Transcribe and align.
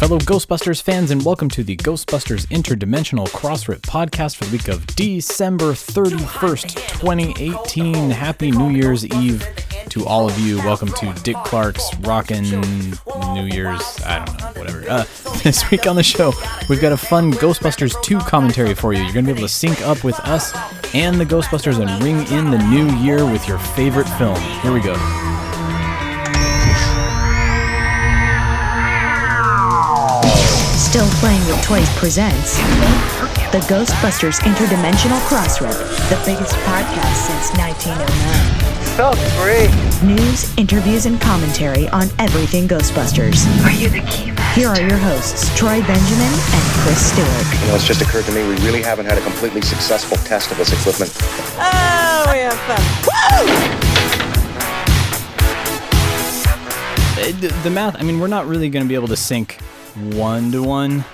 Fellow 0.00 0.18
Ghostbusters 0.20 0.80
fans, 0.80 1.10
and 1.10 1.22
welcome 1.26 1.50
to 1.50 1.62
the 1.62 1.76
Ghostbusters 1.76 2.46
Interdimensional 2.46 3.28
Crossrip 3.28 3.80
podcast 3.80 4.36
for 4.36 4.46
the 4.46 4.52
week 4.52 4.68
of 4.68 4.86
December 4.96 5.74
31st, 5.74 6.74
2018. 6.98 8.08
Happy 8.08 8.50
New 8.50 8.70
Year's 8.70 9.04
Eve 9.04 9.46
to 9.90 10.06
all 10.06 10.26
of 10.26 10.38
you. 10.38 10.56
Welcome 10.60 10.88
to 10.88 11.12
Dick 11.22 11.36
Clark's 11.44 11.94
Rockin' 11.98 12.44
New 13.34 13.42
Year's, 13.42 14.00
I 14.06 14.24
don't 14.24 14.40
know, 14.40 14.46
whatever. 14.58 14.88
Uh, 14.88 15.04
this 15.42 15.70
week 15.70 15.86
on 15.86 15.96
the 15.96 16.02
show, 16.02 16.32
we've 16.70 16.80
got 16.80 16.92
a 16.92 16.96
fun 16.96 17.34
Ghostbusters 17.34 17.92
2 18.02 18.20
commentary 18.20 18.72
for 18.72 18.94
you. 18.94 19.02
You're 19.02 19.12
going 19.12 19.26
to 19.26 19.34
be 19.34 19.38
able 19.38 19.48
to 19.48 19.52
sync 19.52 19.82
up 19.82 20.02
with 20.02 20.18
us 20.20 20.56
and 20.94 21.20
the 21.20 21.26
Ghostbusters 21.26 21.78
and 21.78 22.02
ring 22.02 22.26
in 22.32 22.50
the 22.50 22.58
new 22.70 22.88
year 23.00 23.30
with 23.30 23.46
your 23.46 23.58
favorite 23.58 24.08
film. 24.08 24.40
Here 24.62 24.72
we 24.72 24.80
go. 24.80 24.94
Still 31.00 31.18
Playing 31.20 31.46
with 31.46 31.62
Toys 31.62 31.88
presents 31.96 32.58
the 33.56 33.64
Ghostbusters 33.72 34.38
Interdimensional 34.40 35.18
Crossrip, 35.20 35.72
the 36.10 36.20
biggest 36.26 36.52
podcast 36.68 37.16
since 37.24 37.56
1909. 37.56 38.04
So 39.00 39.16
great. 39.40 39.72
News, 40.04 40.54
interviews, 40.58 41.06
and 41.06 41.18
commentary 41.18 41.88
on 41.88 42.08
everything 42.18 42.68
Ghostbusters. 42.68 43.48
Are 43.64 43.70
you 43.70 43.88
the 43.88 44.06
key 44.10 44.34
Here 44.52 44.68
are 44.68 44.78
your 44.78 44.98
hosts, 44.98 45.48
Troy 45.56 45.80
Benjamin 45.80 46.34
and 46.36 46.64
Chris 46.84 47.12
Stewart. 47.12 47.62
You 47.62 47.68
know, 47.68 47.76
it's 47.76 47.86
just 47.86 48.02
occurred 48.02 48.26
to 48.26 48.32
me 48.32 48.46
we 48.46 48.56
really 48.56 48.82
haven't 48.82 49.06
had 49.06 49.16
a 49.16 49.22
completely 49.22 49.62
successful 49.62 50.18
test 50.18 50.52
of 50.52 50.58
this 50.58 50.70
equipment. 50.70 51.16
Oh, 51.56 52.26
we 52.30 52.40
have 52.40 52.60
fun. 52.68 52.82
Uh, 57.16 57.32
the, 57.40 57.48
the 57.62 57.70
math 57.70 57.96
i 57.98 58.02
mean 58.02 58.18
we're 58.18 58.26
not 58.26 58.46
really 58.46 58.68
going 58.68 58.82
to 58.84 58.88
be 58.88 58.94
able 58.94 59.08
to 59.08 59.16
sync 59.16 59.58
one 59.96 60.52
to 60.52 60.62
one 60.62 61.04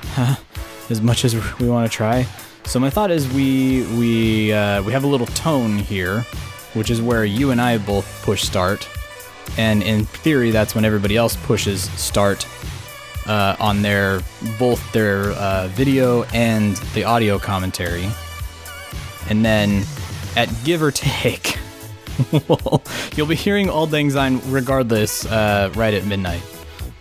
as 0.91 1.01
much 1.01 1.25
as 1.25 1.35
we 1.59 1.69
want 1.69 1.91
to 1.91 1.95
try. 1.97 2.27
So 2.65 2.81
my 2.81 2.91
thought 2.91 3.11
is 3.11 3.33
we 3.33 3.87
we 3.97 4.53
uh, 4.53 4.83
we 4.83 4.93
have 4.93 5.05
a 5.05 5.07
little 5.07 5.27
tone 5.29 5.79
here 5.79 6.25
which 6.77 6.91
is 6.91 7.01
where 7.01 7.25
you 7.25 7.51
and 7.51 7.61
i 7.61 7.79
both 7.79 8.23
push 8.23 8.43
start. 8.43 8.89
And 9.57 9.83
in 9.83 10.05
theory 10.05 10.51
that's 10.51 10.75
when 10.75 10.85
everybody 10.85 11.17
else 11.17 11.37
pushes 11.37 11.91
start 11.93 12.47
uh, 13.27 13.57
on 13.59 13.83
their 13.83 14.21
both 14.59 14.93
their 14.93 15.31
uh, 15.33 15.69
video 15.69 16.25
and 16.35 16.77
the 16.95 17.05
audio 17.05 17.39
commentary. 17.39 18.09
And 19.29 19.45
then 19.45 19.85
at 20.37 20.53
give 20.65 20.83
or 20.83 20.91
take 20.91 21.59
you'll 23.17 23.27
be 23.27 23.35
hearing 23.35 23.69
Auld 23.69 23.93
Lang 23.93 24.11
Syne 24.11 24.41
regardless 24.51 25.25
uh, 25.27 25.73
right 25.75 25.95
at 25.95 26.05
midnight. 26.05 26.43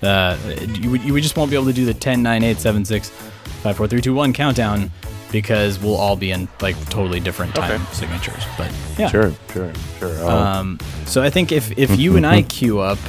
Uh, 0.01 0.37
you, 0.79 0.95
you 0.95 1.21
just 1.21 1.35
won't 1.37 1.49
be 1.49 1.55
able 1.55 1.65
to 1.67 1.73
do 1.73 1.85
the 1.85 1.93
10, 1.93 2.21
9, 2.21 2.43
8, 2.43 2.57
7, 2.57 2.85
6, 2.85 3.09
5, 3.09 3.77
4, 3.77 3.87
3, 3.87 4.01
2, 4.01 4.13
1 4.13 4.33
countdown 4.33 4.91
because 5.31 5.79
we'll 5.79 5.95
all 5.95 6.15
be 6.15 6.31
in 6.31 6.47
like 6.61 6.75
totally 6.89 7.19
different 7.19 7.53
time 7.55 7.81
Okay. 7.81 7.93
signatures. 7.93 8.43
But 8.57 8.71
yeah. 8.97 9.07
Sure, 9.09 9.31
sure, 9.51 9.73
sure. 9.99 10.15
Oh, 10.21 10.29
Um, 10.29 10.79
so 11.05 11.21
I 11.23 11.29
think 11.29 11.51
if, 11.51 11.77
if 11.77 11.97
you 11.99 12.15
and 12.17 12.25
I 12.25 12.41
queue 12.57 12.79
up 12.79 12.99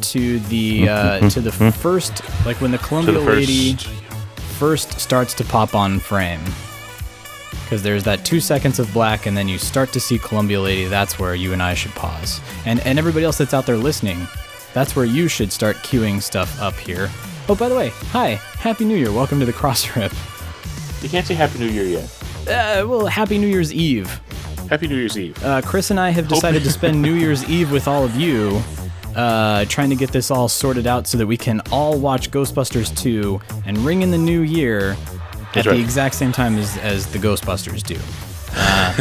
to 0.00 0.38
the 0.40 0.88
uh, 0.88 1.30
to 1.30 1.40
the 1.40 1.50
first 1.72 2.22
like 2.46 2.60
when 2.60 2.70
the 2.70 2.78
Columbia 2.78 3.14
the 3.14 3.20
first, 3.24 3.48
lady 3.48 3.72
first 4.58 5.00
starts 5.00 5.34
to 5.34 5.44
pop 5.44 5.74
on 5.74 5.98
frame 5.98 6.40
because 7.64 7.82
there's 7.82 8.04
that 8.04 8.24
two 8.24 8.38
seconds 8.40 8.78
of 8.78 8.92
black 8.92 9.26
and 9.26 9.36
then 9.36 9.48
you 9.48 9.58
start 9.58 9.92
to 9.92 10.00
see 10.00 10.18
columbia 10.18 10.60
lady 10.60 10.84
that's 10.86 11.18
where 11.18 11.34
you 11.34 11.52
and 11.52 11.62
i 11.62 11.74
should 11.74 11.92
pause 11.92 12.40
and 12.64 12.80
and 12.80 12.98
everybody 12.98 13.24
else 13.24 13.38
that's 13.38 13.52
out 13.54 13.66
there 13.66 13.76
listening 13.76 14.26
that's 14.78 14.94
where 14.94 15.04
you 15.04 15.26
should 15.26 15.50
start 15.50 15.74
queuing 15.78 16.22
stuff 16.22 16.62
up 16.62 16.74
here. 16.74 17.10
Oh 17.48 17.56
by 17.56 17.68
the 17.68 17.74
way 17.74 17.88
hi 18.12 18.34
happy 18.60 18.84
new 18.84 18.94
year. 18.94 19.10
Welcome 19.10 19.40
to 19.40 19.44
the 19.46 19.52
cross 19.52 19.96
rip 19.96 20.12
you 21.02 21.08
can't 21.08 21.26
say 21.26 21.34
Happy 21.34 21.58
New 21.58 21.66
Year 21.66 21.82
yet. 21.84 22.04
uh, 22.46 22.86
well 22.86 23.06
happy 23.06 23.38
new 23.38 23.48
year's 23.48 23.72
eve. 23.74 24.08
Happy 24.70 24.86
New 24.86 24.94
Year's 24.96 25.18
Eve. 25.18 25.42
uh, 25.42 25.62
chris 25.62 25.90
and 25.90 25.98
i 25.98 26.10
have 26.10 26.28
decided 26.28 26.62
to 26.62 26.70
spend 26.70 27.02
new 27.02 27.14
year's 27.14 27.42
eve 27.50 27.72
with 27.72 27.88
all 27.88 28.04
of 28.04 28.14
you 28.14 28.62
uh, 29.16 29.64
trying 29.64 29.90
to 29.90 29.96
get 29.96 30.12
this 30.12 30.30
all 30.30 30.48
sorted 30.48 30.86
out 30.86 31.08
so 31.08 31.18
that 31.18 31.26
we 31.26 31.36
can 31.36 31.60
all 31.72 31.98
watch 31.98 32.30
ghostbusters 32.30 32.96
2 32.96 33.40
and 33.66 33.78
ring 33.78 34.02
in 34.02 34.12
the 34.12 34.18
new 34.18 34.42
year 34.42 34.90
at 34.90 35.54
That's 35.54 35.66
the 35.66 35.80
exact 35.80 36.14
same 36.14 36.30
time 36.30 36.56
as, 36.56 36.76
as 36.76 37.10
the 37.10 37.18
ghostbusters 37.18 37.82
do. 37.82 37.98
Uh, 38.60 38.94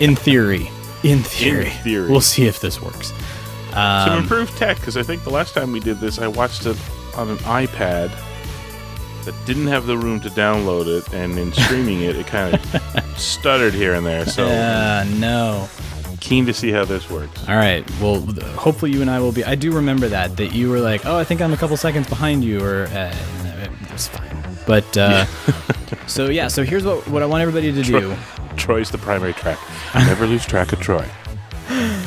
in 0.00 0.16
theory. 0.16 0.68
In 1.04 1.22
theory. 1.22 1.70
Theory. 1.84 2.10
we'll 2.10 2.20
see 2.20 2.46
if 2.46 2.60
this 2.60 2.80
works 2.80 3.12
Some 3.70 4.12
um, 4.12 4.22
improved 4.22 4.56
tech, 4.56 4.76
because 4.76 4.96
I 4.96 5.02
think 5.02 5.24
the 5.24 5.30
last 5.30 5.54
time 5.54 5.72
we 5.72 5.80
did 5.80 5.98
this, 5.98 6.18
I 6.18 6.26
watched 6.26 6.66
it 6.66 6.76
on 7.16 7.28
an 7.28 7.38
iPad 7.38 8.10
that 9.24 9.34
didn't 9.46 9.66
have 9.66 9.86
the 9.86 9.96
room 9.96 10.20
to 10.20 10.30
download 10.30 10.86
it, 10.86 11.12
and 11.12 11.38
in 11.38 11.52
streaming 11.52 12.02
it, 12.02 12.16
it 12.16 12.26
kind 12.26 12.54
of 12.54 13.14
stuttered 13.16 13.74
here 13.74 13.94
and 13.94 14.06
there. 14.06 14.24
So 14.26 14.46
uh, 14.46 15.04
no 15.16 15.68
keen 16.20 16.46
to 16.46 16.52
see 16.52 16.70
how 16.70 16.84
this 16.84 17.08
works. 17.10 17.48
All 17.48 17.56
right. 17.56 17.88
Well, 18.00 18.20
hopefully 18.56 18.92
you 18.92 19.00
and 19.00 19.10
I 19.10 19.20
will 19.20 19.32
be. 19.32 19.44
I 19.44 19.54
do 19.54 19.72
remember 19.72 20.08
that 20.08 20.36
that 20.36 20.52
you 20.52 20.70
were 20.70 20.80
like, 20.80 21.06
"Oh, 21.06 21.16
I 21.16 21.24
think 21.24 21.40
I'm 21.40 21.52
a 21.52 21.56
couple 21.56 21.76
seconds 21.76 22.08
behind 22.08 22.44
you," 22.44 22.62
or 22.62 22.84
uh, 22.86 23.14
it's 23.92 24.08
fine. 24.08 24.58
But 24.66 24.96
uh, 24.96 25.24
so 26.06 26.26
yeah. 26.28 26.48
So 26.48 26.64
here's 26.64 26.84
what 26.84 27.06
what 27.08 27.22
I 27.22 27.26
want 27.26 27.42
everybody 27.42 27.72
to 27.72 27.82
do. 27.82 28.16
Troy's 28.56 28.90
the 28.90 28.98
primary 28.98 29.32
track. 29.32 29.58
Never 29.94 30.26
lose 30.26 30.44
track 30.44 30.72
of 30.72 30.80
Troy. 30.80 31.06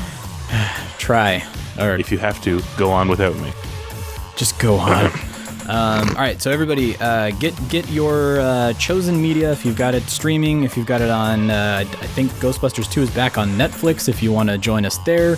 Try 1.12 1.44
or 1.78 1.98
If 1.98 2.10
you 2.10 2.18
have 2.20 2.42
to, 2.44 2.62
go 2.78 2.90
on 2.90 3.10
without 3.10 3.36
me. 3.36 3.52
just 4.38 4.58
go 4.60 4.76
on. 4.76 5.12
Um, 5.68 6.10
all 6.10 6.16
right, 6.16 6.42
so 6.42 6.52
everybody, 6.52 6.98
uh, 6.98 7.30
get 7.32 7.54
get 7.70 7.88
your 7.90 8.42
uh, 8.42 8.74
chosen 8.74 9.22
media 9.22 9.52
if 9.52 9.64
you've 9.64 9.78
got 9.78 9.94
it 9.94 10.04
streaming. 10.10 10.64
If 10.64 10.76
you've 10.76 10.88
got 10.88 11.02
it 11.02 11.10
on, 11.10 11.52
uh, 11.52 11.86
I 11.86 12.08
think 12.08 12.32
Ghostbusters 12.44 12.92
2 12.92 13.04
is 13.04 13.12
back 13.12 13.38
on 13.38 13.50
Netflix. 13.52 14.10
If 14.10 14.24
you 14.24 14.34
want 14.34 14.50
to 14.50 14.58
join 14.58 14.86
us 14.86 14.98
there, 15.06 15.34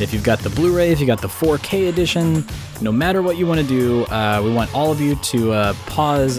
if 0.00 0.12
you've 0.12 0.24
got 0.24 0.40
the 0.40 0.50
Blu-ray, 0.50 0.90
if 0.90 1.00
you 1.00 1.06
got 1.06 1.22
the 1.22 1.28
4K 1.28 1.88
edition, 1.88 2.44
no 2.82 2.90
matter 2.90 3.22
what 3.22 3.38
you 3.38 3.46
want 3.46 3.60
to 3.60 3.66
do, 3.66 4.04
uh, 4.06 4.42
we 4.44 4.52
want 4.52 4.74
all 4.74 4.90
of 4.90 5.00
you 5.00 5.14
to 5.14 5.52
uh, 5.52 5.74
pause 5.86 6.38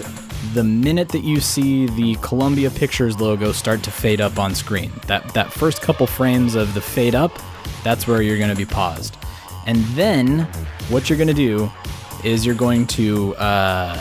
the 0.54 0.64
minute 0.64 1.08
that 1.10 1.24
you 1.24 1.40
see 1.40 1.86
the 1.86 2.16
Columbia 2.16 2.70
Pictures 2.70 3.20
logo 3.20 3.52
start 3.52 3.82
to 3.84 3.90
fade 3.90 4.20
up 4.20 4.38
on 4.38 4.54
screen. 4.54 4.92
That 5.06 5.32
that 5.34 5.52
first 5.52 5.82
couple 5.82 6.06
frames 6.06 6.54
of 6.54 6.74
the 6.74 6.80
fade 6.80 7.14
up, 7.14 7.38
that's 7.84 8.06
where 8.06 8.22
you're 8.22 8.38
going 8.38 8.50
to 8.50 8.56
be 8.56 8.64
paused. 8.64 9.16
And 9.66 9.78
then 9.94 10.40
what 10.88 11.08
you're 11.08 11.18
going 11.18 11.28
to 11.28 11.34
do 11.34 11.70
is 12.24 12.44
you're 12.44 12.54
going 12.54 12.86
to 12.86 13.34
uh, 13.36 14.00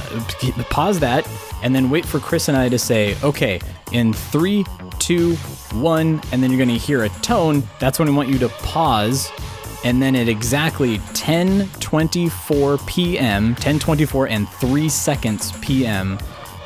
pause 0.69 0.99
that 0.99 1.27
and 1.63 1.75
then 1.75 1.89
wait 1.89 2.05
for 2.05 2.19
Chris 2.19 2.47
and 2.47 2.57
I 2.57 2.69
to 2.69 2.79
say, 2.79 3.15
okay, 3.23 3.59
in 3.91 4.13
three, 4.13 4.65
two, 4.99 5.35
one, 5.73 6.21
and 6.31 6.41
then 6.41 6.51
you're 6.51 6.57
going 6.57 6.69
to 6.69 6.77
hear 6.77 7.03
a 7.03 7.09
tone. 7.09 7.63
That's 7.79 7.99
when 7.99 8.07
we 8.07 8.13
want 8.13 8.29
you 8.29 8.37
to 8.39 8.49
pause. 8.49 9.31
And 9.85 10.01
then 10.01 10.15
at 10.15 10.27
exactly 10.27 10.99
10:24 10.99 12.85
p.m., 12.85 13.55
10:24 13.55 14.29
and 14.29 14.49
three 14.49 14.89
seconds 14.89 15.53
p.m., 15.61 16.19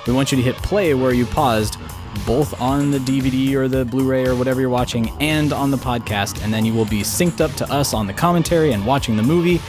we 0.07 0.13
want 0.13 0.31
you 0.31 0.35
to 0.37 0.43
hit 0.43 0.55
play 0.57 0.93
where 0.93 1.13
you 1.13 1.25
paused, 1.25 1.77
both 2.25 2.59
on 2.59 2.91
the 2.91 2.97
DVD 2.97 3.53
or 3.53 3.67
the 3.67 3.85
Blu-ray 3.85 4.25
or 4.25 4.35
whatever 4.35 4.59
you're 4.61 4.69
watching, 4.69 5.09
and 5.21 5.53
on 5.53 5.71
the 5.71 5.77
podcast. 5.77 6.43
And 6.43 6.53
then 6.53 6.65
you 6.65 6.73
will 6.73 6.85
be 6.85 7.01
synced 7.01 7.39
up 7.39 7.51
to 7.53 7.71
us 7.71 7.93
on 7.93 8.07
the 8.07 8.13
commentary 8.13 8.73
and 8.73 8.85
watching 8.85 9.15
the 9.15 9.23
movie, 9.23 9.61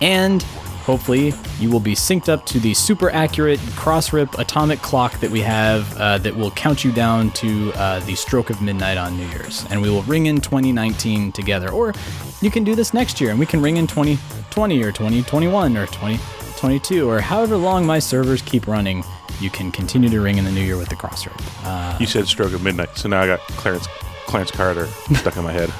and 0.00 0.44
hopefully 0.88 1.34
you 1.60 1.70
will 1.70 1.80
be 1.80 1.94
synced 1.94 2.30
up 2.30 2.46
to 2.46 2.58
the 2.58 2.72
super 2.72 3.10
accurate 3.10 3.60
cross-rip 3.76 4.38
atomic 4.38 4.80
clock 4.80 5.12
that 5.20 5.30
we 5.30 5.42
have 5.42 5.94
uh, 5.98 6.16
that 6.16 6.34
will 6.34 6.50
count 6.52 6.82
you 6.82 6.90
down 6.90 7.30
to 7.32 7.70
uh, 7.74 8.00
the 8.06 8.14
stroke 8.14 8.48
of 8.48 8.62
midnight 8.62 8.96
on 8.96 9.14
New 9.18 9.26
Year's, 9.26 9.66
and 9.68 9.82
we 9.82 9.90
will 9.90 10.02
ring 10.04 10.24
in 10.26 10.40
2019 10.40 11.30
together. 11.32 11.68
Or 11.70 11.92
you 12.40 12.50
can 12.50 12.64
do 12.64 12.74
this 12.74 12.94
next 12.94 13.20
year, 13.20 13.28
and 13.30 13.38
we 13.38 13.44
can 13.44 13.60
ring 13.60 13.76
in 13.76 13.86
2020 13.86 14.82
or 14.82 14.90
2021 14.90 15.76
or 15.76 15.84
2022 15.86 17.06
or 17.08 17.20
however 17.20 17.58
long 17.58 17.84
my 17.84 17.98
servers 17.98 18.40
keep 18.40 18.66
running. 18.66 19.04
You 19.40 19.50
can 19.50 19.70
continue 19.70 20.08
to 20.08 20.20
ring 20.22 20.38
in 20.38 20.44
the 20.46 20.50
new 20.50 20.62
year 20.62 20.78
with 20.78 20.88
the 20.88 20.96
crossrip. 20.96 21.38
Uh, 21.64 21.98
You 22.00 22.06
said 22.06 22.26
stroke 22.26 22.54
of 22.54 22.62
midnight, 22.62 22.96
so 22.96 23.10
now 23.10 23.20
I 23.20 23.26
got 23.26 23.40
Clarence 23.60 23.86
Clarence 24.26 24.50
Carter 24.50 24.86
stuck 25.14 25.36
in 25.36 25.44
my 25.44 25.52
head. 25.52 25.70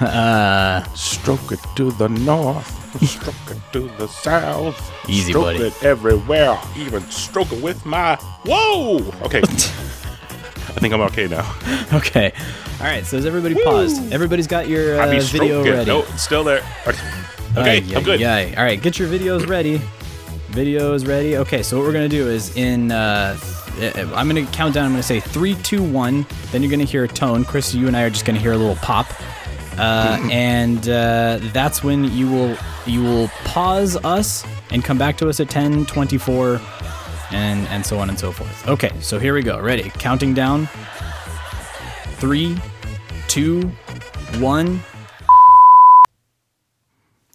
uh, 0.00 0.82
Stroke 0.94 1.50
it 1.52 1.60
to 1.76 1.90
the 1.90 2.08
north. 2.08 2.85
Stroke 2.98 3.34
it 3.50 3.58
to 3.72 3.88
the 3.98 4.06
south. 4.08 5.08
Easy, 5.08 5.32
stroke 5.32 5.44
buddy. 5.44 5.64
it 5.64 5.84
everywhere. 5.84 6.58
Even 6.76 7.02
stroke 7.10 7.52
it 7.52 7.62
with 7.62 7.84
my. 7.84 8.16
Whoa! 8.44 8.98
Okay. 9.22 9.40
I 10.76 10.78
think 10.78 10.92
I'm 10.92 11.00
okay 11.02 11.26
now. 11.26 11.54
Okay. 11.92 12.32
All 12.80 12.86
right. 12.86 13.06
So 13.06 13.16
is 13.16 13.24
everybody 13.24 13.54
paused? 13.54 14.12
Everybody's 14.12 14.46
got 14.46 14.68
your 14.68 15.00
I 15.00 15.16
uh, 15.16 15.20
video 15.20 15.64
ready. 15.64 15.86
No, 15.86 16.00
it's 16.00 16.22
still 16.22 16.44
there. 16.44 16.62
Okay, 16.86 16.98
okay 17.56 17.78
Ay, 17.78 17.96
I'm 17.96 18.02
good. 18.02 18.22
All 18.22 18.64
right, 18.64 18.80
get 18.80 18.98
your 18.98 19.08
videos 19.08 19.46
ready. 19.46 19.80
Videos 20.50 21.06
ready. 21.06 21.36
Okay, 21.38 21.62
so 21.62 21.76
what 21.76 21.86
we're 21.86 21.92
gonna 21.92 22.08
do 22.08 22.28
is 22.28 22.56
in. 22.56 22.92
Uh, 22.92 23.38
I'm 24.14 24.26
gonna 24.26 24.46
count 24.46 24.74
down. 24.74 24.86
I'm 24.86 24.92
gonna 24.92 25.02
say 25.02 25.20
three, 25.20 25.54
two, 25.56 25.82
one. 25.82 26.26
Then 26.50 26.62
you're 26.62 26.70
gonna 26.70 26.84
hear 26.84 27.04
a 27.04 27.08
tone. 27.08 27.44
Chris, 27.44 27.74
you 27.74 27.86
and 27.86 27.96
I 27.96 28.02
are 28.02 28.10
just 28.10 28.24
gonna 28.24 28.38
hear 28.38 28.52
a 28.52 28.56
little 28.56 28.76
pop, 28.76 29.06
uh, 29.78 30.18
and 30.30 30.88
uh, 30.88 31.38
that's 31.52 31.82
when 31.84 32.04
you 32.12 32.28
will 32.30 32.56
you 32.86 33.02
will 33.02 33.28
pause 33.44 33.96
us 34.04 34.44
and 34.70 34.84
come 34.84 34.98
back 34.98 35.16
to 35.18 35.28
us 35.28 35.40
at 35.40 35.48
10, 35.50 35.86
24, 35.86 36.60
and 37.32 37.66
and 37.68 37.84
so 37.84 37.98
on 37.98 38.08
and 38.08 38.18
so 38.18 38.32
forth. 38.32 38.68
Okay, 38.68 38.92
so 39.00 39.18
here 39.18 39.34
we 39.34 39.42
go. 39.42 39.60
Ready? 39.60 39.90
Counting 39.98 40.34
down. 40.34 40.68
Three, 42.18 42.56
two, 43.28 43.62
one. 44.38 44.80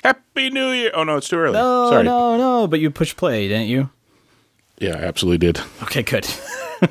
Happy 0.03 0.49
New 0.49 0.71
Year! 0.71 0.91
Oh 0.95 1.03
no, 1.03 1.17
it's 1.17 1.29
too 1.29 1.37
early. 1.37 1.53
No, 1.53 1.89
Sorry. 1.91 2.03
no, 2.03 2.37
no. 2.37 2.67
But 2.67 2.79
you 2.79 2.89
push 2.89 3.15
play, 3.15 3.47
didn't 3.47 3.67
you? 3.67 3.89
Yeah, 4.79 4.95
I 4.95 5.03
absolutely 5.03 5.37
did. 5.37 5.61
Okay, 5.83 6.03
good. 6.03 6.27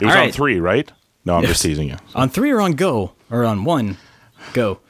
It 0.00 0.06
was 0.06 0.14
All 0.14 0.18
on 0.20 0.24
right. 0.26 0.34
three, 0.34 0.60
right? 0.60 0.90
No, 1.26 1.34
I'm 1.36 1.42
Yes. 1.42 1.50
just 1.52 1.62
teasing 1.62 1.88
you. 1.88 1.96
on 2.14 2.30
three 2.30 2.50
or 2.50 2.60
on 2.62 2.72
go 2.72 3.12
or 3.30 3.44
on 3.44 3.64
one, 3.64 3.98
go. 4.52 4.80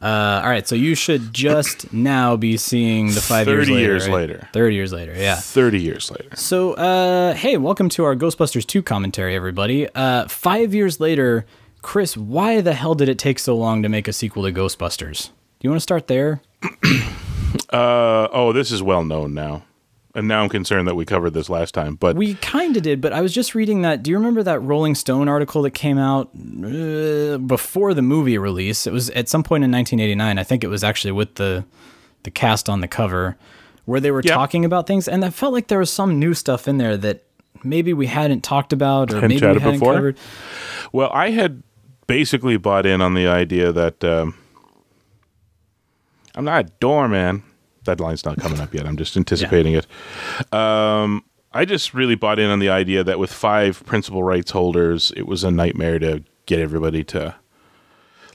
Uh, 0.00 0.40
all 0.42 0.48
right, 0.48 0.66
so 0.66 0.74
you 0.74 0.94
should 0.94 1.32
just 1.34 1.92
now 1.92 2.34
be 2.36 2.56
seeing 2.56 3.08
the 3.08 3.20
five 3.20 3.46
years 3.46 3.68
later. 3.68 3.80
years 3.80 4.08
right? 4.08 4.14
later. 4.14 4.48
Thirty 4.52 4.74
years 4.74 4.92
later, 4.92 5.14
yeah. 5.14 5.34
Thirty 5.36 5.80
years 5.80 6.10
later. 6.10 6.34
So, 6.36 6.72
uh, 6.74 7.34
hey, 7.34 7.58
welcome 7.58 7.90
to 7.90 8.04
our 8.04 8.16
Ghostbusters 8.16 8.66
2 8.66 8.82
commentary, 8.82 9.36
everybody. 9.36 9.88
Uh, 9.94 10.26
five 10.26 10.72
years 10.74 11.00
later, 11.00 11.44
Chris, 11.82 12.16
why 12.16 12.62
the 12.62 12.72
hell 12.72 12.94
did 12.94 13.10
it 13.10 13.18
take 13.18 13.38
so 13.38 13.54
long 13.56 13.82
to 13.82 13.90
make 13.90 14.08
a 14.08 14.12
sequel 14.12 14.44
to 14.44 14.52
Ghostbusters? 14.52 15.26
Do 15.26 15.66
you 15.66 15.70
want 15.70 15.80
to 15.80 15.82
start 15.82 16.06
there? 16.06 16.40
Uh, 17.68 18.28
oh, 18.32 18.52
this 18.52 18.70
is 18.70 18.82
well 18.82 19.04
known 19.04 19.34
now, 19.34 19.62
and 20.14 20.26
now 20.28 20.42
I'm 20.42 20.48
concerned 20.48 20.88
that 20.88 20.94
we 20.94 21.04
covered 21.04 21.30
this 21.34 21.48
last 21.48 21.72
time. 21.74 21.94
But 21.94 22.16
We 22.16 22.34
kind 22.34 22.76
of 22.76 22.82
did, 22.82 23.00
but 23.00 23.12
I 23.12 23.20
was 23.20 23.32
just 23.32 23.54
reading 23.54 23.82
that. 23.82 24.02
Do 24.02 24.10
you 24.10 24.16
remember 24.16 24.42
that 24.42 24.58
Rolling 24.60 24.94
Stone 24.94 25.28
article 25.28 25.62
that 25.62 25.70
came 25.72 25.98
out 25.98 26.30
uh, 26.34 27.38
before 27.38 27.94
the 27.94 28.02
movie 28.02 28.36
release? 28.38 28.86
It 28.86 28.92
was 28.92 29.10
at 29.10 29.28
some 29.28 29.42
point 29.42 29.64
in 29.64 29.70
1989. 29.70 30.38
I 30.38 30.42
think 30.44 30.64
it 30.64 30.68
was 30.68 30.82
actually 30.84 31.12
with 31.12 31.36
the 31.36 31.64
the 32.24 32.30
cast 32.30 32.68
on 32.68 32.80
the 32.80 32.88
cover, 32.88 33.36
where 33.86 33.98
they 34.00 34.10
were 34.10 34.20
Yep. 34.22 34.34
talking 34.34 34.64
about 34.64 34.86
things, 34.86 35.08
and 35.08 35.24
I 35.24 35.30
felt 35.30 35.52
like 35.54 35.68
there 35.68 35.78
was 35.78 35.90
some 35.90 36.18
new 36.18 36.34
stuff 36.34 36.68
in 36.68 36.76
there 36.78 36.96
that 36.98 37.24
maybe 37.64 37.92
we 37.94 38.06
hadn't 38.06 38.42
talked 38.42 38.72
about 38.74 39.10
or 39.10 39.20
Hadn't 39.20 39.28
maybe 39.40 39.46
we 39.46 39.60
hadn't 39.60 39.78
before? 39.80 39.94
covered. 39.94 40.18
well, 40.92 41.10
I 41.14 41.30
had 41.30 41.62
basically 42.06 42.56
bought 42.58 42.84
in 42.84 43.00
on 43.00 43.14
the 43.14 43.26
idea 43.26 43.70
that 43.72 44.02
um, 44.04 44.34
I'm 46.34 46.44
not 46.44 46.66
a 46.66 46.68
doorman. 46.80 47.42
That 47.90 48.00
line's 48.00 48.24
not 48.24 48.38
coming 48.38 48.60
up 48.60 48.72
yet. 48.72 48.86
I'm 48.86 48.96
just 48.96 49.16
anticipating 49.16 49.74
it. 49.74 49.86
Um, 50.54 51.24
I 51.52 51.64
just 51.64 51.92
really 51.94 52.14
bought 52.14 52.38
in 52.38 52.48
on 52.48 52.60
the 52.60 52.70
idea 52.70 53.02
that 53.02 53.18
with 53.18 53.32
five 53.32 53.84
principal 53.84 54.22
rights 54.22 54.52
holders, 54.52 55.12
it 55.16 55.26
was 55.26 55.42
a 55.42 55.50
nightmare 55.50 55.98
to 55.98 56.22
get 56.46 56.60
everybody 56.60 57.02
to 57.04 57.34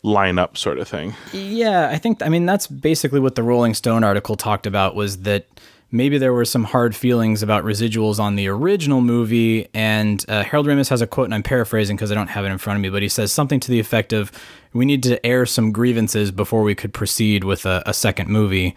line 0.04 0.38
up, 0.38 0.58
sort 0.58 0.78
of 0.78 0.88
thing. 0.88 1.16
Yeah, 1.32 1.90
I 1.90 1.98
think 1.98 2.22
I 2.22 2.30
mean 2.30 2.46
that's 2.46 2.68
basically 2.68 3.20
what 3.20 3.36
the 3.36 3.44
Rolling 3.44 3.74
Stone 3.74 4.04
article 4.04 4.36
talked 4.36 4.68
about 4.68 4.96
was 4.96 5.20
that 5.20 5.48
maybe 5.92 6.18
there 6.18 6.34
were 6.34 6.46
some 6.46 6.66
hard 6.66 6.94
feelings 6.96 7.42
about 7.42 7.64
residuals 7.64 8.20
on 8.20 8.36
the 8.36 8.48
original 8.48 9.00
movie 9.00 9.68
and 9.74 10.26
uh, 10.28 10.44
Harold 10.44 10.68
Ramis 10.68 10.90
has 10.90 11.02
a 11.02 11.08
quote 11.08 11.26
and 11.26 11.34
I'm 11.34 11.44
paraphrasing 11.44 11.96
because 11.96 12.12
I 12.12 12.16
don't 12.16 12.28
have 12.28 12.44
it 12.44 12.50
in 12.50 12.58
front 12.58 12.78
of 12.78 12.82
me 12.82 12.90
but 12.90 13.02
he 13.02 13.08
says 13.08 13.32
something 13.32 13.60
to 13.62 13.72
the 13.72 13.80
effect 13.80 14.12
of 14.12 14.32
we 14.74 14.84
need 14.84 15.04
to 15.04 15.24
air 15.26 15.46
some 15.46 15.72
grievances 15.72 16.32
before 16.32 16.64
we 16.64 16.76
could 16.76 16.94
proceed 16.94 17.46
with 17.46 17.66
a, 17.66 17.82
a 17.86 17.94
second 17.94 18.30
movie. 18.30 18.76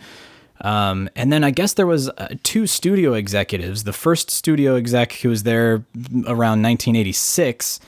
Um, 0.61 1.09
and 1.15 1.33
then 1.33 1.45
I 1.45 1.51
guess 1.51 1.75
there 1.75 1.87
was 1.87 2.09
uh, 2.09 2.35
two 2.43 2.67
studio 2.67 3.13
executives. 3.15 3.85
The 3.85 3.93
first 3.93 4.31
studio 4.31 4.75
exec 4.75 5.13
who 5.13 5.29
was 5.29 5.45
there 5.45 5.85
around 6.27 6.63
1986 6.63 7.81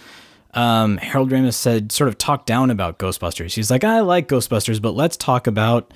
um, 0.54 0.96
Harold 0.96 1.30
Ramis 1.30 1.54
said, 1.54 1.92
sort 1.92 2.08
of 2.08 2.18
talked 2.18 2.46
down 2.46 2.70
about 2.70 2.98
Ghostbusters. 2.98 3.54
He's 3.54 3.70
like, 3.70 3.84
I 3.84 4.00
like 4.00 4.28
Ghostbusters, 4.28 4.82
but 4.82 4.94
let's 4.94 5.16
talk 5.16 5.46
about 5.46 5.92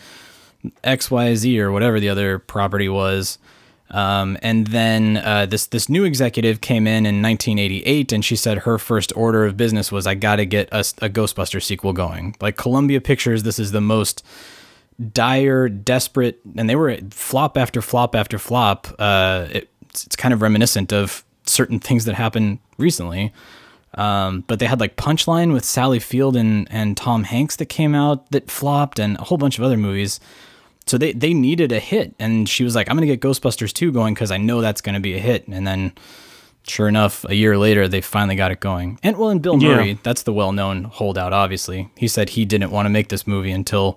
X, 0.83 1.11
Y, 1.11 1.35
Z, 1.35 1.61
or 1.61 1.73
whatever 1.73 1.99
the 1.99 2.09
other 2.09 2.39
property 2.39 2.89
was. 2.89 3.39
Um, 3.91 4.39
and 4.43 4.69
then 4.69 5.19
uh, 5.19 5.47
this 5.47 5.67
this 5.67 5.89
new 5.89 6.05
executive 6.05 6.61
came 6.61 6.87
in 6.87 7.05
in 7.05 7.21
1988, 7.23 8.13
and 8.13 8.25
she 8.25 8.35
said 8.35 8.59
her 8.59 8.79
first 8.79 9.13
order 9.15 9.45
of 9.45 9.57
business 9.57 9.93
was, 9.93 10.07
I 10.07 10.15
got 10.15 10.37
to 10.37 10.47
get 10.47 10.69
a, 10.73 10.79
a 10.79 11.09
Ghostbuster 11.09 11.63
sequel 11.63 11.93
going. 11.93 12.35
Like 12.41 12.57
Columbia 12.57 13.01
Pictures, 13.01 13.43
this 13.43 13.59
is 13.59 13.73
the 13.73 13.81
most 13.81 14.25
dire, 15.13 15.69
desperate, 15.69 16.41
and 16.57 16.69
they 16.69 16.77
were 16.77 16.97
flop 17.11 17.57
after 17.59 17.83
flop 17.83 18.15
after 18.15 18.39
flop. 18.39 18.87
Uh, 18.99 19.49
it, 19.51 19.69
it's 19.91 20.17
kind 20.17 20.33
of 20.35 20.43
reminiscent 20.43 20.93
of 20.93 21.25
certain 21.47 21.79
things 21.81 22.05
that 22.05 22.15
happened 22.15 22.59
recently. 22.79 23.33
Um, 23.95 24.43
but 24.49 24.59
they 24.59 24.67
had 24.67 24.81
like 24.81 24.97
Punchline 24.97 25.53
with 25.53 25.65
Sally 25.65 26.01
Field 26.01 26.35
and, 26.37 26.67
and 26.71 26.97
Tom 26.97 27.23
Hanks 27.25 27.57
that 27.57 27.67
came 27.67 27.95
out 27.95 28.29
that 28.33 28.51
flopped, 28.51 28.99
and 28.99 29.17
a 29.19 29.23
whole 29.25 29.39
bunch 29.39 29.57
of 29.59 29.65
other 29.65 29.77
movies. 29.77 30.19
So 30.87 30.99
they, 30.99 31.13
they 31.13 31.33
needed 31.33 31.73
a 31.73 31.79
hit, 31.81 32.15
and 32.19 32.49
she 32.49 32.63
was 32.65 32.75
like, 32.75 32.91
"I'm 32.91 32.97
gonna 32.97 33.07
get 33.07 33.21
Ghostbusters 33.21 33.73
2 33.73 33.93
going 33.93 34.13
because 34.15 34.31
I 34.31 34.37
know 34.37 34.61
that's 34.61 34.81
gonna 34.81 35.01
be 35.01 35.15
a 35.15 35.19
hit." 35.21 35.47
And 35.49 35.65
then, 35.67 35.93
sure 36.67 36.89
enough, 36.89 37.25
a 37.27 37.35
year 37.37 37.57
later, 37.57 37.87
they 37.89 38.01
finally 38.01 38.35
got 38.37 38.51
it 38.51 38.61
going. 38.61 38.99
And 39.03 39.17
well, 39.17 39.31
and 39.31 39.41
Bill 39.41 39.63
Yeah. 39.63 39.77
Murray, 39.77 39.99
that's 40.03 40.23
the 40.25 40.33
well-known 40.33 40.85
holdout. 40.85 41.33
Obviously, 41.33 41.89
he 41.97 42.09
said 42.09 42.31
he 42.31 42.45
didn't 42.45 42.71
want 42.71 42.87
to 42.87 42.91
make 42.91 43.09
this 43.09 43.27
movie 43.27 43.53
until 43.53 43.97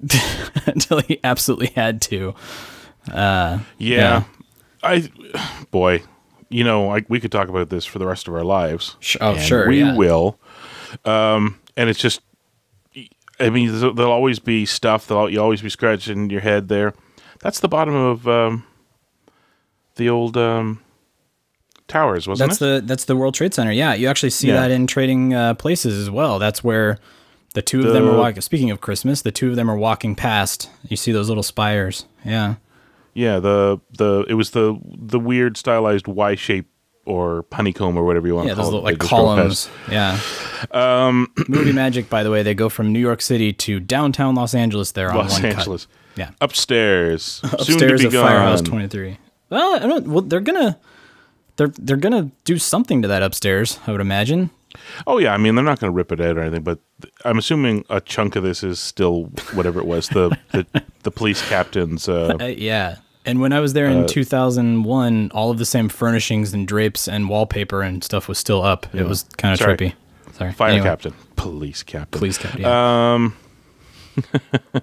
until 0.66 1.00
he 1.00 1.20
absolutely 1.24 1.68
had 1.68 2.00
to. 2.02 2.34
Yeah. 3.08 3.60
Yeah. 3.78 4.24
I, 4.82 5.10
boy, 5.70 6.02
you 6.48 6.64
know, 6.64 6.90
I, 6.94 7.04
we 7.08 7.20
could 7.20 7.30
talk 7.32 7.48
about 7.48 7.68
this 7.68 7.84
for 7.84 7.98
the 7.98 8.06
rest 8.06 8.28
of 8.28 8.34
our 8.34 8.44
lives. 8.44 8.96
Sh- 9.00 9.16
oh, 9.20 9.32
and 9.32 9.40
sure, 9.42 9.68
we 9.68 9.80
yeah. 9.80 9.94
will. 9.94 10.38
Um, 11.04 11.60
and 11.76 11.88
it's 11.90 12.00
just, 12.00 12.20
I 13.38 13.50
mean, 13.50 13.70
there'll 13.78 13.94
there'll 13.94 14.12
always 14.12 14.38
be 14.38 14.66
stuff 14.66 15.06
that 15.06 15.32
you'll 15.32 15.42
always 15.44 15.62
be 15.62 15.68
scratching 15.70 16.30
your 16.30 16.40
head 16.40 16.68
there. 16.68 16.94
That's 17.40 17.60
the 17.60 17.68
bottom 17.68 17.94
of 17.94 18.26
um, 18.28 18.64
the 19.96 20.08
old 20.10 20.36
um, 20.36 20.80
towers, 21.88 22.26
wasn't 22.28 22.50
That's 22.50 22.60
it? 22.60 22.64
the 22.64 22.82
that's 22.86 23.04
the 23.06 23.16
World 23.16 23.34
Trade 23.34 23.54
Center. 23.54 23.72
Yeah, 23.72 23.94
you 23.94 24.08
actually 24.08 24.30
see 24.30 24.48
Yeah. 24.48 24.60
that 24.62 24.70
in 24.70 24.86
Trading 24.86 25.32
uh, 25.34 25.54
Places 25.54 25.96
as 25.98 26.10
well. 26.10 26.38
That's 26.38 26.62
where 26.64 26.98
the 27.54 27.62
two 27.62 27.86
of 27.86 27.92
them 27.92 28.08
are 28.08 28.16
walking. 28.16 28.40
Speaking 28.42 28.70
of 28.70 28.80
Christmas, 28.80 29.22
the 29.22 29.32
two 29.32 29.50
of 29.50 29.56
them 29.56 29.70
are 29.70 29.76
walking 29.76 30.14
past. 30.14 30.70
You 30.88 30.96
see 30.96 31.12
those 31.12 31.28
little 31.28 31.42
spires. 31.42 32.06
Yeah, 32.24 32.56
yeah, 33.14 33.38
the 33.40 33.80
the 33.96 34.24
it 34.28 34.34
was 34.34 34.50
the 34.50 34.78
the 34.84 35.18
weird 35.18 35.56
stylized 35.56 36.06
Y 36.06 36.34
shape 36.34 36.66
or 37.06 37.44
honeycomb 37.52 37.96
or 37.96 38.04
whatever 38.04 38.26
you 38.28 38.34
want 38.34 38.46
yeah, 38.46 38.54
to 38.54 38.56
those 38.56 38.70
call 38.70 38.72
little 38.82 38.88
it. 38.88 38.92
like 38.92 38.98
They 39.00 39.06
just 39.06 39.10
go 39.10 39.36
past. 39.36 39.70
columns. 39.70 40.68
Yeah. 40.72 41.06
Um, 41.06 41.28
movie 41.48 41.72
magic. 41.72 42.08
By 42.10 42.22
the 42.22 42.30
way, 42.30 42.42
they 42.42 42.54
go 42.54 42.68
from 42.68 42.92
New 42.92 43.00
York 43.00 43.20
City 43.22 43.52
to 43.54 43.80
downtown 43.80 44.34
Los 44.34 44.54
Angeles. 44.54 44.92
There 44.92 45.10
on 45.10 45.16
Los 45.16 45.32
one 45.32 45.46
Angeles. 45.46 45.86
cut. 45.86 45.94
Yeah, 46.16 46.30
Upstairs. 46.40 47.24
soon 47.42 47.50
to 47.50 47.56
upstairs 47.72 48.00
be 48.00 48.06
of 48.08 48.12
Firehouse 48.12 48.60
gone. 48.60 48.70
Twenty 48.70 48.88
Three. 48.88 49.18
Well, 49.48 49.74
I 49.76 49.78
don't. 49.80 50.06
Well, 50.08 50.22
they're 50.22 50.40
gonna. 50.40 50.78
They're, 51.56 51.68
they're 51.78 51.96
gonna 51.96 52.30
do 52.44 52.56
something 52.58 53.02
to 53.02 53.08
that 53.08 53.22
upstairs, 53.22 53.78
I 53.86 53.92
would 53.92 54.00
imagine. 54.00 54.50
Oh 55.06 55.18
yeah, 55.18 55.32
I 55.34 55.36
mean 55.36 55.54
they're 55.54 55.64
not 55.64 55.80
going 55.80 55.90
to 55.92 55.94
rip 55.96 56.12
it 56.12 56.20
out 56.20 56.36
or 56.36 56.40
anything, 56.40 56.62
but 56.62 56.78
th- 57.02 57.12
I'm 57.24 57.38
assuming 57.38 57.84
a 57.90 58.00
chunk 58.00 58.36
of 58.36 58.42
this 58.44 58.62
is 58.62 58.78
still 58.78 59.24
whatever 59.52 59.80
it 59.80 59.86
was 59.86 60.08
the 60.08 60.36
the, 60.52 60.66
the 61.02 61.10
police 61.10 61.46
captain's. 61.48 62.08
Uh, 62.08 62.36
Uh, 62.40 62.44
yeah. 62.46 62.96
And 63.26 63.40
when 63.40 63.52
I 63.52 63.60
was 63.60 63.74
there 63.74 63.86
in 63.86 64.06
2001, 64.06 65.30
all 65.34 65.50
of 65.50 65.58
the 65.58 65.66
same 65.66 65.90
furnishings 65.90 66.54
and 66.54 66.66
drapes 66.66 67.06
and 67.06 67.28
wallpaper 67.28 67.82
and 67.82 68.02
stuff 68.02 68.28
was 68.28 68.38
still 68.38 68.62
up. 68.62 68.86
It 68.94 69.06
was 69.06 69.24
kind 69.36 69.52
of 69.52 69.60
trippy. 69.60 69.92
Sorry. 70.32 70.52
fire 70.52 70.70
Anyway, 70.70 70.86
captain, 70.86 71.12
police 71.36 71.82
captain. 71.82 72.18
Police 72.18 72.38
captain. 72.38 72.62
Yeah. 72.62 73.28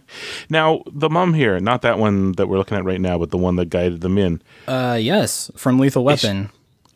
Now 0.49 0.83
the 0.91 1.09
mum 1.09 1.33
here, 1.33 1.59
not 1.59 1.81
that 1.81 1.99
one 1.99 2.33
that 2.33 2.47
we're 2.47 2.57
looking 2.57 2.77
at 2.77 2.85
right 2.85 3.01
now, 3.01 3.17
but 3.17 3.29
the 3.31 3.37
one 3.37 3.55
that 3.57 3.69
guided 3.69 4.01
them 4.01 4.17
in. 4.17 4.41
Uh, 4.67 4.97
yes, 4.99 5.51
from 5.55 5.79
Lethal 5.79 6.03
Weapon. 6.03 6.49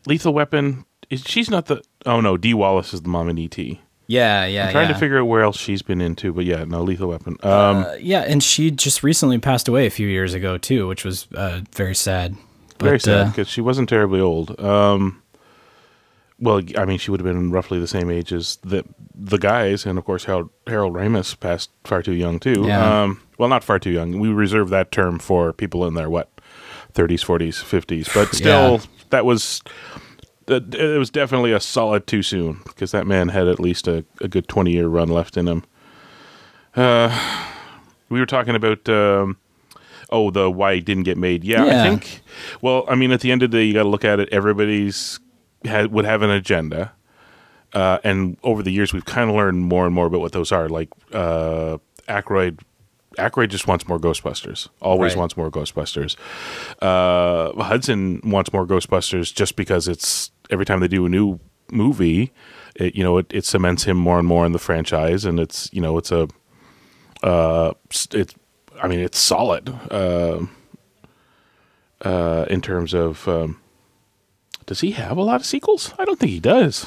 Lethal 0.06 0.32
Weapon. 0.32 0.84
Is 1.12 1.22
she's 1.26 1.50
not 1.50 1.66
the? 1.66 1.82
Oh 2.06 2.20
no, 2.22 2.38
Dee 2.38 2.54
Wallace 2.54 2.94
is 2.94 3.02
the 3.02 3.08
mom 3.10 3.28
in 3.28 3.38
ET. 3.38 3.58
Yeah, 4.06 4.44
yeah, 4.46 4.70
Trying 4.72 4.88
yeah. 4.88 4.94
to 4.94 4.98
figure 4.98 5.20
out 5.20 5.24
where 5.26 5.42
else 5.42 5.56
she's 5.58 5.80
been 5.82 6.00
into, 6.00 6.32
but 6.32 6.44
yeah, 6.44 6.64
no 6.64 6.82
Lethal 6.82 7.08
Weapon. 7.08 7.36
Um, 7.42 7.84
Uh, 7.84 7.94
yeah, 8.00 8.22
and 8.22 8.42
she 8.42 8.70
just 8.70 9.02
recently 9.02 9.38
passed 9.38 9.68
away 9.68 9.86
a 9.86 9.90
few 9.90 10.08
years 10.08 10.34
ago 10.34 10.58
too, 10.58 10.88
which 10.88 11.04
was 11.04 11.28
uh, 11.34 11.60
very 11.72 11.94
sad. 11.94 12.34
But, 12.78 12.84
very 12.86 13.00
sad 13.00 13.26
uh, 13.26 13.30
because 13.30 13.48
she 13.48 13.60
wasn't 13.60 13.88
terribly 13.88 14.20
old. 14.20 14.58
Um, 14.60 15.22
well, 16.40 16.60
I 16.76 16.84
mean, 16.84 16.98
she 16.98 17.10
would 17.10 17.20
have 17.20 17.26
been 17.26 17.50
roughly 17.52 17.78
the 17.78 17.86
same 17.86 18.10
age 18.10 18.32
as 18.32 18.56
the 18.62 18.84
the 19.14 19.38
guys, 19.38 19.84
and 19.86 19.98
of 19.98 20.04
course, 20.04 20.24
Harold, 20.24 20.48
Harold 20.66 20.94
Ramis 20.94 21.38
passed 21.38 21.70
far 21.84 22.02
too 22.02 22.14
young 22.14 22.40
too. 22.40 22.64
Yeah. 22.66 23.02
Um, 23.02 23.20
well, 23.38 23.48
not 23.50 23.62
far 23.62 23.78
too 23.78 23.90
young. 23.92 24.18
We 24.18 24.28
reserve 24.30 24.70
that 24.70 24.90
term 24.92 25.18
for 25.18 25.52
people 25.52 25.86
in 25.86 25.94
their 25.94 26.08
what, 26.10 26.30
thirties, 26.92 27.22
forties, 27.22 27.60
fifties. 27.60 28.08
But 28.12 28.28
still, 28.34 28.72
Yeah. 28.80 28.86
that 29.10 29.24
was 29.24 29.62
it 30.48 30.98
was 30.98 31.10
definitely 31.10 31.52
a 31.52 31.60
solid 31.60 32.06
too 32.06 32.22
soon 32.22 32.60
because 32.64 32.90
that 32.92 33.06
man 33.06 33.28
had 33.28 33.48
at 33.48 33.60
least 33.60 33.86
a, 33.88 34.04
a 34.20 34.28
good 34.28 34.48
twenty 34.48 34.72
year 34.72 34.88
run 34.88 35.08
left 35.08 35.36
in 35.36 35.46
him. 35.48 35.64
Uh, 36.74 37.10
we 38.08 38.18
were 38.20 38.26
talking 38.26 38.54
about. 38.54 38.88
Um, 38.88 39.36
Oh, 40.14 40.30
the 40.30 40.50
why 40.50 40.72
it 40.72 40.84
didn't 40.84 41.04
get 41.04 41.16
made. 41.16 41.42
Yeah, 41.42 41.64
Yeah. 41.64 41.84
I 41.84 41.88
think. 41.88 42.20
Well, 42.60 42.84
I 42.86 42.94
mean, 42.96 43.12
at 43.12 43.20
the 43.20 43.32
end 43.32 43.42
of 43.42 43.50
the 43.50 43.56
day, 43.56 43.64
you 43.64 43.72
got 43.72 43.84
to 43.84 43.88
look 43.88 44.04
at 44.04 44.20
it. 44.20 44.28
Everybody's 44.30 45.18
had, 45.64 45.90
would 45.90 46.04
have 46.04 46.20
an 46.20 46.28
agenda, 46.28 46.92
uh, 47.72 47.96
and 48.04 48.36
over 48.42 48.62
the 48.62 48.70
years, 48.70 48.92
we've 48.92 49.06
kind 49.06 49.30
of 49.30 49.36
learned 49.36 49.62
more 49.64 49.86
and 49.86 49.94
more 49.94 50.04
about 50.04 50.20
what 50.20 50.32
those 50.32 50.52
are. 50.52 50.68
Like 50.68 50.90
uh, 51.14 51.78
Aykroyd, 52.08 52.58
Aykroyd 53.18 53.48
just 53.50 53.66
wants 53.66 53.86
more 53.88 53.98
Ghostbusters. 53.98 54.68
Always 54.80 55.12
Right. 55.12 55.18
wants 55.20 55.36
more 55.36 55.50
Ghostbusters. 55.50 56.16
Uh, 56.80 57.52
Hudson 57.62 58.20
wants 58.24 58.52
more 58.52 58.66
Ghostbusters 58.66 59.32
just 59.34 59.56
because 59.56 59.88
it's 59.88 60.30
every 60.50 60.64
time 60.64 60.80
they 60.80 60.88
do 60.88 61.06
a 61.06 61.08
new 61.08 61.38
movie, 61.70 62.32
it, 62.76 62.94
you 62.94 63.02
know, 63.04 63.18
it, 63.18 63.26
it 63.30 63.44
cements 63.44 63.84
him 63.84 63.96
more 63.96 64.18
and 64.18 64.26
more 64.28 64.44
in 64.46 64.52
the 64.52 64.58
franchise, 64.58 65.24
and 65.24 65.38
it's 65.40 65.70
you 65.72 65.80
know, 65.80 65.96
it's 65.98 66.10
a 66.12 66.28
uh, 67.22 67.72
it's 68.12 68.34
I 68.82 68.88
mean, 68.88 69.00
it's 69.00 69.18
solid 69.18 69.68
uh, 69.90 70.40
uh, 72.02 72.46
in 72.50 72.60
terms 72.60 72.94
of. 72.94 73.26
Um, 73.28 73.58
does 74.66 74.80
he 74.80 74.92
have 74.92 75.16
a 75.16 75.22
lot 75.22 75.40
of 75.40 75.46
sequels? 75.46 75.92
I 75.98 76.04
don't 76.04 76.18
think 76.18 76.30
he 76.30 76.40
does. 76.40 76.86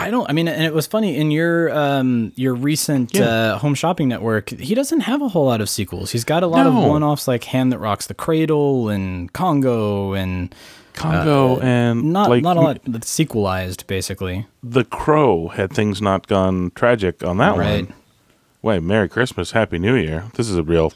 I 0.00 0.10
don't. 0.10 0.28
I 0.28 0.32
mean, 0.32 0.48
and 0.48 0.64
it 0.64 0.74
was 0.74 0.86
funny 0.86 1.16
in 1.16 1.30
your 1.30 1.70
um 1.76 2.32
your 2.36 2.54
recent 2.54 3.14
Yeah. 3.14 3.24
uh, 3.54 3.58
home 3.58 3.74
shopping 3.74 4.08
network. 4.08 4.50
He 4.50 4.74
doesn't 4.74 5.00
have 5.00 5.22
a 5.22 5.28
whole 5.28 5.46
lot 5.46 5.60
of 5.60 5.68
sequels. 5.68 6.10
He's 6.12 6.24
got 6.24 6.42
a 6.42 6.46
lot 6.46 6.66
of 6.66 6.74
one-offs 6.74 7.28
like 7.28 7.44
Hand 7.44 7.72
That 7.72 7.78
Rocks 7.78 8.06
the 8.06 8.14
Cradle 8.14 8.88
and 8.88 9.32
Congo 9.32 10.12
and 10.14 10.54
Congo 10.94 11.60
and 11.60 12.00
Uh, 12.00 12.02
not 12.20 12.28
like 12.30 12.42
not 12.42 12.56
a 12.56 12.60
lot 12.60 12.78
that's 12.86 13.08
sequelized 13.08 13.86
basically. 13.86 14.46
The 14.62 14.84
Crow 14.84 15.48
had 15.48 15.72
things 15.72 16.02
not 16.02 16.26
gone 16.26 16.72
tragic 16.74 17.22
on 17.24 17.36
that 17.38 17.56
Right. 17.56 17.86
one. 17.86 17.94
Wait, 18.62 18.82
Merry 18.82 19.08
Christmas, 19.08 19.52
Happy 19.52 19.78
New 19.78 19.94
Year. 19.94 20.24
This 20.34 20.50
is 20.50 20.56
a 20.58 20.62
real, 20.62 20.92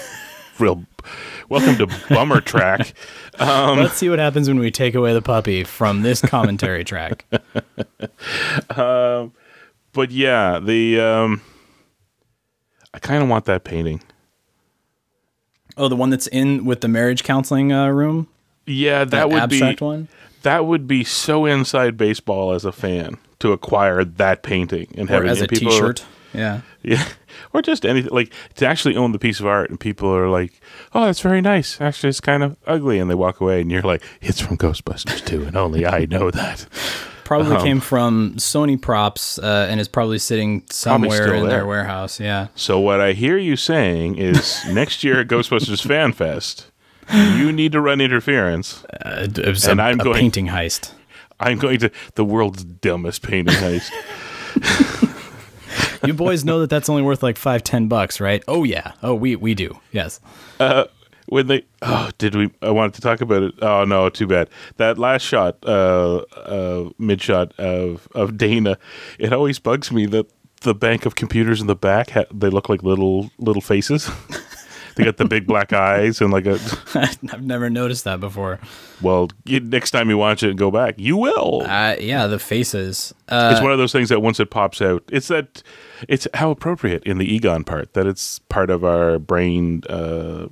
real. 0.58 0.84
Welcome 1.48 1.76
to 1.78 1.86
Bummer 2.08 2.40
Track. 2.40 2.94
Um, 3.38 3.78
Let's 3.78 3.94
see 3.94 4.10
what 4.10 4.18
happens 4.18 4.46
when 4.46 4.58
we 4.58 4.70
take 4.70 4.94
away 4.94 5.14
the 5.14 5.22
puppy 5.22 5.64
from 5.64 6.02
this 6.02 6.20
commentary 6.20 6.84
track. 6.84 7.24
But 9.94 10.10
yeah, 10.10 10.58
the 10.58 11.00
um, 11.00 11.42
I 12.94 12.98
kind 12.98 13.22
of 13.22 13.28
want 13.28 13.44
that 13.46 13.64
painting. 13.64 14.02
Oh, 15.76 15.88
the 15.88 15.96
one 15.96 16.10
that's 16.10 16.26
in 16.26 16.64
with 16.64 16.80
the 16.82 16.88
marriage 16.88 17.24
counseling 17.24 17.72
uh, 17.72 17.88
room. 17.88 18.28
Yeah, 18.66 19.04
that, 19.04 19.28
would 19.30 19.48
be 19.50 19.56
abstract 19.56 19.80
one. 19.80 20.08
that 20.42 20.66
would 20.66 20.86
be 20.86 21.02
so 21.04 21.46
inside 21.46 21.96
baseball 21.96 22.52
as 22.52 22.64
a 22.64 22.72
fan 22.72 23.18
to 23.40 23.52
acquire 23.52 24.04
that 24.04 24.42
painting 24.42 24.92
and 24.96 25.08
have 25.10 25.22
Or 25.22 25.26
it 25.26 25.30
as 25.30 25.38
a 25.40 25.44
and 25.44 25.50
people 25.50 25.68
are- 25.68 25.92
T-shirt. 25.92 26.04
Yeah. 26.34 26.60
Yeah, 26.82 27.06
or 27.52 27.62
just 27.62 27.84
anything 27.86 28.10
like 28.12 28.32
to 28.56 28.66
actually 28.66 28.96
own 28.96 29.12
the 29.12 29.18
piece 29.18 29.40
of 29.40 29.46
art, 29.46 29.70
and 29.70 29.78
people 29.80 30.14
are 30.14 30.28
like, 30.28 30.60
"Oh, 30.94 31.04
that's 31.06 31.20
very 31.20 31.40
nice. 31.40 31.80
Actually, 31.80 32.10
it's 32.10 32.20
kind 32.20 32.42
of 32.42 32.56
ugly," 32.66 32.98
and 32.98 33.10
they 33.10 33.14
walk 33.14 33.40
away, 33.40 33.60
and 33.60 33.70
you're 33.70 33.82
like, 33.82 34.02
"It's 34.20 34.40
from 34.40 34.56
Ghostbusters 34.56 35.24
too, 35.24 35.44
and 35.44 35.56
only 35.56 35.86
I 35.86 36.06
know 36.06 36.30
that." 36.30 36.66
Probably 37.24 37.56
Um, 37.56 37.62
came 37.62 37.80
from 37.80 38.34
Sony 38.36 38.78
props 38.80 39.38
uh, 39.38 39.66
and 39.70 39.80
is 39.80 39.88
probably 39.88 40.18
sitting 40.18 40.64
somewhere 40.68 41.22
still 41.28 41.42
in 41.44 41.48
their 41.48 41.64
warehouse. 41.66 42.20
Yeah. 42.20 42.48
So 42.56 42.78
what 42.78 43.00
I 43.00 43.12
hear 43.12 43.38
you 43.38 43.56
saying 43.56 44.16
is, 44.18 44.60
next 44.68 45.02
year 45.02 45.20
at 45.20 45.28
Ghostbusters 45.28 45.86
Fan 45.86 46.12
Fest, 46.12 46.66
you 47.12 47.50
need 47.52 47.72
to 47.72 47.80
run 47.80 48.00
interference. 48.02 48.84
Uh, 49.04 49.28
it 49.34 49.46
was 49.46 49.66
And 49.66 49.80
a, 49.80 49.84
I'm 49.84 50.00
a 50.00 50.04
going- 50.04 50.16
painting 50.18 50.48
heist. 50.48 50.90
I'm 51.40 51.58
going 51.58 51.78
to 51.80 51.90
the 52.16 52.24
world's 52.24 52.64
dumbest 52.64 53.22
painting 53.22 53.54
heist. 53.56 53.90
You 56.04 56.14
boys 56.14 56.44
know 56.44 56.60
that 56.60 56.70
that's 56.70 56.88
only 56.88 57.02
worth 57.02 57.22
like 57.22 57.36
five, 57.36 57.62
ten 57.62 57.88
bucks, 57.88 58.20
right? 58.20 58.42
Oh 58.48 58.64
yeah. 58.64 58.92
Oh, 59.02 59.14
we 59.14 59.36
we 59.36 59.54
do. 59.54 59.78
Yes. 59.92 60.20
when 61.26 61.46
they 61.46 61.64
oh 61.82 62.10
did 62.18 62.34
we 62.34 62.50
i 62.62 62.70
wanted 62.70 62.92
to 62.94 63.00
talk 63.00 63.20
about 63.20 63.42
it 63.44 63.54
oh 63.62 63.84
no 63.84 64.10
too 64.10 64.26
bad 64.26 64.50
that 64.76 64.98
last 64.98 65.22
shot 65.22 65.56
uh 65.64 66.16
uh 66.44 66.90
mid 66.98 67.22
shot 67.22 67.52
of 67.58 68.08
of 68.14 68.36
dana 68.36 68.76
it 69.20 69.32
always 69.32 69.58
bugs 69.60 69.92
me 69.92 70.04
that 70.04 70.26
the 70.62 70.74
bank 70.74 71.06
of 71.06 71.14
computers 71.14 71.60
in 71.60 71.68
the 71.68 71.76
back 71.76 72.10
ha- 72.10 72.24
they 72.34 72.50
look 72.50 72.68
like 72.68 72.82
little 72.82 73.30
little 73.38 73.62
faces 73.62 74.10
they 74.96 75.04
got 75.04 75.16
the 75.16 75.24
big 75.24 75.46
black 75.46 75.72
eyes 75.72 76.20
and 76.20 76.32
like 76.32 76.44
a 76.44 76.58
I've 76.94 77.42
never 77.42 77.70
noticed 77.70 78.02
that 78.04 78.18
before. 78.20 78.58
well 79.00 79.30
you, 79.44 79.60
next 79.60 79.92
time 79.92 80.10
you 80.10 80.18
watch 80.18 80.42
it 80.42 80.50
and 80.50 80.58
go 80.58 80.70
back 80.72 80.96
you 80.98 81.16
will 81.16 81.62
Uh, 81.62 81.94
yeah, 82.00 82.26
the 82.26 82.40
faces. 82.40 83.14
Uh, 83.28 83.50
it's 83.52 83.62
one 83.62 83.70
of 83.72 83.78
those 83.78 83.92
things 83.92 84.08
that 84.08 84.20
once 84.20 84.40
it 84.40 84.50
pops 84.50 84.82
out 84.82 85.02
it's 85.12 85.28
that 85.28 85.62
it's 86.08 86.26
how 86.34 86.50
appropriate 86.50 87.02
in 87.04 87.18
the 87.18 87.34
egon 87.34 87.64
part 87.64 87.92
that 87.94 88.06
it's 88.06 88.38
part 88.48 88.70
of 88.70 88.84
our 88.84 89.18
brain 89.18 89.82
uh 89.88 90.46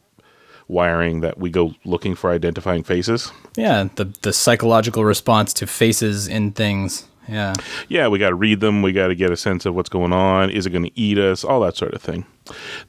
wiring 0.69 1.21
that 1.21 1.38
we 1.38 1.50
go 1.50 1.75
looking 1.85 2.14
for 2.14 2.30
identifying 2.30 2.83
faces 2.85 3.33
yeah, 3.57 3.88
the 3.97 4.04
the 4.23 4.33
psychological 4.33 5.04
response 5.04 5.52
to 5.54 5.66
faces 5.66 6.28
in 6.28 6.52
things. 6.52 7.07
Yeah. 7.28 7.54
yeah, 7.88 8.09
we 8.09 8.19
got 8.19 8.30
to 8.30 8.35
read 8.35 8.59
them. 8.61 8.83
We 8.83 8.92
got 8.92 9.09
to 9.09 9.14
get 9.14 9.30
a 9.30 9.37
sense 9.37 9.64
of 9.66 9.75
what's 9.75 9.88
going 9.88 10.12
on. 10.12 10.50
Is 10.50 10.66
it 10.66 10.71
going 10.71 10.85
to 10.85 10.99
eat 10.99 11.16
us? 11.19 11.45
All 11.45 11.61
that 11.61 11.76
sort 11.76 11.95
of 11.95 12.02
thing. 12.02 12.25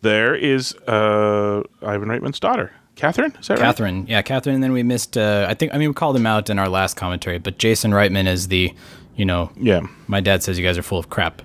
There 0.01 0.33
is 0.33 0.73
uh, 0.87 1.61
Ivan 1.83 2.09
Reitman's 2.09 2.39
daughter, 2.39 2.71
Catherine. 2.95 3.35
Is 3.39 3.47
that 3.47 3.55
right? 3.59 3.65
Catherine. 3.65 4.07
Yeah, 4.07 4.21
Catherine. 4.23 4.55
And 4.55 4.63
then 4.63 4.71
we 4.71 4.81
missed. 4.83 5.17
Uh, 5.17 5.45
I 5.49 5.53
think. 5.55 5.73
I 5.73 5.77
mean, 5.77 5.89
we 5.89 5.93
called 5.93 6.15
him 6.15 6.25
out 6.25 6.49
in 6.49 6.57
our 6.57 6.69
last 6.69 6.95
commentary, 6.95 7.37
but 7.39 7.57
Jason 7.57 7.91
Reitman 7.91 8.27
is 8.27 8.47
the. 8.47 8.73
You 9.15 9.25
know, 9.25 9.51
Yeah. 9.59 9.81
my 10.07 10.21
dad 10.21 10.41
says 10.41 10.57
you 10.57 10.65
guys 10.65 10.77
are 10.77 10.81
full 10.83 10.97
of 10.99 11.09
crap. 11.09 11.41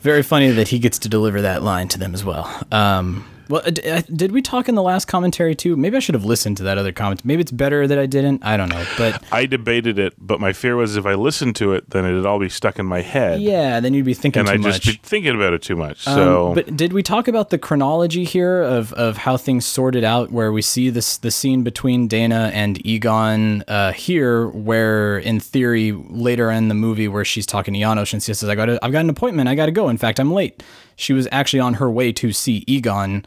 Very 0.00 0.22
funny 0.22 0.50
that 0.50 0.68
he 0.68 0.78
gets 0.78 0.98
to 1.00 1.08
deliver 1.08 1.42
that 1.42 1.62
line 1.62 1.88
to 1.88 1.98
them 1.98 2.14
as 2.14 2.24
well. 2.24 2.48
Um, 2.70 3.24
well, 3.50 3.62
did 3.62 4.32
we 4.32 4.40
talk 4.42 4.68
in 4.68 4.74
the 4.76 4.82
last 4.82 5.06
commentary 5.06 5.54
too? 5.54 5.76
Maybe 5.76 5.96
I 5.96 6.00
should 6.00 6.14
have 6.14 6.24
listened 6.24 6.56
to 6.58 6.62
that 6.62 6.78
other 6.78 6.92
comment. 6.92 7.24
Maybe 7.24 7.40
it's 7.42 7.50
better 7.50 7.86
that 7.86 7.98
I 7.98 8.06
didn't. 8.06 8.44
I 8.44 8.56
don't 8.56 8.68
know, 8.68 8.84
but 8.96 9.22
I 9.32 9.46
debated 9.46 9.98
it, 9.98 10.14
but 10.18 10.40
my 10.40 10.52
fear 10.52 10.76
was 10.76 10.96
if 10.96 11.04
I 11.04 11.14
listened 11.14 11.56
to 11.56 11.72
it, 11.74 11.90
then 11.90 12.04
it'd 12.04 12.24
all 12.24 12.38
be 12.38 12.48
stuck 12.48 12.78
in 12.78 12.86
my 12.86 13.00
head, 13.02 13.40
yeah, 13.42 13.80
then 13.80 13.92
you'd 13.92 14.04
be 14.06 14.14
thinking 14.14 14.40
and 14.40 14.48
too 14.48 14.54
I'd 14.54 14.60
much. 14.60 14.80
just 14.80 15.02
be 15.02 15.08
thinking 15.08 15.34
about 15.34 15.52
it 15.52 15.62
too 15.62 15.76
much. 15.76 16.06
Um, 16.06 16.14
So, 16.14 16.54
but 16.54 16.76
did 16.76 16.92
we 16.92 17.02
talk 17.02 17.28
about 17.28 17.50
the 17.50 17.58
chronology 17.58 18.24
here 18.24 18.62
of, 18.62 18.92
of 18.92 19.16
how 19.16 19.36
things 19.36 19.66
sorted 19.66 20.04
out? 20.04 20.30
Where 20.30 20.52
we 20.52 20.62
see 20.62 20.88
this 20.88 21.18
the 21.18 21.30
scene 21.32 21.62
between 21.64 22.06
Dana 22.06 22.50
and 22.54 22.84
Egon 22.86 23.64
uh, 23.66 23.92
here, 23.92 24.46
where 24.48 25.18
in 25.18 25.40
theory 25.40 25.92
later 25.92 26.50
in 26.50 26.68
the 26.68 26.74
movie 26.74 27.08
where 27.08 27.24
she's 27.24 27.46
talking 27.46 27.74
to 27.74 27.80
Janosz 27.80 28.12
and 28.12 28.22
she 28.22 28.32
says, 28.32 28.48
"I 28.48 28.54
got 28.54 28.68
I've 28.68 28.92
got 28.92 29.00
an 29.00 29.10
appointment. 29.10 29.48
I 29.48 29.54
got 29.56 29.66
to 29.66 29.72
go. 29.72 29.88
In 29.88 29.98
fact, 29.98 30.20
I'm 30.20 30.32
late." 30.32 30.62
She 31.00 31.12
was 31.12 31.26
actually 31.32 31.60
on 31.60 31.74
her 31.74 31.90
way 31.90 32.12
to 32.12 32.32
see 32.32 32.64
Egon. 32.66 33.24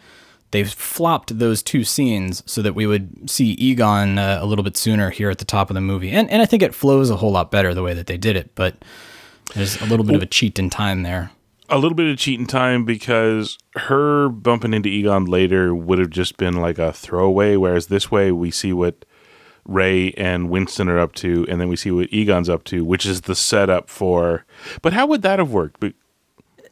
They've 0.51 0.71
flopped 0.71 1.39
those 1.39 1.63
two 1.63 1.83
scenes 1.83 2.43
so 2.45 2.61
that 2.61 2.75
we 2.75 2.85
would 2.85 3.29
see 3.29 3.53
Egon 3.53 4.19
uh, 4.19 4.37
a 4.39 4.45
little 4.45 4.63
bit 4.63 4.77
sooner 4.77 5.09
here 5.09 5.29
at 5.31 5.39
the 5.39 5.45
top 5.45 5.69
of 5.69 5.73
the 5.73 5.81
movie, 5.81 6.11
and 6.11 6.29
and 6.29 6.41
I 6.41 6.45
think 6.45 6.61
it 6.61 6.75
flows 6.75 7.09
a 7.09 7.15
whole 7.17 7.31
lot 7.31 7.49
better 7.49 7.73
the 7.73 7.81
way 7.81 7.93
that 7.95 8.05
they 8.07 8.17
did 8.17 8.35
it. 8.35 8.53
But 8.53 8.75
there's 9.55 9.81
a 9.81 9.85
little 9.85 10.05
bit 10.05 10.15
of 10.15 10.21
a 10.21 10.27
cheat 10.27 10.59
in 10.59 10.69
time 10.69 11.03
there. 11.03 11.31
a 11.69 11.77
little 11.79 11.95
bit 11.95 12.11
of 12.11 12.17
cheat 12.19 12.39
in 12.39 12.45
time 12.45 12.85
because 12.85 13.57
her 13.75 14.29
bumping 14.29 14.73
into 14.73 14.89
Egon 14.89 15.25
later 15.25 15.73
would 15.73 15.97
have 15.97 16.11
just 16.11 16.37
been 16.37 16.61
like 16.61 16.77
a 16.77 16.93
throwaway, 16.93 17.55
whereas 17.55 17.87
this 17.87 18.11
way 18.11 18.31
we 18.31 18.51
see 18.51 18.73
what 18.73 19.05
Ray 19.65 20.11
and 20.11 20.49
Winston 20.49 20.87
are 20.89 20.99
up 20.99 21.13
to, 21.15 21.47
and 21.49 21.59
then 21.59 21.69
we 21.69 21.75
see 21.77 21.89
what 21.89 22.11
Egon's 22.13 22.49
up 22.49 22.63
to, 22.65 22.85
which 22.85 23.05
is 23.07 23.21
the 23.21 23.35
setup 23.35 23.89
for. 23.89 24.45
But 24.83 24.93
how 24.93 25.07
would 25.07 25.23
that 25.23 25.39
have 25.39 25.51
worked? 25.51 25.79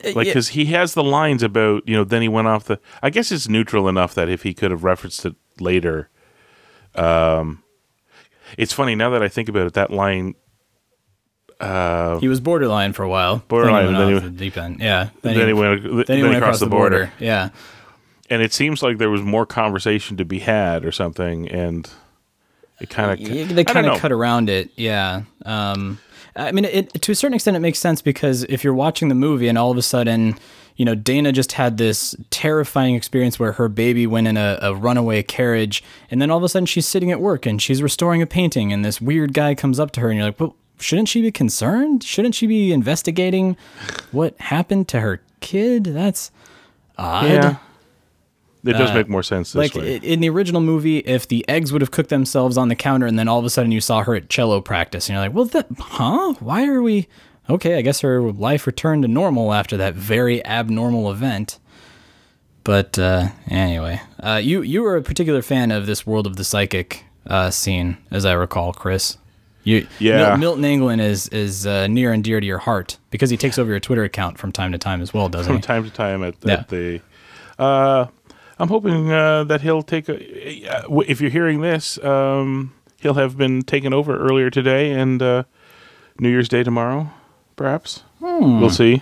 But, 0.03 0.15
like, 0.15 0.27
because 0.27 0.49
he 0.49 0.65
has 0.67 0.93
the 0.93 1.03
lines 1.03 1.43
about 1.43 1.87
you 1.87 1.95
know, 1.95 2.03
then 2.03 2.21
he 2.21 2.27
went 2.27 2.47
off 2.47 2.65
the. 2.65 2.79
I 3.01 3.09
guess 3.09 3.31
it's 3.31 3.47
neutral 3.47 3.87
enough 3.87 4.13
that 4.15 4.29
if 4.29 4.43
he 4.43 4.53
could 4.53 4.71
have 4.71 4.83
referenced 4.83 5.25
it 5.25 5.35
later, 5.59 6.09
um, 6.95 7.63
it's 8.57 8.73
funny 8.73 8.95
now 8.95 9.09
that 9.11 9.23
I 9.23 9.27
think 9.27 9.49
about 9.49 9.67
it. 9.67 9.73
That 9.73 9.91
line 9.91 10.35
uh, 11.61 12.19
He 12.19 12.27
was 12.27 12.39
borderline 12.39 12.93
for 12.93 13.03
a 13.03 13.09
while. 13.09 13.43
Borderline, 13.47 13.93
Then 13.93 14.07
he 14.07 14.13
went 14.13 14.25
the 14.25 14.31
deep 14.31 14.57
end. 14.57 14.79
Yeah. 14.79 15.09
then 15.21 15.47
he 15.47 15.53
went, 15.53 16.07
Then 16.07 16.17
he 16.17 16.23
went 16.23 16.35
across, 16.37 16.59
the 16.59 16.65
border. 16.65 17.13
Yeah. 17.19 17.49
and 18.29 18.41
it 18.41 18.51
seems 18.51 18.81
like 18.81 18.97
there 18.97 19.09
was 19.09 19.21
more 19.21 19.45
conversation 19.45 20.17
to 20.17 20.25
be 20.25 20.39
had 20.39 20.83
or 20.83 20.91
something 20.91 21.47
and 21.49 21.89
it 22.79 22.89
kind 22.89 23.11
of 23.11 23.55
they 23.55 23.63
kind 23.63 23.85
of 23.85 23.99
cut 23.99 24.11
around 24.11 24.49
it. 24.49 24.71
Yeah. 24.75 25.21
Um, 25.45 25.99
I 26.35 26.51
mean, 26.51 26.65
it, 26.65 26.93
to 27.01 27.11
a 27.11 27.15
certain 27.15 27.35
extent, 27.35 27.57
it 27.57 27.61
makes 27.61 27.79
sense 27.79 28.01
because 28.01 28.43
if 28.43 28.63
you're 28.63 28.73
watching 28.73 29.09
the 29.09 29.15
movie 29.15 29.47
and 29.47 29.57
all 29.57 29.71
of 29.71 29.77
a 29.77 29.81
sudden, 29.81 30.37
you 30.75 30.85
know, 30.85 30.95
Dana 30.95 31.31
just 31.31 31.53
had 31.53 31.77
this 31.77 32.15
terrifying 32.29 32.95
experience 32.95 33.37
where 33.39 33.51
her 33.53 33.67
baby 33.67 34.07
went 34.07 34.27
in 34.27 34.37
a, 34.37 34.57
a 34.61 34.73
runaway 34.73 35.23
carriage, 35.23 35.83
and 36.09 36.21
then 36.21 36.31
all 36.31 36.37
of 36.37 36.43
a 36.43 36.49
sudden 36.49 36.65
she's 36.65 36.87
sitting 36.87 37.11
at 37.11 37.19
work 37.19 37.45
and 37.45 37.61
she's 37.61 37.83
restoring 37.83 38.21
a 38.21 38.25
painting, 38.27 38.71
and 38.71 38.83
this 38.85 39.01
weird 39.01 39.33
guy 39.33 39.53
comes 39.55 39.79
up 39.79 39.91
to 39.91 40.01
her, 40.01 40.09
and 40.09 40.17
you're 40.17 40.27
like, 40.27 40.39
well, 40.39 40.55
shouldn't 40.79 41.09
she 41.09 41.21
be 41.21 41.31
concerned? 41.31 42.03
Shouldn't 42.03 42.35
she 42.35 42.47
be 42.47 42.71
investigating 42.71 43.57
what 44.11 44.39
happened 44.39 44.87
to 44.89 45.01
her 45.01 45.21
kid? 45.41 45.83
That's 45.83 46.31
odd. 46.97 47.25
Yeah. 47.25 47.57
It 48.63 48.73
does 48.73 48.93
make 48.93 49.09
more 49.09 49.23
sense 49.23 49.53
this 49.53 49.55
Uh, 49.59 49.59
Like 49.61 49.75
way. 49.75 49.95
in 49.97 50.19
the 50.19 50.29
original 50.29 50.61
movie, 50.61 50.99
if 50.99 51.27
the 51.27 51.43
eggs 51.49 51.71
would 51.73 51.81
have 51.81 51.89
cooked 51.91 52.09
themselves 52.09 52.57
on 52.57 52.67
the 52.69 52.75
counter, 52.75 53.07
and 53.07 53.17
then 53.17 53.27
all 53.27 53.39
of 53.39 53.45
a 53.45 53.49
sudden 53.49 53.71
you 53.71 53.81
saw 53.81 54.03
her 54.03 54.13
at 54.15 54.29
cello 54.29 54.61
practice, 54.61 55.09
and 55.09 55.15
you're 55.15 55.23
like, 55.25 55.33
"Well, 55.33 55.45
that, 55.45 55.67
huh? 55.79 56.33
Why 56.39 56.67
are 56.67 56.81
we?" 56.81 57.07
Okay, 57.49 57.77
I 57.77 57.81
guess 57.81 58.01
her 58.01 58.21
life 58.31 58.67
returned 58.67 59.01
to 59.01 59.07
normal 59.07 59.51
after 59.53 59.75
that 59.77 59.95
very 59.95 60.45
abnormal 60.45 61.09
event. 61.11 61.57
But 62.63 62.99
uh, 62.99 63.29
anyway, 63.49 64.01
uh, 64.21 64.39
you 64.43 64.61
you 64.61 64.83
were 64.83 64.95
a 64.95 65.01
particular 65.01 65.41
fan 65.41 65.71
of 65.71 65.87
this 65.87 66.05
World 66.05 66.27
of 66.27 66.35
the 66.35 66.43
Psychic 66.43 67.03
uh, 67.25 67.49
scene, 67.49 67.97
as 68.11 68.25
I 68.25 68.33
recall, 68.33 68.73
Chris. 68.73 69.17
You, 69.63 69.85
Yeah. 69.99 70.35
Mil- 70.35 70.57
Milton 70.57 70.63
Angland 70.63 71.01
is 71.01 71.27
is 71.29 71.65
uh, 71.65 71.87
near 71.87 72.11
and 72.13 72.23
dear 72.23 72.39
to 72.39 72.45
your 72.45 72.59
heart 72.59 72.97
because 73.09 73.29
he 73.31 73.37
takes 73.37 73.57
over 73.57 73.69
your 73.71 73.79
Twitter 73.79 74.03
account 74.03 74.37
from 74.37 74.51
time 74.51 74.71
to 74.71 74.77
time 74.77 75.01
as 75.01 75.13
well, 75.13 75.29
doesn't 75.29 75.47
From 75.47 75.55
he? 75.57 75.61
From 75.61 75.67
time 75.67 75.83
to 75.83 75.89
time 75.89 76.23
at, 76.23 76.35
Yeah. 76.43 76.53
at 76.53 76.69
the. 76.69 77.01
Uh, 77.59 78.05
I'm 78.61 78.67
hoping 78.69 79.11
uh, 79.11 79.43
that 79.45 79.61
he'll 79.61 79.81
take 79.81 80.07
a. 80.07 80.67
Uh, 80.69 80.99
if 81.01 81.19
you're 81.19 81.31
hearing 81.31 81.61
this, 81.61 81.97
um, 82.03 82.73
he'll 82.99 83.15
have 83.15 83.35
been 83.37 83.63
taken 83.63 83.91
over 83.91 84.15
earlier 84.17 84.49
today 84.51 84.91
and 84.91 85.19
uh, 85.21 85.43
New 86.19 86.29
Year's 86.29 86.47
Day 86.47 86.61
tomorrow, 86.63 87.09
perhaps. 87.55 88.03
Hmm. 88.19 88.59
We'll 88.61 88.69
see. 88.69 89.01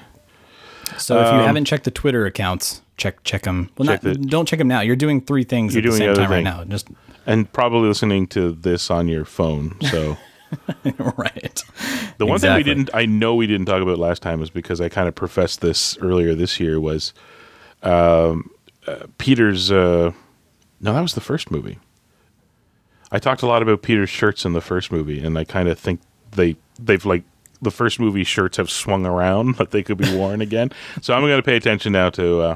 So 0.98 1.20
if 1.22 1.34
you 1.34 1.40
haven't 1.42 1.66
checked 1.66 1.84
the 1.84 1.92
Twitter 1.92 2.26
accounts, 2.26 2.82
check 2.96 3.22
check 3.24 3.44
them. 3.44 3.70
Well, 3.78 3.90
Um, 3.90 3.96
Check 3.96 4.04
not, 4.04 4.14
the- 4.14 4.20
don't 4.28 4.48
check 4.48 4.60
them 4.60 4.70
now. 4.70 4.80
You're 4.80 4.96
doing 4.96 5.20
three 5.22 5.44
things 5.44 5.76
You're 5.76 5.82
at 5.82 5.84
the 5.84 5.90
doing 5.90 5.98
same 6.00 6.14
the 6.14 6.22
time 6.22 6.32
right 6.32 6.44
now. 6.44 6.64
Just 6.64 6.88
And 7.26 7.52
probably 7.52 7.90
listening 7.90 8.28
to 8.28 8.54
this 8.54 8.90
on 8.90 9.08
your 9.10 9.26
phone. 9.26 9.76
So. 9.92 10.18
right. 11.18 11.64
The 12.18 12.26
one 12.26 12.36
Exactly. 12.38 12.40
thing 12.40 12.56
we 12.56 12.64
didn't, 12.64 12.90
I 12.94 13.06
know 13.06 13.36
we 13.36 13.46
didn't 13.46 13.68
talk 13.68 13.82
about 13.84 14.00
last 14.00 14.22
time, 14.24 14.42
is 14.42 14.50
because 14.50 14.82
I 14.82 14.90
kind 14.90 15.08
of 15.08 15.14
professed 15.16 15.62
this 15.62 15.96
earlier 16.00 16.34
this 16.34 16.60
year 16.60 16.80
was 16.80 17.14
um, 17.84 18.50
uh, 18.90 19.06
Peter's. 19.18 19.72
Uh, 19.72 20.12
no, 20.82 20.94
that 20.94 21.02
was 21.02 21.14
the 21.14 21.22
first 21.22 21.52
movie. 21.52 21.78
I 23.12 23.20
talked 23.20 23.42
a 23.42 23.48
lot 23.48 23.62
about 23.62 23.82
Peter's 23.82 24.10
shirts 24.10 24.46
in 24.46 24.54
the 24.54 24.62
first 24.62 24.92
movie, 24.92 25.24
and 25.24 25.38
I 25.38 25.44
kind 25.44 25.68
of 25.68 25.78
think 25.80 26.00
they 26.32 26.56
they've 26.80 27.06
like 27.06 27.24
the 27.62 27.72
first 27.72 28.00
movie 28.00 28.24
shirts 28.24 28.58
have 28.58 28.70
swung 28.70 29.06
around, 29.06 29.56
that 29.58 29.72
they 29.72 29.84
could 29.84 29.98
be 29.98 30.16
worn 30.16 30.42
again. 30.42 30.72
So 31.02 31.14
I'm 31.14 31.22
going 31.22 31.36
to 31.38 31.44
pay 31.44 31.56
attention 31.58 31.92
now 31.94 32.10
to 32.12 32.40
uh, 32.42 32.56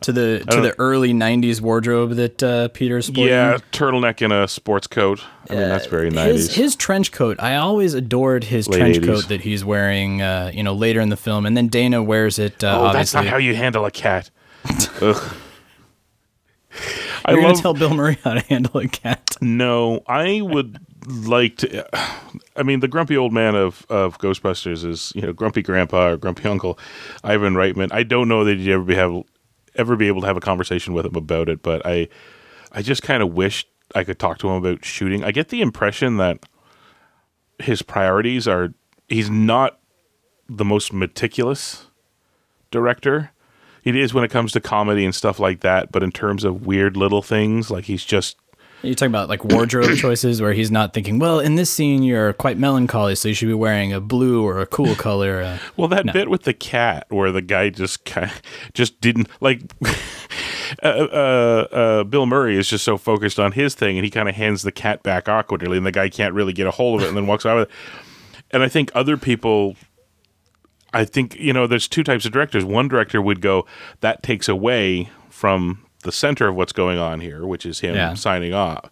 To 0.00 0.12
the 0.12 0.44
to 0.50 0.60
the 0.60 0.74
early 0.80 1.12
'90s 1.12 1.60
wardrobe 1.60 2.12
that 2.12 2.42
uh, 2.42 2.68
Peter's 2.68 3.06
sporting. 3.06 3.28
yeah 3.28 3.58
turtleneck 3.70 4.22
and 4.22 4.32
a 4.32 4.48
sports 4.48 4.86
coat. 4.86 5.22
I 5.48 5.54
mean 5.54 5.68
that's 5.68 5.86
very 5.86 6.06
His, 6.10 6.48
90s. 6.48 6.54
his 6.54 6.74
trench 6.76 7.12
coat, 7.12 7.36
I 7.40 7.54
always 7.56 7.94
adored 7.94 8.44
his 8.44 8.68
Late 8.68 8.78
trench 8.78 8.96
80s. 8.98 9.06
coat 9.06 9.28
that 9.28 9.42
he's 9.42 9.64
wearing, 9.64 10.20
uh, 10.22 10.50
you 10.52 10.62
know, 10.64 10.74
later 10.74 11.00
in 11.00 11.10
the 11.10 11.16
film, 11.16 11.46
and 11.46 11.56
then 11.56 11.68
Dana 11.68 12.02
wears 12.02 12.38
it. 12.40 12.64
Uh, 12.64 12.88
oh, 12.90 12.92
that's 12.92 13.14
not 13.14 13.26
how 13.26 13.36
you 13.36 13.54
handle 13.54 13.84
a 13.84 13.90
cat. 13.92 14.30
I 17.24 17.32
You're 17.32 17.42
gonna 17.42 17.56
tell 17.56 17.74
Bill 17.74 17.94
Murray 17.94 18.18
how 18.22 18.34
to 18.34 18.40
handle 18.40 18.80
a 18.80 18.88
cat. 18.88 19.36
No, 19.40 20.02
I 20.06 20.40
would 20.40 20.78
like 21.06 21.56
to. 21.58 21.86
I 22.56 22.62
mean, 22.62 22.80
the 22.80 22.88
grumpy 22.88 23.16
old 23.16 23.32
man 23.32 23.54
of, 23.54 23.86
of 23.88 24.18
Ghostbusters 24.18 24.84
is 24.84 25.12
you 25.14 25.22
know 25.22 25.32
grumpy 25.32 25.62
grandpa 25.62 26.08
or 26.10 26.16
grumpy 26.16 26.48
uncle, 26.48 26.78
Ivan 27.24 27.54
Reitman. 27.54 27.92
I 27.92 28.02
don't 28.02 28.28
know 28.28 28.44
that 28.44 28.56
you'd 28.56 28.72
ever 28.72 28.84
be 28.84 28.94
have 28.94 29.22
ever 29.74 29.96
be 29.96 30.08
able 30.08 30.22
to 30.22 30.26
have 30.26 30.36
a 30.36 30.40
conversation 30.40 30.94
with 30.94 31.06
him 31.06 31.16
about 31.16 31.48
it, 31.48 31.62
but 31.62 31.84
I 31.84 32.08
I 32.72 32.82
just 32.82 33.02
kind 33.02 33.22
of 33.22 33.32
wish 33.32 33.66
I 33.94 34.04
could 34.04 34.18
talk 34.18 34.38
to 34.38 34.48
him 34.48 34.54
about 34.54 34.84
shooting. 34.84 35.24
I 35.24 35.32
get 35.32 35.48
the 35.48 35.62
impression 35.62 36.16
that 36.16 36.44
his 37.58 37.82
priorities 37.82 38.46
are 38.48 38.74
he's 39.08 39.30
not 39.30 39.78
the 40.48 40.64
most 40.64 40.92
meticulous 40.92 41.86
director. 42.70 43.30
It 43.86 43.94
is 43.94 44.12
when 44.12 44.24
it 44.24 44.32
comes 44.32 44.50
to 44.52 44.60
comedy 44.60 45.04
and 45.04 45.14
stuff 45.14 45.38
like 45.38 45.60
that, 45.60 45.92
but 45.92 46.02
in 46.02 46.10
terms 46.10 46.42
of 46.42 46.66
weird 46.66 46.96
little 46.96 47.22
things, 47.22 47.70
like 47.70 47.84
he's 47.84 48.04
just 48.04 48.36
You're 48.82 48.96
talking 48.96 49.12
about 49.12 49.28
like 49.28 49.44
wardrobe 49.44 49.96
choices 50.04 50.42
where 50.42 50.52
he's 50.52 50.72
not 50.72 50.92
thinking, 50.92 51.20
well, 51.20 51.38
in 51.38 51.54
this 51.54 51.70
scene 51.70 52.02
you're 52.02 52.32
quite 52.32 52.58
melancholy, 52.58 53.14
so 53.14 53.28
you 53.28 53.34
should 53.34 53.46
be 53.46 53.54
wearing 53.54 53.92
a 53.92 54.00
blue 54.00 54.44
or 54.44 54.60
a 54.60 54.66
cool 54.66 54.94
color. 55.06 55.40
Uh, 55.40 55.58
Well, 55.76 55.86
that 55.88 56.12
bit 56.12 56.28
with 56.28 56.42
the 56.42 56.52
cat 56.52 57.06
where 57.10 57.30
the 57.30 57.40
guy 57.40 57.70
just 57.70 58.04
kind 58.04 58.32
just 58.74 59.00
didn't 59.00 59.28
like. 59.40 59.62
uh, 60.82 60.86
uh, 60.86 61.66
uh, 61.70 62.04
Bill 62.04 62.26
Murray 62.26 62.58
is 62.58 62.68
just 62.68 62.84
so 62.84 62.96
focused 62.96 63.38
on 63.38 63.52
his 63.52 63.76
thing, 63.76 63.96
and 63.96 64.04
he 64.04 64.10
kind 64.10 64.28
of 64.28 64.34
hands 64.34 64.64
the 64.64 64.72
cat 64.72 65.04
back 65.04 65.28
awkwardly, 65.28 65.76
and 65.76 65.86
the 65.86 65.92
guy 65.92 66.08
can't 66.08 66.34
really 66.34 66.52
get 66.52 66.66
a 66.66 66.72
hold 66.72 67.00
of 67.00 67.04
it, 67.06 67.08
and 67.08 67.16
then 67.16 67.28
walks 67.28 67.46
out 67.46 67.56
with 67.58 67.68
it. 67.68 67.74
And 68.50 68.64
I 68.64 68.68
think 68.68 68.90
other 68.96 69.16
people, 69.16 69.76
I 70.96 71.04
think 71.04 71.36
you 71.38 71.52
know, 71.52 71.66
there's 71.66 71.88
two 71.88 72.02
types 72.02 72.24
of 72.26 72.32
directors. 72.32 72.64
One 72.64 72.88
director 72.88 73.20
would 73.22 73.40
go, 73.40 73.66
that 74.00 74.22
takes 74.22 74.48
away 74.48 75.10
from 75.30 75.82
the 76.02 76.12
center 76.12 76.48
of 76.48 76.54
what's 76.54 76.72
going 76.72 76.98
on 76.98 77.20
here, 77.20 77.44
which 77.46 77.66
is 77.66 77.80
him 77.80 77.94
Yeah. 77.96 78.14
signing 78.14 78.54
off. 78.54 78.88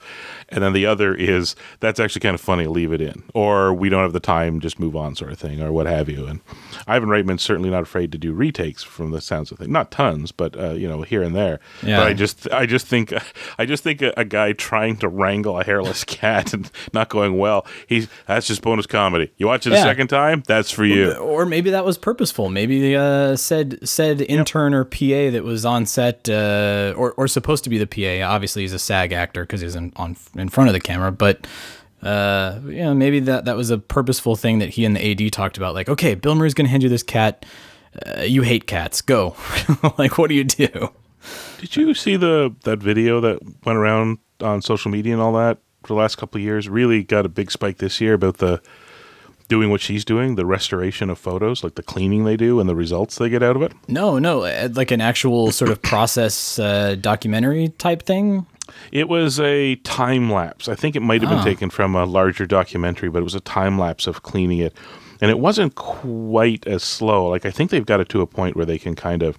And 0.49 0.63
then 0.63 0.73
the 0.73 0.87
other 0.87 1.15
is 1.15 1.57
that's 1.81 2.01
actually 2.01 2.21
kind 2.21 2.35
of 2.35 2.41
funny, 2.41 2.67
leave 2.67 2.93
it 2.93 3.01
in. 3.01 3.25
Or 3.35 3.73
we 3.73 3.89
don't 3.89 4.03
have 4.03 4.13
the 4.13 4.21
time, 4.21 4.61
just 4.61 4.79
move 4.79 4.97
on, 4.97 5.15
sort 5.15 5.33
of 5.33 5.39
thing, 5.39 5.63
or 5.63 5.73
what 5.73 5.87
have 5.87 6.09
you. 6.09 6.27
And 6.27 6.41
Ivan 6.87 7.09
Reitman's 7.09 7.43
certainly 7.43 7.71
not 7.71 7.83
afraid 7.83 8.13
to 8.13 8.19
do 8.19 8.33
retakes 8.33 8.83
from 8.83 9.11
the 9.11 9.21
sounds 9.21 9.51
of 9.51 9.59
things. 9.59 9.71
Not 9.71 9.91
tons, 9.91 10.33
but 10.33 10.59
uh, 10.59 10.73
you 10.73 10.89
know, 10.89 11.03
here 11.03 11.23
and 11.23 11.35
there. 11.35 11.61
Yeah. 11.83 11.99
But 11.99 12.07
I 12.09 12.13
just 12.15 12.51
I 12.53 12.67
just 12.67 12.87
think 12.87 13.13
I 13.59 13.67
just 13.67 13.83
think 13.83 14.03
a, 14.03 14.13
a 14.17 14.25
guy 14.25 14.53
trying 14.53 14.97
to 14.99 15.09
wrangle 15.09 15.59
a 15.59 15.65
hairless 15.65 16.05
cat 16.05 16.53
and 16.53 16.71
not 16.93 17.09
going 17.09 17.37
well, 17.39 17.67
he's 17.87 18.09
that's 18.27 18.47
just 18.47 18.63
bonus 18.63 18.87
comedy. 18.87 19.33
You 19.37 19.47
watch 19.47 19.67
it 19.67 19.73
a 19.73 19.77
second 19.77 20.09
time, 20.09 20.43
that's 20.47 20.71
for 20.71 20.85
you. 20.85 21.13
or 21.15 21.47
maybe 21.47 21.71
that 21.71 21.85
was 21.85 21.99
purposeful. 21.99 22.51
Maybe 22.51 22.95
uh, 22.97 23.37
said 23.37 23.87
said 23.89 24.21
intern 24.23 24.75
or 24.75 24.85
PA 24.85 25.31
that 25.31 25.43
was 25.45 25.65
on 25.65 25.87
set 25.87 26.29
uh, 26.29 26.95
or 26.97 27.13
or 27.13 27.29
supposed 27.29 27.65
to 27.65 27.71
be 27.71 27.79
the 27.79 27.87
PA. 27.87 28.27
Obviously, 28.27 28.63
he's 28.63 28.73
a 28.73 28.79
SAG 28.79 29.13
actor 29.13 29.43
because 29.43 29.61
he's 29.61 29.75
in, 29.75 29.93
on 29.97 30.17
in 30.37 30.49
front 30.49 30.69
of 30.69 30.75
the 30.75 30.81
camera. 30.81 31.13
But 31.13 31.47
uh, 32.03 32.61
you 32.65 32.83
know, 32.83 32.95
maybe 32.95 33.21
that 33.21 33.47
that 33.47 33.57
was 33.57 33.71
a 33.71 33.79
purposeful 33.79 34.37
thing 34.37 34.59
that 34.59 34.71
he 34.71 34.85
and 34.85 34.95
the 34.95 35.11
AD 35.11 35.33
talked 35.33 35.57
about. 35.57 35.75
Like, 35.75 35.89
okay, 35.89 36.15
Bill 36.15 36.35
Murray's 36.35 36.55
going 36.55 36.67
to 36.67 36.71
hand 36.71 36.83
you 36.83 36.89
this 36.89 37.03
cat. 37.03 37.47
Uh, 38.07 38.23
you 38.23 38.43
hate 38.43 38.67
cats. 38.67 39.01
Go. 39.01 39.37
like, 39.99 40.19
what 40.19 40.29
do 40.29 40.35
you 40.35 40.45
do? 40.45 40.91
Did 41.59 41.77
you 41.77 41.95
see 41.95 42.17
the 42.17 42.55
that 42.65 42.81
video 42.81 43.21
that 43.21 43.39
went 43.65 43.79
around 43.79 44.19
on 44.41 44.61
social 44.61 44.91
media 44.91 45.15
and 45.15 45.23
all 45.23 45.33
that 45.35 45.59
for 45.83 45.89
the 45.89 45.95
last 45.95 46.17
couple 46.17 46.39
of 46.39 46.43
years? 46.43 46.69
Really 46.69 47.03
got 47.03 47.25
a 47.25 47.29
big 47.31 47.51
spike 47.51 47.79
this 47.79 48.01
year 48.01 48.15
about 48.15 48.39
the 48.39 48.61
doing 49.49 49.71
what 49.71 49.81
she's 49.81 50.05
doing, 50.05 50.35
the 50.37 50.47
restoration 50.47 51.11
of 51.11 51.19
photos, 51.19 51.63
like 51.63 51.75
the 51.75 51.83
cleaning 51.83 52.25
they 52.25 52.37
do 52.37 52.61
and 52.61 52.69
the 52.69 52.75
results 52.75 53.17
they 53.17 53.29
get 53.29 53.43
out 53.43 53.57
of 53.57 53.63
it. 53.63 53.73
No, 53.89 54.19
no, 54.19 54.43
uh, 54.43 54.69
like 54.73 54.91
an 54.91 55.01
actual 55.01 55.53
sort 55.53 55.71
of 55.71 55.83
process 55.91 56.59
uh, 56.59 56.97
documentary 57.01 57.69
type 57.69 58.03
thing. 58.03 58.47
It 58.93 59.09
was 59.09 59.41
a 59.41 59.77
time 59.77 60.31
lapse. 60.31 60.69
I 60.69 60.75
think 60.75 60.97
it 60.97 61.01
might 61.01 61.23
have 61.23 61.31
been 61.31 61.45
taken 61.45 61.71
from 61.71 61.95
a 61.95 62.05
larger 62.05 62.47
documentary, 62.47 63.09
but 63.09 63.19
it 63.19 63.25
was 63.25 63.35
a 63.35 63.41
time 63.41 63.79
lapse 63.79 64.07
of 64.07 64.23
cleaning 64.23 64.59
it. 64.59 64.75
And 65.21 65.31
it 65.31 65.39
wasn't 65.39 65.75
quite 65.75 66.67
as 66.67 66.83
slow. 66.83 67.29
Like 67.29 67.47
I 67.47 67.51
think 67.51 67.71
they've 67.71 67.87
got 67.87 68.01
it 68.01 68.09
to 68.11 68.21
a 68.21 68.27
point 68.27 68.57
where 68.57 68.67
they 68.67 68.79
can 68.79 68.95
kind 68.95 69.23
of 69.23 69.39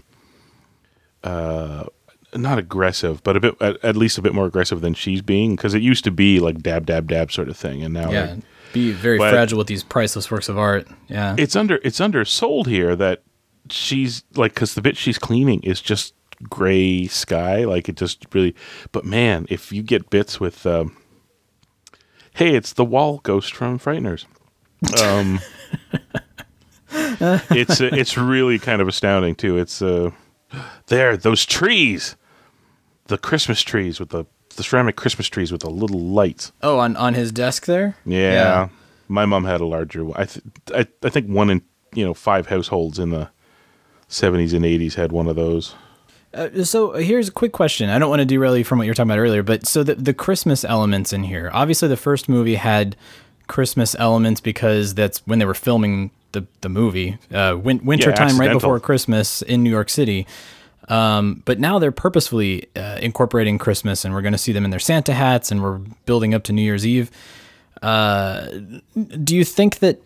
uh 1.24 1.86
not 2.34 2.58
aggressive, 2.58 3.24
but 3.24 3.38
a 3.38 3.40
bit 3.40 3.56
at, 3.62 3.84
at 3.84 3.96
least 3.96 4.18
a 4.18 4.22
bit 4.22 4.34
more 4.34 4.46
aggressive 4.46 4.82
than 4.82 4.94
she's 4.94 5.22
being 5.22 5.56
because 5.56 5.74
it 5.74 5.82
used 5.82 6.04
to 6.04 6.12
be 6.12 6.40
like 6.40 6.62
dab 6.62 6.86
dab 6.86 7.08
dab 7.08 7.32
sort 7.32 7.50
of 7.50 7.58
thing 7.58 7.84
and 7.84 7.94
now 7.94 8.12
Yeah, 8.12 8.26
like, 8.26 8.40
be 8.74 8.92
very 8.92 9.18
fragile 9.18 9.58
with 9.58 9.68
these 9.68 9.84
priceless 9.84 10.30
works 10.30 10.50
of 10.50 10.58
art. 10.58 10.88
Yeah, 11.08 11.36
it's 11.38 11.56
under 11.56 11.80
it's 11.84 12.00
undersold 12.00 12.68
here 12.68 12.96
that 12.96 13.24
she's 13.70 14.24
like 14.36 14.54
because 14.54 14.74
the 14.76 14.82
bit 14.82 14.98
she's 14.98 15.18
cleaning 15.18 15.62
is 15.64 15.82
just 15.82 16.14
gray 16.50 17.08
sky 17.08 17.64
like 17.66 17.88
it 17.90 17.96
just 17.96 18.26
really 18.34 18.56
but 18.92 19.06
man 19.06 19.46
if 19.50 19.72
you 19.72 19.82
get 19.84 20.10
bits 20.10 20.40
with 20.40 20.66
um 20.66 20.96
hey 22.34 22.56
it's 22.56 22.74
the 22.74 22.86
wall 22.86 23.20
ghost 23.24 23.54
from 23.54 23.78
frighteners 23.80 24.26
um 25.02 25.40
it's 27.52 27.82
it's 27.82 28.18
really 28.18 28.60
kind 28.60 28.82
of 28.82 28.88
astounding 28.88 29.36
too 29.36 29.58
it's 29.58 29.82
uh 29.82 30.12
there 30.88 31.18
those 31.18 31.46
trees 31.46 32.16
the 33.08 33.18
christmas 33.18 33.62
trees 33.62 34.00
with 34.00 34.10
the 34.10 34.26
the 34.56 34.64
ceramic 34.64 34.96
christmas 34.96 35.28
trees 35.28 35.52
with 35.52 35.62
the 35.62 35.70
little 35.70 36.00
lights 36.00 36.52
Oh, 36.62 36.78
on 36.80 36.96
on 36.96 37.14
his 37.14 37.32
desk 37.32 37.66
there. 37.66 37.96
yeah. 38.06 38.70
My 39.08 39.26
mom 39.28 39.44
had 39.46 39.62
a 39.62 39.66
larger 39.68 40.04
one. 40.04 40.20
I, 40.20 40.26
th- 40.26 40.44
I 40.74 40.88
I 41.06 41.10
think 41.10 41.28
one 41.28 41.50
in 41.52 41.62
you 41.94 42.04
know 42.04 42.14
five 42.16 42.48
households 42.48 42.98
in 42.98 43.10
the 43.12 43.30
seventies 44.08 44.52
and 44.54 44.66
eighties 44.66 44.96
had 44.96 45.12
one 45.12 45.28
of 45.28 45.36
those. 45.36 45.76
Uh, 46.36 46.64
so 46.64 46.92
here's 46.94 47.30
a 47.30 47.32
quick 47.32 47.54
question. 47.54 47.90
I 47.90 47.98
don't 47.98 48.10
want 48.10 48.20
to 48.20 48.26
derail 48.26 48.58
you 48.58 48.66
from 48.66 48.78
what 48.78 48.84
you 48.84 48.92
were 48.92 48.96
talking 48.96 49.10
about 49.10 49.20
earlier, 49.20 49.42
but 49.42 49.66
so 49.66 49.84
the 49.84 49.96
the 49.96 50.14
Christmas 50.14 50.66
elements 50.66 51.14
in 51.14 51.24
here. 51.24 51.50
Obviously, 51.54 51.88
the 51.88 51.98
first 51.98 52.28
movie 52.28 52.56
had 52.56 52.96
Christmas 53.48 53.96
elements 54.00 54.42
because 54.42 54.94
that's 54.96 55.20
when 55.26 55.40
they 55.40 55.46
were 55.46 55.54
filming 55.54 56.12
the 56.34 56.46
the 56.62 56.70
movie, 56.70 57.18
uh, 57.34 57.58
win- 57.62 57.86
winter 57.86 58.12
time 58.12 58.38
right 58.40 58.52
before 58.52 58.80
Christmas 58.82 59.42
in 59.42 59.64
New 59.64 59.70
York 59.70 59.90
City. 59.90 60.28
Um, 60.90 61.42
but 61.46 61.60
now 61.60 61.80
they're 61.80 61.92
purposefully 61.92 62.68
uh, 62.76 63.00
incorporating 63.02 63.58
Christmas, 63.58 64.06
and 64.06 64.14
we're 64.14 64.22
going 64.22 64.34
to 64.34 64.38
see 64.38 64.52
them 64.52 64.66
in 64.66 64.72
their 64.72 64.80
Santa 64.80 65.14
hats, 65.14 65.52
and 65.52 65.64
we're 65.64 65.80
building 66.06 66.34
up 66.34 66.44
to 66.44 66.54
New 66.54 66.62
Year's 66.62 66.86
Eve. 66.86 67.10
Uh, 67.82 68.48
do 69.24 69.36
you 69.36 69.44
think 69.46 69.80
that? 69.80 70.02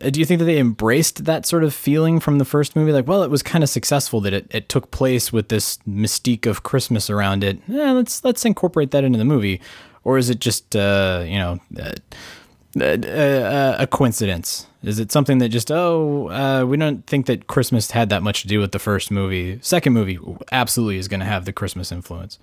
Do 0.00 0.18
you 0.18 0.24
think 0.24 0.38
that 0.38 0.46
they 0.46 0.58
embraced 0.58 1.26
that 1.26 1.44
sort 1.44 1.62
of 1.62 1.74
feeling 1.74 2.20
from 2.20 2.38
the 2.38 2.46
first 2.46 2.74
movie? 2.74 2.92
Like, 2.92 3.06
well, 3.06 3.22
it 3.22 3.30
was 3.30 3.42
kind 3.42 3.62
of 3.62 3.68
successful 3.68 4.20
that 4.22 4.32
it, 4.32 4.46
it 4.50 4.68
took 4.68 4.90
place 4.90 5.30
with 5.32 5.50
this 5.50 5.78
mystique 5.88 6.46
of 6.46 6.62
Christmas 6.62 7.10
around 7.10 7.44
it. 7.44 7.58
Eh, 7.70 7.92
let's 7.92 8.24
let's 8.24 8.44
incorporate 8.46 8.92
that 8.92 9.04
into 9.04 9.18
the 9.18 9.24
movie, 9.26 9.60
or 10.02 10.16
is 10.16 10.30
it 10.30 10.40
just 10.40 10.74
uh, 10.74 11.22
you 11.26 11.38
know 11.38 11.60
uh, 11.78 12.82
uh, 12.82 13.76
a 13.78 13.86
coincidence? 13.86 14.66
Is 14.82 14.98
it 14.98 15.12
something 15.12 15.38
that 15.38 15.50
just 15.50 15.70
oh 15.70 16.30
uh, 16.30 16.64
we 16.64 16.78
don't 16.78 17.06
think 17.06 17.26
that 17.26 17.46
Christmas 17.46 17.90
had 17.90 18.08
that 18.08 18.22
much 18.22 18.42
to 18.42 18.48
do 18.48 18.58
with 18.58 18.72
the 18.72 18.78
first 18.78 19.10
movie? 19.10 19.58
Second 19.60 19.92
movie 19.92 20.18
absolutely 20.50 20.96
is 20.96 21.08
going 21.08 21.20
to 21.20 21.26
have 21.26 21.44
the 21.44 21.52
Christmas 21.52 21.92
influence. 21.92 22.38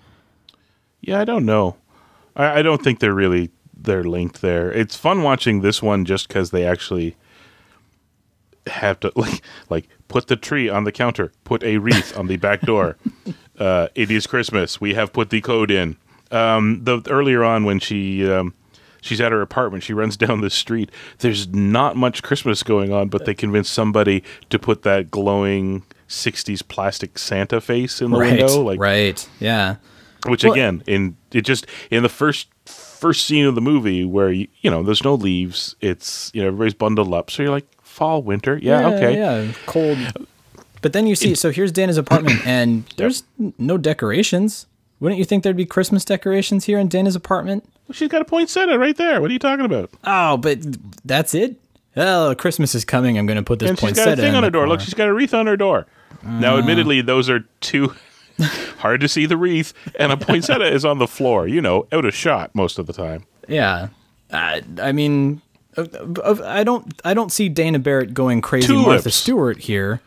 Yeah, 1.02 1.20
I 1.20 1.26
don't 1.26 1.46
know. 1.46 1.78
I, 2.36 2.60
I 2.60 2.62
don't 2.62 2.84
think 2.84 3.00
they're 3.00 3.14
really 3.14 3.50
they're 3.76 4.04
linked 4.04 4.42
there. 4.42 4.72
It's 4.72 4.96
fun 4.96 5.24
watching 5.24 5.62
this 5.62 5.82
one 5.82 6.06
just 6.06 6.28
because 6.28 6.52
they 6.52 6.66
actually 6.66 7.16
have 8.68 9.00
to 9.02 9.12
like 9.16 9.42
like 9.70 9.88
put 10.08 10.28
the 10.28 10.36
tree 10.36 10.70
on 10.70 10.84
the 10.84 10.92
counter, 10.92 11.32
put 11.44 11.64
a 11.64 11.78
wreath 11.78 12.18
on 12.18 12.28
the 12.28 12.38
back 12.38 12.62
door. 12.62 12.98
Uh, 13.58 13.88
it 13.96 14.12
is 14.12 14.28
Christmas. 14.28 14.80
We 14.80 14.94
have 14.94 15.12
put 15.12 15.32
the 15.32 15.42
code 15.42 15.72
in. 15.72 15.98
Um, 16.30 16.84
the 16.84 17.02
earlier 17.10 17.44
on 17.44 17.64
when 17.64 17.80
she 17.80 18.30
um, 18.30 18.54
she's 19.02 19.20
at 19.20 19.32
her 19.32 19.42
apartment, 19.42 19.84
she 19.84 19.94
runs 19.94 20.16
down 20.26 20.42
the 20.42 20.52
street. 20.52 20.92
There's 21.20 21.48
not 21.48 21.96
much 21.96 22.22
Christmas 22.22 22.62
going 22.62 22.94
on, 22.94 23.08
but 23.10 23.26
they 23.26 23.34
convince 23.34 23.68
somebody 23.68 24.24
to 24.52 24.60
put 24.60 24.84
that 24.84 25.10
glowing 25.10 25.82
'60s 26.08 26.68
plastic 26.68 27.18
Santa 27.18 27.60
face 27.60 28.00
in 28.00 28.12
the 28.12 28.20
right, 28.20 28.38
window. 28.38 28.62
Like 28.62 28.80
right, 28.80 29.28
yeah. 29.40 29.78
which 30.28 30.44
Well- 30.44 30.54
again 30.54 30.84
in 30.86 31.18
it 31.32 31.42
just 31.42 31.66
in 31.90 32.04
the 32.04 32.10
first 32.10 32.50
first 32.66 33.26
scene 33.26 33.46
of 33.46 33.56
the 33.56 33.62
movie 33.62 34.04
where 34.06 34.32
you, 34.32 34.48
you 34.62 34.70
know 34.70 34.84
there's 34.84 35.04
no 35.04 35.14
leaves 35.14 35.76
it's 35.82 36.32
you 36.34 36.42
know 36.42 36.48
everybody's 36.48 36.74
bundled 36.74 37.14
up 37.14 37.30
so 37.30 37.44
you're 37.44 37.52
like 37.52 37.68
fall 37.98 38.22
winter 38.22 38.60
yeah, 38.62 38.90
okay 38.90 39.18
yeah, 39.18 39.52
cold. 39.66 39.98
But 40.84 40.94
then 40.94 41.08
you 41.08 41.16
see, 41.16 41.34
so 41.34 41.50
here's 41.50 41.72
Dana's 41.72 41.98
apartment, 41.98 42.40
and 42.46 42.84
there's 42.98 43.24
no 43.58 43.80
decorations. 43.80 44.68
Wouldn't 45.00 45.18
you 45.18 45.26
think 45.26 45.44
there'd 45.44 45.58
be 45.58 45.66
Christmas 45.66 46.06
decorations 46.06 46.66
here 46.66 46.78
in 46.78 46.88
Dana's 46.88 47.16
apartment? 47.16 47.68
Well, 47.88 47.94
she's 47.94 48.10
got 48.10 48.22
a 48.22 48.26
poinsettia 48.26 48.78
right 48.78 48.96
there 48.96 49.20
what 49.22 49.30
are 49.30 49.34
you 49.34 49.40
talking 49.40 49.66
about 49.66 49.90
Oh, 50.04 50.38
but 50.38 50.60
that's 51.06 51.34
it. 51.34 51.56
Oh, 51.96 52.36
Christmas 52.38 52.76
is 52.76 52.86
coming. 52.86 53.18
I'm 53.18 53.26
going 53.26 53.38
to 53.38 53.44
put 53.44 53.58
this 53.60 53.70
and 53.70 53.80
she's 53.80 53.84
poinsettia 53.86 54.16
got 54.16 54.20
a 54.20 54.22
thing 54.22 54.36
on 54.36 54.44
her 54.44 54.52
door 54.52 54.68
look 54.68 54.80
she's 54.82 54.94
got 54.94 55.08
a 55.08 55.14
wreath 55.14 55.34
on 55.34 55.48
her 55.48 55.58
door 55.58 55.88
now 56.24 56.58
admittedly 56.58 57.02
those 57.02 57.30
are 57.30 57.42
too 57.62 57.96
hard 58.80 59.02
to 59.02 59.08
see 59.08 59.26
the 59.26 59.38
wreath 59.38 59.74
and 59.98 60.12
a 60.12 60.18
poinsettia 60.18 60.72
is 60.72 60.86
on 60.86 61.00
the 61.00 61.08
floor 61.08 61.48
you 61.48 61.62
know 61.62 61.88
out 61.92 62.06
of 62.06 62.14
shot 62.14 62.54
most 62.54 62.78
of 62.78 62.86
the 62.86 62.94
time 62.94 63.24
Yeah, 63.48 63.88
uh, 64.32 64.62
I 64.82 64.92
mean, 64.92 65.42
uh, 65.46 65.47
uh, 65.47 65.47
I 65.78 66.64
don't, 66.64 67.02
I 67.06 67.14
don't 67.14 67.32
see 67.32 67.50
Dana 67.50 67.80
Barrett 67.80 68.14
going 68.14 68.42
crazy 68.42 68.74
Martha 68.74 69.02
Tulips. 69.04 69.16
Stewart 69.16 69.58
here. 69.60 70.02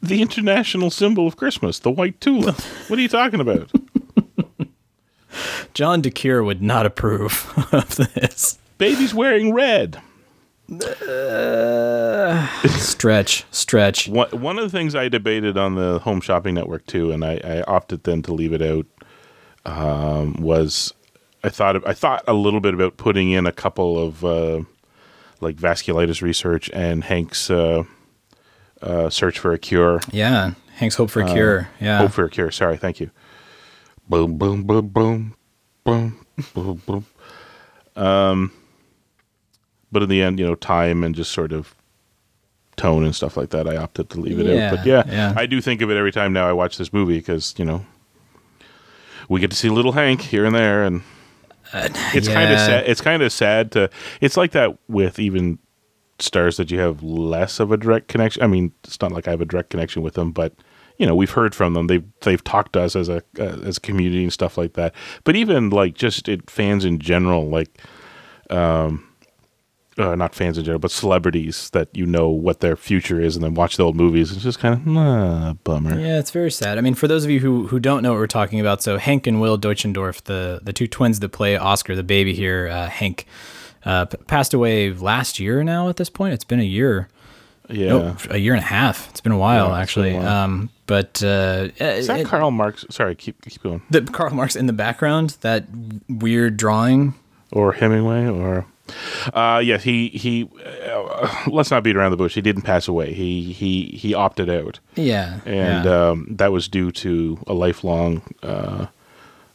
the 0.00 0.22
international 0.22 0.90
symbol 0.90 1.26
of 1.26 1.36
christmas 1.36 1.80
the 1.80 1.90
white 1.90 2.20
tulip 2.20 2.60
what 2.88 2.98
are 2.98 3.02
you 3.02 3.08
talking 3.08 3.40
about 3.40 3.70
John 5.74 6.02
DeCuir 6.02 6.44
would 6.44 6.62
not 6.62 6.86
approve 6.86 7.52
of 7.72 7.96
this. 7.96 8.58
baby's 8.78 9.12
wearing 9.14 9.52
red 9.52 10.00
Stretch, 12.68 13.44
stretch. 13.50 14.06
One, 14.08 14.28
one 14.30 14.58
of 14.58 14.64
the 14.64 14.70
things 14.76 14.94
I 14.94 15.08
debated 15.08 15.56
on 15.56 15.76
the 15.76 15.98
Home 16.00 16.20
Shopping 16.20 16.54
Network 16.54 16.84
too, 16.86 17.10
and 17.10 17.24
I, 17.24 17.40
I 17.42 17.62
opted 17.62 18.04
then 18.04 18.20
to 18.22 18.34
leave 18.34 18.52
it 18.52 18.60
out, 18.60 18.84
um, 19.64 20.34
was 20.34 20.92
I 21.42 21.48
thought 21.48 21.86
I 21.88 21.94
thought 21.94 22.22
a 22.28 22.34
little 22.34 22.60
bit 22.60 22.74
about 22.74 22.98
putting 22.98 23.30
in 23.30 23.46
a 23.46 23.52
couple 23.52 23.98
of 23.98 24.22
uh, 24.24 24.60
like 25.40 25.56
vasculitis 25.56 26.22
research 26.22 26.70
and 26.72 27.04
Hank's 27.04 27.50
uh, 27.50 27.84
uh, 28.82 29.10
search 29.10 29.38
for 29.38 29.52
a 29.52 29.58
cure, 29.58 30.00
Yeah, 30.12 30.52
Hank's 30.76 30.96
hope 30.96 31.10
for 31.10 31.20
a 31.22 31.26
cure. 31.26 31.68
Yeah, 31.80 31.98
hope 31.98 32.12
for 32.12 32.24
a 32.24 32.30
cure. 32.30 32.50
Sorry, 32.50 32.76
thank 32.76 33.00
you. 33.00 33.10
Boom, 34.08 34.38
boom, 34.38 34.64
boom, 34.64 34.88
boom, 34.88 35.34
boom, 35.84 36.26
boom, 36.54 36.82
boom. 36.86 37.06
Um, 37.96 38.52
but 39.90 40.02
in 40.02 40.08
the 40.08 40.22
end, 40.22 40.38
you 40.38 40.46
know, 40.46 40.54
time 40.54 41.02
and 41.04 41.14
just 41.14 41.32
sort 41.32 41.52
of 41.52 41.74
tone 42.76 43.04
and 43.04 43.14
stuff 43.14 43.36
like 43.36 43.50
that, 43.50 43.66
I 43.66 43.76
opted 43.76 44.08
to 44.10 44.20
leave 44.20 44.38
it 44.38 44.46
Yeah, 44.46 44.70
out. 44.70 44.76
But 44.76 44.86
yeah, 44.86 45.02
yeah. 45.08 45.34
I 45.36 45.46
do 45.46 45.60
think 45.60 45.82
of 45.82 45.90
it 45.90 45.96
every 45.96 46.12
time 46.12 46.32
now 46.32 46.48
I 46.48 46.52
watch 46.52 46.78
this 46.78 46.92
movie 46.92 47.18
because 47.18 47.54
you 47.58 47.64
know 47.64 47.84
we 49.28 49.40
get 49.40 49.50
to 49.50 49.56
see 49.56 49.68
little 49.68 49.92
Hank 49.92 50.20
here 50.22 50.44
and 50.44 50.54
there, 50.54 50.84
and 50.84 51.02
it's 51.72 52.28
kind 52.28 52.52
of 52.52 52.58
sad. 52.58 52.88
It's 52.88 53.00
kind 53.00 53.22
of 53.22 53.32
sad 53.32 53.72
to. 53.72 53.90
It's 54.20 54.36
like 54.36 54.52
that 54.52 54.78
with 54.88 55.18
even 55.18 55.58
stars 56.18 56.56
that 56.56 56.70
you 56.70 56.78
have 56.78 57.02
less 57.02 57.60
of 57.60 57.72
a 57.72 57.76
direct 57.76 58.08
connection. 58.08 58.42
I 58.42 58.46
mean, 58.46 58.72
it's 58.84 59.00
not 59.00 59.12
like 59.12 59.28
I 59.28 59.30
have 59.30 59.40
a 59.40 59.46
direct 59.46 59.70
connection 59.70 60.02
with 60.02 60.14
them, 60.14 60.32
but 60.32 60.54
you 60.98 61.06
know, 61.06 61.14
we've 61.14 61.30
heard 61.30 61.54
from 61.54 61.74
them. 61.74 61.86
They've 61.86 62.04
they've 62.22 62.42
talked 62.42 62.72
to 62.74 62.80
us 62.80 62.96
as 62.96 63.08
a 63.08 63.22
uh, 63.38 63.60
as 63.64 63.76
a 63.76 63.80
community 63.80 64.24
and 64.24 64.32
stuff 64.32 64.58
like 64.58 64.74
that. 64.74 64.94
But 65.24 65.36
even 65.36 65.70
like 65.70 65.94
just 65.94 66.28
it, 66.28 66.50
fans 66.50 66.84
in 66.84 66.98
general, 66.98 67.48
like 67.48 67.80
um, 68.50 69.07
uh, 69.98 70.14
not 70.14 70.34
fans 70.34 70.56
in 70.58 70.64
general, 70.64 70.78
but 70.78 70.90
celebrities 70.90 71.70
that 71.70 71.88
you 71.92 72.06
know 72.06 72.28
what 72.28 72.60
their 72.60 72.76
future 72.76 73.20
is, 73.20 73.34
and 73.36 73.44
then 73.44 73.54
watch 73.54 73.76
the 73.76 73.82
old 73.84 73.96
movies. 73.96 74.30
It's 74.32 74.42
just 74.42 74.58
kind 74.58 74.74
of 74.74 75.64
bummer. 75.64 75.98
Yeah, 75.98 76.18
it's 76.18 76.30
very 76.30 76.50
sad. 76.50 76.78
I 76.78 76.80
mean, 76.80 76.94
for 76.94 77.08
those 77.08 77.24
of 77.24 77.30
you 77.30 77.40
who, 77.40 77.66
who 77.66 77.80
don't 77.80 78.02
know 78.02 78.12
what 78.12 78.18
we're 78.20 78.26
talking 78.28 78.60
about, 78.60 78.82
so 78.82 78.96
Hank 78.98 79.26
and 79.26 79.40
Will 79.40 79.58
Deutschendorf, 79.58 80.22
the, 80.24 80.60
the 80.62 80.72
two 80.72 80.86
twins 80.86 81.20
that 81.20 81.30
play 81.30 81.56
Oscar, 81.56 81.94
the 81.96 82.02
baby 82.04 82.32
here, 82.34 82.68
uh, 82.68 82.88
Hank, 82.88 83.26
uh, 83.84 84.04
p- 84.06 84.16
passed 84.26 84.54
away 84.54 84.92
last 84.92 85.38
year 85.40 85.62
now 85.64 85.88
at 85.88 85.96
this 85.96 86.10
point. 86.10 86.34
It's 86.34 86.44
been 86.44 86.60
a 86.60 86.64
year. 86.64 87.08
Yeah. 87.70 87.88
No, 87.88 88.16
a 88.30 88.38
year 88.38 88.54
and 88.54 88.62
a 88.62 88.66
half. 88.66 89.10
It's 89.10 89.20
been 89.20 89.32
a 89.32 89.36
while, 89.38 89.66
Yeah, 89.66 89.72
it's 89.72 89.78
a 89.78 89.82
actually. 89.82 90.14
while. 90.14 90.26
Um, 90.26 90.70
but 90.86 91.22
uh, 91.22 91.68
Is 91.78 92.06
that 92.06 92.20
it- 92.20 92.26
Karl 92.26 92.50
Marx? 92.50 92.84
Sorry, 92.88 93.14
keep 93.14 93.42
keep 93.42 93.62
going. 93.62 93.82
the 93.90 94.00
Karl 94.02 94.32
Marx 94.32 94.56
in 94.56 94.66
the 94.66 94.72
background, 94.72 95.36
that 95.42 95.66
weird 96.08 96.56
drawing. 96.56 97.14
Or 97.52 97.72
Hemingway, 97.72 98.26
or 98.26 98.64
uh, 99.32 99.60
yes, 99.64 99.82
he 99.82 100.08
he. 100.08 100.48
Uh, 100.64 101.44
let's 101.48 101.70
not 101.70 101.82
beat 101.82 101.96
around 101.96 102.10
the 102.10 102.16
bush. 102.16 102.34
He 102.34 102.40
didn't 102.40 102.62
pass 102.62 102.88
away. 102.88 103.12
He 103.12 103.52
he 103.52 103.86
he 103.86 104.14
opted 104.14 104.50
out. 104.50 104.80
Yeah. 104.94 105.40
and 105.44 105.84
yeah. 105.84 106.08
um, 106.08 106.26
that 106.30 106.52
was 106.52 106.68
due 106.68 106.90
to 106.92 107.38
a 107.46 107.54
lifelong 107.54 108.22
uh, 108.42 108.86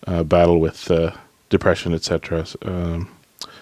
uh, 0.07 0.23
battle 0.23 0.59
with 0.59 0.89
uh, 0.91 1.11
depression, 1.49 1.93
etc. 1.93 2.45
Um, 2.63 3.09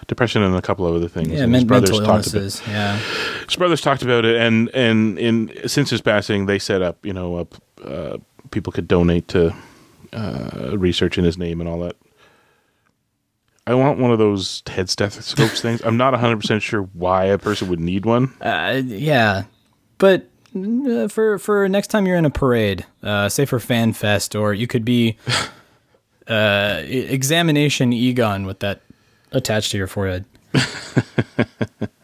depression 0.06 0.42
and 0.42 0.56
a 0.56 0.62
couple 0.62 0.86
of 0.86 0.94
other 0.94 1.08
things. 1.08 1.28
yeah, 1.28 1.44
And 1.44 1.54
his 1.54 1.64
brothers 1.64 1.90
mental 1.90 2.06
talked 2.06 2.26
about. 2.28 2.62
Yeah. 2.68 2.98
his 3.46 3.56
brothers 3.56 3.80
talked 3.80 4.02
about 4.02 4.24
it, 4.24 4.36
and 4.36 4.68
and 4.70 5.18
in 5.18 5.68
since 5.68 5.90
his 5.90 6.00
passing, 6.00 6.46
they 6.46 6.58
set 6.58 6.82
up 6.82 7.04
you 7.04 7.12
know 7.12 7.46
uh, 7.84 8.18
people 8.50 8.72
could 8.72 8.88
donate 8.88 9.28
to 9.28 9.54
uh, 10.12 10.76
research 10.76 11.18
in 11.18 11.24
his 11.24 11.38
name 11.38 11.60
and 11.60 11.68
all 11.68 11.80
that. 11.80 11.96
I 13.66 13.74
want 13.74 13.98
one 13.98 14.10
of 14.10 14.18
those 14.18 14.62
head 14.66 14.90
stethoscopes 14.90 15.60
things. 15.60 15.80
I'm 15.82 15.96
not 15.96 16.12
100 16.12 16.36
percent 16.38 16.62
sure 16.62 16.82
why 16.92 17.26
a 17.26 17.38
person 17.38 17.68
would 17.68 17.80
need 17.80 18.04
one. 18.04 18.34
Uh, 18.40 18.82
yeah, 18.84 19.44
but 19.98 20.28
uh, 20.56 21.08
for 21.08 21.38
for 21.38 21.68
next 21.68 21.88
time 21.88 22.06
you're 22.06 22.16
in 22.16 22.24
a 22.24 22.30
parade, 22.30 22.84
uh, 23.02 23.28
say 23.28 23.44
for 23.44 23.60
Fan 23.60 23.92
Fest, 23.92 24.34
or 24.34 24.52
you 24.52 24.66
could 24.66 24.84
be 24.84 25.16
uh, 26.28 26.82
examination 26.84 27.92
Egon 27.92 28.46
with 28.46 28.60
that 28.60 28.80
attached 29.30 29.70
to 29.72 29.78
your 29.78 29.86
forehead. 29.86 30.24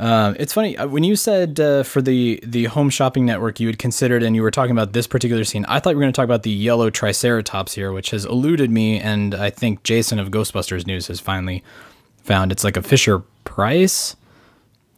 um, 0.00 0.34
it's 0.38 0.52
funny 0.52 0.76
uh, 0.76 0.86
when 0.88 1.04
you 1.04 1.14
said 1.14 1.60
uh, 1.60 1.82
for 1.82 2.00
the 2.02 2.40
the 2.42 2.64
home 2.64 2.88
shopping 2.90 3.26
network 3.26 3.60
you 3.60 3.66
had 3.66 3.78
considered, 3.78 4.22
and 4.22 4.34
you 4.34 4.42
were 4.42 4.50
talking 4.50 4.72
about 4.72 4.92
this 4.94 5.06
particular 5.06 5.44
scene. 5.44 5.64
I 5.66 5.78
thought 5.78 5.90
we 5.90 5.96
were 5.96 6.00
going 6.02 6.12
to 6.12 6.16
talk 6.16 6.24
about 6.24 6.42
the 6.42 6.50
yellow 6.50 6.88
Triceratops 6.90 7.74
here, 7.74 7.92
which 7.92 8.10
has 8.10 8.24
eluded 8.24 8.70
me, 8.70 8.98
and 8.98 9.34
I 9.34 9.50
think 9.50 9.82
Jason 9.82 10.18
of 10.18 10.30
Ghostbusters 10.30 10.86
News 10.86 11.06
has 11.08 11.20
finally 11.20 11.62
found. 12.24 12.50
It's 12.50 12.64
like 12.64 12.76
a 12.76 12.82
Fisher 12.82 13.20
Price 13.44 14.16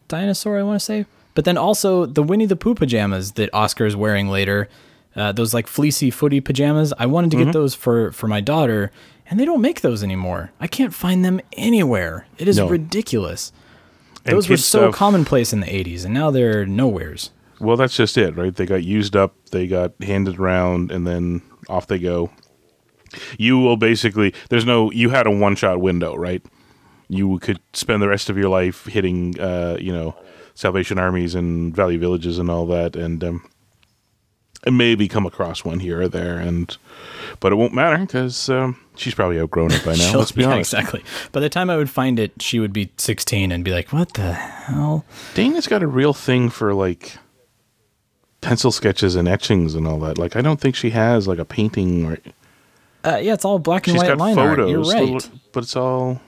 dinosaur, 0.08 0.58
I 0.58 0.62
want 0.62 0.78
to 0.80 0.84
say. 0.84 1.06
But 1.34 1.44
then 1.46 1.56
also 1.56 2.04
the 2.06 2.22
Winnie 2.22 2.46
the 2.46 2.56
Pooh 2.56 2.74
pajamas 2.74 3.32
that 3.32 3.48
Oscar 3.54 3.86
is 3.86 3.96
wearing 3.96 4.28
later, 4.28 4.68
uh, 5.16 5.32
those 5.32 5.54
like 5.54 5.66
fleecy 5.66 6.10
footy 6.10 6.40
pajamas. 6.40 6.92
I 6.98 7.06
wanted 7.06 7.30
to 7.32 7.36
Mm-hmm. 7.38 7.46
get 7.46 7.52
those 7.52 7.74
for 7.74 8.12
for 8.12 8.28
my 8.28 8.40
daughter, 8.40 8.92
and 9.28 9.40
they 9.40 9.44
don't 9.46 9.62
make 9.62 9.80
those 9.80 10.02
anymore. 10.04 10.52
I 10.60 10.66
can't 10.66 10.94
find 10.94 11.24
them 11.24 11.40
anywhere. 11.54 12.26
It 12.38 12.46
is 12.48 12.58
No. 12.58 12.68
ridiculous. 12.68 13.50
And 14.24 14.36
Those 14.36 14.48
were 14.48 14.56
so 14.56 14.78
stuff- 14.90 14.94
commonplace 14.94 15.52
in 15.52 15.60
the 15.60 15.66
'80s, 15.66 16.04
and 16.04 16.14
now 16.14 16.30
they're 16.30 16.64
nowheres. 16.64 17.30
Well, 17.60 17.76
that's 17.76 17.96
just 17.96 18.16
it, 18.16 18.36
right? 18.36 18.54
They 18.54 18.66
got 18.66 18.82
used 18.84 19.14
up, 19.16 19.34
they 19.50 19.66
got 19.66 19.92
handed 20.02 20.38
around, 20.38 20.90
and 20.90 21.06
then 21.06 21.42
off 21.68 21.86
they 21.86 21.98
go. 21.98 22.30
You 23.38 23.58
will 23.58 23.76
basically, 23.76 24.32
there's 24.48 24.64
no, 24.64 24.90
you 24.90 25.10
had 25.10 25.26
a 25.26 25.30
one 25.30 25.54
shot 25.54 25.80
window, 25.80 26.16
right? 26.16 26.42
You 27.08 27.38
could 27.40 27.60
spend 27.72 28.00
the 28.02 28.08
rest 28.08 28.30
of 28.30 28.38
your 28.38 28.48
life 28.48 28.86
hitting, 28.86 29.38
uh, 29.38 29.76
you 29.80 29.92
know, 29.92 30.16
Salvation 30.54 30.98
Armies 30.98 31.34
and 31.34 31.74
Value 31.74 31.98
Villages 31.98 32.38
and 32.38 32.50
all 32.50 32.66
that. 32.66 32.96
And 32.96 33.22
um, 33.22 33.44
and 34.64 34.78
maybe 34.78 35.08
come 35.08 35.26
across 35.26 35.64
one 35.64 35.80
here 35.80 36.02
or 36.02 36.08
there, 36.08 36.38
and 36.38 36.76
but 37.40 37.52
it 37.52 37.56
won't 37.56 37.74
matter 37.74 37.98
because 37.98 38.48
um, 38.48 38.78
she's 38.96 39.14
probably 39.14 39.38
outgrown 39.40 39.72
it 39.72 39.84
by 39.84 39.94
now. 39.94 40.12
Let's 40.18 40.32
be 40.32 40.42
yeah, 40.42 40.50
honest. 40.52 40.72
exactly. 40.74 41.02
By 41.32 41.40
the 41.40 41.48
time 41.48 41.70
I 41.70 41.76
would 41.76 41.90
find 41.90 42.18
it, 42.18 42.32
she 42.40 42.58
would 42.60 42.72
be 42.72 42.90
16 42.96 43.50
and 43.52 43.64
be 43.64 43.72
like, 43.72 43.92
"What 43.92 44.14
the 44.14 44.32
hell?" 44.32 45.04
Dana's 45.34 45.66
got 45.66 45.82
a 45.82 45.86
real 45.86 46.12
thing 46.14 46.50
for 46.50 46.72
like 46.74 47.16
pencil 48.40 48.72
sketches 48.72 49.14
and 49.14 49.28
etchings 49.28 49.74
and 49.74 49.86
all 49.86 49.98
that. 50.00 50.18
Like, 50.18 50.34
I 50.36 50.40
don't 50.42 50.60
think 50.60 50.74
she 50.76 50.90
has 50.90 51.28
like 51.28 51.38
a 51.38 51.44
painting 51.44 52.04
or 52.06 52.18
Uh, 53.04 53.16
yeah, 53.22 53.34
it's 53.34 53.44
all 53.44 53.58
black 53.58 53.86
and 53.88 53.96
she's 53.96 54.02
white 54.08 54.16
line 54.18 54.34
photos, 54.34 54.58
art. 54.58 54.68
You're 54.68 54.82
right. 54.82 55.12
little- 55.12 55.30
but 55.52 55.62
it's 55.64 55.76
all 55.76 56.20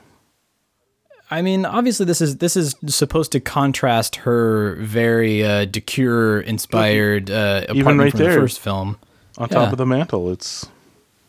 I 1.31 1.40
mean, 1.42 1.64
obviously, 1.64 2.07
this 2.07 2.20
is 2.20 2.37
this 2.37 2.57
is 2.57 2.77
supposed 2.87 3.33
to 3.33 3.40
contrast 3.40 4.16
her 4.16 4.77
very 4.77 5.42
uh, 5.42 5.66
DeCuir 5.66 6.44
inspired 6.44 7.31
uh, 7.31 7.62
apartment 7.68 7.98
right 7.98 8.11
from 8.11 8.20
there. 8.20 8.35
the 8.35 8.40
first 8.40 8.61
film. 8.61 8.98
on 9.38 9.48
Yeah. 9.50 9.57
top 9.59 9.72
of 9.72 9.79
the 9.79 9.87
mantle. 9.87 10.31
It's 10.31 10.66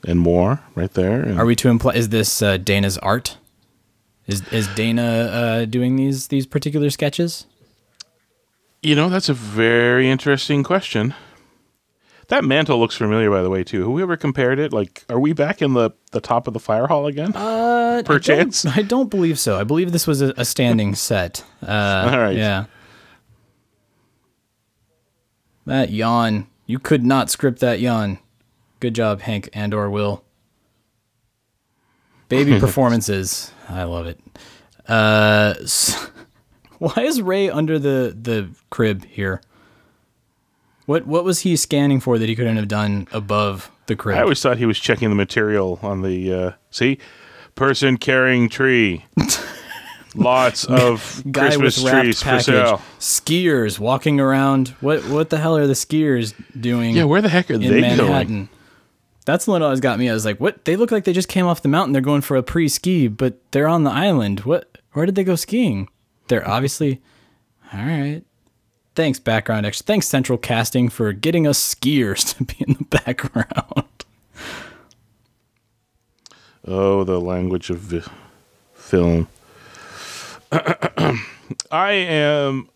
and 0.05 0.19
more 0.19 0.61
right 0.75 0.93
there. 0.93 1.21
And 1.21 1.39
Are 1.39 1.45
we 1.45 1.55
to 1.57 1.69
imply? 1.69 1.93
Is 1.93 2.09
this 2.09 2.41
uh, 2.41 2.57
Dana's 2.57 2.97
art? 2.99 3.37
Is 4.27 4.41
is 4.51 4.67
Dana 4.69 5.03
uh, 5.03 5.65
doing 5.65 5.95
these 5.97 6.27
these 6.27 6.45
particular 6.47 6.89
sketches? 6.89 7.45
You 8.81 8.95
know, 8.95 9.09
that's 9.09 9.29
a 9.29 9.33
very 9.33 10.09
interesting 10.09 10.63
question. 10.63 11.13
That 12.27 12.43
mantle 12.43 12.79
looks 12.79 12.95
familiar, 12.95 13.29
by 13.29 13.43
the 13.43 13.49
way, 13.51 13.63
too. 13.63 13.81
Have 13.81 13.91
we 13.91 14.01
ever 14.01 14.17
compared 14.17 14.57
it? 14.57 14.73
Like, 14.73 15.03
are 15.09 15.19
we 15.19 15.33
back 15.33 15.61
in 15.61 15.73
the, 15.73 15.91
the 16.11 16.19
top 16.19 16.47
of 16.47 16.53
the 16.55 16.59
fire 16.59 16.87
hall 16.87 17.05
again? 17.05 17.35
Uh, 17.35 18.01
Perchance? 18.05 18.65
I 18.65 18.69
don't, 18.69 18.79
I 18.79 18.81
don't 18.81 19.09
believe 19.11 19.37
so. 19.37 19.59
I 19.59 19.63
believe 19.63 19.91
this 19.91 20.07
was 20.07 20.23
a, 20.23 20.33
a 20.37 20.43
standing 20.45 20.95
set. 21.09 21.43
Uh, 21.61 22.09
All 22.11 22.17
right. 22.19 22.35
Yeah. 22.35 22.65
That 25.65 25.91
yawn. 25.91 26.47
You 26.65 26.79
could 26.79 27.05
not 27.05 27.29
script 27.29 27.59
that 27.59 27.79
yawn. 27.79 28.17
Good 28.85 28.93
job, 28.93 29.21
Hank 29.21 29.49
and 29.51 29.73
or 29.73 29.89
Will. 29.89 30.23
Baby 32.29 32.59
performances. 32.59 33.51
I 33.67 33.81
love 33.85 34.05
it. 34.05 34.19
Uh, 34.87 35.55
s- 35.59 36.11
why 36.77 36.93
is 36.97 37.19
Ray 37.19 37.49
under 37.49 37.79
the, 37.79 38.15
the 38.15 38.49
crib 38.69 39.03
here? 39.05 39.41
What 40.85 41.07
what 41.07 41.23
was 41.23 41.39
he 41.39 41.55
scanning 41.55 41.99
for 41.99 42.19
that 42.19 42.29
he 42.29 42.35
couldn't 42.35 42.57
have 42.57 42.67
done 42.67 43.07
above 43.11 43.71
the 43.87 43.95
crib? 43.95 44.19
I 44.19 44.21
always 44.21 44.39
thought 44.39 44.57
he 44.59 44.67
was 44.67 44.77
checking 44.79 45.09
the 45.09 45.15
material 45.15 45.79
on 45.81 46.03
the. 46.03 46.31
Uh, 46.31 46.51
see? 46.69 46.99
Person 47.55 47.97
carrying 47.97 48.49
tree. 48.49 49.03
Lots 50.13 50.63
of 50.65 51.23
guy 51.31 51.47
Christmas 51.47 51.81
with 51.83 51.91
trees 51.91 52.21
for 52.21 52.39
sale. 52.39 52.81
Skiers 52.99 53.79
walking 53.79 54.19
around. 54.19 54.69
What 54.79 55.03
what 55.09 55.29
the 55.31 55.39
hell 55.39 55.57
are 55.57 55.65
the 55.67 55.73
skiers 55.73 56.33
doing? 56.61 56.95
Yeah, 56.95 57.03
where 57.05 57.21
the 57.21 57.29
heck 57.29 57.49
are 57.49 57.55
in 57.55 57.61
they 57.61 57.81
Manhattan? 57.81 58.27
going? 58.27 58.49
That's 59.25 59.45
the 59.45 59.51
one 59.51 59.61
that 59.61 59.65
always 59.65 59.79
got 59.79 59.97
me. 59.99 60.09
I 60.09 60.13
was 60.13 60.25
like, 60.25 60.39
what? 60.39 60.65
They 60.65 60.75
look 60.75 60.91
like 60.91 61.03
they 61.03 61.13
just 61.13 61.27
came 61.27 61.45
off 61.47 61.61
the 61.63 61.67
mountain. 61.67 61.93
They're 61.93 62.01
going 62.01 62.21
for 62.21 62.37
a 62.37 62.43
pre-ski, 62.43 63.07
but 63.07 63.39
they're 63.51 63.67
on 63.67 63.83
the 63.83 63.91
island. 63.91 64.41
What? 64.41 64.77
Where 64.93 65.05
did 65.05 65.15
they 65.15 65.23
go 65.23 65.35
skiing? 65.35 65.89
They're 66.27 66.47
obviously. 66.47 67.01
All 67.73 67.79
right. 67.79 68.21
Thanks, 68.95 69.19
background 69.19 69.65
extra. 69.65 69.85
Thanks, 69.85 70.07
Central 70.07 70.37
Casting, 70.37 70.87
for 70.89 71.11
getting 71.11 71.47
us 71.47 71.59
skiers 71.75 72.33
to 72.37 72.43
be 72.43 72.55
in 72.59 72.75
the 72.75 72.85
background. 72.85 74.05
Oh, 76.67 77.03
the 77.03 77.19
language 77.19 77.69
of 77.69 77.77
vi- 77.77 78.11
film. 78.73 79.27
I 80.51 81.91
am 81.91 82.69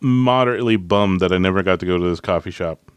moderately 0.00 0.76
bummed 0.76 1.20
that 1.20 1.32
I 1.32 1.38
never 1.38 1.62
got 1.62 1.80
to 1.80 1.86
go 1.86 1.98
to 1.98 2.04
this 2.04 2.20
coffee 2.20 2.50
shop. 2.50 2.91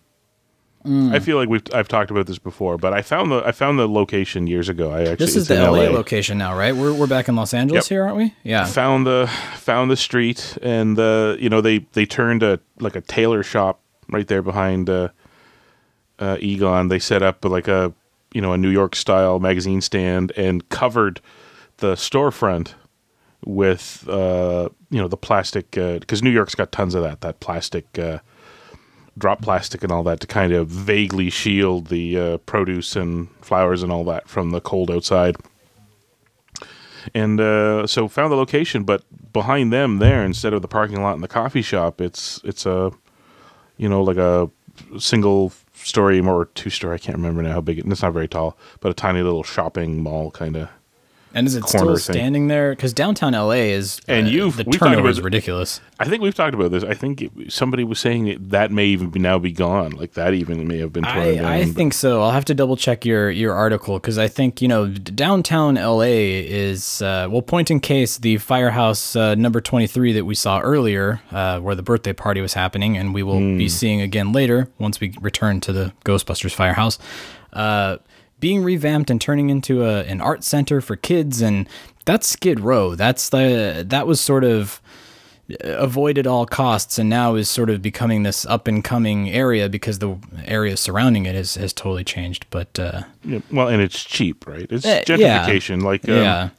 Mm. 0.86 1.14
I 1.16 1.20
feel 1.20 1.38
like 1.38 1.50
we've 1.50 1.64
I've 1.74 1.88
talked 1.88 2.12
about 2.12 2.28
this 2.28 2.38
before, 2.38 2.78
but 2.78 2.94
I 2.94 3.02
found 3.02 3.32
the 3.32 3.42
I 3.46 3.52
found 3.52 3.80
the 3.80 3.88
location 3.88 4.46
years 4.48 4.70
ago. 4.70 4.92
I 4.92 5.02
actually 5.02 5.16
This 5.18 5.36
is 5.36 5.48
the 5.48 5.56
LA, 5.56 5.72
LA. 5.72 5.90
location 5.90 6.38
now, 6.38 6.56
right? 6.56 6.76
We're 6.76 6.94
we're 6.94 7.08
back 7.08 7.28
in 7.28 7.36
Los 7.36 7.54
Angeles 7.54 7.86
Yep. 7.86 7.90
here, 7.90 8.04
aren't 8.04 8.18
we? 8.18 8.34
Yeah. 8.44 8.66
Found 8.66 9.08
the 9.08 9.30
found 9.56 9.90
the 9.90 9.98
street, 9.98 10.58
and 10.62 10.98
uh, 11.00 11.38
you 11.40 11.50
know 11.50 11.62
they 11.62 11.80
they 11.94 12.06
turned 12.06 12.44
a 12.44 12.60
like 12.80 12.96
a 12.96 13.02
tailor 13.02 13.42
shop 13.44 13.80
right 14.10 14.28
there 14.28 14.42
behind 14.44 14.90
uh, 14.90 15.10
uh, 16.20 16.38
Egon. 16.40 16.88
They 16.90 17.00
set 17.00 17.24
up 17.24 17.44
like 17.44 17.68
a 17.68 17.92
you 18.34 18.42
know 18.42 18.54
a 18.54 18.58
New 18.58 18.70
York 18.70 18.96
style 18.96 19.40
magazine 19.40 19.82
stand 19.82 20.32
and 20.38 20.68
covered 20.70 21.20
the 21.78 21.94
storefront 21.96 22.74
with 23.46 24.08
uh, 24.10 24.70
you 24.90 25.00
know 25.02 25.08
the 25.08 25.18
plastic 25.18 25.72
because 25.72 26.22
New 26.24 26.30
York's 26.32 26.56
got 26.56 26.72
tons 26.72 26.96
of 26.96 27.04
that 27.04 27.22
that 27.22 27.40
plastic 27.40 27.86
uh, 27.98 28.20
drop 29.18 29.42
plastic 29.42 29.84
and 29.84 29.92
all 29.92 30.04
that 30.04 30.20
to 30.20 30.28
kind 30.28 30.52
of 30.52 30.68
vaguely 30.68 31.30
shield 31.30 31.88
the 31.88 32.18
uh, 32.18 32.38
produce 32.40 32.96
and 32.96 33.30
flowers 33.42 33.82
and 33.84 33.92
all 33.92 34.04
that 34.04 34.28
from 34.28 34.50
the 34.52 34.62
cold 34.62 34.92
outside. 34.92 35.36
And 37.14 37.40
uh, 37.40 37.88
so 37.88 38.08
found 38.08 38.32
the 38.32 38.36
location, 38.36 38.84
but 38.84 39.04
behind 39.32 39.72
them 39.72 40.00
there, 40.00 40.24
instead 40.24 40.54
of 40.54 40.62
the 40.62 40.68
parking 40.68 41.02
lot 41.02 41.14
and 41.14 41.24
the 41.24 41.28
coffee 41.28 41.62
shop, 41.62 42.02
it's 42.02 42.42
it's 42.44 42.66
a 42.66 42.92
you 43.78 43.88
know 43.88 44.02
like 44.02 44.18
a 44.18 44.50
single 44.98 45.54
story 45.74 46.20
or 46.20 46.46
two 46.46 46.70
story. 46.72 46.96
I 46.96 46.98
can't 46.98 47.18
remember 47.18 47.44
now 47.44 47.54
how 47.54 47.62
big 47.62 47.78
it. 47.78 47.86
It's 47.86 48.02
not 48.02 48.14
very 48.14 48.28
tall, 48.28 48.58
but 48.80 48.90
a 48.90 48.96
tiny 48.96 49.22
little 49.22 49.44
shopping 49.44 50.02
mall 50.02 50.32
kind 50.32 50.56
of. 50.56 50.70
And 51.36 51.46
is 51.48 51.56
it 51.56 51.68
still 51.68 51.98
thing. 51.98 52.14
standing 52.16 52.48
there? 52.48 52.72
Because 52.72 52.94
downtown 52.94 53.34
LA 53.34 53.52
is 53.76 54.00
And 54.08 54.26
uh, 54.26 54.30
you've- 54.32 54.64
the 54.64 54.72
turnover 54.72 55.10
is 55.10 55.20
ridiculous. 55.22 55.82
I 56.00 56.06
think 56.06 56.22
we've 56.24 56.34
talked 56.34 56.54
about 56.56 56.72
this. 56.72 56.84
I 56.84 56.94
think 56.94 57.22
it, 57.22 57.32
somebody 57.54 57.84
was 57.84 58.00
saying 58.00 58.26
that, 58.26 58.50
that 58.50 58.72
may 58.72 58.86
even 58.86 59.10
be 59.10 59.20
now 59.20 59.38
be 59.38 59.52
gone. 59.52 59.92
Like 59.92 60.14
that 60.14 60.34
even 60.34 60.68
may 60.68 60.78
have 60.80 60.92
been 60.94 61.04
torn 61.04 61.18
I, 61.18 61.36
down. 61.36 61.46
I 61.46 61.66
think 61.66 61.94
so. 61.94 62.22
I'll 62.22 62.32
have 62.32 62.46
to 62.46 62.54
double 62.56 62.76
check 62.78 63.06
your 63.06 63.30
your 63.30 63.54
article 63.54 63.98
because 64.00 64.18
I 64.18 64.28
think 64.28 64.62
you 64.62 64.68
know 64.68 64.88
downtown 64.88 65.76
LA 65.76 66.02
is 66.48 67.02
uh, 67.02 67.28
well. 67.30 67.42
Point 67.42 67.70
in 67.72 67.80
case, 67.80 68.18
the 68.18 68.38
firehouse 68.38 69.16
uh, 69.16 69.36
number 69.36 69.62
twenty 69.62 69.88
three 69.88 70.12
that 70.14 70.26
we 70.26 70.36
saw 70.36 70.60
earlier, 70.60 71.22
uh, 71.32 71.60
where 71.60 71.76
the 71.76 71.84
birthday 71.84 72.14
party 72.14 72.42
was 72.42 72.54
happening, 72.54 72.98
and 72.98 73.14
we 73.14 73.24
will 73.24 73.40
Hmm. 73.40 73.58
be 73.58 73.70
seeing 73.70 74.02
again 74.02 74.32
later 74.32 74.68
once 74.80 75.00
we 75.00 75.14
return 75.22 75.60
to 75.62 75.72
the 75.74 75.94
Ghostbusters 76.06 76.54
firehouse. 76.54 76.98
Uh, 78.46 78.48
being 78.48 78.64
revamped 78.64 79.10
and 79.10 79.20
turning 79.20 79.50
into 79.50 79.84
a, 79.84 80.04
an 80.04 80.22
art 80.22 80.44
center 80.44 80.80
for 80.80 80.96
kids, 80.96 81.42
and 81.42 81.68
that's 82.06 82.28
Skid 82.28 82.60
Row. 82.60 82.94
That's 82.96 83.30
the 83.30 83.84
that 83.88 84.06
was 84.06 84.22
sort 84.22 84.44
of 84.44 84.82
avoided 85.62 86.26
all 86.26 86.46
costs 86.46 86.98
and 86.98 87.08
now 87.10 87.36
is 87.36 87.50
sort 87.50 87.70
of 87.70 87.82
becoming 87.82 88.24
this 88.24 88.46
up 88.48 88.68
and 88.68 88.84
coming 88.84 89.30
area 89.30 89.70
because 89.70 90.00
the 90.00 90.18
area 90.46 90.76
surrounding 90.76 91.28
it 91.28 91.36
has, 91.36 91.54
has 91.56 91.72
totally 91.72 92.04
changed. 92.04 92.48
But 92.50 92.80
uh, 92.80 93.04
Yeah, 93.24 93.40
well, 93.52 93.68
and 93.68 93.82
it's 93.82 94.04
cheap, 94.04 94.48
right? 94.48 94.68
It's 94.72 94.86
yeah. 94.86 95.04
gentrification. 95.04 95.84
Like, 95.84 96.08
um, 96.10 96.16
yeah, 96.16 96.50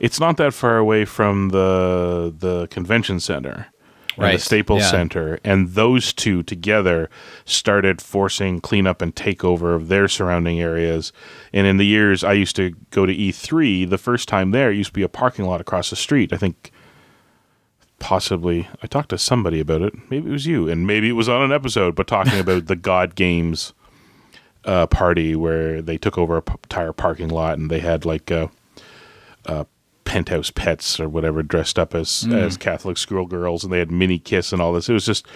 it's 0.00 0.20
not 0.20 0.36
that 0.38 0.54
far 0.54 0.78
away 0.78 1.04
from 1.04 1.50
the 1.50 2.34
the 2.36 2.68
convention 2.68 3.20
center 3.20 3.71
Right, 4.16 4.32
the 4.32 4.38
Staples 4.38 4.82
yeah. 4.82 4.90
Center, 4.90 5.38
and 5.42 5.70
those 5.70 6.12
two 6.12 6.42
together 6.42 7.08
started 7.44 8.02
forcing 8.02 8.60
cleanup 8.60 9.00
and 9.00 9.14
takeover 9.14 9.74
of 9.74 9.88
their 9.88 10.08
surrounding 10.08 10.60
areas. 10.60 11.12
And 11.52 11.66
in 11.66 11.78
the 11.78 11.86
years 11.86 12.22
I 12.22 12.34
used 12.34 12.56
to 12.56 12.74
go 12.90 13.06
to 13.06 13.14
E3, 13.14 13.88
the 13.88 13.98
first 13.98 14.28
time 14.28 14.50
there 14.50 14.70
it 14.70 14.76
used 14.76 14.90
to 14.90 14.94
be 14.94 15.02
a 15.02 15.08
parking 15.08 15.46
lot 15.46 15.60
across 15.60 15.90
the 15.90 15.96
street. 15.96 16.32
I 16.32 16.36
think 16.36 16.70
possibly 17.98 18.68
I 18.82 18.86
talked 18.86 19.10
to 19.10 19.18
somebody 19.18 19.60
about 19.60 19.82
it. 19.82 19.94
Maybe 20.10 20.28
it 20.28 20.32
was 20.32 20.46
you, 20.46 20.68
and 20.68 20.86
maybe 20.86 21.08
it 21.08 21.12
was 21.12 21.28
on 21.28 21.42
an 21.42 21.52
episode, 21.52 21.94
but 21.94 22.06
talking 22.06 22.38
about 22.38 22.66
the 22.66 22.76
God 22.76 23.14
Games 23.14 23.72
uh, 24.64 24.86
party 24.86 25.34
where 25.34 25.82
they 25.82 25.98
took 25.98 26.18
over 26.18 26.36
a 26.36 26.42
p- 26.42 26.54
entire 26.64 26.92
parking 26.92 27.28
lot 27.28 27.58
and 27.58 27.70
they 27.70 27.80
had 27.80 28.04
like 28.04 28.30
uh, 28.30 28.48
uh, 29.46 29.64
penthouse 30.12 30.50
pets 30.50 31.00
or 31.00 31.08
whatever 31.08 31.42
dressed 31.42 31.78
up 31.78 31.94
as 31.94 32.22
Hmm. 32.22 32.34
as 32.34 32.58
Catholic 32.58 32.98
schoolgirls, 32.98 33.64
and 33.64 33.72
they 33.72 33.78
had 33.78 33.90
mini 33.90 34.18
kiss 34.18 34.52
and 34.52 34.60
all 34.60 34.74
this. 34.74 34.88
It 34.90 34.92
was 34.92 35.06
just 35.06 35.26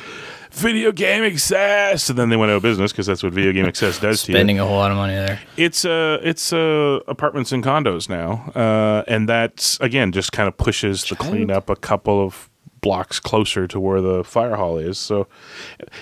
video 0.52 0.92
game 0.92 1.24
access, 1.24 2.10
and 2.10 2.18
then 2.18 2.28
they 2.28 2.36
went 2.36 2.50
out 2.52 2.56
of 2.56 2.62
business 2.62 2.92
because 2.92 3.06
that's 3.06 3.22
what 3.22 3.32
video 3.32 3.52
game 3.52 3.64
access 3.64 3.98
does 4.06 4.22
to 4.24 4.32
you 4.32 4.36
spending 4.36 4.58
a 4.60 4.66
whole 4.66 4.76
lot 4.76 4.90
of 4.90 4.98
money 4.98 5.14
there. 5.14 5.40
it's 5.56 5.84
uh 5.86 6.18
it's 6.22 6.52
uh 6.52 7.00
apartments 7.08 7.52
and 7.52 7.64
condos 7.64 8.08
now 8.10 8.50
uh 8.54 9.02
and 9.08 9.26
that's 9.28 9.80
again 9.80 10.12
just 10.12 10.32
kind 10.32 10.46
of 10.48 10.56
pushes 10.58 11.04
the 11.04 11.16
cleanup 11.16 11.70
a 11.70 11.76
couple 11.76 12.22
of 12.22 12.50
blocks 12.82 13.18
closer 13.18 13.66
to 13.66 13.80
where 13.80 14.00
the 14.02 14.22
fire 14.24 14.56
hall 14.56 14.76
is 14.78 14.98
so 14.98 15.26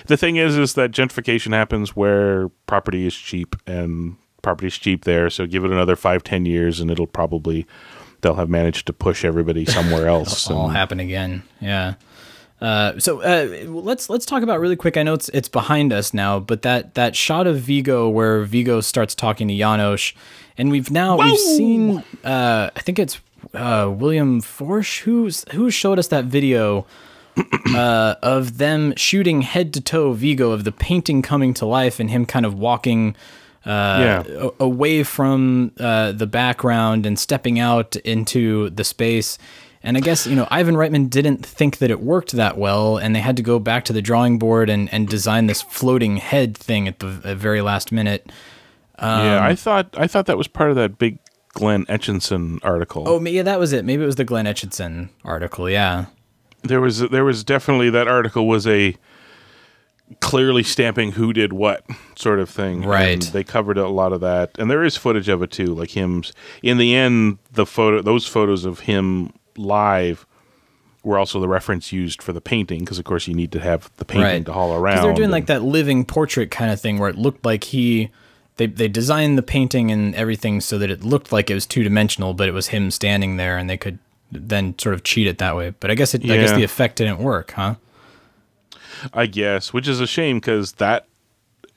the 0.07 0.17
thing 0.17 0.35
is 0.35 0.57
is 0.57 0.73
that 0.73 0.91
gentrification 0.91 1.53
happens 1.53 1.95
where 1.95 2.49
property 2.67 3.07
is 3.07 3.15
cheap 3.15 3.55
and 3.65 4.15
property 4.41 4.67
is 4.67 4.77
cheap 4.77 5.03
there 5.05 5.29
so 5.29 5.47
give 5.47 5.63
it 5.65 5.71
another 5.71 5.95
five 5.95 6.23
ten 6.23 6.45
years 6.45 6.79
and 6.79 6.91
it'll 6.91 7.07
probably 7.07 7.65
they'll 8.21 8.35
have 8.35 8.49
managed 8.49 8.87
to 8.87 8.93
push 8.93 9.25
everybody 9.25 9.65
somewhere 9.65 10.07
else 10.15 10.49
It'll 10.49 10.63
all 10.63 10.67
happen 10.69 10.99
again. 10.99 11.43
Yeah. 11.59 11.95
Uh, 12.61 12.97
so 12.99 13.21
uh, 13.21 13.65
let's 13.69 14.09
let's 14.09 14.25
talk 14.25 14.41
about 14.41 14.59
really 14.59 14.77
quick. 14.77 14.95
I 14.97 15.03
know 15.03 15.13
it's 15.13 15.29
it's 15.29 15.49
behind 15.49 15.91
us 15.91 16.13
now, 16.13 16.39
but 16.39 16.61
that 16.61 16.95
that 16.95 17.15
shot 17.15 17.47
of 17.47 17.59
Vigo 17.59 18.07
where 18.09 18.43
Vigo 18.43 18.79
starts 18.81 19.13
talking 19.13 19.47
to 19.49 19.53
Janosz, 19.53 20.13
and 20.57 20.71
we've 20.71 20.89
now 20.89 21.17
we've 21.17 21.37
seen. 21.37 22.03
Uh, 22.23 22.69
I 22.75 22.79
think 22.79 22.97
it's 22.97 23.19
uh, 23.53 23.93
William 23.95 24.41
Forsh 24.41 25.01
who's 25.01 25.43
who 25.51 25.69
showed 25.69 25.99
us 25.99 26.07
that 26.07 26.25
video 26.25 26.85
uh, 27.75 28.15
of 28.23 28.57
them 28.57 28.93
shooting 28.95 29.41
head 29.41 29.73
to 29.73 29.81
toe 29.81 30.13
Vigo 30.13 30.51
of 30.51 30.63
the 30.63 30.71
painting 30.71 31.21
coming 31.21 31.53
to 31.55 31.65
life 31.65 31.99
and 31.99 32.09
him 32.09 32.25
kind 32.25 32.45
of 32.45 32.53
walking 32.57 33.15
uh, 33.65 34.23
Yeah. 34.27 34.49
away 34.59 35.03
from 35.03 35.71
uh, 35.79 36.11
the 36.11 36.27
background 36.27 37.05
and 37.05 37.17
stepping 37.19 37.59
out 37.59 37.95
into 37.97 38.69
the 38.69 38.83
space. 38.83 39.37
And 39.83 39.97
I 39.97 39.99
guess 39.99 40.25
you 40.25 40.35
know 40.35 40.47
Ivan 40.49 40.75
Reitman 40.75 41.09
didn't 41.11 41.45
think 41.45 41.77
that 41.77 41.91
it 41.91 41.99
worked 42.01 42.31
that 42.31 42.57
well, 42.57 42.97
and 42.97 43.15
they 43.15 43.19
had 43.19 43.37
to 43.37 43.43
go 43.43 43.59
back 43.59 43.85
to 43.85 43.93
the 43.93 44.01
drawing 44.01 44.39
board 44.39 44.67
and, 44.69 44.91
and 44.91 45.07
design 45.07 45.45
this 45.45 45.61
floating 45.61 46.17
head 46.17 46.57
thing 46.57 46.87
at 46.87 46.99
the 46.99 47.07
very 47.35 47.61
last 47.61 47.91
minute. 47.91 48.31
yeah, 48.99 49.37
Um, 49.37 49.43
I 49.43 49.53
thought 49.55 49.93
I 49.97 50.07
thought 50.07 50.25
that 50.25 50.37
was 50.39 50.47
part 50.47 50.71
of 50.71 50.75
that 50.77 50.97
big 50.97 51.19
Glenn 51.53 51.85
Etchinson 51.85 52.59
article. 52.63 53.03
Oh, 53.07 53.23
yeah, 53.23 53.43
that 53.43 53.59
was 53.59 53.73
it. 53.73 53.85
Maybe 53.85 54.01
it 54.03 54.07
was 54.07 54.15
the 54.15 54.25
Glenn 54.25 54.45
Etchison 54.45 55.09
article. 55.23 55.69
Yeah, 55.69 56.05
there 56.63 56.81
was 56.81 56.99
there 57.09 57.23
was 57.23 57.43
definitely 57.43 57.91
that 57.91 58.07
article 58.07 58.47
was 58.47 58.65
a 58.65 58.95
clearly 60.19 60.63
stamping 60.63 61.13
who 61.13 61.33
did 61.33 61.53
what 61.53 61.85
sort 62.15 62.39
of 62.39 62.49
thing. 62.49 62.83
Right. 62.83 63.13
And 63.13 63.21
they 63.21 63.43
covered 63.43 63.77
a 63.77 63.87
lot 63.87 64.13
of 64.13 64.21
that, 64.21 64.51
and 64.59 64.69
there 64.69 64.83
is 64.83 64.97
footage 64.97 65.29
of 65.29 65.41
it 65.41 65.51
too, 65.51 65.73
like 65.73 65.91
him. 65.91 66.23
In 66.61 66.77
the 66.77 66.95
end, 66.95 67.39
the 67.51 67.65
photo, 67.65 68.01
those 68.01 68.27
photos 68.27 68.65
of 68.65 68.81
him 68.81 69.33
live. 69.57 70.25
Were 71.03 71.19
also 71.19 71.39
the 71.39 71.47
reference 71.47 71.91
used 71.91 72.23
for 72.23 72.33
the 72.33 72.41
painting 72.41 72.79
because, 72.79 72.97
of 72.97 73.05
course, 73.05 73.27
you 73.27 73.35
need 73.35 73.51
to 73.51 73.59
have 73.59 73.91
the 73.97 74.05
painting 74.05 74.23
right. 74.25 74.45
to 74.47 74.51
haul 74.51 74.73
around. 74.73 75.03
They're 75.03 75.13
doing 75.13 75.25
and- 75.25 75.31
like 75.31 75.45
that 75.45 75.61
living 75.61 76.03
portrait 76.03 76.49
kind 76.49 76.71
of 76.71 76.81
thing 76.81 76.97
where 76.97 77.11
it 77.11 77.15
looked 77.15 77.45
like 77.45 77.65
he. 77.65 78.09
They, 78.57 78.65
they 78.65 78.87
designed 78.87 79.37
the 79.37 79.43
painting 79.43 79.91
and 79.91 80.15
everything 80.15 80.61
so 80.61 80.79
that 80.79 80.89
it 80.89 81.03
looked 81.03 81.31
like 81.31 81.51
it 81.51 81.53
was 81.53 81.67
two 81.67 81.83
dimensional, 81.83 82.33
but 82.33 82.47
it 82.47 82.53
was 82.53 82.69
him 82.69 82.89
standing 82.89 83.37
there, 83.37 83.55
and 83.55 83.69
they 83.69 83.77
could 83.77 83.99
then 84.31 84.79
sort 84.79 84.95
of 84.95 85.03
cheat 85.03 85.27
it 85.27 85.37
that 85.37 85.55
way. 85.55 85.75
But 85.79 85.91
I 85.91 85.93
guess 85.93 86.15
it, 86.15 86.23
I 86.23 86.37
guess 86.37 86.53
the 86.53 86.63
effect 86.63 86.95
didn't 86.95 87.19
work, 87.19 87.51
huh? 87.51 87.75
I 89.13 89.25
guess, 89.25 89.73
which 89.73 89.87
is 89.87 89.99
a 89.99 90.07
shame 90.07 90.37
because 90.37 90.73
that, 90.73 91.07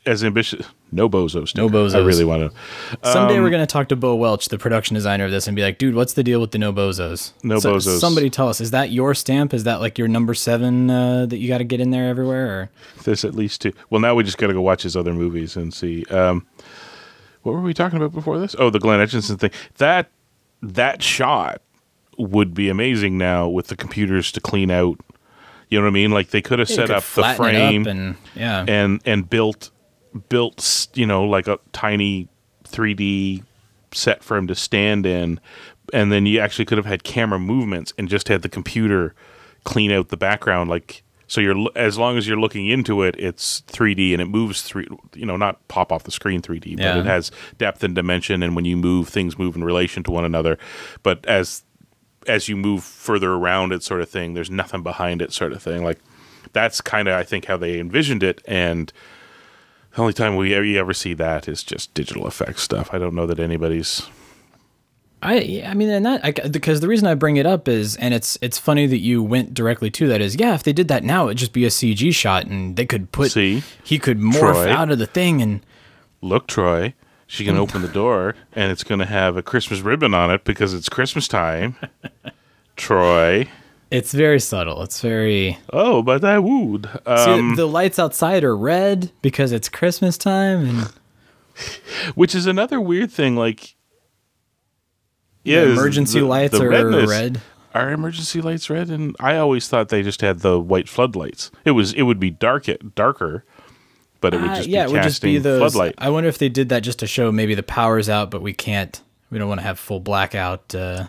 as 0.06 0.24
ambitious, 0.24 0.66
no 0.90 1.08
bozos. 1.08 1.54
No 1.54 1.68
sticker. 1.68 1.96
I 1.98 2.00
really 2.00 2.24
want 2.24 2.50
to. 2.50 3.10
Someday 3.10 3.36
Um, 3.36 3.42
we're 3.42 3.50
gonna 3.50 3.66
talk 3.66 3.88
to 3.88 3.96
Bo 3.96 4.14
Welch, 4.14 4.48
the 4.48 4.58
production 4.58 4.94
designer 4.94 5.26
of 5.26 5.30
this, 5.30 5.46
and 5.46 5.54
be 5.54 5.62
like, 5.62 5.78
"Dude, 5.78 5.94
what's 5.94 6.14
the 6.14 6.22
deal 6.22 6.40
with 6.40 6.52
the 6.52 6.58
no 6.58 6.72
bozos?" 6.72 7.32
No 7.42 7.56
bozos. 7.58 7.98
Somebody 7.98 8.30
tell 8.30 8.48
us. 8.48 8.60
Is 8.60 8.70
that 8.70 8.90
your 8.90 9.14
stamp? 9.14 9.52
Is 9.52 9.64
that 9.64 9.80
like 9.80 9.98
your 9.98 10.08
number 10.08 10.32
seven 10.32 10.88
uh, 10.90 11.26
that 11.26 11.36
you 11.38 11.48
got 11.48 11.58
to 11.58 11.64
get 11.64 11.80
in 11.80 11.90
there 11.90 12.08
everywhere? 12.08 12.46
Or 12.46 12.70
There's 13.04 13.24
at 13.24 13.34
least 13.34 13.60
two. 13.60 13.72
Well, 13.90 14.00
now 14.00 14.14
we 14.14 14.24
just 14.24 14.38
got 14.38 14.46
to 14.46 14.54
go 14.54 14.62
watch 14.62 14.82
his 14.82 14.96
other 14.96 15.12
movies 15.12 15.56
and 15.56 15.74
see. 15.74 16.04
Um, 16.06 16.46
what 17.42 17.52
were 17.52 17.60
we 17.60 17.74
talking 17.74 17.98
about 17.98 18.12
before 18.12 18.38
this? 18.38 18.56
Oh, 18.58 18.70
the 18.70 18.80
Glenn 18.80 19.00
Etchinson 19.00 19.38
thing. 19.38 19.50
That 19.76 20.10
that 20.62 21.02
shot 21.02 21.60
would 22.16 22.52
be 22.54 22.68
amazing 22.68 23.16
now 23.16 23.46
with 23.48 23.68
the 23.68 23.76
computers 23.76 24.32
to 24.32 24.40
clean 24.40 24.70
out. 24.70 24.98
You 25.70 25.78
know 25.78 25.84
what 25.84 25.90
I 25.90 25.92
mean? 25.92 26.10
Like 26.10 26.30
they 26.30 26.40
could 26.42 26.58
have 26.58 26.68
set 26.68 26.90
up 26.90 27.04
the 27.14 27.24
frame 27.34 27.82
up 27.82 27.86
and 27.88 28.16
yeah, 28.34 28.64
and 28.66 29.00
and 29.04 29.28
built 29.28 29.70
built 30.28 30.88
you 30.94 31.06
know 31.06 31.24
like 31.24 31.46
a 31.48 31.58
tiny 31.72 32.28
3D 32.64 33.42
set 33.92 34.22
for 34.22 34.36
him 34.36 34.46
to 34.46 34.54
stand 34.54 35.06
in, 35.06 35.40
and 35.92 36.10
then 36.12 36.26
you 36.26 36.40
actually 36.40 36.64
could 36.64 36.78
have 36.78 36.86
had 36.86 37.04
camera 37.04 37.38
movements 37.38 37.92
and 37.98 38.08
just 38.08 38.28
had 38.28 38.42
the 38.42 38.48
computer 38.48 39.14
clean 39.64 39.90
out 39.90 40.08
the 40.08 40.16
background 40.16 40.70
like. 40.70 41.02
So 41.30 41.42
you're 41.42 41.68
as 41.76 41.98
long 41.98 42.16
as 42.16 42.26
you're 42.26 42.40
looking 42.40 42.68
into 42.68 43.02
it, 43.02 43.14
it's 43.18 43.60
3D 43.66 44.14
and 44.14 44.22
it 44.22 44.28
moves 44.28 44.62
three. 44.62 44.86
You 45.14 45.26
know, 45.26 45.36
not 45.36 45.68
pop 45.68 45.92
off 45.92 46.04
the 46.04 46.10
screen 46.10 46.40
3D, 46.40 46.76
but 46.76 46.82
Yeah. 46.82 47.00
it 47.00 47.04
has 47.04 47.30
depth 47.58 47.84
and 47.84 47.94
dimension. 47.94 48.42
And 48.42 48.56
when 48.56 48.64
you 48.64 48.78
move, 48.78 49.10
things 49.10 49.38
move 49.38 49.54
in 49.54 49.62
relation 49.62 50.02
to 50.04 50.10
one 50.10 50.24
another. 50.24 50.56
But 51.02 51.26
as 51.26 51.64
as 52.28 52.48
you 52.48 52.56
move 52.56 52.84
further 52.84 53.32
around 53.32 53.72
it, 53.72 53.82
sort 53.82 54.00
of 54.00 54.08
thing, 54.08 54.34
there's 54.34 54.50
nothing 54.50 54.82
behind 54.82 55.22
it, 55.22 55.32
sort 55.32 55.52
of 55.52 55.62
thing. 55.62 55.82
Like 55.82 55.98
that's 56.52 56.80
kind 56.80 57.08
of 57.08 57.14
I 57.14 57.22
think 57.22 57.46
how 57.46 57.56
they 57.56 57.78
envisioned 57.78 58.22
it, 58.22 58.42
and 58.46 58.92
the 59.94 60.00
only 60.00 60.12
time 60.12 60.36
we 60.36 60.54
ever, 60.54 60.64
you 60.64 60.78
ever 60.78 60.94
see 60.94 61.14
that 61.14 61.48
is 61.48 61.62
just 61.62 61.92
digital 61.94 62.26
effects 62.26 62.62
stuff. 62.62 62.90
I 62.92 62.98
don't 62.98 63.14
know 63.14 63.26
that 63.26 63.40
anybody's. 63.40 64.08
I 65.20 65.40
yeah, 65.40 65.70
I 65.70 65.74
mean, 65.74 65.88
and 65.88 66.06
that 66.06 66.24
I, 66.24 66.30
because 66.30 66.80
the 66.80 66.86
reason 66.86 67.08
I 67.08 67.14
bring 67.14 67.36
it 67.36 67.46
up 67.46 67.66
is, 67.66 67.96
and 67.96 68.14
it's 68.14 68.38
it's 68.40 68.58
funny 68.58 68.86
that 68.86 68.98
you 68.98 69.22
went 69.22 69.52
directly 69.52 69.90
to 69.90 70.06
that 70.08 70.20
is, 70.20 70.36
yeah, 70.36 70.54
if 70.54 70.62
they 70.62 70.72
did 70.72 70.88
that 70.88 71.02
now, 71.02 71.26
it'd 71.26 71.38
just 71.38 71.52
be 71.52 71.64
a 71.64 71.70
CG 71.70 72.14
shot, 72.14 72.46
and 72.46 72.76
they 72.76 72.86
could 72.86 73.10
put 73.10 73.32
See? 73.32 73.64
he 73.82 73.98
could 73.98 74.20
morph 74.20 74.38
Troy. 74.38 74.70
out 74.70 74.90
of 74.90 74.98
the 74.98 75.06
thing, 75.06 75.42
and 75.42 75.60
Look, 76.20 76.46
Troy, 76.46 76.94
she 77.28 77.44
can 77.44 77.56
open 77.56 77.82
the 77.82 77.88
door, 77.88 78.34
and 78.54 78.72
it's 78.72 78.82
going 78.82 78.98
to 78.98 79.06
have 79.06 79.36
a 79.36 79.42
Christmas 79.42 79.80
ribbon 79.80 80.14
on 80.14 80.30
it 80.32 80.42
because 80.44 80.74
it's 80.74 80.88
Christmas 80.88 81.28
time. 81.28 81.76
Troy. 82.76 83.48
it's 83.90 84.12
very 84.12 84.40
subtle. 84.40 84.82
It's 84.82 85.00
very 85.00 85.58
Oh, 85.72 86.02
but 86.02 86.24
I 86.24 86.38
would. 86.38 86.86
See, 86.86 87.00
Um, 87.06 87.54
the 87.54 87.66
lights 87.66 87.98
outside 87.98 88.42
are 88.44 88.56
red 88.56 89.12
because 89.22 89.52
it's 89.52 89.68
Christmas 89.68 90.16
time, 90.18 90.64
and 90.66 90.92
which 92.14 92.34
is 92.34 92.46
another 92.46 92.80
weird 92.80 93.10
thing. 93.12 93.36
Like, 93.36 93.74
yeah, 95.44 95.64
The 95.64 95.72
emergency 95.72 96.20
lights 96.20 96.58
are 96.58 96.68
red. 96.68 97.40
Are 97.74 97.90
emergency 97.92 98.40
lights 98.40 98.70
red? 98.70 98.88
And 98.88 99.14
I 99.20 99.36
always 99.36 99.68
thought 99.68 99.90
they 99.90 100.02
just 100.02 100.22
had 100.22 100.40
the 100.40 100.58
white 100.58 100.88
floodlights. 100.88 101.50
It 101.66 101.72
was 101.72 101.92
it 101.92 102.02
would 102.02 102.18
be 102.18 102.30
dark 102.30 102.66
darker, 102.94 103.44
but 104.20 104.34
it 104.34 104.40
would 104.40 104.50
Uh, 104.50 104.56
just 104.56 104.68
yeah, 104.68 104.84
be 104.86 104.90
it 104.90 104.92
would 104.94 105.02
just 105.02 105.22
be 105.22 105.38
those. 105.38 105.58
floodlight. 105.72 105.94
I 105.98 106.10
wonder 106.10 106.28
if 106.28 106.38
they 106.38 106.48
did 106.48 106.68
that 106.70 106.80
just 106.80 106.98
to 107.00 107.06
show 107.06 107.30
maybe 107.32 107.54
the 107.54 107.62
power's 107.62 108.08
out, 108.08 108.30
but 108.30 108.42
we 108.42 108.52
can't. 108.52 109.00
We 109.30 109.38
don't 109.38 109.48
want 109.48 109.60
to 109.60 109.66
have 109.66 109.78
full 109.78 110.00
blackout. 110.00 110.74
Uh, 110.74 111.06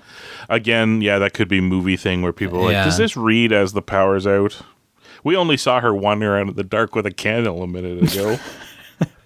Again, 0.50 1.02
yeah, 1.02 1.20
that 1.20 1.34
could 1.34 1.48
be 1.48 1.62
movie 1.62 1.96
thing 1.96 2.22
where 2.22 2.34
people 2.34 2.60
are 2.60 2.66
like, 2.66 2.86
does 2.86 2.98
this 2.98 3.16
read 3.16 3.54
as 3.54 3.72
the 3.74 3.82
power's 3.82 4.28
out? 4.28 4.62
We 5.24 5.36
only 5.36 5.56
saw 5.58 5.80
her 5.80 5.94
wander 5.94 6.36
around 6.36 6.50
in 6.50 6.56
the 6.56 6.64
dark 6.64 6.96
with 6.96 7.06
a 7.06 7.12
candle 7.12 7.64
a 7.64 7.68
minute 7.68 8.12
ago. 8.14 8.38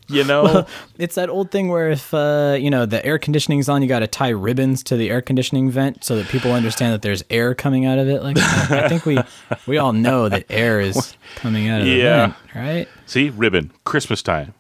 you 0.08 0.24
know, 0.26 0.66
It's 0.98 1.16
that 1.16 1.30
old 1.30 1.52
thing 1.52 1.70
where 1.70 1.90
if 1.92 2.14
uh, 2.14 2.58
you 2.60 2.70
know 2.70 2.86
the 2.86 3.04
air 3.06 3.18
conditioning's 3.18 3.70
on, 3.70 3.82
you 3.82 3.88
got 3.88 4.00
to 4.00 4.08
tie 4.08 4.30
ribbons 4.30 4.84
to 4.84 4.98
the 4.98 5.10
air 5.10 5.22
conditioning 5.22 5.70
vent 5.72 6.04
so 6.04 6.16
that 6.18 6.28
people 6.28 6.52
understand 6.52 6.94
that 6.94 7.02
there's 7.02 7.24
air 7.30 7.54
coming 7.56 7.86
out 7.86 7.98
of 8.00 8.08
it. 8.08 8.22
Like 8.24 8.38
I 8.38 8.88
think 8.90 9.06
we 9.06 9.18
we 9.68 9.78
all 9.78 9.94
know 9.94 10.30
that 10.30 10.46
air 10.50 10.80
is 10.82 11.16
coming 11.36 11.68
out 11.70 11.82
of 11.82 11.88
the 11.88 11.94
Yeah. 11.94 12.26
vent, 12.28 12.36
right? 12.56 12.88
see 13.06 13.30
ribbon, 13.30 13.72
Christmas 13.86 14.22
time, 14.22 14.54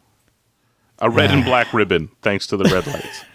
a 0.99 1.09
red 1.09 1.31
and 1.31 1.43
black 1.45 1.73
ribbon, 1.73 2.09
thanks 2.21 2.47
to 2.47 2.57
the 2.57 2.65
red 2.65 2.87
lights. 2.87 3.25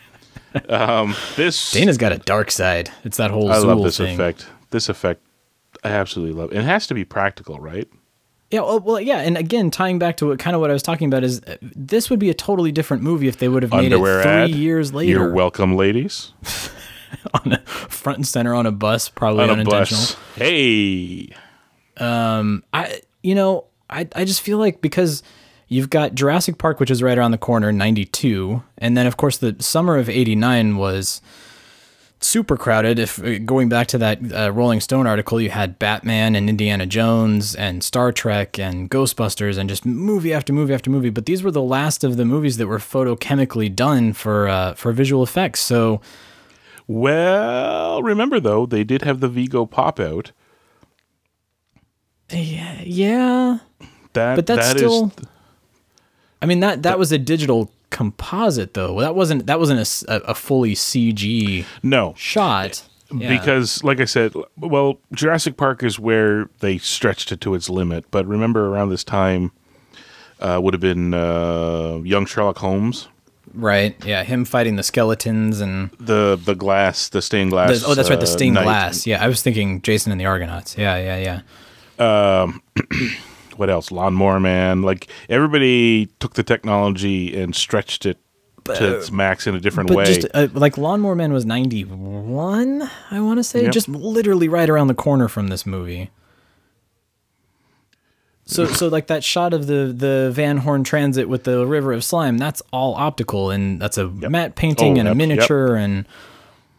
Um, 0.70 1.14
this 1.36 1.72
Dana's 1.72 1.98
got 1.98 2.10
a 2.10 2.16
dark 2.18 2.50
side. 2.50 2.90
It's 3.04 3.18
that 3.18 3.30
whole 3.30 3.52
I 3.52 3.58
love 3.58 3.82
this 3.82 3.98
thing. 3.98 4.14
effect. 4.14 4.46
This 4.70 4.88
effect, 4.88 5.20
I 5.84 5.90
absolutely 5.90 6.34
love. 6.40 6.52
It, 6.52 6.56
it 6.60 6.64
has 6.64 6.86
to 6.86 6.94
be 6.94 7.04
practical, 7.04 7.60
right? 7.60 7.86
Yeah, 8.50 8.60
well, 8.62 8.98
yeah, 9.00 9.18
and 9.18 9.36
again, 9.36 9.70
tying 9.70 9.98
back 9.98 10.16
to 10.18 10.26
what 10.28 10.38
kind 10.38 10.54
of 10.54 10.60
what 10.62 10.70
I 10.70 10.72
was 10.72 10.82
talking 10.82 11.06
about 11.06 11.22
is 11.22 11.42
uh, 11.42 11.56
this 11.60 12.08
would 12.08 12.18
be 12.18 12.30
a 12.30 12.34
totally 12.34 12.72
different 12.72 13.02
movie 13.02 13.28
if 13.28 13.36
they 13.38 13.48
would 13.48 13.62
have 13.62 13.72
made 13.72 13.92
Underwear 13.92 14.20
it 14.20 14.22
three 14.22 14.30
ad. 14.32 14.50
years 14.50 14.94
later. 14.94 15.10
You're 15.10 15.32
welcome, 15.32 15.76
ladies. 15.76 16.32
on 17.44 17.52
a 17.52 17.58
front 17.66 18.18
and 18.18 18.26
center 18.26 18.54
on 18.54 18.64
a 18.64 18.72
bus, 18.72 19.08
probably 19.10 19.42
On 19.42 19.50
a 19.50 19.52
unintentional. 19.52 20.00
bus. 20.00 20.16
Hey, 20.36 21.28
I, 22.72 23.00
you 23.22 23.34
know, 23.34 23.64
I, 23.90 24.08
I 24.14 24.24
just 24.24 24.40
feel 24.40 24.58
like 24.58 24.80
because 24.80 25.22
you've 25.68 25.90
got 25.90 26.14
Jurassic 26.14 26.58
Park, 26.58 26.80
which 26.80 26.90
is 26.90 27.02
right 27.02 27.18
around 27.18 27.32
the 27.32 27.38
corner, 27.38 27.72
'92, 27.72 28.62
and 28.78 28.96
then 28.96 29.06
of 29.06 29.16
course 29.16 29.36
the 29.38 29.56
summer 29.58 29.96
of 29.98 30.08
'89 30.08 30.76
was 30.76 31.20
super 32.20 32.56
crowded. 32.56 32.98
If 32.98 33.22
uh, 33.22 33.38
going 33.38 33.68
back 33.68 33.86
to 33.88 33.98
that 33.98 34.18
uh, 34.32 34.52
Rolling 34.52 34.80
Stone 34.80 35.06
article, 35.06 35.40
you 35.40 35.50
had 35.50 35.78
Batman 35.78 36.34
and 36.34 36.48
Indiana 36.48 36.86
Jones 36.86 37.54
and 37.54 37.82
Star 37.82 38.12
Trek 38.12 38.58
and 38.58 38.90
Ghostbusters 38.90 39.56
and 39.58 39.68
just 39.68 39.86
movie 39.86 40.32
after 40.34 40.52
movie 40.52 40.74
after 40.74 40.90
movie. 40.90 41.10
But 41.10 41.26
these 41.26 41.42
were 41.42 41.50
the 41.50 41.62
last 41.62 42.04
of 42.04 42.16
the 42.16 42.24
movies 42.24 42.56
that 42.56 42.66
were 42.66 42.78
photochemically 42.78 43.74
done 43.74 44.12
for 44.12 44.48
uh, 44.48 44.74
for 44.74 44.92
visual 44.92 45.22
effects. 45.22 45.60
So 45.60 46.00
well, 46.86 48.02
remember 48.02 48.40
though, 48.40 48.66
they 48.66 48.82
did 48.84 49.02
have 49.02 49.20
the 49.20 49.28
Vigo 49.28 49.66
pop 49.66 50.00
out. 50.00 50.32
yeah, 52.30 52.80
yeah. 52.82 53.58
That, 54.14 54.36
But 54.36 54.46
that's 54.46 54.68
that 54.68 54.76
is- 54.76 54.82
still. 54.82 55.12
I 56.40 56.46
mean 56.46 56.60
that 56.60 56.82
that 56.84 56.98
was 56.98 57.10
a 57.12 57.18
digital 57.18 57.70
composite 57.90 58.74
though. 58.74 59.00
That 59.00 59.14
wasn't 59.14 59.46
that 59.46 59.58
wasn't 59.58 59.80
a 60.08 60.30
a, 60.30 60.34
fully 60.34 60.74
CG 60.74 61.64
no 61.82 62.14
shot. 62.16 62.82
Yeah. 63.10 63.38
because, 63.38 63.82
like 63.82 64.00
I 64.00 64.04
said, 64.04 64.34
well, 64.58 64.98
Jurassic 65.14 65.56
Park 65.56 65.82
is 65.82 65.98
where 65.98 66.50
they 66.60 66.76
stretched 66.76 67.32
it 67.32 67.40
to 67.40 67.54
its 67.54 67.70
limit. 67.70 68.04
But 68.10 68.26
remember, 68.26 68.66
around 68.66 68.90
this 68.90 69.02
time, 69.02 69.50
uh, 70.40 70.60
would 70.62 70.74
have 70.74 70.82
been 70.82 71.14
uh, 71.14 72.00
young 72.04 72.26
Sherlock 72.26 72.58
Holmes. 72.58 73.08
right, 73.54 73.96
yeah, 74.04 74.24
him 74.24 74.44
fighting 74.44 74.76
the 74.76 74.82
skeletons 74.82 75.62
and 75.62 75.88
The 75.98 76.38
the 76.44 76.54
glass, 76.54 77.08
the 77.08 77.22
stained 77.22 77.50
glass. 77.50 77.80
the, 77.80 77.86
oh, 77.86 77.94
that's 77.94 78.10
right, 78.10 78.20
the 78.20 78.24
uh, 78.24 78.26
stained 78.26 78.56
glass. 78.56 79.06
Yeah, 79.06 79.24
I 79.24 79.28
was 79.28 79.40
thinking 79.40 79.80
Jason 79.80 80.12
and 80.12 80.20
the 80.20 80.26
Argonauts. 80.26 80.76
Yeah, 80.76 80.98
yeah, 80.98 81.40
yeah. 81.98 82.52
what 83.58 83.68
else? 83.70 83.90
Lawnmower 83.90 84.40
Man. 84.40 84.82
Like 84.82 85.08
everybody 85.28 86.06
took 86.20 86.34
the 86.34 86.42
technology 86.42 87.38
and 87.40 87.54
stretched 87.54 88.06
it 88.06 88.18
to 88.64 88.98
its 88.98 89.10
max 89.10 89.46
in 89.46 89.54
a 89.54 89.60
different 89.60 89.88
But 89.88 89.96
way. 89.96 90.04
just 90.04 90.26
uh, 90.34 90.48
like 90.52 90.76
Lawnmower 90.76 91.14
Man 91.14 91.32
was 91.32 91.46
ninety 91.46 91.82
one, 91.84 92.88
I 93.10 93.20
want 93.20 93.38
to 93.38 93.44
say, 93.44 93.62
Yep. 93.64 93.72
just 93.72 93.88
literally 93.88 94.46
right 94.48 94.68
around 94.68 94.88
the 94.88 94.94
corner 94.94 95.26
from 95.28 95.48
this 95.48 95.64
movie. 95.64 96.10
So, 98.44 98.64
so 98.66 98.88
like 98.88 99.08
that 99.08 99.22
shot 99.22 99.52
of 99.52 99.66
the 99.66 99.92
the 99.94 100.30
Van 100.32 100.58
Horne 100.58 100.82
Transit 100.82 101.28
with 101.28 101.44
the 101.44 101.66
river 101.66 101.92
of 101.92 102.02
slime, 102.02 102.38
that's 102.38 102.62
all 102.72 102.94
optical, 102.94 103.50
and 103.50 103.80
that's 103.80 103.98
a 103.98 104.08
matte 104.08 104.54
painting 104.54 104.96
Oh, 104.96 105.00
and 105.00 105.08
a 105.08 105.10
yep, 105.10 105.16
miniature, 105.18 105.74
and 105.76 106.06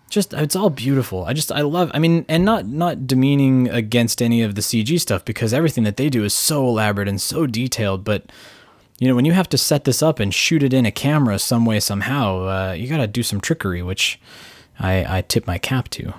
just 0.09 0.33
it's 0.33 0.55
all 0.55 0.69
beautiful. 0.69 1.25
I 1.25 1.33
just 1.33 1.51
I 1.51 1.61
love. 1.61 1.91
I 1.93 1.99
mean, 1.99 2.25
and 2.27 2.43
not 2.43 2.65
not 2.65 3.07
demeaning 3.07 3.69
against 3.69 4.21
any 4.21 4.41
of 4.41 4.55
the 4.55 4.61
CG 4.61 4.99
stuff 4.99 5.23
because 5.23 5.53
everything 5.53 5.83
that 5.85 5.97
they 5.97 6.09
do 6.09 6.23
is 6.23 6.33
so 6.33 6.67
elaborate 6.67 7.07
and 7.07 7.21
so 7.21 7.47
detailed. 7.47 8.03
But 8.03 8.31
you 8.99 9.07
know, 9.07 9.15
when 9.15 9.25
you 9.25 9.33
have 9.33 9.49
to 9.49 9.57
set 9.57 9.85
this 9.85 10.03
up 10.03 10.19
and 10.19 10.33
shoot 10.33 10.63
it 10.63 10.73
in 10.73 10.85
a 10.85 10.91
camera 10.91 11.39
some 11.39 11.65
way 11.65 11.79
somehow, 11.79 12.47
uh, 12.47 12.71
you 12.73 12.87
got 12.87 12.97
to 12.97 13.07
do 13.07 13.23
some 13.23 13.39
trickery, 13.39 13.81
which 13.81 14.19
I 14.79 15.17
I 15.17 15.21
tip 15.21 15.47
my 15.47 15.57
cap 15.57 15.89
to. 15.89 16.13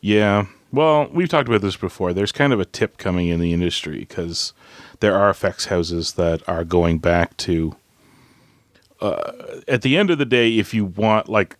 Yeah. 0.00 0.46
Well, 0.70 1.08
we've 1.12 1.28
talked 1.28 1.48
about 1.48 1.62
this 1.62 1.76
before. 1.76 2.12
There's 2.12 2.32
kind 2.32 2.52
of 2.52 2.60
a 2.60 2.64
tip 2.64 2.98
coming 2.98 3.28
in 3.28 3.40
the 3.40 3.54
industry 3.54 4.00
because 4.00 4.52
there 5.00 5.16
are 5.16 5.30
effects 5.30 5.66
houses 5.66 6.12
that 6.14 6.46
are 6.48 6.64
going 6.64 6.98
back 6.98 7.36
to. 7.38 7.74
Uh, 9.00 9.60
at 9.68 9.82
the 9.82 9.96
end 9.96 10.10
of 10.10 10.18
the 10.18 10.26
day, 10.26 10.58
if 10.58 10.74
you 10.74 10.84
want 10.84 11.28
like, 11.28 11.56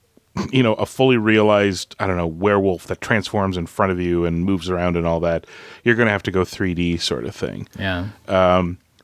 you 0.53 0.63
know, 0.63 0.75
a 0.75 0.87
fully 0.87 1.17
realized, 1.17 1.95
I 1.99 2.07
don't 2.07 2.17
know, 2.17 2.27
werewolf 2.27 2.87
that 2.87 3.01
transforms 3.01 3.57
in 3.57 3.67
front 3.67 3.93
of 3.93 4.01
you 4.01 4.25
and 4.25 4.45
moves 4.45 4.71
around 4.71 4.97
and 4.97 5.07
all 5.07 5.21
that, 5.21 5.47
you're 5.85 5.95
going 5.95 6.07
to 6.07 6.13
have 6.13 6.23
to 6.25 6.31
go 6.31 6.43
3D 6.43 7.01
sort 7.01 7.25
of 7.25 7.35
thing. 7.35 7.69
Yeah. 7.79 8.09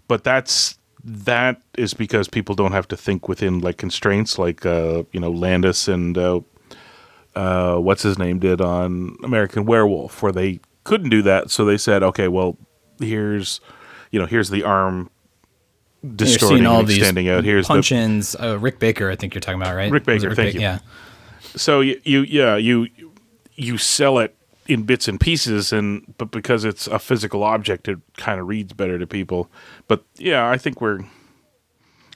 But 0.07 0.24
that's 0.24 0.78
that 1.05 1.61
is 1.76 1.95
because 1.95 2.28
people 2.28 2.55
don't 2.55 2.72
have 2.72 2.89
to 2.89 2.97
think 2.97 3.28
within 3.28 3.61
like 3.61 3.76
constraints, 3.76 4.39
like 4.39 4.64
uh, 4.64 5.05
you 5.12 5.20
know 5.20 5.30
Landis 5.30 5.87
and 5.89 6.16
uh, 6.16 6.41
uh, 7.35 7.76
what's 7.76 8.03
his 8.03 8.18
name 8.18 8.39
did 8.39 8.61
on 8.61 9.16
American 9.22 9.66
Werewolf, 9.66 10.22
where 10.22 10.32
they 10.32 10.61
couldn't 10.85 11.11
do 11.11 11.22
that, 11.22 11.51
so 11.51 11.64
they 11.64 11.76
said, 11.76 12.03
okay, 12.03 12.28
well, 12.28 12.57
here's 13.01 13.61
you 14.11 14.18
know 14.18 14.26
here's 14.26 14.51
the 14.51 14.62
arm 14.62 15.11
You're 16.03 16.12
distorting 16.12 16.59
seeing 16.59 16.66
all 16.66 16.80
and 16.80 16.89
these 16.89 16.99
extending 16.99 17.28
out. 17.28 17.45
Here's 17.45 17.66
the 17.66 17.74
punch-ins. 17.74 18.35
Uh, 18.37 18.59
Rick 18.59 18.78
Baker, 18.78 19.11
I 19.11 19.16
think 19.16 19.35
you're 19.35 19.41
talking 19.41 19.61
about, 19.61 19.74
right? 19.74 19.91
Rick 19.91 20.05
Baker, 20.05 20.35
thank 20.35 20.53
Ba- 20.53 20.55
you. 20.55 20.61
Yeah. 20.61 20.78
So 21.57 21.80
you, 21.80 22.00
you 22.05 22.20
yeah 22.22 22.57
you 22.57 22.88
you 23.55 23.78
sell 23.78 24.18
it 24.18 24.34
in 24.66 24.82
bits 24.82 25.09
and 25.09 25.20
pieces 25.20 25.72
and 25.72 26.14
but 26.18 26.30
because 26.30 26.64
it's 26.64 26.86
a 26.86 26.98
physical 26.98 27.42
object 27.42 27.86
it 27.88 27.98
kind 28.16 28.40
of 28.40 28.48
reads 28.48 28.72
better 28.72 28.98
to 28.98 29.07
people. 29.07 29.50
But 29.88 30.05
yeah 30.16 30.48
i 30.48 30.57
think 30.59 30.80
we're 30.80 31.00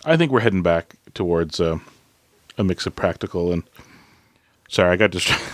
i 0.05 0.17
think 0.17 0.33
we're 0.33 0.41
heading 0.41 0.63
back 0.63 0.97
towards 1.15 1.61
uh, 1.61 1.79
a 2.57 2.65
mix 2.65 2.87
of 2.87 2.97
practical 2.97 3.53
and 3.53 3.63
sorry 4.69 4.91
i 4.91 4.97
got 4.97 5.11
distracted 5.11 5.47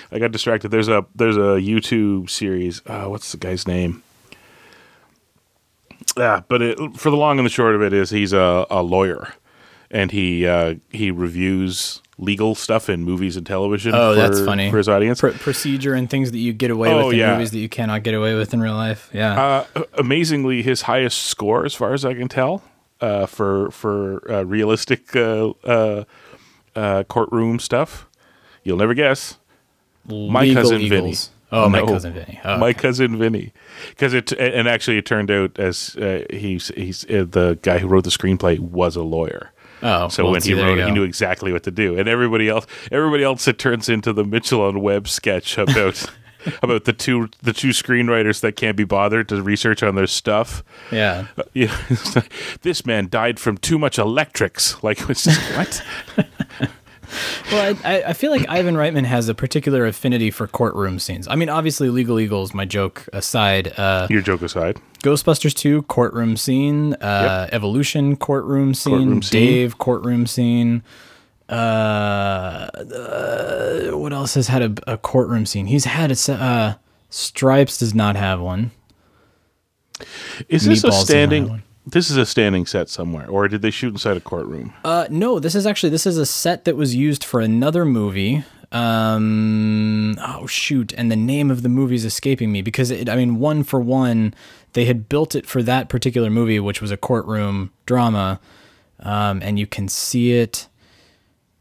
i 0.12 0.18
got 0.18 0.32
distracted. 0.32 0.70
There's 0.70 0.88
a 0.88 1.04
there's 1.14 1.36
a 1.36 1.60
youtube 1.60 2.28
series 2.28 2.82
uh, 2.86 3.06
what's 3.06 3.32
the 3.32 3.38
guy's 3.38 3.66
name? 3.66 4.02
Yeah 6.16 6.42
but 6.48 6.60
it, 6.62 6.96
for 6.96 7.10
the 7.10 7.16
long 7.16 7.38
and 7.38 7.46
the 7.46 7.50
short 7.50 7.74
of 7.74 7.82
it 7.82 7.92
is 7.92 8.10
he's 8.10 8.32
a, 8.32 8.66
a 8.70 8.82
lawyer. 8.82 9.32
And 9.94 10.10
he 10.10 10.46
uh, 10.46 10.76
he 10.90 11.10
reviews 11.10 12.00
legal 12.18 12.54
stuff 12.54 12.88
in 12.88 13.02
movies 13.04 13.36
and 13.36 13.46
television. 13.46 13.94
Oh, 13.94 14.14
for, 14.14 14.20
that's 14.20 14.40
funny. 14.44 14.70
for 14.70 14.76
his 14.78 14.88
audience. 14.88 15.20
Pr- 15.20 15.30
procedure 15.30 15.94
and 15.94 16.08
things 16.10 16.30
that 16.32 16.38
you 16.38 16.52
get 16.52 16.70
away 16.70 16.90
Oh, 16.92 17.06
with 17.06 17.14
in 17.14 17.20
yeah. 17.20 17.32
movies 17.34 17.50
that 17.52 17.58
you 17.58 17.68
cannot 17.68 18.02
get 18.02 18.14
away 18.14 18.34
with 18.34 18.52
in 18.54 18.60
real 18.60 18.74
life. 18.74 19.08
Yeah. 19.12 19.40
uh, 19.74 19.82
amazingly, 19.94 20.62
his 20.62 20.82
highest 20.82 21.22
score, 21.24 21.64
as 21.64 21.74
far 21.74 21.92
as 21.94 22.04
I 22.04 22.14
can 22.14 22.28
tell, 22.28 22.62
uh, 23.00 23.26
for 23.26 23.70
for 23.70 24.30
uh, 24.30 24.42
realistic 24.44 25.14
uh, 25.16 25.50
uh, 25.64 26.04
uh, 26.76 27.04
courtroom 27.04 27.58
stuff. 27.58 28.06
You'll 28.62 28.78
never 28.78 28.94
guess. 28.94 29.38
My 30.06 30.42
Legal 30.42 30.62
cousin 30.62 30.78
Vinny. 30.78 30.86
Eagles. 31.10 31.30
Oh, 31.50 31.68
my 31.68 31.80
No. 31.80 31.86
cousin 31.86 32.12
Vinny. 32.14 32.40
Oh, 32.44 32.56
my 32.58 32.68
okay. 32.70 32.80
cousin 32.80 33.18
Vinny, 33.18 33.52
because 33.90 34.14
it 34.14 34.32
and 34.32 34.66
actually 34.66 34.96
it 34.98 35.04
turned 35.06 35.30
out 35.30 35.58
as 35.58 35.96
uh, 35.96 36.24
he's 36.30 36.68
he's 36.76 37.04
uh, 37.10 37.26
the 37.28 37.58
guy 37.62 37.78
who 37.78 37.88
wrote 37.88 38.04
the 38.04 38.10
screenplay 38.10 38.58
was 38.58 38.96
a 38.96 39.02
lawyer. 39.02 39.51
Oh, 39.82 40.08
So 40.08 40.24
well, 40.24 40.32
when 40.32 40.42
he 40.42 40.54
wrote 40.54 40.78
it, 40.78 40.86
he 40.86 40.92
knew 40.92 41.02
exactly 41.02 41.52
what 41.52 41.64
to 41.64 41.70
do, 41.70 41.98
and 41.98 42.08
everybody 42.08 42.48
else, 42.48 42.66
everybody 42.90 43.24
else, 43.24 43.48
it 43.48 43.58
turns 43.58 43.88
into 43.88 44.12
the 44.12 44.24
Mitchell 44.24 44.78
Webb 44.78 45.08
sketch 45.08 45.58
about 45.58 46.04
about 46.62 46.84
the 46.84 46.92
two 46.92 47.28
the 47.42 47.52
two 47.52 47.70
screenwriters 47.70 48.40
that 48.40 48.56
can't 48.56 48.76
be 48.76 48.84
bothered 48.84 49.28
to 49.28 49.42
research 49.42 49.82
on 49.82 49.94
their 49.94 50.06
stuff. 50.06 50.62
Yeah. 50.90 51.26
Uh, 51.36 51.42
yeah, 51.52 51.76
like, 52.14 52.32
this 52.62 52.86
man 52.86 53.08
died 53.08 53.38
from 53.38 53.58
too 53.58 53.78
much 53.78 53.98
electrics. 53.98 54.82
Like, 54.82 54.98
just, 55.06 55.40
what? 55.56 55.82
Well, 57.50 57.76
I, 57.84 58.02
I- 58.04 58.12
feel 58.12 58.30
like 58.30 58.48
Ivan 58.48 58.74
Reitman 58.74 59.04
has 59.04 59.28
a 59.28 59.34
particular 59.34 59.84
affinity 59.86 60.30
for 60.30 60.46
courtroom 60.46 60.98
scenes. 60.98 61.26
I 61.28 61.34
mean, 61.34 61.48
obviously, 61.48 61.88
Legal 61.90 62.18
Eagles, 62.20 62.54
my 62.54 62.64
joke 62.64 63.08
aside, 63.12 63.78
uh, 63.78 64.06
Your 64.10 64.22
joke 64.22 64.42
aside, 64.42 64.80
Ghostbusters 65.02 65.54
2, 65.54 65.82
courtroom 65.82 66.36
scene, 66.36 66.94
uh, 66.94 67.48
Evolution, 67.52 68.16
courtroom 68.16 68.72
scene, 68.74 68.92
Courtroom 68.98 69.22
scene. 69.22 69.40
Dave, 69.46 69.78
courtroom 69.78 70.26
scene. 70.26 70.82
Uh, 71.48 71.52
uh, 72.72 73.90
what 73.98 74.12
else 74.12 74.34
has 74.34 74.48
had 74.48 74.62
a, 74.62 74.92
a 74.92 74.96
courtroom 74.96 75.44
scene? 75.44 75.66
He's 75.66 75.84
had 75.84 76.10
a, 76.10 76.32
uh, 76.32 76.74
Stripes 77.10 77.76
does 77.78 77.94
not 77.94 78.16
have 78.16 78.40
one. 78.40 78.70
is 80.48 80.64
this 80.64 80.82
Meatballs 80.82 81.02
a 81.02 81.04
standing? 81.04 81.62
This 81.84 82.10
is 82.10 82.16
a 82.16 82.24
standing 82.24 82.64
set 82.64 82.88
somewhere, 82.88 83.28
or 83.28 83.48
did 83.48 83.62
they 83.62 83.70
shoot 83.70 83.92
inside 83.92 84.16
a 84.16 84.20
courtroom? 84.20 84.72
Uh, 84.84 85.06
no, 85.10 85.40
this 85.40 85.54
is 85.54 85.66
actually 85.66 85.90
this 85.90 86.06
is 86.06 86.16
a 86.16 86.26
set 86.26 86.64
that 86.64 86.76
was 86.76 86.94
used 86.94 87.24
for 87.24 87.40
another 87.40 87.84
movie. 87.84 88.44
Um, 88.70 90.16
oh 90.20 90.46
shoot, 90.46 90.94
and 90.96 91.10
the 91.10 91.16
name 91.16 91.50
of 91.50 91.62
the 91.62 91.68
movie 91.68 91.96
is 91.96 92.04
escaping 92.04 92.52
me 92.52 92.62
because 92.62 92.90
it, 92.90 93.08
I 93.08 93.16
mean, 93.16 93.40
one 93.40 93.64
for 93.64 93.80
one, 93.80 94.32
they 94.74 94.84
had 94.84 95.08
built 95.08 95.34
it 95.34 95.44
for 95.44 95.62
that 95.64 95.88
particular 95.88 96.30
movie, 96.30 96.60
which 96.60 96.80
was 96.80 96.92
a 96.92 96.96
courtroom 96.96 97.72
drama, 97.84 98.40
um, 99.00 99.42
and 99.42 99.58
you 99.58 99.66
can 99.66 99.88
see 99.88 100.34
it. 100.34 100.68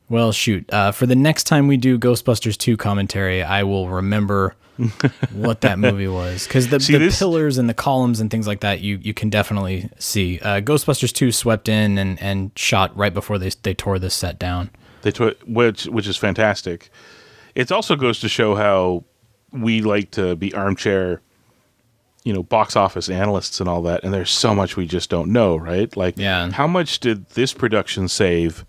Well, 0.07 0.32
shoot, 0.32 0.72
uh, 0.72 0.91
for 0.91 1.05
the 1.05 1.15
next 1.15 1.45
time 1.45 1.67
we 1.67 1.78
do 1.78 1.97
Ghostbusters 1.97 2.57
two 2.57 2.78
commentary, 2.78 3.41
I 3.41 3.63
will 3.63 3.89
remember 3.89 4.55
what 5.34 5.61
that 5.61 5.77
movie 5.79 6.07
was 6.07 6.47
because 6.47 6.69
the, 6.69 6.79
See, 6.79 6.93
the 6.93 6.99
this- 6.99 7.19
pillars 7.19 7.57
and 7.57 7.69
the 7.69 7.73
columns 7.73 8.19
and 8.19 8.29
things 8.32 8.47
like 8.47 8.61
that 8.61 8.82
you 8.82 8.99
you 9.01 9.13
can 9.13 9.29
definitely 9.29 9.89
see. 9.99 10.39
Uh, 10.39 10.61
Ghostbusters 10.61 11.13
two 11.13 11.32
swept 11.32 11.67
in 11.69 11.97
and, 11.97 12.21
and 12.21 12.51
shot 12.55 12.95
right 12.97 13.13
before 13.13 13.38
they 13.38 13.49
they 13.63 13.73
tore 13.73 13.99
this 13.99 14.13
set 14.13 14.39
down. 14.39 14.69
They 15.03 15.11
tw- 15.11 15.38
which 15.47 15.86
which 15.86 16.07
is 16.07 16.17
fantastic. 16.17 16.89
It 17.55 17.71
also 17.71 17.95
goes 17.95 18.19
to 18.21 18.29
show 18.29 18.55
how 18.55 19.03
we 19.51 19.82
like 19.82 20.11
to 20.11 20.36
be 20.36 20.53
armchair, 20.53 21.21
you 22.23 22.32
know, 22.34 22.43
box 22.43 22.75
office 22.75 23.09
analysts 23.09 23.59
and 23.59 23.67
all 23.67 23.82
that. 23.82 24.03
And 24.03 24.13
there's 24.13 24.32
so 24.32 24.55
much 24.55 24.77
we 24.77 24.86
just 24.88 25.09
don't 25.09 25.32
know, 25.34 25.57
right? 25.57 25.95
Like, 25.97 26.17
Yeah. 26.17 26.49
how 26.51 26.67
much 26.67 26.99
did 27.01 27.29
this 27.32 27.51
production 27.51 28.07
save 28.07 28.65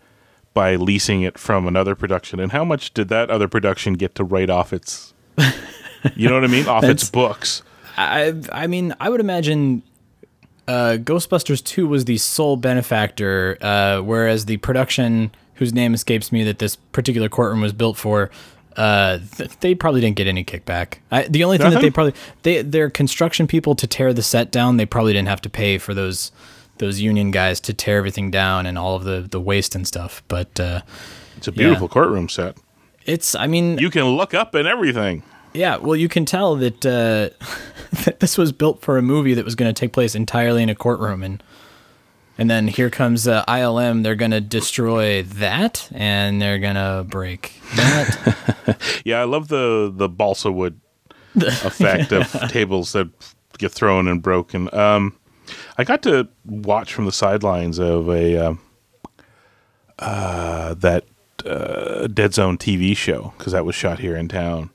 by 0.55 0.75
leasing 0.77 1.23
it 1.23 1.39
from 1.39 1.67
another 1.69 1.95
production, 1.95 2.41
and 2.41 2.51
how 2.53 2.65
much 2.65 2.93
did 2.93 3.09
that 3.09 3.31
other 3.31 3.47
production 3.49 3.93
get 3.95 4.15
to 4.17 4.25
write 4.25 4.51
off 4.51 4.73
its, 4.73 5.15
you 6.17 6.29
know 6.29 6.35
what 6.35 6.45
I 6.45 6.49
mean, 6.49 6.67
off 6.75 6.85
its 6.85 7.09
books? 7.11 7.63
I 7.97 8.35
I 8.53 8.67
mean 8.67 8.95
I 9.01 9.09
would 9.11 9.21
imagine 9.21 9.83
uh, 10.69 10.97
Ghostbusters 11.01 11.63
two 11.63 11.87
was 11.87 12.05
the 12.05 12.19
sole 12.19 12.57
benefactor, 12.57 13.59
uh, 13.61 14.01
whereas 14.01 14.47
the 14.47 14.57
production 14.59 15.31
whose 15.55 15.73
name 15.73 15.93
escapes 15.95 16.33
me 16.33 16.45
that 16.45 16.59
this 16.59 16.77
particular 16.77 17.29
courtroom 17.29 17.61
was 17.61 17.73
built 17.73 17.97
for. 17.97 18.31
Uh, 18.77 19.19
th- 19.37 19.51
they 19.61 19.75
probably 19.75 20.01
didn't 20.01 20.17
get 20.17 20.27
any 20.27 20.43
kickback. 20.45 20.95
I, 21.11 21.25
the 21.29 21.45
only 21.45 21.59
thing 21.59 21.71
that 21.73 21.83
they 21.83 21.91
probably 21.91 22.15
they 22.43 22.63
their 22.63 22.89
construction 22.89 23.47
people 23.47 23.75
to 23.75 23.87
tear 23.87 24.15
the 24.15 24.23
set 24.23 24.51
down, 24.51 24.79
they 24.79 24.87
probably 24.87 25.13
didn't 25.13 25.29
have 25.29 25.43
to 25.43 25.51
pay 25.51 25.77
for 25.79 25.93
those 25.93 26.33
those 26.79 26.99
union 27.01 27.31
guys 27.31 27.61
to 27.61 27.75
tear 27.75 27.99
everything 27.99 28.31
down 28.31 28.65
and 28.65 28.79
all 28.79 28.97
of 28.97 29.05
the 29.05 29.27
the 29.31 29.41
waste 29.41 29.75
and 29.75 29.87
stuff. 29.87 30.23
But 30.29 30.59
uh, 30.59 30.81
It's 31.37 31.49
a 31.49 31.53
beautiful 31.53 31.87
courtroom 31.89 32.31
set. 32.31 32.57
it's 33.05 33.35
I 33.35 33.47
mean 33.47 33.77
You 33.79 33.91
can 33.91 34.05
look 34.05 34.33
up 34.33 34.55
and 34.55 34.67
everything. 34.67 35.23
Yeah, 35.55 35.77
well, 35.77 35.97
you 35.97 36.09
can 36.09 36.25
tell 36.25 36.57
that 36.57 36.87
uh, 36.87 37.31
that 38.05 38.21
this 38.21 38.39
was 38.39 38.53
built 38.53 38.81
for 38.81 38.99
a 38.99 39.03
movie 39.03 39.35
that 39.35 39.45
was 39.45 39.55
going 39.55 39.73
to 39.73 39.79
take 39.79 39.93
place 39.93 40.15
entirely 40.15 40.63
in 40.63 40.69
a 40.69 40.75
courtroom, 40.75 41.23
and 41.23 41.43
and 42.39 42.51
then 42.51 42.69
here 42.69 42.91
comes 42.91 43.29
uh, 43.29 43.45
ILM. 43.47 44.03
They're 44.03 44.15
going 44.15 44.31
to 44.31 44.41
destroy 44.41 45.23
that, 45.23 45.89
and 45.93 46.41
they're 46.41 46.59
going 46.59 46.77
to 46.77 47.05
break 47.09 47.61
that. 47.77 48.39
Yeah, 49.05 49.21
I 49.21 49.25
love 49.25 49.49
the 49.49 49.93
the 49.95 50.09
balsa 50.09 50.51
wood 50.53 50.81
effect 51.35 52.13
of 52.13 52.31
tables 52.51 52.93
that 52.93 53.09
get 53.59 53.73
thrown 53.73 54.07
and 54.07 54.23
broken. 54.23 54.73
Um, 54.73 55.17
I 55.77 55.85
got 55.85 56.03
to 56.05 56.29
watch 56.45 56.95
from 56.95 57.05
the 57.07 57.13
sidelines 57.13 57.79
of 57.79 58.09
a 58.09 58.37
uh, 58.37 58.55
uh, 59.99 60.75
that 60.75 61.05
uh, 61.45 62.07
Dead 62.07 62.35
Zone 62.35 62.59
TV 62.59 62.97
show 62.97 63.35
because 63.37 63.53
that 63.53 63.65
was 63.65 63.75
shot 63.75 63.99
here 63.99 64.17
in 64.17 64.29
town, 64.29 64.71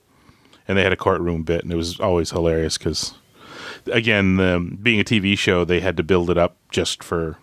and 0.67 0.77
they 0.77 0.83
had 0.83 0.93
a 0.93 0.97
courtroom 0.97 1.43
bit, 1.43 1.63
and 1.63 1.71
it 1.71 1.75
was 1.75 1.99
always 1.99 2.31
hilarious 2.31 2.77
because, 2.77 3.13
again, 3.91 4.39
um, 4.39 4.77
being 4.81 4.99
a 4.99 5.03
TV 5.03 5.37
show, 5.37 5.63
they 5.65 5.79
had 5.79 5.97
to 5.97 6.03
build 6.03 6.29
it 6.29 6.37
up 6.37 6.57
just 6.71 7.03
for 7.03 7.37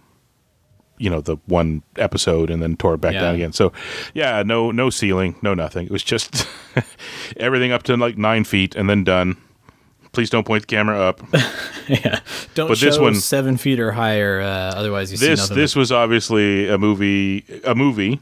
you 0.97 1.11
know 1.11 1.20
the 1.20 1.37
one 1.47 1.83
episode 1.97 2.51
and 2.51 2.62
then 2.62 2.77
tore 2.77 2.95
it 2.95 3.01
back 3.01 3.14
Yeah. 3.14 3.22
down 3.22 3.35
again. 3.35 3.53
So 3.53 3.72
yeah, 4.14 4.43
no 4.47 4.70
no 4.70 4.91
ceiling, 4.91 5.35
no 5.43 5.53
nothing. 5.55 5.87
It 5.87 5.91
was 5.93 6.05
just 6.05 6.47
everything 7.37 7.72
up 7.72 7.83
to 7.85 7.97
like 7.97 8.16
nine 8.16 8.45
feet 8.45 8.75
and 8.77 8.89
then 8.89 9.03
done. 9.05 9.37
Please 10.12 10.31
don't 10.31 10.47
point 10.47 10.62
the 10.62 10.66
camera 10.68 10.97
up. 11.01 11.20
yeah. 11.89 12.20
Don't 12.55 12.68
But 12.68 12.79
show 12.79 12.87
this 12.87 12.99
one- 13.01 13.16
seven 13.16 13.57
feet 13.57 13.81
or 13.81 13.91
higher. 13.91 14.41
Uh, 14.41 14.47
otherwise, 14.77 15.11
you 15.11 15.16
see 15.16 15.27
this 15.27 15.41
nothing. 15.41 15.57
this 15.57 15.75
was 15.75 15.91
obviously 15.91 16.68
a 16.68 16.79
movie 16.79 17.45
a 17.64 17.75
movie, 17.75 18.20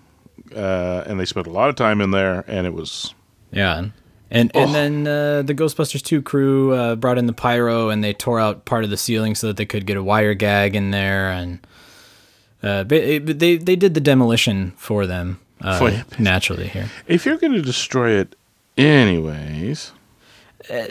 uh, 0.57 1.05
and 1.07 1.21
they 1.21 1.27
spent 1.27 1.47
a 1.47 1.51
lot 1.51 1.69
of 1.69 1.75
time 1.77 2.01
in 2.01 2.11
there, 2.11 2.43
and 2.49 2.67
it 2.67 2.73
was 2.73 3.15
Yeah. 3.51 3.89
And 4.35 4.51
Oh. 4.55 4.61
and 4.65 4.75
then 4.75 5.07
uh, 5.07 5.43
the 5.43 5.55
Ghostbusters 5.55 6.03
2 6.03 6.23
crew 6.23 6.73
uh, 6.73 6.97
brought 6.97 7.19
in 7.19 7.27
the 7.27 7.33
pyro 7.35 7.91
and 7.91 8.03
they 8.03 8.15
tore 8.15 8.41
out 8.41 8.65
part 8.65 8.83
of 8.83 8.89
the 8.91 8.97
ceiling 8.97 9.35
so 9.35 9.47
that 9.49 9.57
they 9.59 9.67
could 9.67 9.85
get 9.87 9.97
a 9.99 10.03
wire 10.03 10.33
gag 10.35 10.75
in 10.75 10.91
there 10.91 11.31
and 11.31 11.59
uh, 12.63 12.83
they, 12.85 13.19
they 13.19 13.57
they 13.59 13.77
did 13.77 13.93
the 13.95 14.01
demolition 14.01 14.73
for 14.79 15.07
them 15.07 15.39
uh, 15.61 15.79
For- 15.79 16.05
naturally 16.21 16.69
here. 16.69 16.89
if 17.07 17.27
you're 17.27 17.37
going 17.37 17.53
to 17.53 17.61
destroy 17.63 18.13
it 18.13 18.35
anyways. 18.79 19.93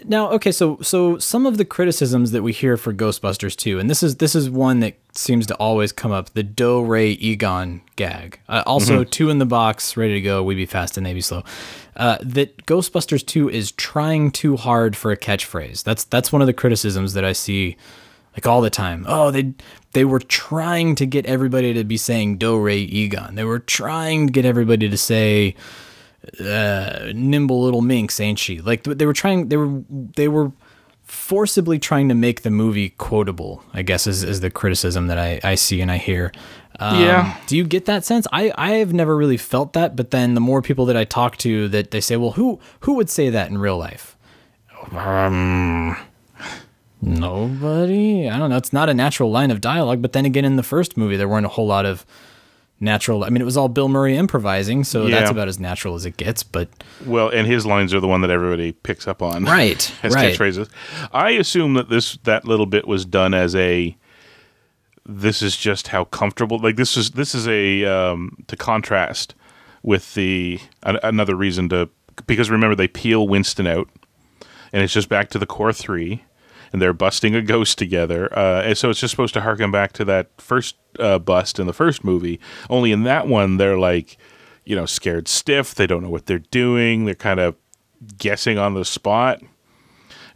Now, 0.06 0.30
okay, 0.32 0.52
so 0.52 0.78
so 0.82 1.18
some 1.18 1.46
of 1.46 1.58
the 1.58 1.66
criticisms 1.66 2.32
that 2.32 2.44
we 2.44 2.52
hear 2.52 2.78
for 2.78 2.94
Ghostbusters 2.94 3.56
2, 3.56 3.80
and 3.80 3.90
this 3.90 4.04
is 4.04 4.18
this 4.18 4.36
is 4.36 4.50
one 4.50 4.80
that 4.82 4.96
seems 5.14 5.48
to 5.48 5.56
always 5.56 5.92
come 5.92 6.12
up: 6.12 6.34
the 6.34 6.44
Do 6.44 6.84
Ray 6.84 7.12
Egon 7.12 7.82
gag. 7.96 8.40
Uh, 8.50 8.64
also, 8.66 9.04
two 9.04 9.30
in 9.30 9.40
the 9.40 9.46
box, 9.46 9.96
ready 9.96 10.16
to 10.16 10.22
go. 10.22 10.44
We 10.44 10.56
be 10.56 10.66
fast 10.66 10.98
and 10.98 11.06
they 11.06 11.14
be 11.14 11.22
slow. 11.22 11.44
Uh, 11.96 12.18
that 12.22 12.66
Ghostbusters 12.66 13.26
2 13.26 13.50
is 13.50 13.72
trying 13.74 14.32
too 14.32 14.56
hard 14.56 14.96
for 14.96 15.12
a 15.12 15.18
catchphrase. 15.18 15.84
That's 15.84 16.04
that's 16.06 16.32
one 16.32 16.42
of 16.42 16.48
the 16.48 16.54
criticisms 16.54 17.14
that 17.14 17.26
I 17.26 17.34
see 17.34 17.78
like 18.34 18.48
all 18.48 18.62
the 18.62 18.70
time. 18.70 19.06
Oh, 19.08 19.32
they 19.32 19.54
they 19.94 20.06
were 20.06 20.20
trying 20.20 20.96
to 20.96 21.06
get 21.06 21.26
everybody 21.26 21.74
to 21.74 21.84
be 21.84 21.98
saying 21.98 22.38
Do 22.38 22.60
Ray 22.60 22.80
Egon. 22.80 23.36
They 23.36 23.44
were 23.44 23.60
trying 23.60 24.28
to 24.28 24.34
get 24.34 24.46
everybody 24.46 24.90
to 24.90 24.98
say 24.98 25.56
uh, 26.40 27.12
nimble 27.14 27.62
little 27.64 27.82
minx, 27.82 28.20
ain't 28.20 28.40
she? 28.40 28.62
Like 28.62 28.84
they 28.84 29.06
were 29.06 29.14
trying, 29.14 29.50
they 29.50 29.58
were 29.58 29.82
they 29.90 30.28
were 30.28 30.52
forcibly 31.04 31.78
trying 31.78 32.08
to 32.10 32.16
make 32.16 32.42
the 32.44 32.52
movie 32.52 32.90
quotable. 32.92 33.64
I 33.74 33.82
guess 33.82 34.08
is, 34.08 34.24
is 34.24 34.40
the 34.42 34.50
criticism 34.50 35.08
that 35.08 35.18
I, 35.18 35.40
I 35.44 35.56
see 35.56 35.82
and 35.82 35.92
I 35.92 35.98
hear. 35.98 36.32
Um, 36.80 37.02
Yeah. 37.02 37.38
Do 37.48 37.58
you 37.58 37.64
get 37.66 37.86
that 37.86 38.06
sense? 38.06 38.28
I 38.32 38.52
I 38.58 38.72
have 38.72 38.94
never 38.94 39.18
really 39.18 39.38
felt 39.38 39.74
that, 39.74 39.96
but 39.96 40.12
then 40.12 40.36
the 40.36 40.42
more 40.42 40.62
people 40.62 40.86
that 40.86 40.96
I 40.96 41.04
talk 41.04 41.38
to, 41.38 41.68
that 41.70 41.92
they 41.92 42.02
say, 42.02 42.16
well, 42.18 42.32
who 42.32 42.60
who 42.82 42.94
would 42.94 43.10
say 43.10 43.30
that 43.30 43.50
in 43.50 43.58
real 43.58 43.78
life? 43.78 44.16
Um, 44.96 45.96
nobody. 47.02 48.30
I 48.30 48.38
don't 48.38 48.50
know. 48.50 48.58
It's 48.58 48.74
not 48.74 48.90
a 48.90 48.94
natural 48.94 49.32
line 49.32 49.52
of 49.52 49.62
dialogue. 49.62 50.02
But 50.02 50.14
then 50.14 50.26
again, 50.26 50.46
in 50.46 50.56
the 50.56 50.64
first 50.64 50.98
movie, 50.98 51.18
there 51.18 51.28
weren't 51.28 51.46
a 51.46 51.50
whole 51.50 51.68
lot 51.68 51.86
of 51.86 52.06
natural. 52.82 53.24
I 53.24 53.30
mean, 53.30 53.42
it 53.42 53.46
was 53.46 53.56
all 53.56 53.70
Bill 53.70 53.88
Murray 53.88 54.18
improvising, 54.18 54.84
so 54.84 55.08
that's 55.08 55.30
about 55.32 55.48
as 55.48 55.60
natural 55.60 55.96
as 55.96 56.06
it 56.06 56.18
gets. 56.18 56.44
But 56.44 56.70
Well, 57.06 57.30
and 57.30 57.48
his 57.48 57.66
lines 57.66 57.94
are 57.94 58.00
the 58.00 58.08
one 58.08 58.22
that 58.22 58.30
everybody 58.30 58.72
picks 58.72 59.08
up 59.08 59.22
on, 59.22 59.46
Right, 59.52 59.94
as 60.04 60.14
right. 60.14 60.36
catchphrases. 60.36 60.70
I 61.14 61.32
assume 61.32 61.76
that 61.76 61.90
this 61.90 62.18
that 62.24 62.46
little 62.46 62.66
bit 62.66 62.88
was 62.88 63.06
done 63.06 63.34
as 63.34 63.56
a. 63.56 63.96
This 65.06 65.42
is 65.42 65.58
just 65.58 65.90
how 65.90 66.06
comfortable. 66.06 66.60
Like 66.60 66.76
this 66.76 66.98
is 66.98 67.12
this 67.12 67.34
is 67.34 67.48
a 67.48 67.86
um, 67.86 68.44
to 68.48 68.56
contrast 68.58 69.36
with 69.84 70.14
the 70.14 70.60
an, 70.84 71.00
another 71.04 71.36
reason 71.36 71.70
to 71.70 71.90
because 72.28 72.50
remember 72.50 72.76
they 72.76 72.88
peel 72.88 73.28
Winston 73.28 73.68
out, 73.68 73.90
and 74.74 74.84
it's 74.84 74.94
just 74.94 75.10
back 75.10 75.30
to 75.32 75.40
the 75.40 75.46
core 75.46 75.74
three, 75.74 76.24
and 76.72 76.82
they're 76.82 76.94
busting 76.94 77.36
a 77.36 77.42
ghost 77.42 77.78
together. 77.78 78.32
Uh, 78.38 78.62
and 78.62 78.78
so 78.78 78.90
it's 78.90 79.00
just 79.00 79.12
supposed 79.12 79.34
to 79.34 79.42
harken 79.42 79.72
back 79.72 79.92
to 79.94 80.06
that 80.06 80.30
first 80.38 80.76
uh, 81.00 81.20
bust 81.20 81.60
in 81.60 81.68
the 81.68 81.74
first 81.74 82.04
movie. 82.04 82.40
Only 82.70 82.92
in 82.92 83.04
that 83.04 83.28
one, 83.28 83.58
they're 83.58 83.78
like, 83.78 84.18
you 84.66 84.76
know, 84.76 84.86
scared 84.86 85.28
stiff. 85.28 85.76
They 85.76 85.88
don't 85.88 86.04
know 86.04 86.10
what 86.10 86.28
they're 86.28 86.40
doing. 86.40 87.06
They're 87.06 87.16
kind 87.16 87.40
of 87.40 87.56
guessing 88.18 88.58
on 88.58 88.74
the 88.74 88.86
spot. 88.86 89.42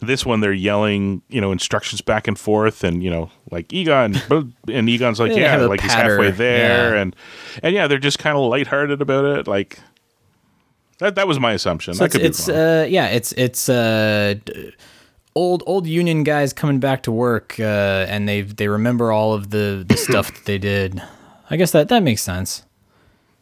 This 0.00 0.26
one, 0.26 0.40
they're 0.40 0.52
yelling, 0.52 1.22
you 1.28 1.40
know, 1.40 1.52
instructions 1.52 2.02
back 2.02 2.28
and 2.28 2.38
forth, 2.38 2.84
and 2.84 3.02
you 3.02 3.08
know, 3.08 3.30
like 3.50 3.72
Egon, 3.72 4.14
and 4.68 4.88
Egon's 4.90 5.18
like, 5.18 5.34
Yeah, 5.34 5.56
like 5.62 5.80
he's 5.80 5.90
patter, 5.90 6.10
halfway 6.10 6.30
there, 6.32 6.94
yeah. 6.94 7.00
and 7.00 7.16
and 7.62 7.74
yeah, 7.74 7.86
they're 7.86 7.96
just 7.98 8.18
kind 8.18 8.36
of 8.36 8.44
lighthearted 8.44 9.00
about 9.00 9.24
it, 9.24 9.46
like. 9.48 9.78
That, 10.98 11.14
that 11.16 11.28
was 11.28 11.38
my 11.38 11.52
assumption. 11.52 11.92
So 11.92 12.04
it's, 12.04 12.12
could 12.12 12.22
be 12.22 12.26
it's 12.28 12.48
wrong. 12.48 12.58
uh, 12.58 12.86
yeah, 12.88 13.06
it's 13.08 13.32
it's 13.32 13.68
uh, 13.68 14.34
d- 14.44 14.72
old 15.36 15.62
old 15.66 15.86
union 15.86 16.24
guys 16.24 16.52
coming 16.52 16.80
back 16.80 17.04
to 17.04 17.12
work, 17.12 17.54
uh, 17.60 18.06
and 18.08 18.28
they 18.28 18.40
they 18.42 18.66
remember 18.66 19.12
all 19.12 19.34
of 19.34 19.50
the 19.50 19.84
the 19.86 19.96
stuff 20.08 20.34
that 20.34 20.44
they 20.46 20.58
did. 20.58 21.00
I 21.48 21.56
guess 21.56 21.70
that 21.70 21.88
that 21.90 22.02
makes 22.02 22.22
sense. 22.22 22.64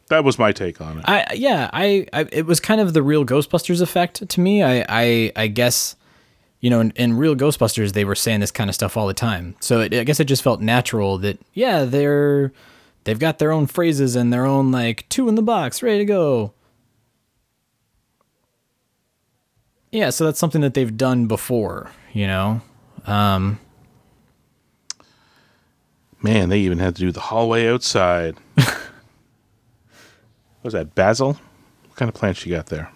that 0.09 0.23
was 0.23 0.37
my 0.37 0.51
take 0.51 0.79
on 0.79 0.99
it. 0.99 1.05
I 1.07 1.33
yeah, 1.33 1.71
I, 1.73 2.05
I 2.13 2.27
it 2.31 2.45
was 2.45 2.59
kind 2.59 2.79
of 2.79 2.93
the 2.93 3.01
real 3.01 3.25
Ghostbusters 3.25 3.81
effect 3.81 4.27
to 4.29 4.39
me. 4.39 4.61
I 4.61 4.85
I, 4.87 5.31
I 5.35 5.47
guess 5.47 5.95
you 6.59 6.69
know 6.69 6.81
in, 6.81 6.91
in 6.91 7.17
real 7.17 7.35
Ghostbusters 7.35 7.93
they 7.93 8.05
were 8.05 8.15
saying 8.15 8.41
this 8.41 8.51
kind 8.51 8.69
of 8.69 8.75
stuff 8.75 8.95
all 8.97 9.07
the 9.07 9.15
time. 9.15 9.55
So 9.59 9.79
it, 9.79 9.93
I 9.93 10.03
guess 10.03 10.19
it 10.19 10.25
just 10.25 10.43
felt 10.43 10.61
natural 10.61 11.17
that 11.19 11.39
yeah 11.53 11.85
they're 11.85 12.51
they've 13.05 13.17
got 13.17 13.39
their 13.39 13.51
own 13.51 13.65
phrases 13.67 14.15
and 14.15 14.31
their 14.33 14.45
own 14.45 14.71
like 14.71 15.07
two 15.09 15.29
in 15.29 15.35
the 15.35 15.41
box 15.41 15.81
ready 15.81 15.99
to 15.99 16.05
go. 16.05 16.53
Yeah, 19.95 20.09
so 20.09 20.25
that's 20.25 20.39
something 20.39 20.59
that 20.59 20.73
they've 20.73 20.97
done 20.97 21.27
before, 21.27 21.89
you 22.11 22.27
know. 22.27 22.59
Um, 23.05 23.59
Man, 26.21 26.49
they 26.49 26.59
even 26.59 26.79
had 26.79 26.97
to 26.97 26.99
do 26.99 27.13
the 27.13 27.21
hallway 27.21 27.69
outside. 27.69 28.35
what 28.55 28.75
was 30.63 30.73
that 30.73 30.95
Basil? 30.95 31.39
What 31.87 31.95
kind 31.95 32.09
of 32.09 32.15
plants 32.15 32.45
you 32.45 32.53
got 32.53 32.65
there? 32.65 32.91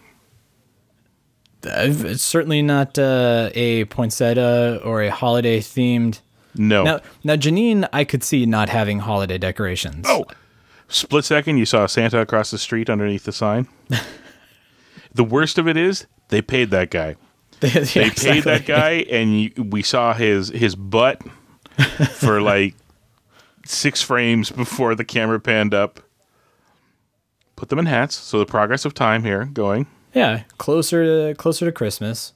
It's 1.63 2.21
certainly 2.21 2.61
not 2.61 2.99
uh, 2.99 3.49
a 3.53 3.85
poinsettia 3.85 4.81
or 4.83 5.01
a 5.01 5.09
holiday 5.09 5.61
themed. 5.61 6.19
No. 6.53 6.83
Now, 6.83 6.99
now 7.23 7.35
Janine, 7.37 7.87
I 7.93 8.03
could 8.03 8.25
see 8.25 8.45
not 8.45 8.67
having 8.67 8.99
holiday 8.99 9.37
decorations. 9.37 10.05
oh, 10.05 10.25
split 10.89 11.23
second, 11.23 11.59
you 11.59 11.65
saw 11.65 11.85
Santa 11.85 12.19
across 12.19 12.51
the 12.51 12.57
street 12.57 12.89
underneath 12.89 13.23
the 13.23 13.31
sign. 13.31 13.69
the 15.13 15.23
worst 15.23 15.57
of 15.57 15.65
it 15.65 15.77
is 15.77 16.05
they 16.29 16.41
paid 16.41 16.71
that 16.71 16.89
guy. 16.89 17.15
they, 17.59 17.69
They 17.69 18.09
paid 18.09 18.43
that 18.45 18.65
guy, 18.65 19.05
and 19.11 19.41
you, 19.41 19.51
we 19.63 19.81
saw 19.83 20.13
his 20.13 20.49
his 20.49 20.75
butt 20.75 21.21
for 22.13 22.41
like 22.41 22.75
six 23.65 24.01
frames 24.01 24.49
before 24.51 24.95
the 24.95 25.03
camera 25.05 25.39
panned 25.39 25.73
up. 25.73 25.99
Put 27.55 27.69
them 27.69 27.79
in 27.79 27.87
hats, 27.87 28.15
so 28.15 28.39
the 28.39 28.45
progress 28.45 28.85
of 28.85 28.93
time 28.93 29.23
here 29.23 29.45
going. 29.45 29.87
Yeah, 30.13 30.43
closer 30.57 31.03
to 31.03 31.35
closer 31.35 31.65
to 31.65 31.71
Christmas. 31.73 32.31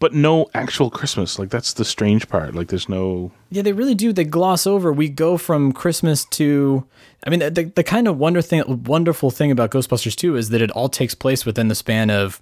but 0.00 0.12
no 0.12 0.50
actual 0.54 0.90
Christmas. 0.90 1.38
Like 1.38 1.50
that's 1.50 1.72
the 1.74 1.84
strange 1.84 2.28
part. 2.28 2.54
Like 2.54 2.66
there's 2.68 2.88
no. 2.88 3.30
Yeah, 3.50 3.62
they 3.62 3.72
really 3.72 3.94
do. 3.94 4.12
They 4.12 4.24
gloss 4.24 4.66
over. 4.66 4.92
We 4.92 5.08
go 5.08 5.36
from 5.38 5.70
Christmas 5.72 6.24
to. 6.30 6.84
I 7.24 7.30
mean, 7.30 7.38
the, 7.38 7.70
the 7.76 7.84
kind 7.84 8.08
of 8.08 8.18
wonder 8.18 8.42
thing, 8.42 8.82
wonderful 8.82 9.30
thing 9.30 9.52
about 9.52 9.70
Ghostbusters 9.70 10.16
2 10.16 10.34
is 10.36 10.48
that 10.48 10.60
it 10.60 10.72
all 10.72 10.88
takes 10.88 11.14
place 11.14 11.46
within 11.46 11.68
the 11.68 11.76
span 11.76 12.10
of 12.10 12.40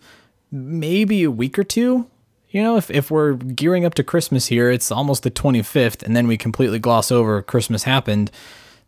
maybe 0.51 1.23
a 1.23 1.31
week 1.31 1.59
or 1.59 1.65
two. 1.65 2.09
You 2.51 2.63
know, 2.63 2.77
if, 2.77 2.91
if 2.91 3.11
we're 3.11 3.35
gearing 3.35 3.85
up 3.85 3.95
to 3.95 4.05
Christmas 4.05 4.47
here, 4.47 4.71
it's 4.71 4.91
almost 4.91 5.23
the 5.23 5.31
25th, 5.31 6.03
and 6.03 6.17
then 6.17 6.27
we 6.27 6.37
completely 6.37 6.81
gloss 6.81 7.13
over 7.13 7.43
Christmas 7.43 7.85
happened. 7.85 8.31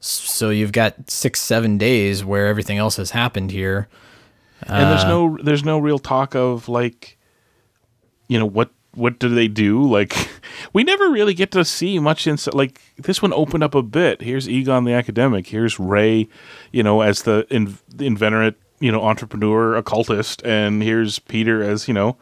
So 0.01 0.51
you've 0.51 0.73
got 0.73 1.09
six, 1.09 1.41
seven 1.41 1.79
days 1.79 2.25
where 2.25 2.49
everything 2.49 2.79
else 2.79 2.97
has 2.97 3.13
happened 3.13 3.53
here. 3.53 3.89
and 4.67 4.91
there's 4.91 5.05
uh, 5.05 5.09
no 5.09 5.39
there's 5.43 5.65
no 5.65 5.79
real 5.79 6.01
talk 6.01 6.35
of 6.35 6.69
like, 6.69 7.17
you 8.27 8.37
know 8.37 8.47
what 8.47 8.71
what 8.95 9.19
do 9.19 9.29
they 9.29 9.49
do? 9.49 9.83
Like 9.83 10.29
we 10.73 10.85
never 10.85 11.11
really 11.11 11.35
get 11.35 11.51
to 11.53 11.65
see 11.65 11.99
much 11.99 12.27
inside. 12.27 12.55
Like 12.55 12.81
this 12.99 13.23
one 13.23 13.33
opened 13.33 13.65
up 13.65 13.75
a 13.75 13.83
bit. 13.83 14.23
Here's 14.23 14.49
Egon 14.49 14.85
the 14.85 14.93
academic. 14.93 15.47
Here's 15.47 15.79
Ray, 15.79 16.29
you 16.73 16.83
know, 16.83 17.01
as 17.01 17.23
the, 17.23 17.47
in, 17.51 17.79
the 17.89 18.07
inventorate, 18.07 18.57
you 18.83 18.93
know, 18.93 19.03
entrepreneur 19.03 19.77
occultist, 19.77 20.43
and 20.45 20.83
here's 20.83 21.19
Peter 21.19 21.63
as 21.63 21.89
you 21.89 21.95
know 21.95 22.17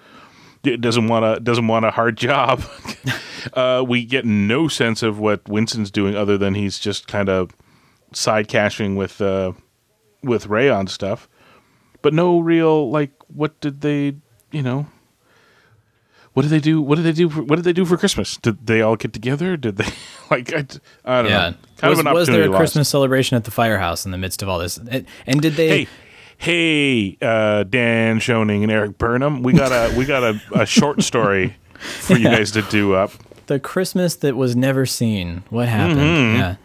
doesn't 0.63 1.09
want 1.09 1.25
a 1.25 1.41
doesn't 1.41 1.67
want 1.67 1.85
a 1.85 1.91
hard 1.91 2.17
job. 2.17 2.63
uh, 3.55 3.83
we 3.87 4.05
get 4.05 4.25
no 4.25 4.69
sense 4.69 5.03
of 5.03 5.19
what 5.19 5.49
Winston's 5.49 5.91
doing 5.91 6.15
other 6.15 6.37
than 6.37 6.55
he's 6.55 6.79
just 6.79 7.09
kind 7.09 7.29
of 7.29 7.57
side 8.13 8.49
cashing 8.49 8.97
with 8.97 9.21
uh, 9.21 9.53
with 10.23 10.47
Ray 10.47 10.69
on 10.69 10.87
stuff, 10.87 11.29
but 12.03 12.13
no 12.13 12.39
real 12.41 12.91
like 12.91 13.13
what 13.29 13.59
did 13.61 13.81
they 13.81 14.17
you 14.51 14.63
know. 14.63 14.87
What 16.33 16.43
did 16.43 16.51
they 16.51 16.61
do? 16.61 16.81
What 16.81 16.95
did 16.95 17.03
they 17.03 17.13
do? 17.13 17.29
For, 17.29 17.43
what 17.43 17.57
did 17.57 17.65
they 17.65 17.73
do 17.73 17.85
for 17.85 17.97
Christmas? 17.97 18.37
Did 18.37 18.65
they 18.67 18.83
all 18.83 18.95
get 18.95 19.13
together? 19.13 19.57
Did 19.57 19.79
they 19.79 19.89
like? 20.31 20.53
I, 20.55 20.65
I 21.05 21.23
don't 21.23 21.31
Yeah. 21.31 21.51
know. 21.51 21.57
Kind 21.79 21.91
was, 21.91 21.99
of 21.99 22.07
an 22.07 22.13
was 22.15 22.29
there 22.29 22.45
a 22.45 22.47
lost. 22.47 22.59
Christmas 22.59 22.89
celebration 22.89 23.37
at 23.37 23.43
the 23.45 23.51
firehouse 23.51 24.05
in 24.05 24.13
the 24.13 24.19
midst 24.19 24.41
of 24.41 24.49
all 24.49 24.59
this? 24.61 24.77
And, 24.77 25.07
and 25.27 25.41
did 25.43 25.55
they? 25.55 25.69
Hey, 25.69 25.89
hey, 26.41 27.19
uh, 27.21 27.63
Dan 27.65 28.19
Schoening 28.19 28.63
and 28.63 28.73
Erik 28.73 28.97
Burnham, 28.99 29.43
we 29.43 29.53
got 29.53 29.71
a 29.73 29.95
we 29.99 30.05
got 30.07 30.23
a, 30.25 30.41
a 30.55 30.67
short 30.67 31.03
story 31.03 31.55
for 31.79 32.17
you 32.17 32.25
guys 32.25 32.51
to 32.53 32.63
do 32.63 32.95
up. 32.95 33.13
The 33.47 33.61
Christmas 33.61 34.17
that 34.17 34.37
was 34.37 34.57
never 34.57 34.87
seen. 34.87 35.43
What 35.51 35.69
happened? 35.69 36.01
Mm-hmm. 36.01 36.37
Yeah. 36.37 36.57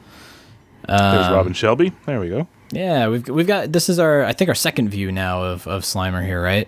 There's 0.88 1.28
Um, 1.28 1.34
Robin 1.34 1.54
Shelby. 1.54 1.92
There 2.06 2.20
we 2.20 2.30
go. 2.30 2.48
Yeah, 2.72 3.08
we've 3.10 3.28
we've 3.28 3.48
got 3.48 3.72
this 3.72 3.90
is 3.90 4.00
our 4.00 4.24
I 4.24 4.34
think 4.34 4.50
our 4.50 4.56
second 4.56 4.90
view 4.90 5.12
now 5.12 5.44
of 5.44 5.68
of 5.68 5.84
Slimer 5.84 6.26
here, 6.26 6.42
right? 6.42 6.68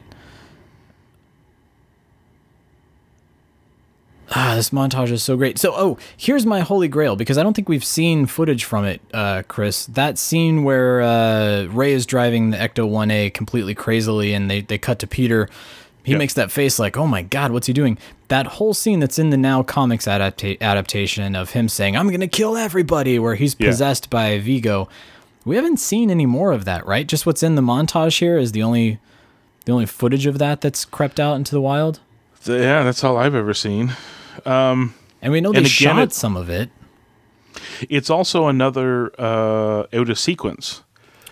Ah, 4.32 4.54
this 4.56 4.72
montage 4.72 5.10
is 5.12 5.24
so 5.24 5.38
great. 5.38 5.58
So, 5.58 5.74
oh, 5.76 5.98
here's 6.18 6.46
my 6.46 6.60
holy 6.60 6.90
grail 6.90 7.16
because 7.16 7.38
I 7.38 7.44
don't 7.44 7.54
think 7.54 7.70
we've 7.70 7.84
seen 7.86 8.26
footage 8.26 8.66
from 8.66 8.84
it, 8.84 9.00
uh, 9.14 9.44
Chris. 9.48 9.86
That 9.86 10.18
scene 10.18 10.64
where 10.66 11.02
uh, 11.02 11.64
Ray 11.66 11.94
is 11.94 12.06
driving 12.06 12.50
the 12.50 12.58
Ecto 12.58 12.90
1A 12.90 13.34
completely 13.34 13.74
crazily 13.74 14.34
and 14.34 14.52
they, 14.52 14.62
they 14.62 14.78
cut 14.78 15.00
to 15.00 15.08
Peter. 15.08 15.48
He 16.04 16.12
Yeah. 16.12 16.18
makes 16.18 16.34
that 16.34 16.52
face 16.52 16.78
like, 16.78 16.98
oh 16.98 17.08
my 17.08 17.22
God, 17.22 17.52
what's 17.52 17.68
he 17.68 17.74
doing? 17.74 17.98
That 18.28 18.48
whole 18.48 18.74
scene 18.74 19.00
that's 19.00 19.18
in 19.18 19.30
the 19.30 19.38
Now 19.38 19.64
Comics 19.64 20.06
adapta- 20.08 20.60
adaptation 20.60 21.34
of 21.36 21.52
him 21.52 21.70
saying, 21.70 21.96
I'm 21.96 22.08
going 22.10 22.20
to 22.20 22.28
kill 22.28 22.58
everybody, 22.58 23.20
where 23.20 23.36
he's 23.36 23.56
Yeah. 23.58 23.70
possessed 23.70 24.10
by 24.10 24.38
Vigo. 24.40 24.90
We 25.46 25.56
haven't 25.56 25.78
seen 25.80 26.12
any 26.12 26.26
more 26.26 26.52
of 26.52 26.66
that, 26.66 26.86
right? 26.86 27.08
Just 27.08 27.26
what's 27.26 27.44
in 27.44 27.56
the 27.56 27.62
montage 27.62 28.20
here 28.20 28.38
is 28.38 28.52
the 28.52 28.64
only 28.64 29.00
the 29.64 29.72
only 29.72 29.86
footage 29.86 30.26
of 30.26 30.38
that 30.40 30.60
that's 30.62 30.84
crept 30.84 31.18
out 31.20 31.36
into 31.36 31.52
the 31.56 31.62
wild. 31.62 32.00
Yeah, 32.46 32.84
that's 32.84 33.04
all 33.04 33.18
I've 33.18 33.36
ever 33.36 33.54
seen. 33.54 33.94
And 34.46 34.94
we 35.32 35.42
know 35.42 35.52
they 35.52 35.64
shot 35.66 36.00
it- 36.00 36.14
some 36.14 36.38
of 36.38 36.50
it. 36.50 36.70
It's 37.90 38.10
also 38.10 38.48
another 38.48 39.12
uh, 39.20 39.86
out 39.92 40.10
of 40.10 40.20
sequence 40.20 40.84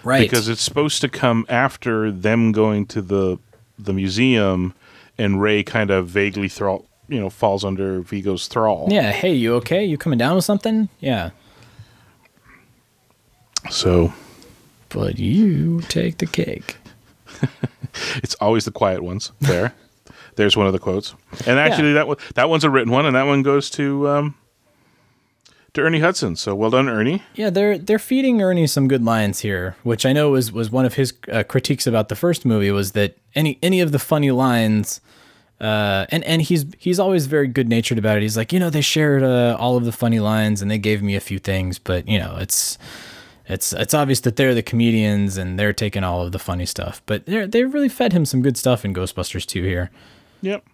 Right. 0.03 0.21
because 0.21 0.47
it's 0.49 0.61
supposed 0.61 1.01
to 1.01 1.09
come 1.09 1.45
after 1.49 2.11
them 2.11 2.51
going 2.51 2.85
to 2.87 3.01
the 3.01 3.37
the 3.77 3.93
museum, 3.93 4.73
and 5.17 5.39
Ray 5.41 5.61
kind 5.63 5.91
of 5.91 6.07
vaguely 6.07 6.47
thrall, 6.47 6.85
you 7.09 7.19
know, 7.19 7.29
falls 7.29 7.63
under 7.65 7.99
Vigo's 8.01 8.47
thrall. 8.47 8.87
Yeah, 8.89 9.11
hey, 9.11 9.33
you 9.33 9.53
okay? 9.55 9.83
You 9.85 9.97
coming 9.97 10.17
down 10.17 10.35
with 10.35 10.45
something? 10.45 10.89
Yeah. 10.99 11.31
So 13.69 14.13
But 14.89 15.17
you 15.19 15.81
take 15.81 16.17
the 16.19 16.25
cake. 16.27 16.77
it's 18.17 18.35
always 18.35 18.65
the 18.65 18.71
quiet 18.71 19.03
ones. 19.03 19.31
There, 19.41 19.73
there's 20.35 20.57
one 20.57 20.67
of 20.67 20.73
the 20.73 20.79
quotes. 20.79 21.15
And 21.45 21.59
actually, 21.59 21.93
that 21.93 22.07
one 22.07 22.17
that 22.35 22.49
one's 22.49 22.63
a 22.63 22.69
written 22.69 22.91
one, 22.91 23.05
and 23.05 23.15
that 23.15 23.23
one 23.23 23.43
goes 23.43 23.69
to 23.71 24.09
um, 24.09 24.35
to 25.73 25.81
Ernie 25.81 25.99
Hudson. 25.99 26.35
So 26.35 26.55
well 26.55 26.69
done, 26.69 26.89
Ernie. 26.89 27.23
Yeah, 27.35 27.49
they're 27.49 27.77
they're 27.77 27.99
feeding 27.99 28.41
Ernie 28.41 28.67
some 28.67 28.87
good 28.87 29.03
lines 29.03 29.39
here, 29.39 29.75
which 29.83 30.05
I 30.05 30.13
know 30.13 30.31
was 30.31 30.51
was 30.51 30.71
one 30.71 30.85
of 30.85 30.95
his 30.95 31.13
uh, 31.31 31.43
critiques 31.43 31.87
about 31.87 32.09
the 32.09 32.15
first 32.15 32.45
movie 32.45 32.71
was 32.71 32.93
that 32.93 33.17
any 33.33 33.59
any 33.61 33.81
of 33.81 33.91
the 33.91 33.99
funny 33.99 34.31
lines 34.31 35.01
uh, 35.59 36.05
and 36.09 36.23
and 36.25 36.41
he's 36.41 36.65
he's 36.77 36.99
always 36.99 37.27
very 37.27 37.47
good 37.47 37.69
natured 37.69 37.97
about 37.97 38.17
it. 38.17 38.23
He's 38.23 38.35
like, 38.35 38.51
you 38.51 38.59
know, 38.59 38.69
they 38.69 38.81
shared 38.81 39.23
uh, 39.23 39.55
all 39.59 39.77
of 39.77 39.85
the 39.85 39.91
funny 39.91 40.19
lines 40.19 40.61
and 40.61 40.69
they 40.69 40.77
gave 40.77 41.01
me 41.01 41.15
a 41.15 41.21
few 41.21 41.39
things, 41.39 41.79
but 41.79 42.07
you 42.07 42.19
know, 42.19 42.35
it's 42.39 42.77
it's 43.47 43.71
it's 43.71 43.93
obvious 43.93 44.19
that 44.21 44.35
they're 44.35 44.53
the 44.53 44.63
comedians 44.63 45.37
and 45.37 45.57
they're 45.57 45.73
taking 45.73 46.03
all 46.03 46.21
of 46.23 46.33
the 46.33 46.39
funny 46.39 46.65
stuff. 46.65 47.01
But 47.05 47.25
they 47.25 47.45
they 47.45 47.63
really 47.63 47.89
fed 47.89 48.11
him 48.11 48.25
some 48.25 48.41
good 48.41 48.57
stuff 48.57 48.83
in 48.83 48.93
Ghostbusters 48.93 49.45
2 49.45 49.63
here. 49.63 49.91
Yep. 50.45 50.65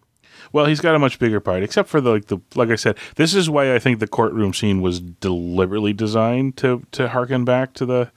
Well, 0.54 0.66
he's 0.66 0.82
got 0.82 0.96
a 0.96 1.00
much 1.00 1.18
bigger 1.20 1.40
part, 1.40 1.64
except 1.64 1.88
for 1.88 2.02
the 2.02 2.12
like 2.12 2.26
the 2.26 2.40
like 2.56 2.70
I 2.70 2.76
said. 2.76 2.98
This 3.16 3.34
is 3.34 3.50
why 3.50 3.74
I 3.74 3.80
think 3.80 4.00
the 4.00 4.08
courtroom 4.08 4.54
scene 4.54 4.82
was 4.82 5.00
deliberately 5.00 5.94
designed 5.94 6.58
to 6.58 6.84
to 6.92 7.10
harken 7.10 7.46
back 7.46 7.74
to 7.76 7.86
the. 7.86 8.12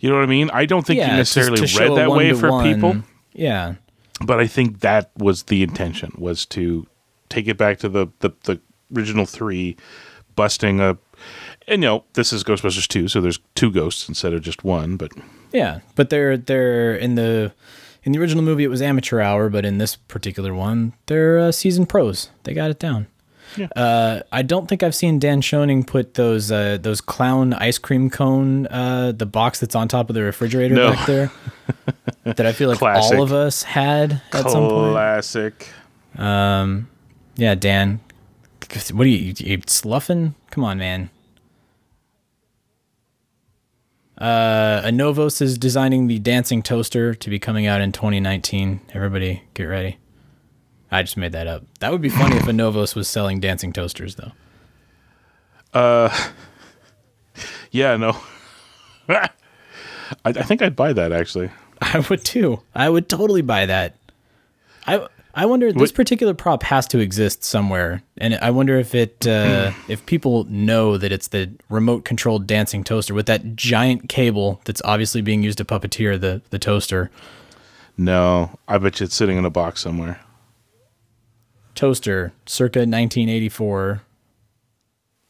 You 0.00 0.08
know 0.10 0.16
what 0.16 0.22
I 0.24 0.26
mean? 0.26 0.50
I 0.52 0.64
don't 0.66 0.86
think 0.86 0.98
yeah, 0.98 1.10
you 1.10 1.16
necessarily 1.16 1.60
read 1.60 1.96
that 1.96 2.10
way 2.10 2.32
for 2.32 2.50
one-to-one. 2.52 2.74
people, 2.74 3.08
Yeah. 3.32 3.74
but 4.24 4.38
I 4.38 4.46
think 4.46 4.80
that 4.80 5.10
was 5.18 5.44
the 5.44 5.62
intention 5.64 6.12
was 6.16 6.46
to 6.46 6.86
take 7.28 7.48
it 7.48 7.56
back 7.56 7.78
to 7.80 7.88
the 7.88 8.06
the, 8.20 8.30
the 8.44 8.60
original 8.94 9.24
three, 9.26 9.76
busting 10.36 10.80
a. 10.80 10.98
And 11.66 11.82
you 11.82 11.88
know, 11.88 12.04
this 12.14 12.32
is 12.32 12.44
Ghostbusters 12.44 12.86
two, 12.86 13.08
so 13.08 13.20
there's 13.20 13.40
two 13.54 13.70
ghosts 13.72 14.08
instead 14.08 14.32
of 14.32 14.42
just 14.42 14.62
one. 14.62 14.96
But 14.96 15.12
Yeah, 15.52 15.80
but 15.96 16.10
they're 16.10 16.36
they're 16.36 16.94
in 16.94 17.14
the 17.16 17.52
in 18.08 18.12
the 18.12 18.18
original 18.18 18.42
movie 18.42 18.64
it 18.64 18.68
was 18.68 18.80
amateur 18.80 19.20
hour, 19.20 19.50
but 19.50 19.66
in 19.66 19.76
this 19.76 19.96
particular 19.96 20.54
one 20.54 20.94
they're 21.06 21.38
uh, 21.38 21.52
seasoned 21.52 21.90
pros. 21.90 22.30
They 22.44 22.54
got 22.54 22.70
it 22.70 22.78
down. 22.78 23.06
Yeah. 23.56 23.66
Uh, 23.76 24.20
I 24.32 24.40
don't 24.42 24.66
think 24.66 24.82
I've 24.82 24.94
seen 24.94 25.18
Dan 25.18 25.40
Schoening 25.42 25.86
put 25.86 26.14
those 26.14 26.50
uh, 26.50 26.78
those 26.80 27.00
clown 27.02 27.52
ice 27.52 27.76
cream 27.78 28.08
cone 28.08 28.66
uh, 28.68 29.12
the 29.12 29.26
box 29.26 29.60
that's 29.60 29.74
on 29.74 29.88
top 29.88 30.08
of 30.08 30.14
the 30.14 30.22
refrigerator 30.22 30.74
No. 30.74 30.92
back 30.92 31.06
there 31.06 31.30
that 32.24 32.46
I 32.46 32.52
feel 32.52 32.70
like 32.70 32.78
Classic. 32.78 33.16
all 33.16 33.22
of 33.22 33.32
us 33.32 33.62
had 33.62 34.22
at 34.32 34.50
some 34.50 34.68
point. 34.68 34.92
classic. 34.92 35.68
Yeah, 36.16 37.54
Dan, 37.54 38.00
what 38.92 39.04
are 39.06 39.10
you, 39.10 39.32
you 39.36 39.60
sloughing? 39.66 40.34
Come 40.50 40.64
on, 40.64 40.78
man. 40.78 41.10
Uh, 44.18 44.82
Anovos 44.82 45.40
is 45.40 45.56
designing 45.56 46.08
the 46.08 46.18
dancing 46.18 46.62
toaster 46.62 47.14
to 47.14 47.30
be 47.30 47.38
coming 47.38 47.66
out 47.66 47.80
in 47.80 47.92
2019. 47.92 48.80
Everybody, 48.92 49.44
get 49.54 49.64
ready. 49.64 49.98
I 50.90 51.02
just 51.02 51.16
made 51.16 51.32
that 51.32 51.46
up. 51.46 51.64
That 51.80 51.92
would 51.92 52.00
be 52.00 52.08
funny 52.08 52.36
if 52.36 52.44
Anovos 52.44 52.96
was 52.96 53.06
selling 53.06 53.38
dancing 53.40 53.72
toasters, 53.72 54.16
though. 54.16 54.32
Uh, 55.72 56.30
yeah, 57.70 57.96
no. 57.96 58.16
I, 59.08 59.30
I 60.24 60.32
think 60.32 60.62
I'd 60.62 60.76
buy 60.76 60.92
that 60.92 61.12
actually. 61.12 61.50
I 61.80 62.04
would 62.10 62.24
too. 62.24 62.62
I 62.74 62.88
would 62.88 63.08
totally 63.08 63.42
buy 63.42 63.66
that. 63.66 63.94
I 64.86 65.06
I 65.38 65.46
wonder 65.46 65.72
this 65.72 65.80
What- 65.90 65.94
particular 65.94 66.34
prop 66.34 66.64
has 66.64 66.84
to 66.88 66.98
exist 66.98 67.44
somewhere, 67.44 68.02
and 68.16 68.34
I 68.42 68.50
wonder 68.50 68.76
if 68.76 68.92
it 68.92 69.24
uh, 69.24 69.70
if 69.86 70.04
people 70.04 70.44
know 70.50 70.96
that 70.98 71.12
it's 71.12 71.28
the 71.28 71.50
remote 71.70 72.04
controlled 72.04 72.48
dancing 72.48 72.82
toaster 72.82 73.14
with 73.14 73.26
that 73.26 73.54
giant 73.54 74.08
cable 74.08 74.60
that's 74.64 74.82
obviously 74.84 75.20
being 75.22 75.44
used 75.44 75.58
to 75.58 75.64
puppeteer 75.64 76.20
the 76.20 76.42
the 76.50 76.58
toaster. 76.58 77.12
No, 77.96 78.58
I 78.66 78.78
bet 78.78 78.98
you 78.98 79.04
it's 79.04 79.14
sitting 79.14 79.38
in 79.38 79.44
a 79.44 79.50
box 79.50 79.80
somewhere. 79.80 80.18
Toaster, 81.76 82.32
circa 82.44 82.80
1984. 82.80 84.02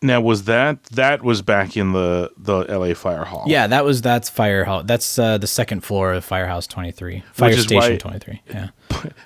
Now, 0.00 0.20
was 0.20 0.44
that 0.44 0.84
that 0.84 1.24
was 1.24 1.42
back 1.42 1.76
in 1.76 1.92
the 1.92 2.30
the 2.36 2.60
L.A. 2.68 2.94
Fire 2.94 3.24
Hall? 3.24 3.44
Yeah, 3.48 3.66
that 3.66 3.84
was 3.84 4.00
that's 4.00 4.28
Fire 4.28 4.64
Hall. 4.64 4.84
That's 4.84 5.18
uh, 5.18 5.38
the 5.38 5.48
second 5.48 5.80
floor 5.80 6.12
of 6.12 6.24
Firehouse 6.24 6.68
23, 6.68 7.24
Fire 7.32 7.50
is 7.50 7.62
Station 7.64 7.98
23. 7.98 8.42
Yeah. 8.48 8.68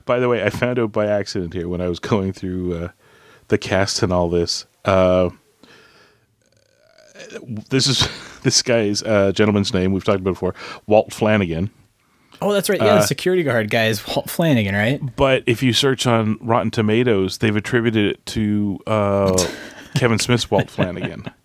By 0.06 0.18
the 0.18 0.28
way, 0.28 0.42
I 0.42 0.50
found 0.50 0.78
out 0.78 0.92
by 0.92 1.06
accident 1.06 1.52
here 1.52 1.68
when 1.68 1.80
I 1.80 1.88
was 1.88 1.98
going 1.98 2.32
through 2.32 2.74
uh, 2.74 2.88
the 3.48 3.58
cast 3.58 4.02
and 4.02 4.12
all 4.12 4.28
this. 4.30 4.66
Uh, 4.84 5.30
this 7.68 7.86
is 7.86 8.08
this 8.42 8.62
guy's 8.62 9.02
uh, 9.02 9.32
gentleman's 9.32 9.74
name 9.74 9.92
we've 9.92 10.04
talked 10.04 10.20
about 10.20 10.32
before, 10.32 10.54
Walt 10.86 11.12
Flanagan. 11.12 11.70
Oh, 12.40 12.52
that's 12.52 12.68
right. 12.68 12.80
Yeah, 12.80 12.94
the 12.94 13.02
security 13.02 13.44
guard 13.44 13.70
guy 13.70 13.86
is 13.86 14.04
Walt 14.06 14.28
Flanagan, 14.28 14.74
right? 14.74 15.00
But 15.16 15.44
if 15.46 15.62
you 15.62 15.72
search 15.72 16.06
on 16.06 16.38
Rotten 16.40 16.70
Tomatoes, 16.72 17.38
they've 17.38 17.54
attributed 17.54 18.06
it 18.06 18.26
to 18.26 18.80
uh, 18.86 19.46
Kevin 19.96 20.18
Smith's 20.18 20.50
Walt 20.50 20.70
Flanagan. 20.70 21.24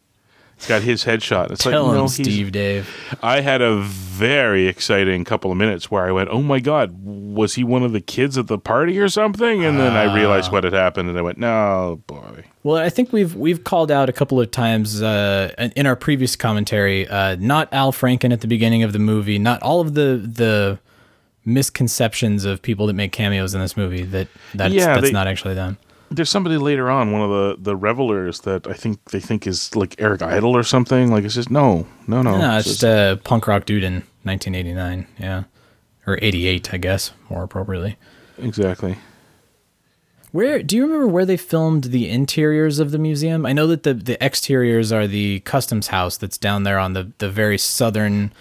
It's 0.57 0.67
got 0.67 0.81
his 0.81 1.05
headshot. 1.05 1.51
It's 1.51 1.61
Tell 1.63 1.83
like 1.83 1.91
him, 1.91 1.97
no, 2.01 2.07
Steve 2.07 2.51
Dave. 2.51 2.89
I 3.21 3.41
had 3.41 3.61
a 3.61 3.75
very 3.79 4.65
exciting 4.67 5.23
couple 5.23 5.51
of 5.51 5.57
minutes 5.57 5.91
where 5.91 6.03
I 6.07 6.11
went, 6.11 6.29
"Oh 6.31 6.41
my 6.41 6.59
god, 6.59 6.95
was 7.03 7.53
he 7.53 7.63
one 7.63 7.83
of 7.83 7.91
the 7.91 8.01
kids 8.01 8.39
at 8.39 8.47
the 8.47 8.57
party 8.57 8.97
or 8.97 9.07
something?" 9.07 9.63
And 9.63 9.77
then 9.79 9.93
I 9.95 10.11
realized 10.15 10.51
what 10.51 10.63
had 10.63 10.73
happened, 10.73 11.09
and 11.09 11.17
I 11.19 11.21
went, 11.21 11.37
"No, 11.37 12.01
boy." 12.07 12.45
Well, 12.63 12.77
I 12.83 12.89
think 12.89 13.13
we've 13.13 13.35
we've 13.35 13.63
called 13.63 13.91
out 13.91 14.09
a 14.09 14.11
couple 14.11 14.41
of 14.41 14.49
times 14.49 14.99
uh, 14.99 15.53
in 15.75 15.85
our 15.85 15.95
previous 15.95 16.35
commentary. 16.35 17.07
Uh, 17.07 17.35
not 17.39 17.71
Al 17.71 17.91
Franken 17.91 18.33
at 18.33 18.41
the 18.41 18.47
beginning 18.47 18.81
of 18.81 18.93
the 18.93 18.99
movie. 18.99 19.37
Not 19.37 19.61
all 19.61 19.79
of 19.79 19.93
the 19.93 20.17
the 20.25 20.79
misconceptions 21.45 22.45
of 22.45 22.63
people 22.63 22.87
that 22.87 22.93
make 22.93 23.11
cameos 23.11 23.53
in 23.53 23.61
this 23.61 23.77
movie. 23.77 24.03
That 24.03 24.27
that's, 24.55 24.73
Yeah, 24.73 24.95
that's 24.95 25.01
they- 25.07 25.11
not 25.11 25.27
actually 25.27 25.53
them. 25.53 25.77
There's 26.09 26.29
somebody 26.29 26.57
later 26.57 26.89
on, 26.89 27.11
one 27.11 27.21
of 27.21 27.29
the 27.29 27.57
the 27.61 27.75
revelers 27.75 28.41
that 28.41 28.65
I 28.67 28.73
think 28.73 29.03
they 29.11 29.19
think 29.19 29.45
is 29.45 29.75
like 29.75 29.95
Eric 29.99 30.21
Idle 30.21 30.55
or 30.55 30.63
something. 30.63 31.11
Like 31.11 31.23
it's 31.25 31.35
just 31.35 31.51
no, 31.51 31.85
no, 32.07 32.21
no. 32.21 32.37
No, 32.37 32.57
it's 32.57 32.67
It's 32.67 32.79
just 32.79 32.83
a 32.83 33.19
punk 33.23 33.47
rock 33.47 33.65
dude 33.65 33.83
in 33.83 34.03
1989. 34.23 35.07
Yeah, 35.19 35.43
or 36.05 36.17
88, 36.21 36.73
I 36.73 36.77
guess, 36.77 37.11
more 37.29 37.43
appropriately. 37.43 37.97
exactly. 38.37 38.97
Where 40.31 40.61
do 40.61 40.75
you 40.75 40.83
remember 40.85 41.07
where 41.07 41.25
they 41.25 41.37
filmed 41.37 41.85
the 41.85 42.09
interiors 42.09 42.79
of 42.79 42.91
the 42.91 42.99
museum? 42.99 43.45
I 43.45 43.53
know 43.53 43.65
that 43.67 43.83
the 43.83 43.93
the 43.93 44.21
exteriors 44.23 44.91
are 44.91 45.07
the 45.07 45.39
customs 45.41 45.87
house 45.87 46.17
that's 46.17 46.37
down 46.37 46.63
there 46.63 46.79
on 46.79 46.93
the 46.93 47.11
the 47.17 47.29
very 47.29 47.57
southern 47.57 48.33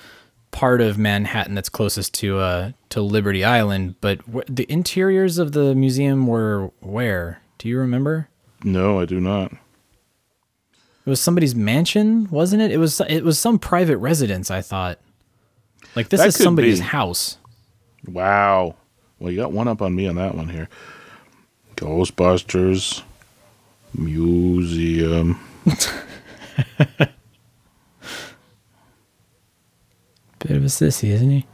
part 0.51 0.81
of 0.81 0.99
Manhattan 0.99 1.55
that's 1.55 1.69
closest 1.69 2.13
to 2.15 2.39
uh 2.39 2.73
to 2.91 3.01
Liberty 3.03 3.45
Island, 3.45 3.95
but 4.01 4.21
wh- 4.23 4.47
the 4.49 4.67
interiors 4.71 5.39
of 5.39 5.53
the 5.53 5.75
museum 5.75 6.27
were 6.27 6.71
where? 6.81 7.41
Do 7.59 7.69
you 7.69 7.79
remember? 7.79 8.29
No, 8.65 9.01
I 9.01 9.05
do 9.07 9.21
not. 9.21 9.53
It 9.53 11.11
was 11.11 11.21
somebody's 11.21 11.55
mansion, 11.55 12.29
wasn't 12.31 12.63
it? 12.63 12.71
It 12.73 12.79
was 12.79 13.01
it 13.09 13.23
was 13.25 13.39
some 13.39 13.59
private 13.59 13.99
residence, 13.99 14.51
I 14.51 14.61
thought. 14.61 14.99
Like 15.95 16.09
this 16.09 16.21
That 16.21 16.29
is 16.29 16.37
somebody's 16.37 16.81
be. 16.81 16.87
house. 16.87 17.39
Wow. 18.07 18.75
Well, 19.19 19.31
you 19.31 19.39
got 19.39 19.53
one 19.53 19.69
up 19.69 19.81
on 19.83 19.95
me 19.95 20.09
on 20.09 20.17
that 20.17 20.35
one 20.35 20.49
here. 20.49 20.69
Ghostbusters 21.77 23.03
Museum. 23.95 25.39
Bit 30.39 30.57
of 30.57 30.63
a 30.65 30.67
sissy, 30.67 31.09
isn't 31.11 31.31
he? 31.31 31.47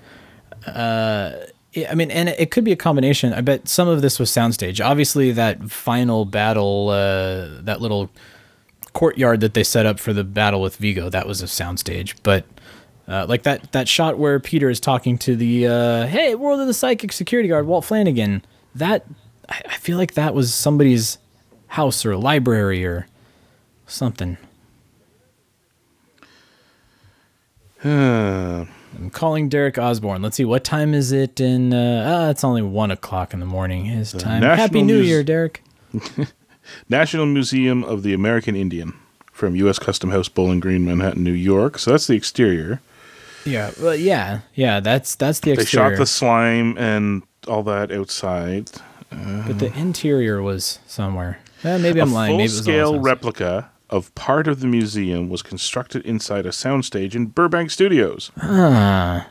Uh, 0.67 1.33
I 1.75 1.95
mean, 1.95 2.11
and 2.11 2.29
it 2.29 2.51
could 2.51 2.65
be 2.65 2.73
a 2.73 2.77
combination. 2.77 3.33
I 3.33 3.41
bet 3.41 3.67
some 3.67 3.89
of 3.89 4.03
this 4.03 4.19
was 4.19 4.31
soundstage. 4.31 4.85
Obviously, 4.85 5.33
that 5.33 5.71
final 5.71 6.25
battle, 6.25 6.91
uh, 6.91 7.63
that 7.63 7.81
little 7.81 8.11
courtyard 8.93 9.41
that 9.41 9.55
they 9.55 9.65
set 9.65 9.87
up 9.87 9.99
for 9.99 10.13
the 10.13 10.23
battle 10.23 10.61
with 10.61 10.77
Vigo, 10.77 11.09
that 11.09 11.27
was 11.27 11.41
a 11.41 11.47
soundstage. 11.47 12.15
But 12.23 12.45
uh, 13.09 13.25
like 13.27 13.45
that 13.45 13.73
that 13.73 13.89
shot 13.89 14.19
where 14.19 14.39
Peter 14.39 14.69
is 14.69 14.81
talking 14.81 15.17
to 15.19 15.35
the 15.35 15.67
uh, 15.67 16.07
hey 16.07 16.35
World 16.35 16.61
of 16.61 16.67
the 16.67 16.75
Psychic 16.75 17.11
security 17.11 17.49
guard 17.49 17.67
Walt 17.67 17.87
Flanagan, 17.87 18.45
that 18.75 19.07
I, 19.49 19.63
I 19.71 19.77
feel 19.77 19.97
like 19.97 20.13
that 20.15 20.35
was 20.35 20.53
somebody's 20.53 21.17
house 21.69 22.05
or 22.05 22.17
library 22.17 22.85
or 22.85 23.07
something. 23.87 24.37
Uh, 29.13 29.19
calling 29.19 29.49
Derek 29.49 29.79
Osborne. 29.79 30.23
Let's 30.23 30.37
see, 30.37 30.45
what 30.45 30.65
time 30.65 30.95
is 30.95 31.13
it 31.13 31.41
in? 31.41 31.73
Uh, 31.73 32.27
ah, 32.27 32.31
it's 32.31 32.45
only 32.45 32.63
one 32.63 32.91
o'clock 32.91 33.33
in 33.35 33.41
the 33.41 33.47
morning. 33.47 33.85
His 33.87 34.13
time. 34.13 34.41
National 34.41 34.57
Happy 34.57 34.83
New 34.83 34.97
Muse- 34.99 35.09
Year, 35.09 35.23
Derek. 35.23 35.63
National 36.89 37.27
Museum 37.27 37.83
of 37.85 38.03
the 38.03 38.15
American 38.15 38.55
Indian 38.57 38.95
from 39.33 39.57
U.S. 39.57 39.79
Custom 39.79 40.11
House, 40.11 40.29
Bowling 40.29 40.61
Green, 40.61 40.85
Manhattan, 40.85 41.25
New 41.25 41.33
York. 41.33 41.79
So 41.79 41.91
that's 41.91 42.07
the 42.07 42.15
exterior. 42.15 42.81
Yeah, 43.45 43.73
well, 43.81 43.97
yeah, 43.97 44.41
yeah. 44.55 44.79
That's 44.81 45.17
that's 45.17 45.41
the 45.41 45.51
exterior. 45.53 45.91
They 45.91 45.95
shot 45.97 45.99
the 45.99 46.07
slime 46.07 46.79
and 46.79 47.23
all 47.49 47.65
that 47.65 47.91
outside. 47.91 48.71
but 49.11 49.59
the 49.59 49.73
interior 49.77 50.41
was 50.41 50.79
somewhere. 50.87 51.41
Eh, 51.65 51.77
maybe 51.79 52.01
I'm 52.01 52.13
lying. 52.13 52.37
Maybe 52.37 52.45
it 52.45 52.55
was 52.55 52.59
all 52.61 52.65
full-scale 52.65 52.93
sounds- 52.93 53.05
replica 53.05 53.71
of 53.93 54.13
part 54.17 54.49
of 54.49 54.59
the 54.59 54.67
museum 54.67 55.29
was 55.29 55.43
constructed 55.43 56.05
inside 56.05 56.47
a 56.47 56.51
soundstage 56.51 57.15
in 57.15 57.27
Burbank 57.27 57.71
Studios. 57.71 58.33
Ah, 58.41 59.29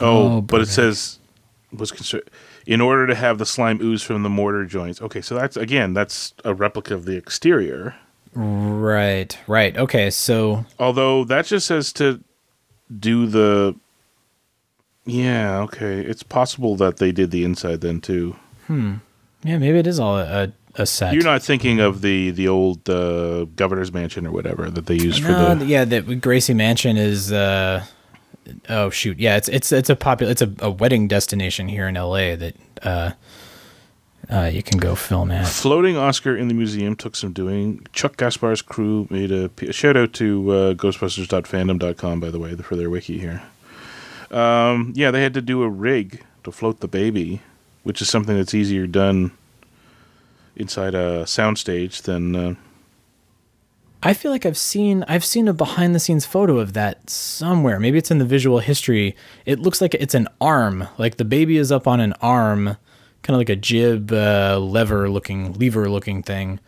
Oh, 0.00 0.36
Oh, 0.36 0.40
but 0.40 0.60
it 0.60 0.66
says 0.66 1.18
was 1.72 1.92
constructed 1.92 2.32
in 2.66 2.80
order 2.80 3.06
to 3.06 3.14
have 3.14 3.38
the 3.38 3.46
slime 3.46 3.78
ooze 3.82 4.02
from 4.02 4.22
the 4.22 4.28
mortar 4.28 4.64
joints. 4.64 5.00
Okay, 5.02 5.20
so 5.20 5.34
that's 5.34 5.56
again 5.56 5.92
that's 5.94 6.34
a 6.44 6.54
replica 6.54 6.94
of 6.94 7.04
the 7.04 7.16
exterior. 7.16 7.94
right, 8.34 9.38
right. 9.46 9.76
Okay, 9.76 10.10
so 10.10 10.64
Although 10.78 11.24
that 11.24 11.46
just 11.46 11.66
says 11.66 11.92
to 11.94 12.22
do 12.98 13.26
the. 13.26 13.74
Yeah, 15.04 15.60
okay. 15.60 16.00
It's 16.00 16.22
possible 16.22 16.76
that 16.76 16.98
they 16.98 17.12
did 17.12 17.30
the 17.30 17.44
inside 17.44 17.80
then 17.80 18.00
too. 18.00 18.36
Hmm. 18.66 18.96
Yeah, 19.42 19.56
maybe 19.58 19.78
it 19.78 19.86
is 19.86 19.98
all 19.98 20.18
a, 20.18 20.44
a 20.44 20.52
set. 20.86 21.14
You're 21.14 21.24
not 21.24 21.42
thinking 21.42 21.80
of 21.80 22.00
the 22.02 22.30
the 22.30 22.48
old 22.48 22.88
uh, 22.88 23.44
governor's 23.56 23.92
mansion 23.92 24.26
or 24.26 24.32
whatever 24.32 24.70
that 24.70 24.86
they 24.86 24.96
used 24.96 25.22
for 25.22 25.28
No, 25.30 25.54
the. 25.54 25.66
yeah, 25.66 25.84
the 25.84 26.00
Gracie 26.16 26.54
Mansion 26.54 26.96
is. 26.96 27.32
Uh, 27.32 27.84
oh 28.68 28.90
shoot, 28.90 29.18
yeah, 29.18 29.36
it's 29.36 29.48
it's 29.48 29.72
it's 29.72 29.90
a 29.90 29.96
popular, 29.96 30.30
it's 30.32 30.42
a, 30.42 30.52
a 30.60 30.70
wedding 30.70 31.08
destination 31.08 31.68
here 31.68 31.86
in 31.88 31.96
L.A. 31.96 32.34
that 32.36 32.56
uh, 32.82 33.10
uh, 34.30 34.50
you 34.52 34.62
can 34.62 34.78
go 34.78 34.94
film 34.94 35.30
at. 35.30 35.46
Floating 35.46 35.96
Oscar 35.96 36.36
in 36.36 36.48
the 36.48 36.54
museum 36.54 36.94
took 36.96 37.16
some 37.16 37.32
doing. 37.32 37.86
Chuck 37.92 38.16
Gaspar's 38.16 38.62
crew 38.62 39.06
made 39.10 39.32
a, 39.32 39.50
a 39.62 39.72
shout 39.72 39.96
out 39.96 40.12
to 40.14 40.50
uh, 40.50 40.74
Ghostbusters.fandom.com, 40.74 42.20
by 42.20 42.30
the 42.30 42.38
way, 42.38 42.54
for 42.56 42.76
their 42.76 42.90
wiki 42.90 43.18
here. 43.18 43.42
Um, 44.30 44.92
yeah, 44.94 45.10
they 45.10 45.22
had 45.22 45.34
to 45.34 45.40
do 45.40 45.62
a 45.62 45.68
rig 45.68 46.22
to 46.44 46.52
float 46.52 46.80
the 46.80 46.88
baby, 46.88 47.40
which 47.82 48.02
is 48.02 48.08
something 48.10 48.36
that's 48.36 48.52
easier 48.54 48.86
done 48.86 49.32
inside 50.58 50.94
a 50.94 51.24
soundstage 51.24 52.02
than. 52.02 52.36
Uh, 52.36 52.54
I 54.00 54.14
feel 54.14 54.30
like 54.30 54.46
I've 54.46 54.56
seen 54.58 55.04
I've 55.08 55.24
seen 55.24 55.48
a 55.48 55.52
behind 55.52 55.94
the 55.94 55.98
scenes 55.98 56.24
photo 56.24 56.58
of 56.58 56.72
that 56.74 57.10
somewhere. 57.10 57.80
Maybe 57.80 57.98
it's 57.98 58.10
in 58.12 58.18
the 58.18 58.24
visual 58.24 58.60
history. 58.60 59.16
It 59.44 59.58
looks 59.58 59.80
like 59.80 59.94
it's 59.94 60.14
an 60.14 60.28
arm. 60.40 60.86
Like 60.98 61.16
the 61.16 61.24
baby 61.24 61.56
is 61.56 61.72
up 61.72 61.88
on 61.88 61.98
an 62.00 62.12
arm, 62.22 62.76
kind 63.22 63.34
of 63.34 63.38
like 63.38 63.48
a 63.48 63.56
jib 63.56 64.12
uh, 64.12 64.58
lever 64.60 65.10
looking 65.10 65.52
lever 65.54 65.90
looking 65.90 66.22
thing. 66.22 66.60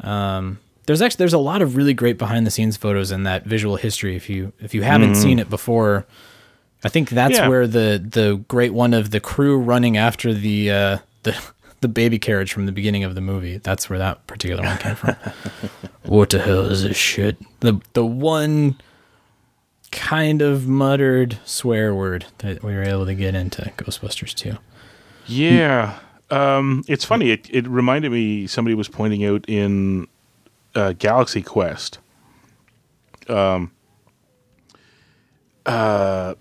Um, 0.00 0.58
there's 0.84 1.00
actually 1.00 1.18
there's 1.18 1.32
a 1.32 1.38
lot 1.38 1.62
of 1.62 1.74
really 1.76 1.94
great 1.94 2.18
behind 2.18 2.46
the 2.46 2.50
scenes 2.50 2.76
photos 2.76 3.10
in 3.12 3.22
that 3.22 3.44
visual 3.46 3.76
history. 3.76 4.14
If 4.14 4.28
you 4.28 4.52
if 4.60 4.74
you 4.74 4.82
haven't 4.82 5.14
seen 5.14 5.38
it 5.38 5.48
before, 5.48 6.06
I 6.84 6.90
think 6.90 7.08
that's 7.08 7.38
Yeah. 7.38 7.48
where 7.48 7.66
the 7.66 8.04
the 8.06 8.44
great 8.48 8.74
one 8.74 8.92
of 8.92 9.10
the 9.10 9.20
crew 9.20 9.58
running 9.58 9.96
after 9.96 10.34
the 10.34 10.70
uh, 10.70 10.98
the 11.22 11.34
the 11.82 11.88
baby 11.88 12.18
carriage 12.18 12.52
from 12.52 12.66
the 12.66 12.72
beginning 12.72 13.04
of 13.04 13.14
the 13.14 13.20
movie. 13.20 13.58
That's 13.58 13.90
where 13.90 13.98
that 13.98 14.26
particular 14.26 14.62
one 14.62 14.78
came 14.78 14.94
from. 14.94 15.16
what 16.04 16.30
the 16.30 16.38
hell 16.38 16.66
is 16.66 16.82
this 16.82 16.96
shit? 16.96 17.36
The 17.60 17.80
the 17.92 18.06
one 18.06 18.80
kind 19.92 20.42
of 20.42 20.66
muttered 20.66 21.38
swear 21.44 21.94
word 21.94 22.24
that 22.38 22.62
we 22.64 22.72
were 22.72 22.82
able 22.82 23.06
to 23.06 23.14
get 23.14 23.34
into 23.34 23.62
Ghostbusters 23.76 24.34
2. 24.34 24.56
Yeah. 25.26 25.98
Um, 26.30 26.82
it's 26.88 27.04
funny. 27.04 27.30
It, 27.30 27.48
it 27.50 27.68
reminded 27.68 28.10
me, 28.10 28.46
somebody 28.46 28.74
was 28.74 28.88
pointing 28.88 29.24
out 29.24 29.44
in 29.48 30.08
uh, 30.74 30.94
Galaxy 30.94 31.42
Quest. 31.42 31.98
Um, 33.28 33.70
uh, 35.66 36.34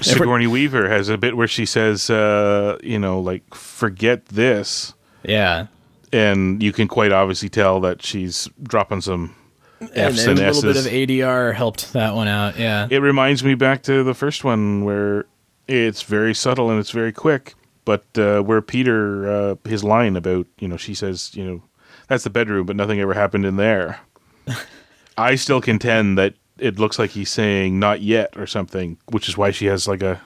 Sigourney 0.00 0.46
Weaver 0.46 0.88
has 0.88 1.08
a 1.08 1.18
bit 1.18 1.36
where 1.36 1.48
she 1.48 1.66
says, 1.66 2.10
uh, 2.10 2.78
you 2.82 2.98
know, 2.98 3.20
like, 3.20 3.54
forget 3.54 4.26
this. 4.26 4.94
Yeah. 5.24 5.66
And 6.12 6.62
you 6.62 6.72
can 6.72 6.88
quite 6.88 7.12
obviously 7.12 7.48
tell 7.48 7.80
that 7.80 8.02
she's 8.02 8.48
dropping 8.62 9.00
some 9.00 9.34
F's 9.80 10.26
and 10.26 10.38
and, 10.38 10.48
a 10.48 10.52
little 10.52 10.62
bit 10.62 10.76
of 10.76 10.92
ADR 10.92 11.54
helped 11.54 11.92
that 11.92 12.14
one 12.14 12.28
out. 12.28 12.58
Yeah. 12.58 12.86
It 12.90 12.98
reminds 12.98 13.42
me 13.42 13.54
back 13.54 13.82
to 13.84 14.04
the 14.04 14.14
first 14.14 14.44
one 14.44 14.84
where 14.84 15.26
it's 15.66 16.02
very 16.02 16.34
subtle 16.34 16.70
and 16.70 16.78
it's 16.78 16.90
very 16.90 17.12
quick, 17.12 17.54
but 17.84 18.04
uh, 18.16 18.42
where 18.42 18.62
Peter, 18.62 19.28
uh, 19.30 19.54
his 19.64 19.82
line 19.82 20.16
about, 20.16 20.46
you 20.58 20.68
know, 20.68 20.76
she 20.76 20.94
says, 20.94 21.34
you 21.34 21.44
know, 21.44 21.62
that's 22.08 22.24
the 22.24 22.30
bedroom, 22.30 22.66
but 22.66 22.76
nothing 22.76 23.00
ever 23.00 23.14
happened 23.14 23.44
in 23.44 23.56
there. 23.56 24.00
I 25.18 25.34
still 25.34 25.60
contend 25.60 26.18
that 26.18 26.34
it 26.62 26.78
looks 26.78 26.98
like 26.98 27.10
he's 27.10 27.30
saying 27.30 27.78
not 27.78 28.00
yet 28.00 28.36
or 28.36 28.46
something, 28.46 28.96
which 29.10 29.28
is 29.28 29.36
why 29.36 29.50
she 29.50 29.66
has 29.66 29.88
like 29.88 30.02
a 30.02 30.20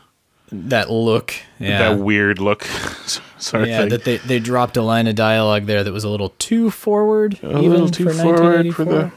that 0.53 0.91
look. 0.91 1.35
Yeah. 1.59 1.79
that 1.79 1.99
weird 1.99 2.39
look 2.39 2.65
sort 3.39 3.65
of 3.65 3.69
yeah, 3.69 3.87
that 3.87 4.05
they, 4.05 4.19
they 4.19 4.39
dropped 4.39 4.77
a 4.77 4.83
line 4.83 5.07
of 5.07 5.15
dialogue 5.15 5.65
there 5.65 5.83
that 5.83 5.93
was 5.93 6.05
a 6.05 6.09
little 6.09 6.31
too 6.39 6.71
forward, 6.71 7.39
a 7.43 7.59
even 7.59 7.71
little 7.71 7.89
too 7.89 8.05
for 8.05 8.13
forward 8.13 8.75
for 8.75 8.85
the. 8.85 9.13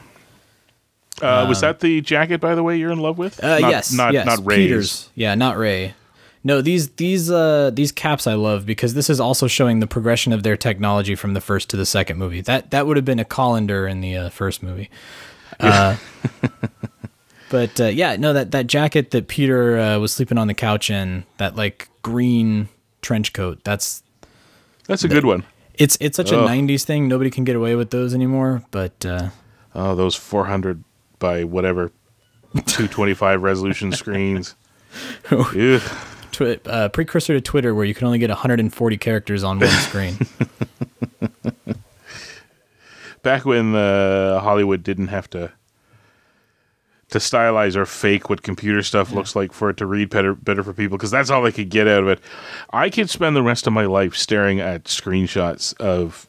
Uh, 1.22 1.44
was 1.46 1.60
that 1.60 1.80
the 1.80 2.00
jacket, 2.00 2.40
by 2.40 2.54
the 2.54 2.62
way, 2.62 2.78
you're 2.78 2.90
in 2.90 2.98
love 2.98 3.18
with? 3.18 3.44
Uh, 3.44 3.58
not, 3.58 3.70
yes, 3.70 3.92
not 3.92 4.14
yes. 4.14 4.24
not 4.24 4.38
Ray's. 4.44 4.68
Peters. 4.68 5.10
Yeah, 5.14 5.34
not 5.34 5.58
Ray. 5.58 5.94
No, 6.42 6.62
these 6.62 6.88
these 6.92 7.30
uh 7.30 7.70
these 7.74 7.92
caps 7.92 8.26
I 8.26 8.32
love 8.32 8.64
because 8.64 8.94
this 8.94 9.10
is 9.10 9.20
also 9.20 9.46
showing 9.46 9.80
the 9.80 9.86
progression 9.86 10.32
of 10.32 10.42
their 10.42 10.56
technology 10.56 11.14
from 11.14 11.34
the 11.34 11.40
first 11.42 11.68
to 11.70 11.76
the 11.76 11.84
second 11.84 12.16
movie. 12.16 12.40
That 12.40 12.70
that 12.70 12.86
would 12.86 12.96
have 12.96 13.04
been 13.04 13.18
a 13.18 13.26
colander 13.26 13.86
in 13.86 14.00
the 14.00 14.16
uh, 14.16 14.28
first 14.30 14.62
movie. 14.62 14.88
Uh, 15.58 15.96
but 17.50 17.80
uh, 17.80 17.86
yeah, 17.86 18.16
no 18.16 18.32
that 18.32 18.50
that 18.52 18.66
jacket 18.66 19.10
that 19.10 19.28
Peter 19.28 19.78
uh, 19.78 19.98
was 19.98 20.12
sleeping 20.12 20.38
on 20.38 20.46
the 20.46 20.54
couch 20.54 20.88
in, 20.90 21.24
that 21.38 21.56
like 21.56 21.88
green 22.02 22.68
trench 23.02 23.32
coat. 23.32 23.60
That's 23.64 24.02
That's 24.86 25.04
a 25.04 25.08
good 25.08 25.24
one. 25.24 25.44
it's 25.74 25.98
it's 26.00 26.16
such 26.16 26.32
a 26.32 26.36
'90s 26.36 26.84
thing. 26.84 27.08
Nobody 27.08 27.30
can 27.30 27.44
get 27.44 27.56
away 27.56 27.74
with 27.74 27.90
those 27.90 28.14
anymore. 28.14 28.62
But 28.70 29.04
uh, 29.04 29.28
Oh, 29.74 29.94
those 29.94 30.16
400 30.16 30.82
by 31.18 31.44
whatever 31.44 31.92
225 32.54 33.42
resolution 33.42 33.92
screens. 33.92 34.54
Twi- 35.30 36.60
uh, 36.66 36.88
precursor 36.88 37.34
to 37.34 37.40
Twitter, 37.40 37.74
where 37.74 37.84
you 37.84 37.94
can 37.94 38.06
only 38.06 38.18
get 38.18 38.30
140 38.30 38.96
characters 38.96 39.44
on 39.44 39.60
one 39.60 39.68
screen. 39.68 40.18
Back 43.22 43.44
when 43.44 43.74
uh, 43.74 44.40
Hollywood 44.40 44.82
didn't 44.82 45.08
have 45.08 45.28
to 45.30 45.52
to 47.10 47.18
stylize 47.18 47.76
or 47.76 47.86
fake 47.86 48.30
what 48.30 48.42
computer 48.42 48.82
stuff 48.82 49.12
looks 49.12 49.36
like 49.36 49.52
for 49.52 49.70
it 49.70 49.76
to 49.78 49.86
read 49.86 50.10
better 50.10 50.34
better 50.34 50.62
for 50.62 50.72
people 50.72 50.96
because 50.96 51.10
that's 51.10 51.30
all 51.30 51.42
they 51.42 51.52
could 51.52 51.68
get 51.68 51.86
out 51.86 52.02
of 52.02 52.08
it. 52.08 52.20
I 52.72 52.90
could 52.90 53.10
spend 53.10 53.36
the 53.36 53.42
rest 53.42 53.66
of 53.66 53.72
my 53.72 53.84
life 53.84 54.16
staring 54.16 54.60
at 54.60 54.84
screenshots 54.84 55.78
of 55.80 56.28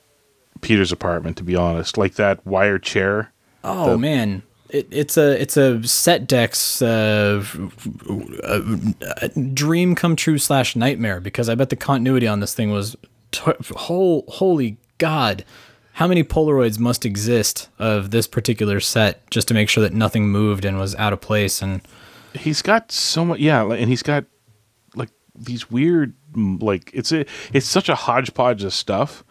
Peter's 0.61 0.91
apartment 0.91 1.37
to 1.37 1.43
be 1.43 1.55
honest, 1.55 1.97
like 1.97 2.15
that 2.15 2.45
wire 2.45 2.79
chair. 2.79 3.31
Oh 3.63 3.97
man, 3.97 4.43
it, 4.69 4.87
it's 4.89 5.17
a 5.17 5.39
it's 5.39 5.57
a 5.57 5.83
set 5.83 6.27
decks 6.27 6.81
uh, 6.81 7.43
uh, 8.43 9.27
dream 9.53 9.95
come 9.95 10.15
true 10.15 10.37
slash 10.37 10.75
nightmare 10.75 11.19
because 11.19 11.49
I 11.49 11.55
bet 11.55 11.69
the 11.69 11.75
continuity 11.75 12.27
on 12.27 12.39
this 12.39 12.53
thing 12.53 12.71
was 12.71 12.95
t- 13.31 13.51
whole 13.75 14.25
holy 14.27 14.77
god. 14.97 15.45
How 15.93 16.07
many 16.07 16.23
Polaroids 16.23 16.79
must 16.79 17.05
exist 17.05 17.69
of 17.77 18.11
this 18.11 18.27
particular 18.27 18.79
set 18.79 19.29
just 19.29 19.47
to 19.49 19.53
make 19.53 19.69
sure 19.69 19.83
that 19.83 19.93
nothing 19.93 20.29
moved 20.29 20.65
and 20.65 20.79
was 20.79 20.95
out 20.95 21.13
of 21.13 21.21
place? 21.21 21.61
And 21.61 21.81
he's 22.33 22.61
got 22.61 22.91
so 22.91 23.25
much 23.25 23.39
yeah 23.39 23.61
and 23.73 23.89
he's 23.89 24.01
got 24.01 24.23
like 24.95 25.09
these 25.35 25.69
weird 25.69 26.13
like 26.35 26.89
it's 26.93 27.11
a 27.11 27.25
it's 27.51 27.67
such 27.67 27.89
a 27.89 27.95
hodgepodge 27.95 28.63
of 28.63 28.73
stuff 28.73 29.23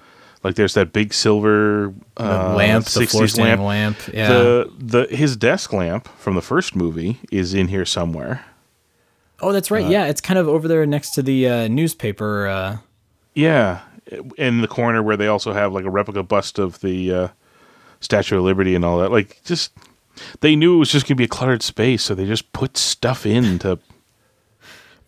like 0.45 0.55
there's 0.55 0.75
that 0.75 0.93
big 0.93 1.13
silver 1.15 1.95
uh, 2.19 2.55
lamp, 2.55 2.85
the 2.87 3.01
60s 3.01 3.11
floor 3.11 3.27
standing 3.29 3.67
lamp, 3.67 3.97
yeah. 4.13 4.29
the 4.29 4.73
the 4.79 5.17
his 5.17 5.37
desk 5.37 5.73
lamp 5.73 6.09
from 6.19 6.35
the 6.35 6.43
first 6.43 6.77
movie 6.77 7.21
is 7.31 7.55
in 7.55 7.69
here 7.69 7.87
somewhere 7.87 8.45
Oh, 9.43 9.53
that's 9.53 9.71
right. 9.71 9.89
yeah, 9.89 10.07
it's 10.07 10.21
kind 10.21 10.39
of 10.39 10.49
over 10.49 10.69
there 10.69 10.85
next 10.85 11.11
to 11.13 11.23
the 11.23 11.49
uh, 11.49 11.69
newspaper. 11.69 12.47
Uh, 12.47 12.77
Yeah, 13.35 13.81
in 14.37 14.61
the 14.61 14.69
corner 14.69 15.03
where 15.03 15.17
they 15.17 15.27
also 15.27 15.53
have 15.53 15.73
like 15.73 15.85
a 15.85 15.91
replica 15.91 16.23
bust 16.23 16.59
of 16.59 16.81
the 16.81 17.13
uh, 17.13 17.29
Statue 18.01 18.39
of 18.39 18.45
Liberty 18.45 18.75
and 18.75 18.85
all 18.85 18.99
that. 18.99 19.11
Like, 19.11 19.41
just 19.45 19.73
they 20.41 20.57
knew 20.57 20.77
it 20.77 20.79
was 20.79 20.91
just 20.91 21.07
gonna 21.07 21.17
be 21.17 21.25
a 21.25 21.29
cluttered 21.29 21.63
space, 21.63 22.03
so 22.03 22.15
they 22.15 22.27
just 22.27 22.53
put 22.53 22.77
stuff 22.77 23.27
in 23.27 23.59
to. 23.61 23.79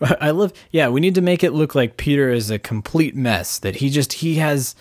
I 0.20 0.30
love. 0.30 0.52
Yeah, 0.70 0.88
we 0.88 1.00
need 1.00 1.14
to 1.14 1.22
make 1.22 1.44
it 1.44 1.52
look 1.52 1.74
like 1.74 1.96
Peter 1.96 2.30
is 2.30 2.50
a 2.50 2.58
complete 2.58 3.14
mess. 3.14 3.58
That 3.58 3.76
he 3.76 3.90
just 3.90 4.14
he 4.14 4.36
has 4.36 4.74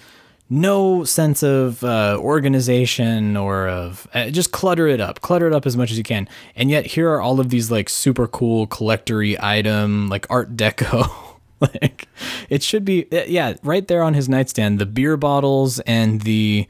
no 0.49 1.05
sense 1.05 1.43
of 1.43 1.81
uh, 1.83 2.17
organization 2.19 3.37
or 3.37 3.69
of 3.69 4.05
uh, 4.13 4.29
just 4.29 4.51
clutter 4.51 4.87
it 4.87 4.99
up, 4.99 5.21
clutter 5.21 5.47
it 5.47 5.53
up 5.53 5.65
as 5.65 5.77
much 5.77 5.91
as 5.91 5.97
you 5.97 6.03
can. 6.03 6.27
And 6.55 6.69
yet 6.69 6.85
here 6.85 7.09
are 7.09 7.21
all 7.21 7.39
of 7.39 7.49
these 7.49 7.71
like 7.71 7.87
super 7.87 8.27
cool 8.27 8.67
collectory 8.67 9.37
item, 9.41 10.09
like 10.09 10.27
Art 10.29 10.57
Deco. 10.57 11.30
like 11.81 12.07
it 12.49 12.63
should 12.63 12.83
be 12.85 13.07
uh, 13.11 13.23
yeah, 13.27 13.53
right 13.63 13.87
there 13.87 14.03
on 14.03 14.13
his 14.13 14.27
nightstand. 14.27 14.79
The 14.79 14.85
beer 14.85 15.17
bottles 15.17 15.79
and 15.81 16.21
the 16.21 16.67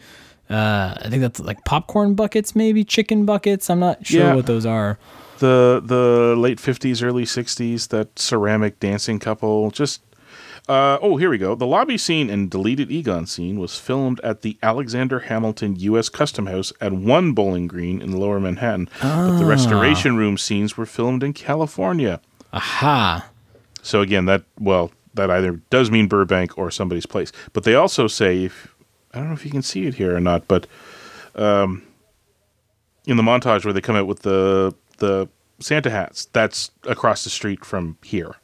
uh, 0.49 0.95
I 1.01 1.07
think 1.09 1.21
that's 1.21 1.39
like 1.39 1.63
popcorn 1.65 2.13
buckets, 2.13 2.55
maybe 2.55 2.83
chicken 2.83 3.25
buckets. 3.25 3.69
I'm 3.69 3.79
not 3.79 4.05
sure 4.05 4.21
Yeah. 4.21 4.35
what 4.35 4.45
those 4.47 4.65
are. 4.65 4.99
the 5.39 5.81
the 5.83 6.35
late 6.37 6.59
fifties, 6.59 7.01
early 7.01 7.25
sixties, 7.25 7.87
that 7.87 8.19
ceramic 8.19 8.79
dancing 8.79 9.17
couple. 9.19 9.71
Just 9.71 10.01
uh, 10.69 10.99
oh, 11.01 11.17
here 11.17 11.29
we 11.29 11.37
go. 11.39 11.55
The 11.55 11.65
lobby 11.65 11.97
scene 11.97 12.29
and 12.29 12.49
deleted 12.49 12.91
Egon 12.91 13.25
scene 13.25 13.59
was 13.59 13.77
filmed 13.79 14.19
at 14.23 14.41
the 14.41 14.57
Alexander 14.61 15.19
Hamilton 15.21 15.75
U.S. 15.77 16.07
Custom 16.07 16.45
House 16.45 16.71
at 16.79 16.93
one 16.93 17.33
Bowling 17.33 17.67
Green 17.67 17.99
in 18.01 18.11
Lower 18.19 18.39
Manhattan. 18.39 18.87
But 19.01 19.39
the 19.39 19.45
restoration 19.45 20.17
room 20.17 20.37
scenes 20.37 20.77
were 20.77 20.85
filmed 20.85 21.23
in 21.23 21.33
California. 21.33 22.21
Aha. 22.53 23.30
So 23.81 24.01
again, 24.01 24.25
that 24.25 24.43
well, 24.59 24.91
that 25.13 25.29
either 25.29 25.53
does 25.69 25.91
mean 25.91 26.07
Burbank 26.07 26.57
or 26.57 26.71
somebody's 26.71 27.05
place. 27.05 27.31
But 27.53 27.63
they 27.63 27.75
also 27.75 28.07
say, 28.07 28.45
if 28.45 28.73
I 29.13 29.19
don't 29.19 29.27
know 29.27 29.33
if 29.33 29.45
you 29.45 29.51
can 29.51 29.61
see 29.61 29.85
it 29.85 29.95
here 29.95 30.15
or 30.15 30.19
not, 30.19 30.47
but 30.47 30.67
um, 31.35 31.83
in 33.05 33.17
the 33.17 33.23
montage 33.23 33.65
where 33.65 33.73
they 33.73 33.81
come 33.81 33.95
out 33.95 34.07
with 34.07 34.21
the 34.21 34.73
the 34.99 35.27
Santa 35.59 35.89
hats, 35.89 36.25
that's 36.33 36.71
across 36.83 37.23
the 37.23 37.29
street 37.29 37.65
from 37.65 37.97
here. 38.03 38.35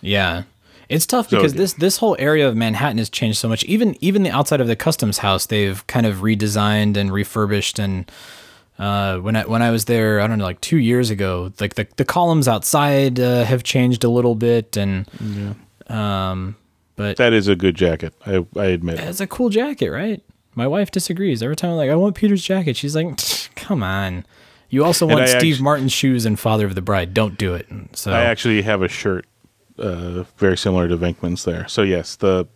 Yeah. 0.00 0.44
It's 0.88 1.04
tough 1.04 1.28
So, 1.28 1.36
because 1.36 1.52
yeah. 1.52 1.58
this 1.58 1.72
this 1.74 1.96
whole 1.98 2.16
area 2.18 2.48
of 2.48 2.56
Manhattan 2.56 2.98
has 2.98 3.10
changed 3.10 3.38
so 3.38 3.48
much. 3.48 3.62
Even 3.64 3.96
even 4.00 4.22
the 4.22 4.30
outside 4.30 4.60
of 4.60 4.66
the 4.66 4.76
customs 4.76 5.18
house, 5.18 5.46
they've 5.46 5.86
kind 5.86 6.06
of 6.06 6.16
redesigned 6.18 6.96
and 6.96 7.12
refurbished. 7.12 7.78
And 7.78 8.10
uh, 8.78 9.18
when 9.18 9.36
I 9.36 9.44
when 9.46 9.62
I 9.62 9.70
was 9.70 9.86
there, 9.86 10.20
I 10.20 10.26
don't 10.26 10.38
know, 10.38 10.44
like 10.44 10.60
two 10.60 10.78
years 10.78 11.10
ago, 11.10 11.52
like 11.60 11.74
the 11.74 11.86
the 11.96 12.04
columns 12.04 12.46
outside 12.48 13.18
uh, 13.18 13.44
have 13.44 13.62
changed 13.64 14.04
a 14.04 14.08
little 14.08 14.34
bit. 14.34 14.76
And 14.76 15.08
um, 15.88 16.56
but 16.96 17.16
That 17.16 17.32
is 17.32 17.48
a 17.48 17.56
good 17.56 17.74
jacket. 17.74 18.14
I, 18.26 18.44
I 18.56 18.66
admit. 18.66 19.00
it's 19.00 19.20
a 19.20 19.26
cool 19.26 19.48
jacket, 19.50 19.90
right? 19.90 20.22
My 20.54 20.66
wife 20.66 20.90
disagrees 20.90 21.42
every 21.42 21.56
time. 21.56 21.70
I'm 21.72 21.76
like, 21.76 21.90
I 21.90 21.94
want 21.94 22.14
Peter's 22.16 22.42
jacket. 22.42 22.76
She's 22.76 22.94
like, 22.96 23.16
come 23.54 23.82
on. 23.82 24.26
You 24.70 24.84
also 24.84 25.06
want 25.06 25.28
Steve 25.28 25.54
actu- 25.54 25.62
Martin's 25.64 25.92
shoes 25.92 26.26
and 26.26 26.38
Father 26.38 26.66
of 26.66 26.74
the 26.74 26.82
Bride. 26.82 27.14
Don't 27.14 27.38
do 27.38 27.54
it. 27.54 27.68
And 27.70 27.88
So 27.94 28.12
I 28.12 28.22
actually 28.24 28.62
have 28.62 28.82
a 28.82 28.88
shirt 28.88 29.24
uh, 29.78 30.24
very 30.36 30.56
similar 30.58 30.88
to 30.88 30.96
Venkman's 30.96 31.44
there. 31.44 31.66
So 31.68 31.82
yes, 31.82 32.16
the 32.16 32.46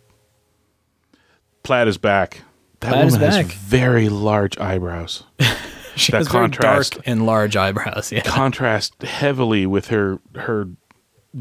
plaid 1.63 1.87
is 1.87 1.97
back. 1.97 2.41
That 2.81 2.91
Plaid 2.91 3.07
is 3.07 3.13
woman 3.13 3.31
has 3.31 3.37
back. 3.47 3.55
very 3.55 4.09
large 4.09 4.57
eyebrows. 4.59 5.23
she 5.97 6.11
that 6.11 6.19
has 6.19 6.27
contrast- 6.27 6.93
dark 6.93 7.07
and 7.07 7.25
large 7.25 7.55
eyebrows. 7.55 8.11
Yeah. 8.11 8.21
Contrast 8.21 9.01
heavily 9.03 9.65
with 9.65 9.87
her 9.87 10.19
her 10.35 10.69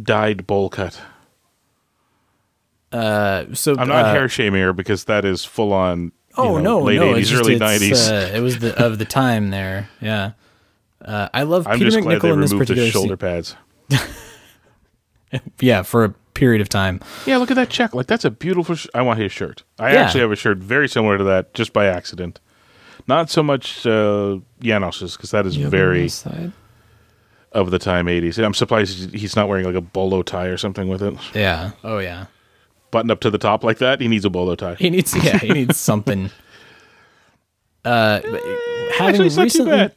dyed 0.03 0.47
bowl 0.47 0.69
cut. 0.69 1.01
Uh, 2.91 3.47
so 3.55 3.75
I'm 3.79 3.89
not 3.89 4.05
uh, 4.07 4.13
hair 4.13 4.29
shaming 4.29 4.61
her 4.63 4.73
because 4.73 5.05
that 5.05 5.25
is 5.25 5.45
full 5.45 5.73
on. 5.73 6.13
Oh 6.37 6.57
you 6.59 6.63
know, 6.63 6.79
no, 6.79 6.85
late 6.85 6.97
no, 6.97 7.13
80s, 7.15 7.19
it's 7.21 7.29
just, 7.31 7.43
early 7.43 7.55
it's, 7.55 7.63
90s. 8.11 8.11
Uh, 8.11 8.37
it 8.37 8.41
was 8.41 8.59
the 8.59 8.83
of 8.85 8.99
the 8.99 9.05
time 9.05 9.51
there. 9.51 9.89
Yeah, 10.01 10.33
uh, 11.05 11.29
I 11.33 11.43
love 11.45 11.67
I'm 11.67 11.79
Peter 11.79 11.91
just 11.91 12.03
glad 12.03 12.21
they 12.21 12.29
MacNicol 12.29 12.33
in 12.35 12.41
this 12.41 12.53
removed 12.53 12.69
the 12.69 12.75
particular 12.75 12.91
shoulder 12.91 13.09
scene. 13.13 13.17
pads. 13.19 13.57
Yeah, 15.61 15.81
for 15.83 16.05
a 16.05 16.11
period 16.35 16.61
of 16.61 16.69
time. 16.69 17.01
Yeah, 17.25 17.39
look 17.39 17.51
at 17.51 17.55
that 17.55 17.71
check. 17.71 17.95
Like 17.95 18.07
that's 18.07 18.27
a 18.27 18.31
beautiful. 18.31 18.75
Sh- 18.75 18.87
I 18.95 19.01
want 19.01 19.19
his 19.19 19.33
shirt. 19.33 19.63
I 19.79 19.95
Yeah. 19.95 20.01
actually 20.03 20.21
have 20.21 20.31
a 20.33 20.37
shirt 20.37 20.59
very 20.59 20.89
similar 20.89 21.17
to 21.17 21.25
that, 21.25 21.55
just 21.55 21.73
by 21.73 21.87
accident. 21.87 22.39
Not 23.07 23.31
so 23.31 23.43
much 23.43 23.87
uh, 23.87 24.39
Janosz's 24.61 25.17
because 25.17 25.31
that 25.33 25.47
is 25.47 25.57
very 25.57 26.09
of 27.53 27.71
the 27.71 27.79
time 27.79 28.07
80s. 28.07 28.43
I'm 28.43 28.55
surprised 28.55 29.15
he's 29.15 29.37
not 29.37 29.49
wearing 29.49 29.65
like 29.65 29.75
a 29.75 29.81
bolo 29.81 30.23
tie 30.23 30.47
or 30.47 30.57
something 30.57 30.89
with 30.89 31.03
it. 31.03 31.15
Yeah. 31.35 31.73
Oh 31.85 31.99
yeah. 31.99 32.27
Button 32.91 33.11
up 33.11 33.21
to 33.21 33.31
the 33.31 33.39
top 33.39 33.65
like 33.65 33.79
that. 33.79 34.01
He 34.01 34.09
needs 34.09 34.25
a 34.25 34.31
bolo 34.31 34.55
tie. 34.55 34.75
He 34.77 34.91
needs. 34.91 35.15
Yeah, 35.25 35.39
he 35.39 35.49
needs 35.53 35.77
something. 35.81 36.31
Uh, 37.85 38.21
but 38.21 38.43
having 38.97 39.23
Actually, 39.23 39.27
it's 39.27 39.37
not 39.37 39.43
too 39.43 39.45
recently, 39.45 39.71
bad. 39.73 39.95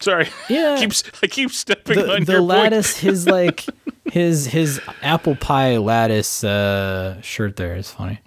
Sorry. 0.00 0.28
Yeah. 0.48 0.76
Keeps 0.80 1.02
I 1.22 1.26
keep 1.26 1.50
stepping 1.52 1.96
the, 1.98 2.14
on 2.14 2.24
the 2.24 2.32
your 2.32 2.40
lattice, 2.40 2.96
his 2.98 3.26
like 3.28 3.64
his 4.10 4.46
his 4.46 4.80
apple 5.02 5.36
pie 5.36 5.76
lattice 5.76 6.42
uh, 6.42 7.20
shirt 7.22 7.56
there 7.56 7.76
is 7.76 7.90
funny. 7.90 8.20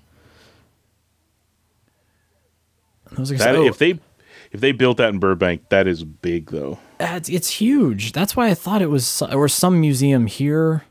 I 3.15 3.19
was 3.19 3.29
gonna 3.31 3.43
That, 3.43 3.55
say, 3.55 3.59
oh, 3.59 3.67
if 3.67 3.77
they 3.77 3.99
if 4.53 4.61
they 4.61 4.71
built 4.71 4.97
that 4.97 5.09
in 5.09 5.19
Burbank, 5.19 5.69
that 5.69 5.87
is 5.87 6.03
big 6.03 6.51
though. 6.51 6.77
It's, 6.99 7.27
it's 7.27 7.49
huge. 7.49 8.13
That's 8.13 8.35
why 8.35 8.49
I 8.49 8.53
thought 8.53 8.81
it 8.81 8.89
was 8.89 9.21
or 9.23 9.49
some 9.49 9.81
museum 9.81 10.27
here. 10.27 10.83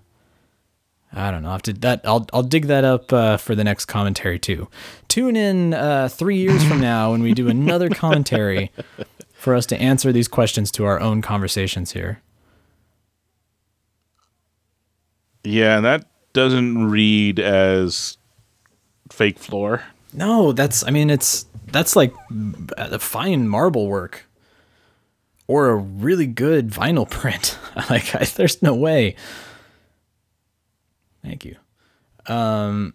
I 1.15 1.31
don't 1.31 1.43
know. 1.43 1.51
I 1.51 1.53
have 1.53 1.63
to 1.63 1.73
that 1.75 2.01
I'll 2.05 2.27
I'll 2.33 2.43
dig 2.43 2.67
that 2.67 2.85
up 2.85 3.13
uh, 3.13 3.37
for 3.37 3.55
the 3.55 3.65
next 3.65 3.85
commentary 3.85 4.39
too. 4.39 4.69
Tune 5.09 5.37
in 5.37 5.75
uh, 5.75 6.09
three 6.09 6.39
years 6.39 6.65
from 6.65 6.81
now 6.81 7.13
when 7.13 7.23
we 7.23 7.35
do 7.35 7.49
another 7.49 7.89
commentary 7.91 8.73
for 9.33 9.55
us 9.55 9.67
to 9.67 9.81
answer 9.81 10.11
these 10.11 10.29
questions 10.29 10.71
to 10.73 10.85
our 10.85 11.01
own 11.01 11.23
conversations 11.23 11.93
here. 11.93 12.21
Yeah, 15.45 15.77
and 15.77 15.85
that 15.85 16.07
doesn't 16.33 16.91
read 16.91 17.39
as 17.39 18.17
fake 19.11 19.39
floor. 19.39 19.83
No, 20.15 20.53
that's 20.53 20.85
I 20.87 20.91
mean 20.91 21.11
it's 21.11 21.47
that's 21.73 21.97
like 21.97 22.14
a 22.77 22.99
fine 22.99 23.49
marble 23.49 23.89
work 23.89 24.27
or 25.47 25.70
a 25.70 25.77
really 25.77 26.27
good 26.27 26.70
vinyl 26.70 27.09
print. 27.11 27.59
like 27.91 28.14
I, 28.14 28.25
there's 28.25 28.62
no 28.62 28.75
way. 28.75 29.16
Thank 31.23 31.45
you. 31.45 31.57
Um 32.27 32.95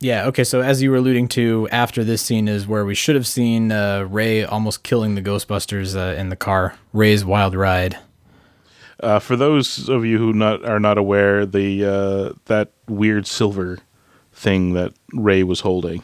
yeah, 0.00 0.26
okay, 0.26 0.44
so 0.44 0.60
as 0.60 0.80
you 0.80 0.92
were 0.92 0.98
alluding 0.98 1.26
to, 1.30 1.68
after 1.72 2.04
this 2.04 2.22
scene 2.22 2.46
is 2.46 2.68
where 2.68 2.84
we 2.84 2.94
should 2.94 3.16
have 3.16 3.26
seen 3.26 3.72
uh, 3.72 4.02
Ray 4.08 4.44
almost 4.44 4.84
killing 4.84 5.16
the 5.16 5.22
Ghostbusters 5.22 5.96
uh, 5.96 6.16
in 6.16 6.28
the 6.28 6.36
car. 6.36 6.76
Ray's 6.92 7.24
wild 7.24 7.56
ride. 7.56 7.98
Uh, 9.00 9.18
for 9.18 9.34
those 9.34 9.88
of 9.88 10.04
you 10.04 10.18
who 10.18 10.32
not 10.32 10.64
are 10.64 10.78
not 10.78 10.98
aware, 10.98 11.44
the 11.44 11.84
uh, 11.84 12.38
that 12.44 12.72
weird 12.88 13.26
silver 13.26 13.78
thing 14.32 14.74
that 14.74 14.92
Ray 15.12 15.42
was 15.42 15.60
holding, 15.60 16.02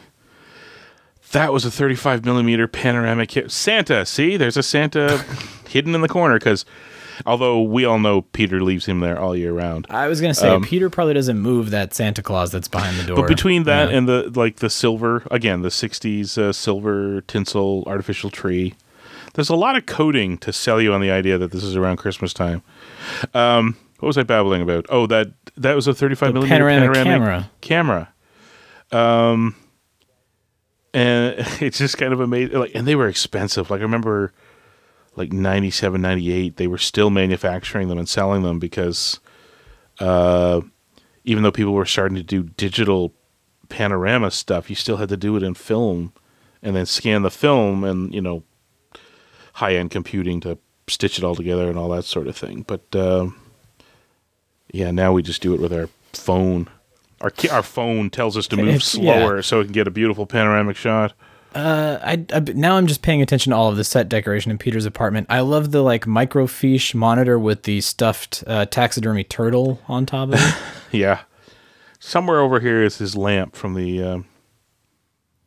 that 1.31 1.51
was 1.51 1.65
a 1.65 1.71
35 1.71 2.23
millimeter 2.25 2.67
panoramic 2.67 3.31
hit. 3.31 3.51
Santa, 3.51 4.05
see, 4.05 4.37
there's 4.37 4.57
a 4.57 4.63
Santa 4.63 5.17
hidden 5.69 5.93
in 5.95 6.01
the 6.01 6.07
corner 6.07 6.37
because, 6.39 6.65
although 7.25 7.61
we 7.61 7.83
all 7.85 7.99
know 7.99 8.21
Peter 8.21 8.61
leaves 8.61 8.85
him 8.85 8.99
there 8.99 9.19
all 9.19 9.35
year 9.35 9.51
round. 9.53 9.85
I 9.89 10.07
was 10.07 10.21
gonna 10.21 10.33
say 10.33 10.57
Peter 10.63 10.89
probably 10.89 11.13
doesn't 11.13 11.39
move 11.39 11.71
that 11.71 11.93
Santa 11.93 12.21
Claus 12.21 12.51
that's 12.51 12.67
behind 12.67 12.97
the 12.97 13.03
door. 13.03 13.17
Um, 13.17 13.21
But 13.23 13.27
between 13.29 13.63
that 13.63 13.89
Yeah. 13.91 13.97
and 13.97 14.07
the 14.07 14.31
like 14.35 14.57
the 14.57 14.69
silver 14.69 15.23
again, 15.31 15.61
the 15.61 15.69
'60s 15.71 16.37
uh, 16.37 16.53
silver 16.53 17.21
tinsel 17.21 17.83
artificial 17.87 18.29
tree, 18.29 18.73
there's 19.33 19.49
a 19.49 19.55
lot 19.55 19.75
of 19.75 19.85
coding 19.85 20.37
to 20.39 20.53
sell 20.53 20.79
you 20.81 20.93
on 20.93 21.01
the 21.01 21.11
idea 21.11 21.37
that 21.37 21.51
this 21.51 21.63
is 21.63 21.75
around 21.75 21.97
Christmas 21.97 22.33
time. 22.33 22.61
Um, 23.33 23.75
what 23.99 24.07
was 24.07 24.17
I 24.17 24.23
babbling 24.23 24.61
about? 24.61 24.85
Oh, 24.89 25.07
that 25.07 25.29
that 25.57 25.73
was 25.75 25.87
a 25.87 25.93
35 25.93 26.29
The 26.29 26.33
millimeter 26.33 26.55
panoramic 26.67 26.93
panoramic 27.03 27.45
camera. 27.61 28.09
Um, 28.91 29.55
and 30.95 31.35
it's 31.61 31.77
just 31.77 31.97
kind 31.97 32.13
of 32.13 32.21
amazing. 32.21 32.57
Like, 32.57 32.73
and 32.73 32.87
they 32.87 32.95
were 32.95 33.07
expensive. 33.07 33.69
Like 33.69 33.81
I 33.81 33.83
remember, 33.83 34.33
like 35.15 35.31
97, 35.31 36.01
98, 36.01 36.55
they 36.55 36.67
were 36.67 36.77
still 36.77 37.09
manufacturing 37.09 37.89
them 37.89 37.99
and 37.99 38.09
selling 38.09 38.41
them 38.41 38.57
because, 38.57 39.19
uh, 39.99 40.61
even 41.25 41.43
though 41.43 41.51
people 41.51 41.73
were 41.73 41.85
starting 41.85 42.15
to 42.15 42.23
do 42.23 42.43
digital 42.43 43.13
panorama 43.67 44.31
stuff, 44.31 44.69
you 44.69 44.75
still 44.75 44.97
had 44.97 45.09
to 45.09 45.17
do 45.17 45.35
it 45.35 45.43
in 45.43 45.53
film, 45.53 46.13
and 46.61 46.75
then 46.75 46.85
scan 46.85 47.23
the 47.23 47.31
film 47.31 47.83
and 47.83 48.13
you 48.13 48.21
know, 48.21 48.43
high 49.53 49.75
end 49.75 49.91
computing 49.91 50.39
to 50.41 50.57
stitch 50.87 51.17
it 51.17 51.23
all 51.23 51.35
together 51.35 51.69
and 51.69 51.77
all 51.77 51.89
that 51.89 52.05
sort 52.05 52.27
of 52.27 52.37
thing. 52.37 52.63
But 52.65 52.95
um, 52.95 53.39
yeah, 54.71 54.91
now 54.91 55.11
we 55.11 55.23
just 55.23 55.41
do 55.41 55.53
it 55.53 55.61
with 55.61 55.73
our 55.73 55.89
phone. 56.13 56.69
Our 57.25 57.31
ki- 57.31 57.49
our 57.49 57.63
phone 57.63 58.11
tells 58.11 58.37
us 58.37 58.45
to 58.49 58.55
move 58.55 58.67
It's- 58.67 58.95
yeah. 58.95 59.17
slower 59.19 59.41
so 59.41 59.57
we 59.57 59.63
can 59.65 59.73
get 59.73 59.87
a 59.87 59.91
beautiful 59.91 60.27
panoramic 60.27 60.77
shot. 60.77 61.13
Uh, 61.55 61.97
I, 62.03 62.23
I 62.33 62.39
now 62.53 62.75
I'm 62.77 62.85
just 62.85 63.01
paying 63.01 63.21
attention 63.23 63.49
to 63.49 63.55
all 63.55 63.69
of 63.69 63.77
the 63.77 63.83
set 63.83 64.07
decoration 64.09 64.51
in 64.51 64.57
Peter's 64.59 64.85
apartment. 64.85 65.25
I 65.29 65.39
love 65.39 65.71
the 65.71 65.81
like 65.81 66.05
microfiche 66.05 66.93
monitor 66.93 67.39
with 67.39 67.63
the 67.63 67.81
stuffed 67.81 68.43
uh, 68.45 68.65
taxidermy 68.65 69.23
turtle 69.23 69.81
on 69.87 70.05
top 70.05 70.29
of 70.29 70.35
it. 70.35 70.55
Yeah. 70.91 71.21
Somewhere 71.99 72.41
over 72.41 72.59
here 72.59 72.83
is 72.83 72.99
his 72.99 73.15
lamp 73.17 73.55
from 73.55 73.73
the. 73.73 74.03
Um, 74.03 74.25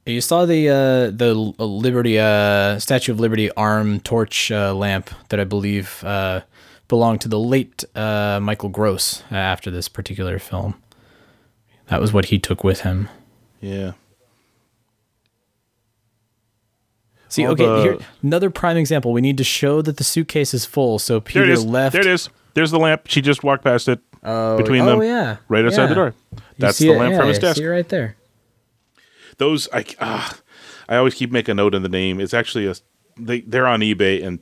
you 0.04 0.20
saw 0.20 0.46
the 0.46 0.68
uh, 0.68 1.10
the 1.16 1.32
Liberty 1.34 2.18
uh, 2.18 2.78
Statue 2.80 3.12
of 3.12 3.20
Liberty 3.20 3.50
arm 3.52 4.00
torch 4.00 4.50
uh, 4.50 4.74
lamp 4.74 5.10
that 5.28 5.38
I 5.38 5.44
believe 5.44 6.02
uh, 6.04 6.40
belonged 6.88 7.20
to 7.20 7.28
the 7.28 7.38
late 7.38 7.84
uh, 7.94 8.40
Michael 8.42 8.70
Gross 8.70 9.22
uh, 9.30 9.36
after 9.36 9.70
this 9.70 9.88
particular 9.88 10.38
film. 10.38 10.74
That 11.88 12.00
was 12.00 12.12
what 12.12 12.26
he 12.26 12.38
took 12.38 12.62
with 12.64 12.80
him. 12.82 13.08
yeah. 13.60 13.92
See, 17.30 17.44
All 17.44 17.52
okay, 17.52 17.66
the- 17.66 17.82
here 17.82 17.98
another 18.22 18.48
prime 18.48 18.78
example. 18.78 19.12
We 19.12 19.20
need 19.20 19.36
to 19.36 19.44
show 19.44 19.82
that 19.82 19.98
the 19.98 20.04
suitcase 20.04 20.54
is 20.54 20.64
full. 20.64 20.98
So 20.98 21.20
Peter 21.20 21.44
it 21.44 21.50
is. 21.50 21.64
left. 21.64 21.92
There 21.92 22.00
it 22.00 22.06
is. 22.06 22.30
There's 22.54 22.70
the 22.70 22.78
lamp. 22.78 23.02
She 23.06 23.20
just 23.20 23.44
walked 23.44 23.62
past 23.64 23.86
it 23.88 24.00
Oh, 24.24 24.56
between 24.56 24.80
oh, 24.82 24.86
them. 24.86 25.02
yeah. 25.02 25.36
Right 25.46 25.64
outside 25.64 25.82
Yeah. 25.82 25.88
the 25.88 25.94
door. 25.94 26.14
That's 26.58 26.78
the 26.78 26.88
it? 26.90 26.96
lamp 26.98 27.12
Yeah, 27.12 27.18
from 27.18 27.28
his 27.28 27.38
I 27.38 27.40
desk. 27.42 27.58
See 27.58 27.64
it 27.64 27.68
right 27.68 27.88
there. 27.88 28.16
Those 29.36 29.68
I 29.74 29.84
ah, 30.00 30.38
I 30.88 30.96
always 30.96 31.14
keep 31.14 31.30
making 31.30 31.52
a 31.52 31.54
note 31.56 31.74
in 31.74 31.82
the 31.82 31.88
name. 31.90 32.18
It's 32.18 32.32
actually 32.34 32.66
a 32.66 32.74
they 33.18 33.42
they're 33.42 33.66
on 33.66 33.80
eBay 33.80 34.24
and 34.26 34.38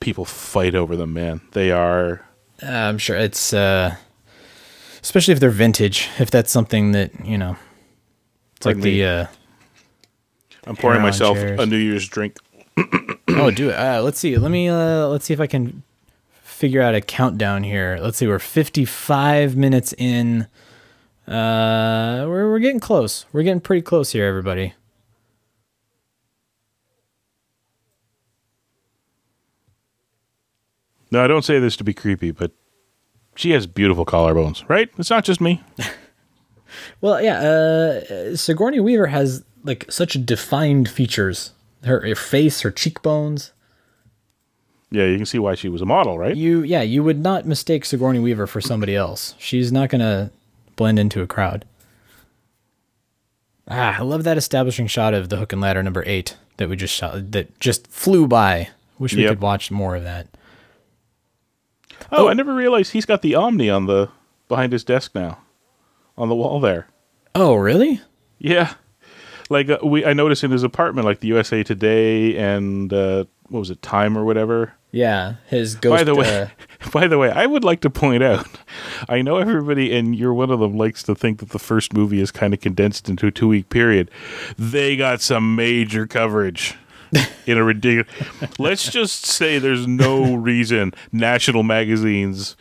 people 0.00 0.24
fight 0.24 0.74
over 0.76 0.94
them. 0.96 1.12
Man, 1.12 1.40
they 1.52 1.70
are. 1.72 2.24
Uh, 2.62 2.66
I'm 2.70 2.98
sure 2.98 3.16
it's 3.16 3.52
uh, 3.52 3.96
especially 5.02 5.32
if 5.32 5.40
they're 5.40 5.50
vintage. 5.50 6.08
If 6.18 6.30
that's 6.30 6.50
something 6.50 6.92
that 6.92 7.24
you 7.24 7.36
know, 7.36 7.56
it's 8.56 8.66
like 8.66 8.78
the 8.78 9.04
uh, 9.04 9.26
I'm 10.64 10.76
pouring 10.76 11.02
myself 11.02 11.36
chairs. 11.36 11.60
a 11.60 11.66
New 11.66 11.76
Year's 11.76 12.08
drink. 12.08 12.36
oh, 13.28 13.50
do 13.50 13.70
it. 13.70 13.74
Uh, 13.74 14.00
let's 14.02 14.18
see. 14.18 14.36
Let 14.36 14.50
me 14.50 14.68
uh, 14.68 15.06
let's 15.08 15.24
see 15.24 15.34
if 15.34 15.40
I 15.40 15.46
can 15.46 15.82
figure 16.42 16.80
out 16.80 16.94
a 16.94 17.00
countdown 17.00 17.64
here. 17.64 17.98
Let's 18.00 18.18
see. 18.18 18.26
We're 18.26 18.38
55 18.38 19.56
minutes 19.56 19.92
in. 19.98 20.46
Uh, 21.26 22.24
we're 22.26 22.50
we're 22.50 22.58
getting 22.60 22.80
close. 22.80 23.26
We're 23.32 23.42
getting 23.42 23.60
pretty 23.60 23.82
close 23.82 24.12
here, 24.12 24.26
everybody. 24.26 24.74
No, 31.10 31.22
I 31.22 31.26
don't 31.26 31.44
say 31.44 31.58
this 31.58 31.76
to 31.76 31.84
be 31.84 31.92
creepy, 31.92 32.30
but 32.30 32.52
she 33.34 33.50
has 33.52 33.66
beautiful 33.66 34.04
collarbones, 34.06 34.68
right? 34.68 34.88
It's 34.98 35.10
not 35.10 35.24
just 35.24 35.40
me. 35.40 35.62
Well, 37.02 37.20
yeah. 37.22 37.38
Uh, 37.40 38.34
Sigourney 38.34 38.80
Weaver 38.80 39.08
has 39.08 39.44
like 39.62 39.84
such 39.90 40.14
defined 40.24 40.88
features. 40.88 41.52
Her, 41.84 42.00
her 42.00 42.14
face, 42.14 42.62
her 42.62 42.70
cheekbones. 42.70 43.52
Yeah, 44.90 45.04
you 45.04 45.16
can 45.16 45.26
see 45.26 45.38
why 45.38 45.54
she 45.54 45.68
was 45.68 45.82
a 45.82 45.86
model, 45.86 46.18
right? 46.18 46.34
You, 46.34 46.62
yeah, 46.62 46.80
you 46.80 47.02
would 47.04 47.18
not 47.18 47.44
mistake 47.46 47.84
Sigourney 47.84 48.20
Weaver 48.20 48.46
for 48.46 48.62
somebody 48.62 48.96
else. 48.96 49.34
She's 49.38 49.70
not 49.70 49.90
gonna 49.90 50.30
blend 50.76 50.98
into 50.98 51.20
a 51.20 51.26
crowd. 51.26 51.66
Ah, 53.68 53.98
I 53.98 54.02
love 54.02 54.24
that 54.24 54.38
establishing 54.38 54.86
shot 54.86 55.14
of 55.14 55.28
the 55.28 55.36
hook 55.36 55.52
and 55.52 55.60
ladder 55.60 55.82
number 55.82 56.02
eight 56.06 56.36
that 56.56 56.68
we 56.68 56.76
just 56.76 56.94
shot. 56.94 57.32
That 57.32 57.58
just 57.60 57.86
flew 57.88 58.26
by. 58.26 58.68
Wish 58.98 59.14
we 59.14 59.22
Yep. 59.24 59.30
could 59.32 59.40
watch 59.40 59.70
more 59.70 59.94
of 59.96 60.04
that. 60.04 60.26
Oh, 62.12 62.28
I 62.28 62.34
never 62.34 62.54
realized 62.54 62.92
he's 62.92 63.06
got 63.06 63.22
the 63.22 63.34
Omni 63.34 63.70
on 63.70 63.86
the 63.86 64.10
behind 64.48 64.72
his 64.72 64.84
desk 64.84 65.14
now, 65.14 65.38
on 66.16 66.28
the 66.28 66.34
wall 66.34 66.60
there. 66.60 66.88
Oh, 67.34 67.54
really? 67.54 68.00
Yeah, 68.38 68.74
like 69.48 69.70
uh, 69.70 69.78
we 69.82 70.04
I 70.04 70.12
noticed 70.12 70.42
in 70.42 70.50
his 70.50 70.62
apartment, 70.64 71.04
like 71.06 71.20
the 71.20 71.28
USA 71.28 71.62
Today 71.62 72.36
and 72.36 72.92
uh, 72.92 73.24
what 73.48 73.60
was 73.60 73.70
it, 73.70 73.82
Time 73.82 74.18
or 74.18 74.24
whatever. 74.24 74.74
Yeah, 74.90 75.36
his 75.46 75.74
ghost. 75.74 76.00
by 76.00 76.04
the 76.04 76.14
way, 76.14 76.42
uh, 76.42 76.48
by 76.92 77.06
the 77.06 77.16
way, 77.16 77.30
I 77.30 77.46
would 77.46 77.64
like 77.64 77.80
to 77.80 77.90
point 77.90 78.22
out, 78.22 78.46
I 79.08 79.22
know 79.22 79.38
everybody, 79.38 79.96
and 79.96 80.14
you're 80.14 80.34
one 80.34 80.50
of 80.50 80.60
them, 80.60 80.76
likes 80.76 81.02
to 81.04 81.14
think 81.14 81.38
that 81.38 81.50
the 81.50 81.58
first 81.58 81.94
movie 81.94 82.20
is 82.20 82.30
kind 82.30 82.52
of 82.52 82.60
condensed 82.60 83.08
into 83.08 83.26
a 83.26 83.30
two 83.30 83.48
week 83.48 83.70
period. 83.70 84.10
They 84.58 84.96
got 84.96 85.20
some 85.22 85.54
major 85.56 86.06
coverage 86.06 86.74
in 87.46 87.58
a 87.58 87.64
ridiculous. 87.64 88.06
Let's 88.58 88.90
just 88.90 89.26
say 89.26 89.58
there's 89.58 89.86
no 89.86 90.34
reason 90.50 90.92
national 91.12 91.62
magazines 91.62 92.56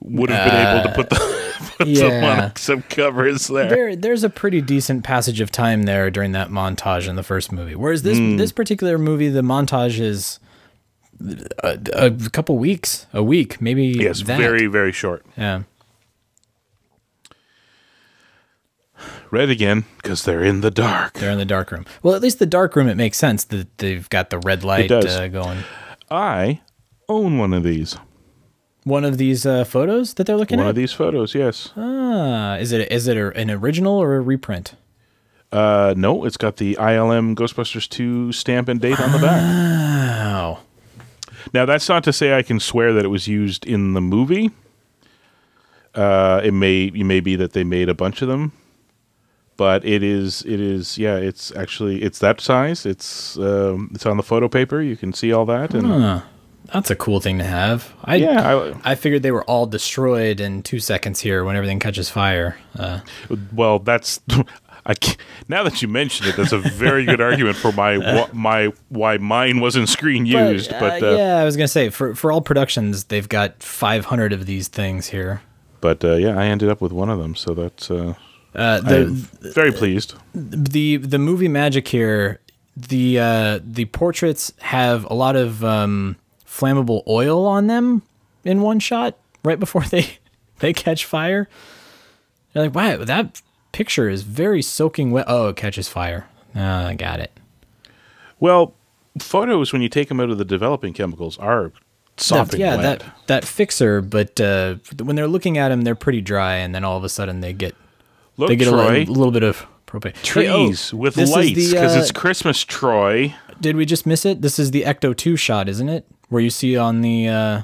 would 0.00 0.28
have 0.30 0.50
been 0.50 0.66
able 0.66 0.88
to 0.88 0.94
put 0.94 1.08
the 1.10 1.72
put 1.78 1.88
yeah. 1.88 2.44
on 2.44 2.56
some 2.56 2.82
covers 2.82 3.46
there. 3.48 3.68
there, 3.68 3.96
there's 3.96 4.22
a 4.24 4.28
pretty 4.30 4.60
decent 4.60 5.02
passage 5.04 5.40
of 5.40 5.50
time 5.50 5.84
there 5.84 6.10
during 6.10 6.32
that 6.32 6.48
montage 6.50 7.08
in 7.08 7.16
the 7.16 7.22
first 7.22 7.50
movie. 7.50 7.74
Whereas 7.74 8.02
this 8.02 8.18
Hmm. 8.18 8.36
this 8.36 8.52
particular 8.52 8.98
movie, 8.98 9.28
the 9.30 9.40
montage 9.42 9.98
is 9.98 10.38
a, 11.62 11.78
a 11.94 12.10
couple 12.30 12.58
weeks, 12.58 13.06
a 13.14 13.22
week, 13.22 13.60
maybe. 13.60 13.86
yes, 13.86 14.22
that. 14.22 14.38
very 14.38 14.66
very 14.66 14.92
short. 14.92 15.24
Yeah. 15.36 15.62
Red 19.30 19.50
again 19.50 19.84
because 19.96 20.24
they're 20.24 20.44
in 20.44 20.60
the 20.60 20.70
dark. 20.70 21.14
They're 21.14 21.30
in 21.30 21.38
the 21.38 21.44
dark 21.44 21.70
room. 21.70 21.84
Well, 22.02 22.14
at 22.14 22.22
least 22.22 22.38
the 22.38 22.46
dark 22.46 22.76
room, 22.76 22.88
it 22.88 22.96
makes 22.96 23.18
sense 23.18 23.44
that 23.44 23.78
they've 23.78 24.08
got 24.08 24.30
the 24.30 24.38
red 24.38 24.64
light 24.64 24.90
uh, 24.90 25.28
going. 25.28 25.58
I 26.10 26.60
own 27.08 27.38
one 27.38 27.52
of 27.52 27.62
these. 27.62 27.96
One 28.84 29.04
of 29.04 29.18
these 29.18 29.44
uh, 29.44 29.64
photos 29.64 30.14
that 30.14 30.26
they're 30.28 30.36
looking 30.36 30.58
One 30.58 30.64
at. 30.64 30.66
One 30.66 30.70
of 30.70 30.76
these 30.76 30.92
photos, 30.92 31.34
yes. 31.34 31.70
Ah, 31.76 32.56
is 32.56 32.70
it 32.70 32.90
is 32.92 33.08
it 33.08 33.16
a, 33.16 33.32
an 33.36 33.50
original 33.50 33.94
or 33.94 34.14
a 34.14 34.20
reprint? 34.20 34.74
Uh, 35.50 35.94
no, 35.96 36.24
it's 36.24 36.36
got 36.36 36.56
the 36.56 36.74
ILM 36.76 37.34
Ghostbusters 37.34 37.88
2 37.88 38.32
stamp 38.32 38.68
and 38.68 38.80
date 38.80 39.00
on 39.00 39.12
the 39.12 39.18
back. 39.18 39.40
Oh, 40.26 40.58
Now, 41.54 41.64
that's 41.66 41.88
not 41.88 42.02
to 42.04 42.12
say 42.12 42.36
I 42.36 42.42
can 42.42 42.58
swear 42.60 42.92
that 42.92 43.04
it 43.04 43.08
was 43.08 43.26
used 43.28 43.64
in 43.66 43.94
the 43.94 44.00
movie. 44.00 44.50
Uh, 45.94 46.40
it 46.44 46.52
may 46.52 46.84
it 46.86 47.04
may 47.04 47.20
be 47.20 47.36
that 47.36 47.54
they 47.54 47.64
made 47.64 47.88
a 47.88 47.94
bunch 47.94 48.20
of 48.22 48.28
them, 48.28 48.52
but 49.56 49.84
it 49.84 50.02
is 50.02 50.42
it 50.42 50.60
is 50.60 50.98
yeah. 50.98 51.16
It's 51.16 51.54
actually 51.56 52.02
it's 52.02 52.18
that 52.20 52.40
size. 52.40 52.84
It's 52.86 53.38
um, 53.38 53.90
it's 53.94 54.06
on 54.06 54.16
the 54.16 54.22
photo 54.22 54.48
paper. 54.48 54.80
You 54.82 54.96
can 54.96 55.12
see 55.12 55.32
all 55.32 55.44
that, 55.46 55.74
and 55.74 56.22
that's 56.72 56.90
a 56.90 56.96
cool 56.96 57.20
thing 57.20 57.38
to 57.38 57.44
have. 57.44 57.94
I 58.04 58.16
yeah. 58.16 58.72
I, 58.84 58.92
I 58.92 58.94
figured 58.94 59.22
they 59.22 59.30
were 59.30 59.44
all 59.44 59.66
destroyed 59.66 60.40
in 60.40 60.62
two 60.62 60.80
seconds 60.80 61.20
here 61.20 61.44
when 61.44 61.56
everything 61.56 61.78
catches 61.80 62.10
fire. 62.10 62.56
Uh, 62.78 63.00
well, 63.52 63.78
that's 63.78 64.20
I 64.86 64.94
now 65.48 65.62
that 65.64 65.82
you 65.82 65.88
mention 65.88 66.26
it, 66.28 66.36
that's 66.36 66.52
a 66.52 66.58
very 66.58 67.04
good 67.04 67.20
argument 67.20 67.56
for 67.56 67.72
my 67.72 67.96
wh- 67.96 68.32
my 68.34 68.72
why 68.88 69.16
mine 69.18 69.60
wasn't 69.60 69.88
screen 69.88 70.26
used. 70.26 70.70
But 70.70 71.02
uh, 71.02 71.16
yeah, 71.16 71.38
I 71.38 71.44
was 71.44 71.56
gonna 71.56 71.66
say 71.68 71.88
for 71.88 72.14
for 72.14 72.30
all 72.30 72.40
productions, 72.40 73.04
they've 73.04 73.28
got 73.28 73.62
500 73.62 74.32
of 74.32 74.46
these 74.46 74.68
things 74.68 75.08
here. 75.08 75.42
but 75.80 76.04
uh, 76.04 76.14
yeah, 76.14 76.38
I 76.38 76.46
ended 76.46 76.68
up 76.68 76.80
with 76.80 76.92
one 76.92 77.10
of 77.10 77.18
them, 77.18 77.34
so 77.34 77.54
that's 77.54 77.90
uh, 78.56 78.80
the 78.80 79.04
very 79.54 79.70
pleased. 79.72 80.14
the 80.34 80.96
the 80.96 81.18
movie 81.18 81.48
magic 81.48 81.86
here 81.88 82.40
the 82.76 83.18
uh 83.18 83.58
the 83.64 83.84
portraits 83.86 84.52
have 84.60 85.04
a 85.10 85.14
lot 85.14 85.36
of 85.36 85.62
um 85.64 86.16
flammable 86.46 87.02
oil 87.06 87.46
on 87.46 87.66
them 87.68 88.02
in 88.44 88.60
one 88.62 88.78
shot 88.80 89.16
right 89.44 89.58
before 89.60 89.82
they 89.90 90.18
they 90.58 90.72
catch 90.72 91.04
fire 91.04 91.48
you're 92.54 92.64
like 92.64 92.74
wow 92.74 92.96
that 93.04 93.40
picture 93.72 94.08
is 94.08 94.22
very 94.22 94.62
soaking 94.62 95.10
wet 95.10 95.24
oh 95.28 95.48
it 95.48 95.56
catches 95.56 95.88
fire 95.88 96.26
Ah, 96.54 96.86
i 96.86 96.94
got 96.94 97.20
it 97.20 97.30
Well, 98.40 98.74
photos 99.18 99.72
when 99.72 99.82
you 99.82 99.88
take 99.90 100.08
them 100.08 100.20
out 100.20 100.30
of 100.30 100.38
the 100.38 100.44
developing 100.44 100.92
chemicals 100.94 101.38
are 101.38 101.72
That- 102.16 102.22
sopping 102.22 102.60
yeah 102.60 102.76
wet. 102.76 103.00
that 103.00 103.26
that 103.26 103.44
fixer 103.44 104.00
but 104.02 104.40
uh 104.40 104.76
when 105.02 105.16
they're 105.16 105.28
looking 105.28 105.56
at 105.58 105.68
them 105.70 105.82
they're 105.82 105.94
pretty 105.94 106.20
dry 106.22 106.56
and 106.56 106.74
then 106.74 106.84
all 106.84 106.96
of 106.96 107.04
a 107.04 107.08
sudden 107.10 107.40
they 107.40 107.52
get 107.52 107.74
Look, 108.36 108.48
they 108.48 108.56
get 108.56 108.68
a, 108.68 108.70
Troy, 108.70 108.98
little, 108.98 109.14
little 109.14 109.32
bit 109.32 109.42
of 109.42 109.66
propane 109.86 110.16
Hey, 110.26 110.48
oh, 110.48 110.66
trees 110.66 110.92
with 110.92 111.16
lights 111.16 111.54
because 111.54 111.96
uh, 111.96 112.00
it's 112.00 112.12
Christmas, 112.12 112.62
Troy. 112.64 113.34
Did 113.60 113.76
we 113.76 113.86
just 113.86 114.06
miss 114.06 114.24
it? 114.24 114.42
This 114.42 114.58
is 114.58 114.70
the 114.70 114.82
Ecto 114.82 115.16
2 115.16 115.36
shot, 115.36 115.68
isn't 115.68 115.88
it? 115.88 116.06
Where 116.28 116.42
you 116.42 116.50
see 116.50 116.76
on 116.76 117.00
the 117.00 117.28
uh, 117.28 117.62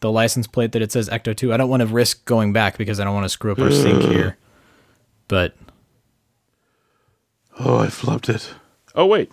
the 0.00 0.10
license 0.10 0.46
plate 0.46 0.72
that 0.72 0.82
it 0.82 0.92
says 0.92 1.08
Ecto 1.08 1.36
2. 1.36 1.52
I 1.52 1.56
don't 1.56 1.68
want 1.68 1.80
to 1.80 1.86
risk 1.86 2.24
going 2.24 2.52
back 2.52 2.78
because 2.78 3.00
I 3.00 3.04
don't 3.04 3.14
want 3.14 3.24
to 3.24 3.30
screw 3.30 3.52
up 3.52 3.58
our 3.58 3.70
sync 3.70 4.02
here. 4.02 4.36
But 5.26 5.54
Oh, 7.58 7.78
I 7.78 7.86
flubbed 7.86 8.28
it. 8.28 8.54
Oh 8.94 9.06
wait, 9.06 9.30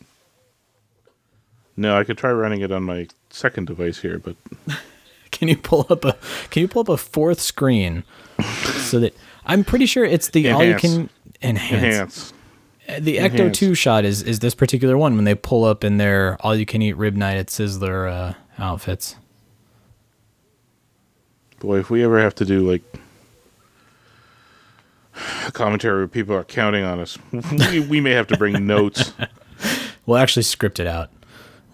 no, 1.78 1.98
I 1.98 2.04
could 2.04 2.18
try 2.18 2.32
running 2.32 2.62
it 2.62 2.72
on 2.72 2.84
my 2.84 3.08
second 3.30 3.68
device 3.68 4.00
here, 4.00 4.18
but 4.20 4.36
can 5.32 5.48
you 5.48 5.58
pull 5.58 5.86
up 5.90 6.06
a 6.06 6.18
can 6.50 6.62
you 6.62 6.68
pull 6.68 6.82
up 6.82 6.90
a 6.90 6.98
fourth 6.98 7.40
screen 7.40 8.04
so 8.78 9.00
that 9.00 9.16
I'm 9.46 9.64
pretty 9.64 9.86
sure 9.86 10.04
it's 10.06 10.30
the 10.30 10.52
all 10.52 10.64
you 10.64 10.76
can 10.76 11.10
enhance. 11.42 11.84
enhance. 11.84 12.34
The 13.00 13.18
Ecto 13.18 13.40
Enhance. 13.40 13.58
2 13.58 13.76
shot 13.76 14.06
is 14.06 14.22
is 14.22 14.40
this 14.40 14.54
particular 14.54 14.98
one 14.98 15.16
when 15.16 15.26
they 15.26 15.34
pull 15.36 15.64
up 15.64 15.84
in 15.84 15.98
their 15.98 16.38
all 16.42 16.56
you 16.56 16.66
can 16.66 16.82
eat 16.82 16.94
rib 16.94 17.16
night 17.16 17.38
at 17.38 17.48
Sizzler 17.48 18.12
uh, 18.12 18.34
outfits. 18.60 19.16
Boy, 21.60 21.80
if 21.80 21.90
we 21.90 22.04
ever 22.04 22.20
have 22.20 22.36
to 22.36 22.46
do 22.46 22.70
like 22.70 22.84
a 25.48 25.52
commentary 25.52 25.98
where 26.00 26.08
people 26.08 26.36
are 26.36 26.44
counting 26.44 26.84
on 26.84 27.00
us, 27.00 27.18
we, 27.72 27.80
we 27.80 28.02
may 28.02 28.12
have 28.12 28.28
to 28.28 28.38
bring 28.38 28.68
notes. 28.68 29.14
We'll 30.06 30.18
actually 30.20 30.44
script 30.44 30.80
it 30.80 30.86
out. 30.86 31.10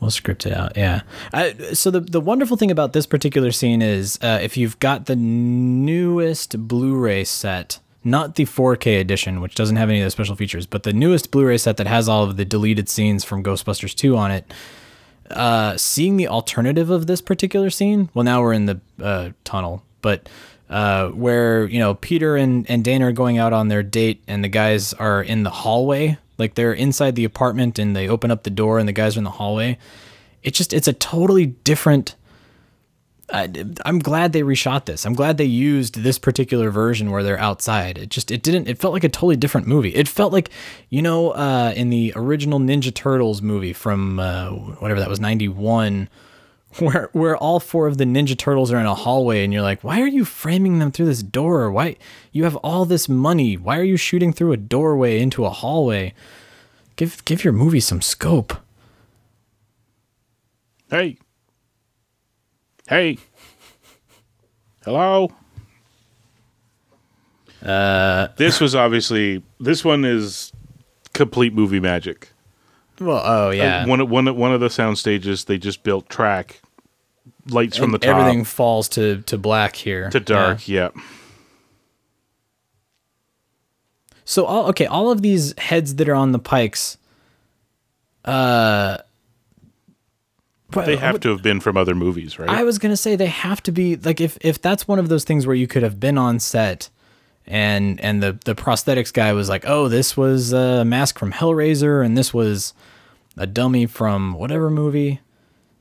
We'll 0.01 0.09
script 0.09 0.47
it 0.47 0.51
out. 0.51 0.75
Yeah. 0.75 1.01
I, 1.31 1.53
so 1.73 1.91
the 1.91 1.99
the 1.99 2.19
wonderful 2.19 2.57
thing 2.57 2.71
about 2.71 2.91
this 2.93 3.05
particular 3.05 3.51
scene 3.51 3.83
is 3.83 4.17
uh, 4.23 4.39
if 4.41 4.57
you've 4.57 4.79
got 4.79 5.05
the 5.05 5.15
newest 5.15 6.67
Blu-ray 6.67 7.23
set, 7.23 7.79
not 8.03 8.33
the 8.33 8.45
4K 8.45 8.99
edition, 8.99 9.41
which 9.41 9.53
doesn't 9.53 9.75
have 9.75 9.89
any 9.89 10.01
of 10.01 10.05
the 10.05 10.11
special 10.11 10.35
features, 10.35 10.65
but 10.65 10.81
the 10.81 10.91
newest 10.91 11.29
Blu-ray 11.29 11.59
set 11.59 11.77
that 11.77 11.85
has 11.85 12.09
all 12.09 12.23
of 12.23 12.35
the 12.35 12.45
deleted 12.45 12.89
scenes 12.89 13.23
from 13.23 13.43
Ghostbusters 13.43 13.95
2 13.95 14.17
on 14.17 14.31
it. 14.31 14.51
Uh, 15.29 15.77
seeing 15.77 16.17
the 16.17 16.27
alternative 16.27 16.89
of 16.89 17.05
this 17.05 17.21
particular 17.21 17.69
scene. 17.69 18.09
Well, 18.15 18.25
now 18.25 18.41
we're 18.41 18.53
in 18.53 18.65
the 18.65 18.81
uh, 19.01 19.29
tunnel, 19.43 19.83
but 20.01 20.27
uh, 20.67 21.09
where 21.09 21.65
you 21.67 21.77
know 21.77 21.93
Peter 21.93 22.35
and 22.35 22.67
and 22.69 22.83
Dana 22.83 23.09
are 23.09 23.11
going 23.11 23.37
out 23.37 23.53
on 23.53 23.67
their 23.67 23.83
date, 23.83 24.23
and 24.27 24.43
the 24.43 24.49
guys 24.49 24.93
are 24.93 25.21
in 25.21 25.43
the 25.43 25.49
hallway, 25.51 26.17
like 26.37 26.55
they're 26.55 26.73
inside 26.73 27.15
the 27.15 27.23
apartment, 27.23 27.79
and 27.79 27.95
they 27.95 28.07
open 28.07 28.31
up 28.31 28.43
the 28.43 28.49
door, 28.49 28.79
and 28.79 28.87
the 28.87 28.93
guys 28.93 29.15
are 29.15 29.19
in 29.19 29.23
the 29.23 29.31
hallway. 29.31 29.77
It's 30.43 30.57
just 30.57 30.73
it's 30.73 30.87
a 30.87 30.93
totally 30.93 31.47
different. 31.47 32.15
I, 33.33 33.49
I'm 33.85 33.99
glad 33.99 34.33
they 34.33 34.41
reshot 34.41 34.85
this. 34.85 35.05
I'm 35.05 35.13
glad 35.13 35.37
they 35.37 35.45
used 35.45 36.03
this 36.03 36.19
particular 36.19 36.69
version 36.69 37.11
where 37.11 37.23
they're 37.23 37.39
outside. 37.39 37.97
It 37.97 38.09
just 38.09 38.29
it 38.29 38.43
didn't. 38.43 38.67
It 38.67 38.77
felt 38.77 38.93
like 38.93 39.03
a 39.03 39.09
totally 39.09 39.37
different 39.37 39.67
movie. 39.67 39.95
It 39.95 40.07
felt 40.07 40.33
like 40.33 40.49
you 40.89 41.01
know 41.01 41.31
uh, 41.31 41.73
in 41.75 41.89
the 41.89 42.13
original 42.15 42.59
Ninja 42.59 42.93
Turtles 42.93 43.41
movie 43.41 43.73
from 43.73 44.19
uh, 44.19 44.49
whatever 44.49 44.99
that 44.99 45.09
was 45.09 45.19
'91 45.19 46.09
where 46.79 47.09
where 47.13 47.35
all 47.37 47.59
four 47.59 47.87
of 47.87 47.97
the 47.97 48.05
ninja 48.05 48.37
turtles 48.37 48.71
are 48.71 48.79
in 48.79 48.85
a 48.85 48.95
hallway 48.95 49.43
and 49.43 49.51
you're 49.51 49.61
like 49.61 49.83
why 49.83 50.01
are 50.01 50.07
you 50.07 50.23
framing 50.23 50.79
them 50.79 50.91
through 50.91 51.05
this 51.05 51.21
door 51.23 51.71
why 51.71 51.95
you 52.31 52.43
have 52.43 52.55
all 52.57 52.85
this 52.85 53.09
money 53.09 53.57
why 53.57 53.77
are 53.77 53.83
you 53.83 53.97
shooting 53.97 54.31
through 54.31 54.51
a 54.51 54.57
doorway 54.57 55.19
into 55.19 55.45
a 55.45 55.49
hallway 55.49 56.13
give 56.95 57.23
give 57.25 57.43
your 57.43 57.53
movie 57.53 57.79
some 57.79 58.01
scope 58.01 58.57
Hey. 60.91 61.17
Hey. 62.89 63.17
Hello. 64.83 65.31
Uh, 67.63 68.27
this 68.35 68.59
was 68.59 68.75
obviously 68.75 69.41
this 69.57 69.85
one 69.85 70.03
is 70.03 70.51
complete 71.13 71.53
movie 71.53 71.79
magic. 71.79 72.27
Well 73.01 73.21
oh 73.25 73.49
yeah 73.49 73.81
Uh, 73.83 73.87
one 73.87 73.99
of- 73.99 74.09
one 74.09 74.35
one 74.37 74.53
of 74.53 74.59
the 74.61 74.69
sound 74.69 74.97
stages 74.97 75.45
they 75.45 75.57
just 75.57 75.83
built 75.83 76.07
track 76.09 76.61
lights 77.49 77.75
from 77.77 77.91
the 77.91 77.97
top 77.97 78.15
everything 78.17 78.43
falls 78.45 78.87
to 78.89 79.21
to 79.23 79.37
black 79.37 79.75
here 79.75 80.09
to 80.11 80.19
dark. 80.19 80.67
Yeah. 80.67 80.89
So 84.25 84.45
all 84.45 84.67
okay, 84.69 84.85
all 84.85 85.11
of 85.11 85.21
these 85.21 85.57
heads 85.57 85.95
that 85.95 86.07
are 86.07 86.15
on 86.15 86.31
the 86.31 86.39
pikes, 86.39 86.97
uh, 88.23 88.97
but- 90.69 90.85
They 90.85 90.95
have 90.95 91.19
to 91.21 91.29
have 91.29 91.41
been 91.41 91.59
from 91.59 91.75
other 91.75 91.93
movies, 91.95 92.39
right? 92.39 92.47
I 92.49 92.63
was 92.63 92.77
gonna 92.77 92.95
say 92.95 93.15
they 93.17 93.25
have 93.25 93.61
to 93.63 93.71
be 93.73 93.97
like 93.97 94.21
if 94.21 94.37
if 94.41 94.61
that's 94.61 94.87
one 94.87 94.99
of 94.99 95.09
those 95.09 95.23
things 95.25 95.45
where 95.45 95.55
you 95.55 95.67
could 95.67 95.83
have 95.83 95.99
been 95.99 96.17
on 96.17 96.39
set, 96.39 96.89
and 97.45 97.99
and 97.99 98.23
the 98.23 98.37
the 98.45 98.55
prosthetics 98.55 99.11
guy 99.11 99.33
was 99.33 99.49
like, 99.49 99.65
oh, 99.67 99.89
this 99.89 100.15
was 100.15 100.53
a 100.53 100.85
mask 100.85 101.19
from 101.19 101.33
Hellraiser, 101.33 102.05
and 102.05 102.17
this 102.17 102.33
was 102.33 102.73
a 103.37 103.47
dummy 103.47 103.85
from 103.85 104.33
whatever 104.33 104.69
movie. 104.69 105.19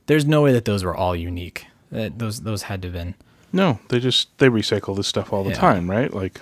There's 0.07 0.25
no 0.25 0.41
way 0.41 0.51
that 0.53 0.65
those 0.65 0.83
were 0.83 0.95
all 0.95 1.15
unique. 1.15 1.65
That 1.91 2.19
those 2.19 2.41
those 2.41 2.63
had 2.63 2.81
to 2.83 2.87
have 2.87 2.93
been. 2.93 3.15
no, 3.53 3.79
they 3.89 3.99
just 3.99 4.35
they 4.37 4.47
recycle 4.47 4.95
this 4.95 5.07
stuff 5.07 5.31
all 5.33 5.43
the 5.43 5.49
Yeah. 5.51 5.57
time, 5.57 5.89
right? 5.91 6.13
Like 6.13 6.39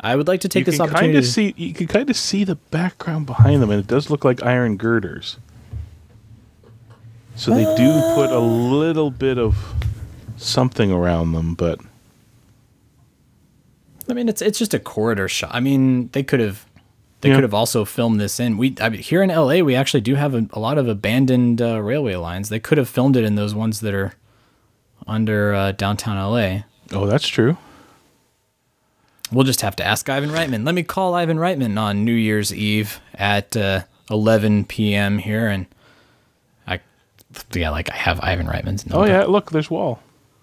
I 0.00 0.16
would 0.16 0.26
like 0.26 0.40
to 0.40 0.48
take 0.48 0.66
this 0.66 0.80
opportunity. 0.80 1.18
of 1.18 1.24
to- 1.24 1.30
see 1.30 1.54
you 1.56 1.72
can 1.72 1.86
kind 1.86 2.10
of 2.10 2.16
see 2.16 2.44
the 2.44 2.56
background 2.56 3.26
behind 3.26 3.62
them, 3.62 3.70
and 3.70 3.78
it 3.80 3.86
does 3.86 4.10
look 4.10 4.24
like 4.24 4.42
iron 4.42 4.76
girders. 4.76 5.36
So 7.36 7.54
they 7.54 7.64
do 7.76 8.00
put 8.14 8.30
a 8.30 8.38
little 8.38 9.10
bit 9.10 9.38
of 9.38 9.74
something 10.36 10.90
around 10.92 11.32
them, 11.32 11.54
but 11.54 11.80
I 14.08 14.12
mean, 14.14 14.28
it's 14.28 14.42
it's 14.42 14.58
just 14.58 14.74
a 14.74 14.78
corridor 14.78 15.28
shot. 15.28 15.50
I 15.54 15.60
mean, 15.60 16.08
they 16.12 16.22
could 16.22 16.40
have 16.40 16.66
they 17.22 17.30
Yeah. 17.30 17.36
could 17.36 17.42
have 17.44 17.54
also 17.54 17.84
filmed 17.84 18.20
this 18.20 18.38
in. 18.38 18.56
We 18.58 18.74
I 18.80 18.88
mean, 18.90 19.00
here 19.00 19.22
in 19.22 19.30
LA, 19.30 19.62
we 19.62 19.74
actually 19.74 20.02
do 20.02 20.14
have 20.16 20.34
a, 20.34 20.46
a 20.52 20.60
lot 20.60 20.76
of 20.78 20.86
abandoned 20.88 21.60
uh, 21.62 21.80
railway 21.80 22.14
lines. 22.16 22.48
They 22.50 22.60
could 22.60 22.76
have 22.78 22.88
filmed 22.88 23.16
it 23.16 23.24
in 23.24 23.34
those 23.36 23.54
ones 23.54 23.80
that 23.80 23.94
are 23.94 24.12
under 25.06 25.54
uh, 25.54 25.72
downtown 25.72 26.16
LA. 26.18 26.62
oh, 26.92 27.06
that's 27.06 27.26
true. 27.26 27.56
We'll 29.32 29.44
just 29.44 29.62
have 29.62 29.74
to 29.76 29.84
ask 29.84 30.08
Ivan 30.10 30.28
Reitman. 30.30 30.66
Let 30.66 30.74
me 30.74 30.82
call 30.82 31.14
Ivan 31.14 31.38
Reitman 31.38 31.80
on 31.80 32.04
New 32.04 32.12
Year's 32.12 32.52
Eve 32.54 33.00
at 33.14 33.56
uh, 33.56 33.82
11 34.10 34.66
p.m. 34.66 35.16
here, 35.18 35.46
and 35.48 35.64
I 36.66 36.80
yeah, 37.54 37.70
like 37.70 37.90
I 37.90 37.96
have 37.96 38.20
Ivan 38.20 38.46
Reitman's 38.46 38.84
Oh 38.90 39.06
yeah, 39.06 39.24
look, 39.24 39.50
there's 39.50 39.70
wall. 39.70 40.00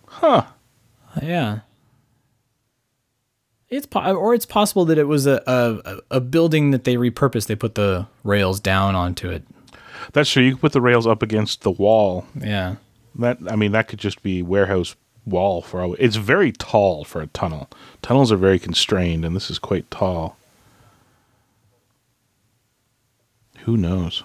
Huh. 0.07 0.45
Yeah. 1.21 1.59
It's 3.69 3.85
po- 3.85 4.13
or 4.13 4.33
it's 4.33 4.45
possible 4.47 4.85
that 4.85 4.97
it 4.97 5.07
was 5.07 5.27
a, 5.27 5.41
a 5.45 6.17
a 6.17 6.19
building 6.19 6.71
that 6.71 6.85
they 6.85 6.95
repurposed. 6.95 7.47
They 7.47 7.55
put 7.55 7.75
the 7.75 8.07
rails 8.23 8.59
down 8.59 8.95
onto 8.95 9.29
it. 9.29 9.43
That's 10.13 10.31
true. 10.31 10.43
You 10.43 10.51
can 10.51 10.59
put 10.59 10.71
the 10.73 10.81
rails 10.81 11.05
up 11.05 11.21
against 11.21 11.61
the 11.61 11.71
wall. 11.71 12.25
Yeah. 12.39 12.75
That 13.15 13.37
I 13.47 13.55
mean, 13.55 13.71
that 13.73 13.87
could 13.87 13.99
just 13.99 14.23
be 14.23 14.41
warehouse 14.41 14.95
wall 15.25 15.61
for 15.61 15.81
all. 15.81 15.95
It's 15.99 16.15
very 16.15 16.51
tall 16.51 17.03
for 17.03 17.21
a 17.21 17.27
tunnel. 17.27 17.69
Tunnels 18.01 18.31
are 18.31 18.37
very 18.37 18.57
constrained, 18.59 19.23
and 19.23 19.35
this 19.35 19.51
is 19.51 19.59
quite 19.59 19.89
tall. 19.91 20.37
Who 23.65 23.77
knows? 23.77 24.23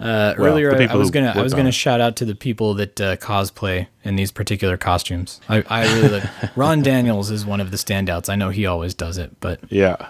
Uh, 0.00 0.34
Well, 0.38 0.48
earlier, 0.52 0.74
I, 0.74 0.86
I 0.86 0.96
was 0.96 1.10
gonna 1.10 1.32
I 1.36 1.42
was 1.42 1.52
gonna 1.52 1.68
it. 1.68 1.72
shout 1.72 2.00
out 2.00 2.16
to 2.16 2.24
the 2.24 2.34
people 2.34 2.72
that 2.74 3.00
uh, 3.00 3.16
cosplay 3.16 3.86
in 4.02 4.16
these 4.16 4.32
particular 4.32 4.76
costumes. 4.78 5.40
I, 5.48 5.62
I 5.68 5.82
really 5.94 6.20
like 6.20 6.24
Ron 6.56 6.82
Daniels 6.82 7.30
is 7.30 7.44
one 7.44 7.60
of 7.60 7.70
the 7.70 7.76
standouts. 7.76 8.28
I 8.30 8.34
know 8.36 8.48
he 8.48 8.64
always 8.64 8.94
does 8.94 9.18
it, 9.18 9.38
but 9.40 9.60
Yeah, 9.70 10.08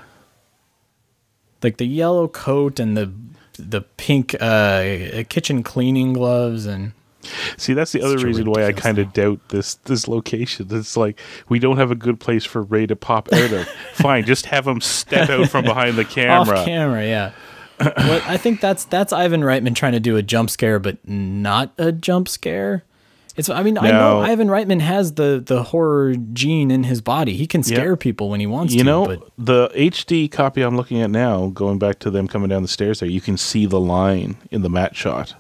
like 1.63 1.79
the 1.79 1.87
yellow 1.87 2.29
coat 2.29 2.79
and 2.79 2.97
the 2.97 3.13
the 3.59 3.83
pink 3.83 4.35
uh, 4.41 5.25
kitchen 5.29 5.63
cleaning 5.63 6.13
gloves 6.13 6.67
and 6.67 6.93
See, 7.59 7.75
that's 7.75 7.93
the 7.93 8.01
other 8.01 8.17
reason 8.17 8.51
why 8.51 8.65
I 8.65 8.73
kind 8.73 8.99
of 8.99 9.13
doubt 9.13 9.41
this 9.49 9.75
this 9.75 10.09
location. 10.09 10.69
It's 10.71 10.97
like 10.97 11.21
we 11.51 11.59
don't 11.59 11.77
have 11.77 11.91
a 11.91 11.95
good 11.95 12.19
place 12.19 12.47
for 12.47 12.63
Ray 12.63 12.87
to 12.87 12.97
pop 12.97 13.31
out 13.33 13.53
of. 13.53 13.69
Fine, 13.95 14.25
just 14.25 14.47
have 14.47 14.67
him 14.67 14.81
step 14.81 15.29
out 15.29 15.51
from 15.51 15.65
behind 15.67 15.99
the 15.99 16.05
camera. 16.07 16.59
off 16.61 16.65
camera. 16.65 17.05
Yeah. 17.05 17.33
What 17.81 18.23
I 18.27 18.37
think 18.37 18.61
that's 18.61 18.85
that's 18.85 19.13
Ivan 19.13 19.43
Reitman 19.43 19.75
trying 19.75 19.93
to 19.93 20.01
do 20.01 20.17
a 20.17 20.23
jump 20.23 20.51
scare, 20.51 20.79
but 20.79 20.99
not 21.07 21.73
a 21.79 21.93
jump 21.93 22.29
scare. 22.29 22.85
It's 23.37 23.49
I 23.49 23.63
mean 23.63 23.79
I 23.79 23.91
know 23.91 24.21
Ivan 24.21 24.49
Reitman 24.49 24.81
has 24.81 25.15
the 25.15 25.43
the 25.45 25.63
horror 25.63 26.15
gene 26.33 26.71
in 26.71 26.85
his 26.85 27.01
body. 27.01 27.35
He 27.37 27.47
can 27.47 27.63
scare 27.63 27.97
people 27.97 28.29
when 28.29 28.41
he 28.41 28.47
wants 28.47 28.73
you 28.73 28.81
to. 28.81 28.85
know, 28.85 29.07
but 29.07 29.31
the 29.39 29.69
HD 29.69 30.31
copy 30.31 30.63
I'm 30.63 30.77
looking 30.77 31.01
at 31.01 31.11
now, 31.11 31.49
going 31.49 31.79
back 31.79 32.01
to 32.01 32.11
them 32.11 32.29
coming 32.29 32.49
down 32.49 32.63
the 32.63 32.69
stairs 32.69 33.01
there, 33.01 33.09
you 33.09 33.21
can 33.21 33.37
see 33.37 33.67
the 33.67 33.81
line 33.81 34.37
in 34.51 34.63
the 34.63 34.71
matte 34.71 34.97
shot. 34.97 35.35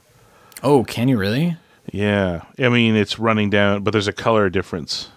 oh, 0.62 0.84
can 0.84 1.08
you 1.08 1.18
really? 1.18 1.56
Yeah, 1.92 2.42
I 2.58 2.68
mean 2.68 2.94
it's 2.96 3.18
running 3.18 3.50
down, 3.50 3.82
but 3.82 3.90
there's 3.90 4.08
a 4.08 4.12
color 4.12 4.48
difference. 4.48 5.08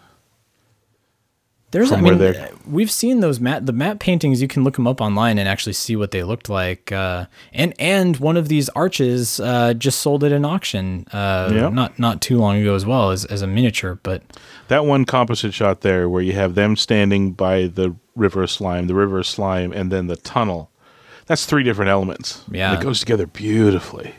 There's 1.74 1.92
I 1.92 2.00
mean 2.00 2.18
they're- 2.20 2.50
we've 2.66 2.90
seen 2.92 3.20
those 3.20 3.40
matte 3.42 3.66
the 3.66 3.74
matte 3.74 4.00
paintings. 4.00 4.42
You 4.42 4.48
can 4.48 4.64
look 4.64 4.76
them 4.76 4.88
up 4.88 5.02
online 5.02 5.38
and 5.38 5.50
actually 5.50 5.74
see 5.74 5.96
what 5.98 6.12
they 6.12 6.24
looked 6.24 6.48
like. 6.48 6.92
Uh, 6.92 7.26
and 7.52 7.74
and 7.80 8.16
one 8.18 8.38
of 8.38 8.48
these 8.48 8.70
arches 8.70 9.42
uh, 9.42 9.74
just 9.74 10.00
sold 10.00 10.24
at 10.24 10.32
an 10.32 10.46
auction 10.46 11.06
uh, 11.12 11.52
Yeah. 11.54 11.70
not 11.70 12.00
not 12.00 12.22
too 12.22 12.38
long 12.38 12.62
ago 12.62 12.76
as 12.76 12.86
well 12.86 13.12
as 13.12 13.26
as 13.26 13.42
a 13.42 13.48
miniature, 13.48 14.00
but. 14.04 14.22
That 14.70 14.86
one 14.86 15.04
composite 15.04 15.54
shot 15.54 15.82
there, 15.82 16.08
where 16.08 16.22
you 16.22 16.34
have 16.34 16.56
them 16.56 16.78
standing 16.78 17.34
by 17.34 17.68
the 17.68 17.96
river 18.16 18.44
of 18.44 18.50
slime, 18.52 18.88
the 18.88 18.96
river 18.96 19.20
of 19.20 19.28
slime, 19.28 19.74
and 19.74 19.92
then 19.92 20.08
the 20.08 20.16
tunnel. 20.16 20.70
That's 21.26 21.46
three 21.46 21.64
different 21.64 21.90
elements. 21.90 22.44
And 22.48 22.56
Yeah. 22.56 22.74
it 22.78 22.82
goes 22.82 23.00
together 23.02 23.26
beautifully. 23.28 24.16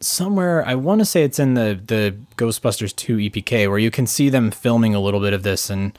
Somewhere 0.00 0.66
I 0.66 0.74
want 0.74 1.00
to 1.00 1.04
say 1.04 1.22
it's 1.22 1.38
in 1.38 1.54
the 1.54 1.80
the 1.84 2.16
Ghostbusters 2.36 2.94
2 2.94 3.16
EPK 3.16 3.68
where 3.68 3.78
you 3.78 3.90
can 3.90 4.06
see 4.06 4.28
them 4.28 4.50
filming 4.50 4.94
a 4.94 5.00
little 5.00 5.20
bit 5.20 5.32
of 5.32 5.42
this 5.42 5.70
and 5.70 5.98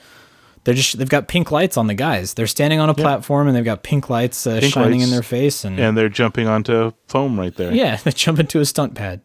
they're 0.63 0.73
just 0.75 0.97
they've 0.97 1.09
got 1.09 1.27
pink 1.27 1.49
lights 1.51 1.77
on 1.77 1.87
the 1.87 1.93
guys. 1.93 2.33
They're 2.33 2.47
standing 2.47 2.79
on 2.79 2.89
a 2.89 2.93
platform 2.93 3.47
and 3.47 3.55
they've 3.55 3.63
got 3.63 3.83
pink 3.83 4.09
lights 4.09 4.45
uh, 4.45 4.59
Pink 4.59 4.73
shining 4.73 5.01
in 5.01 5.09
their 5.09 5.23
face 5.23 5.63
and, 5.63 5.79
And 5.79 5.97
they're 5.97 6.09
jumping 6.09 6.47
onto 6.47 6.91
foam 7.07 7.39
right 7.39 7.55
there. 7.55 7.73
yeah, 7.73 7.95
they 8.03 8.11
jump 8.11 8.39
into 8.39 8.59
a 8.59 8.65
stunt 8.65 8.93
pad. 8.93 9.21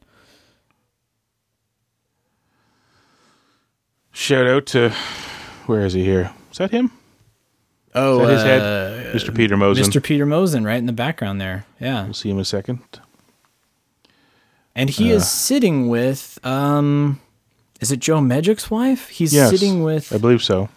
Shout 4.13 4.47
out 4.47 4.67
to 4.67 4.91
where 5.67 5.81
is 5.81 5.95
he 5.95 6.05
here? 6.05 6.33
Is 6.51 6.59
that 6.59 6.71
him? 6.71 6.93
Oh, 7.95 8.25
that 8.25 8.33
his 8.33 8.43
uh, 8.43 8.45
head? 8.45 9.17
Mr. 9.17 9.35
Peter 9.35 9.57
Mosen. 9.57 9.85
Mr. 9.85 10.03
Peter 10.03 10.27
Mosen 10.27 10.65
right 10.65 10.77
in 10.77 10.87
the 10.87 10.93
background 10.93 11.41
there. 11.41 11.67
Yeah. 11.81 12.05
We'll 12.05 12.15
see 12.15 12.31
him 12.31 12.37
in 12.37 12.43
a 12.43 12.45
second. 12.45 12.81
And 14.75 14.89
he 14.91 15.13
Uh. 15.13 15.17
is 15.17 15.31
sitting 15.31 15.89
with 15.89 16.39
um 16.45 17.21
is 17.81 17.91
it 17.91 17.99
Joe 18.01 18.21
Medjuck's 18.21 18.71
wife? 18.71 19.09
He's 19.09 19.35
Yes, 19.35 19.51
sitting 19.51 19.83
with 19.83 20.13
I 20.13 20.19
believe 20.19 20.43
so. 20.43 20.69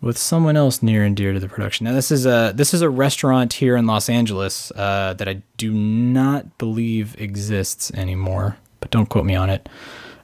with 0.00 0.18
someone 0.18 0.56
else 0.56 0.82
near 0.82 1.02
and 1.02 1.16
dear 1.16 1.32
to 1.32 1.40
the 1.40 1.48
production. 1.48 1.84
Now 1.84 1.92
this 1.92 2.10
is 2.10 2.26
a 2.26 2.52
this 2.54 2.74
is 2.74 2.82
a 2.82 2.90
restaurant 2.90 3.54
here 3.54 3.76
in 3.76 3.86
Los 3.86 4.08
Angeles 4.08 4.70
uh, 4.76 5.14
that 5.14 5.28
I 5.28 5.42
do 5.56 5.72
not 5.72 6.58
believe 6.58 7.16
exists 7.18 7.90
anymore, 7.94 8.56
but 8.80 8.90
don't 8.90 9.08
quote 9.08 9.24
me 9.24 9.34
on 9.34 9.48
it. 9.50 9.68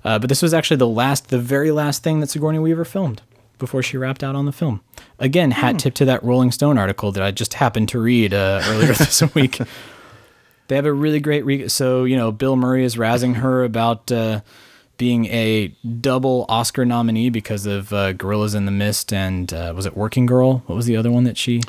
Uh, 0.05 0.18
but 0.18 0.28
this 0.28 0.40
was 0.42 0.55
actually 0.55 0.78
the 0.78 0.86
last, 0.88 1.28
the 1.28 1.38
very 1.38 1.70
last 1.70 2.02
thing 2.02 2.20
that 2.20 2.30
Sigourney 2.30 2.59
Weaver 2.59 2.86
filmed 2.86 3.20
before 3.59 3.82
she 3.82 3.98
wrapped 3.98 4.24
out 4.24 4.34
on 4.34 4.47
the 4.47 4.52
film. 4.52 4.80
Again, 5.18 5.51
hat 5.51 5.78
tip 5.78 5.92
to 5.97 6.06
that 6.06 6.22
Rolling 6.24 6.51
Stone 6.52 6.78
article 6.78 7.12
that 7.12 7.22
I 7.22 7.30
just 7.32 7.52
happened 7.55 7.90
to 7.90 8.01
read 8.01 8.32
uh, 8.32 8.62
earlier 8.66 8.92
this 8.94 9.22
week. 9.34 9.59
They 10.70 10.76
have 10.76 10.86
a 10.86 10.92
really 10.92 11.18
great 11.18 11.44
re- 11.44 11.68
so 11.68 12.05
you 12.05 12.16
know 12.16 12.30
Bill 12.30 12.55
Murray 12.55 12.84
is 12.84 12.94
razzing 12.94 13.34
her 13.38 13.64
about 13.64 14.12
uh, 14.12 14.42
being 14.98 15.26
a 15.26 15.74
double 16.01 16.47
Oscar 16.48 16.84
nominee 16.84 17.28
because 17.28 17.66
of 17.66 17.92
uh, 17.92 18.12
Gorillas 18.12 18.55
in 18.55 18.66
the 18.66 18.70
Mist 18.70 19.12
and 19.12 19.52
uh, 19.52 19.72
was 19.74 19.84
it 19.84 19.97
Working 19.97 20.26
Girl? 20.26 20.62
What 20.66 20.76
was 20.76 20.86
the 20.86 20.97
other 20.97 21.10
one 21.10 21.24
that 21.24 21.36
she 21.36 21.60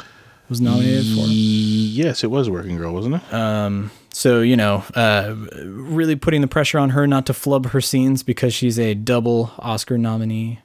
was 0.49 0.61
nominated 0.61 1.05
for? 1.15 1.25
Yes, 1.27 2.23
it 2.23 2.29
was 2.29 2.47
Working 2.47 2.77
Girl, 2.77 2.93
wasn't 2.93 3.15
it? 3.15 3.33
Um, 3.33 3.89
So 4.13 4.41
you 4.41 4.55
know, 4.55 4.83
uh, 4.93 5.33
really 5.65 6.15
putting 6.15 6.41
the 6.41 6.47
pressure 6.47 6.77
on 6.77 6.91
her 6.91 7.07
not 7.07 7.25
to 7.25 7.33
flub 7.33 7.71
her 7.71 7.81
scenes 7.81 8.21
because 8.21 8.53
she's 8.53 8.77
a 8.77 8.93
double 8.93 9.51
Oscar 9.57 9.97
nominee. 9.97 10.59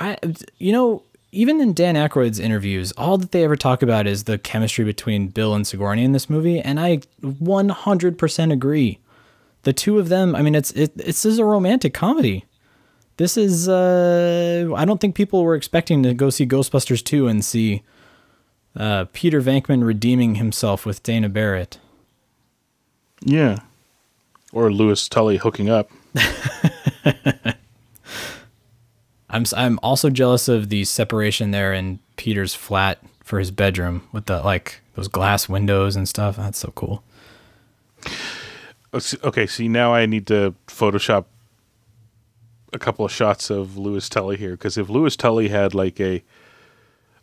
I, 0.00 0.16
you 0.58 0.72
know, 0.72 1.04
even 1.32 1.60
in 1.60 1.72
Dan 1.74 1.94
Aykroyd's 1.94 2.38
interviews, 2.38 2.92
all 2.92 3.16
that 3.18 3.30
they 3.32 3.44
ever 3.44 3.56
talk 3.56 3.82
about 3.82 4.06
is 4.06 4.24
the 4.24 4.38
chemistry 4.38 4.84
between 4.84 5.28
Bill 5.28 5.54
and 5.54 5.66
Sigourney 5.66 6.04
in 6.04 6.12
this 6.12 6.28
movie, 6.28 6.60
and 6.60 6.80
I 6.80 6.98
100% 7.22 8.52
agree. 8.52 8.98
The 9.62 9.72
two 9.72 9.98
of 9.98 10.08
them, 10.08 10.34
I 10.34 10.42
mean, 10.42 10.54
it's 10.54 10.70
it, 10.72 10.96
this 10.96 11.24
is 11.24 11.38
a 11.38 11.44
romantic 11.44 11.94
comedy. 11.94 12.46
This 13.18 13.36
is, 13.36 13.68
uh, 13.68 14.70
I 14.74 14.84
don't 14.86 15.00
think 15.00 15.14
people 15.14 15.42
were 15.44 15.54
expecting 15.54 16.02
to 16.04 16.14
go 16.14 16.30
see 16.30 16.46
Ghostbusters 16.46 17.04
2 17.04 17.28
and 17.28 17.44
see 17.44 17.82
uh, 18.74 19.04
Peter 19.12 19.42
Venkman 19.42 19.84
redeeming 19.84 20.36
himself 20.36 20.86
with 20.86 21.02
Dana 21.02 21.28
Barrett. 21.28 21.78
yeah. 23.20 23.58
Or 24.52 24.72
Louis 24.72 25.08
Tully 25.08 25.36
hooking 25.36 25.70
up. 25.70 25.90
I'm 29.30 29.44
I'm 29.56 29.78
also 29.82 30.10
jealous 30.10 30.48
of 30.48 30.68
the 30.68 30.84
separation 30.84 31.50
there 31.52 31.72
in 31.72 32.00
Peter's 32.16 32.54
flat 32.54 32.98
for 33.22 33.38
his 33.38 33.50
bedroom 33.50 34.08
with 34.12 34.26
the 34.26 34.40
like 34.42 34.80
those 34.94 35.08
glass 35.08 35.48
windows 35.48 35.96
and 35.96 36.08
stuff. 36.08 36.36
That's 36.36 36.58
so 36.58 36.72
cool. 36.74 37.02
Okay, 39.22 39.46
see 39.46 39.68
now 39.68 39.94
I 39.94 40.06
need 40.06 40.26
to 40.26 40.54
Photoshop 40.66 41.26
a 42.72 42.78
couple 42.78 43.04
of 43.04 43.12
shots 43.12 43.50
of 43.50 43.76
Louis 43.76 44.08
Tully 44.08 44.36
here 44.36 44.52
because 44.52 44.76
if 44.76 44.88
Louis 44.88 45.16
Tully 45.16 45.48
had 45.48 45.74
like 45.74 46.00
a 46.00 46.22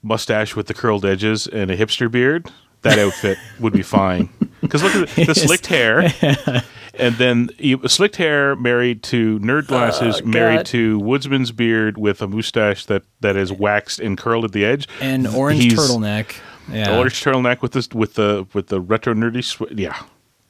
mustache 0.02 0.56
with 0.56 0.68
the 0.68 0.74
curled 0.74 1.06
edges 1.06 1.48
and 1.48 1.70
a 1.70 1.78
hipster 1.78 2.10
beard, 2.10 2.52
that 2.84 3.00
outfit 3.00 3.38
would 3.60 3.74
be 3.74 3.82
fine. 3.84 4.30
Because 4.62 4.84
look 4.84 4.96
at 4.96 5.10
the, 5.10 5.26
the 5.26 5.36
slicked 5.36 5.68
hair, 5.68 6.12
and 6.96 7.16
then 7.16 7.50
you, 7.58 7.80
slicked 7.88 8.16
hair 8.16 8.56
married 8.56 9.04
to 9.04 9.40
nerd 9.40 9.68
glasses, 9.68 10.24
married 10.24 10.54
Oh, 10.56 10.58
God. 10.60 10.66
to 10.68 11.00
woodsman's 11.00 11.52
beard 11.52 11.98
with 11.98 12.22
a 12.22 12.28
mustache 12.28 12.86
that 12.88 13.04
that 13.22 13.36
is 13.36 13.52
waxed 13.52 14.00
and 14.00 14.18
curled 14.18 14.46
at 14.46 14.52
the 14.52 14.66
edge, 14.66 14.88
And 15.02 15.28
orange 15.28 15.64
He's- 15.64 15.76
turtleneck. 15.76 16.36
Yeah. 16.72 16.98
Orange 16.98 17.24
turtleneck 17.24 17.62
with 17.62 17.72
this 17.72 17.88
with 17.94 18.16
the 18.16 18.46
with 18.54 18.68
the 18.68 18.82
retro 18.82 19.14
nerdy 19.14 19.44
sw- 19.44 19.72
yeah. 19.78 19.96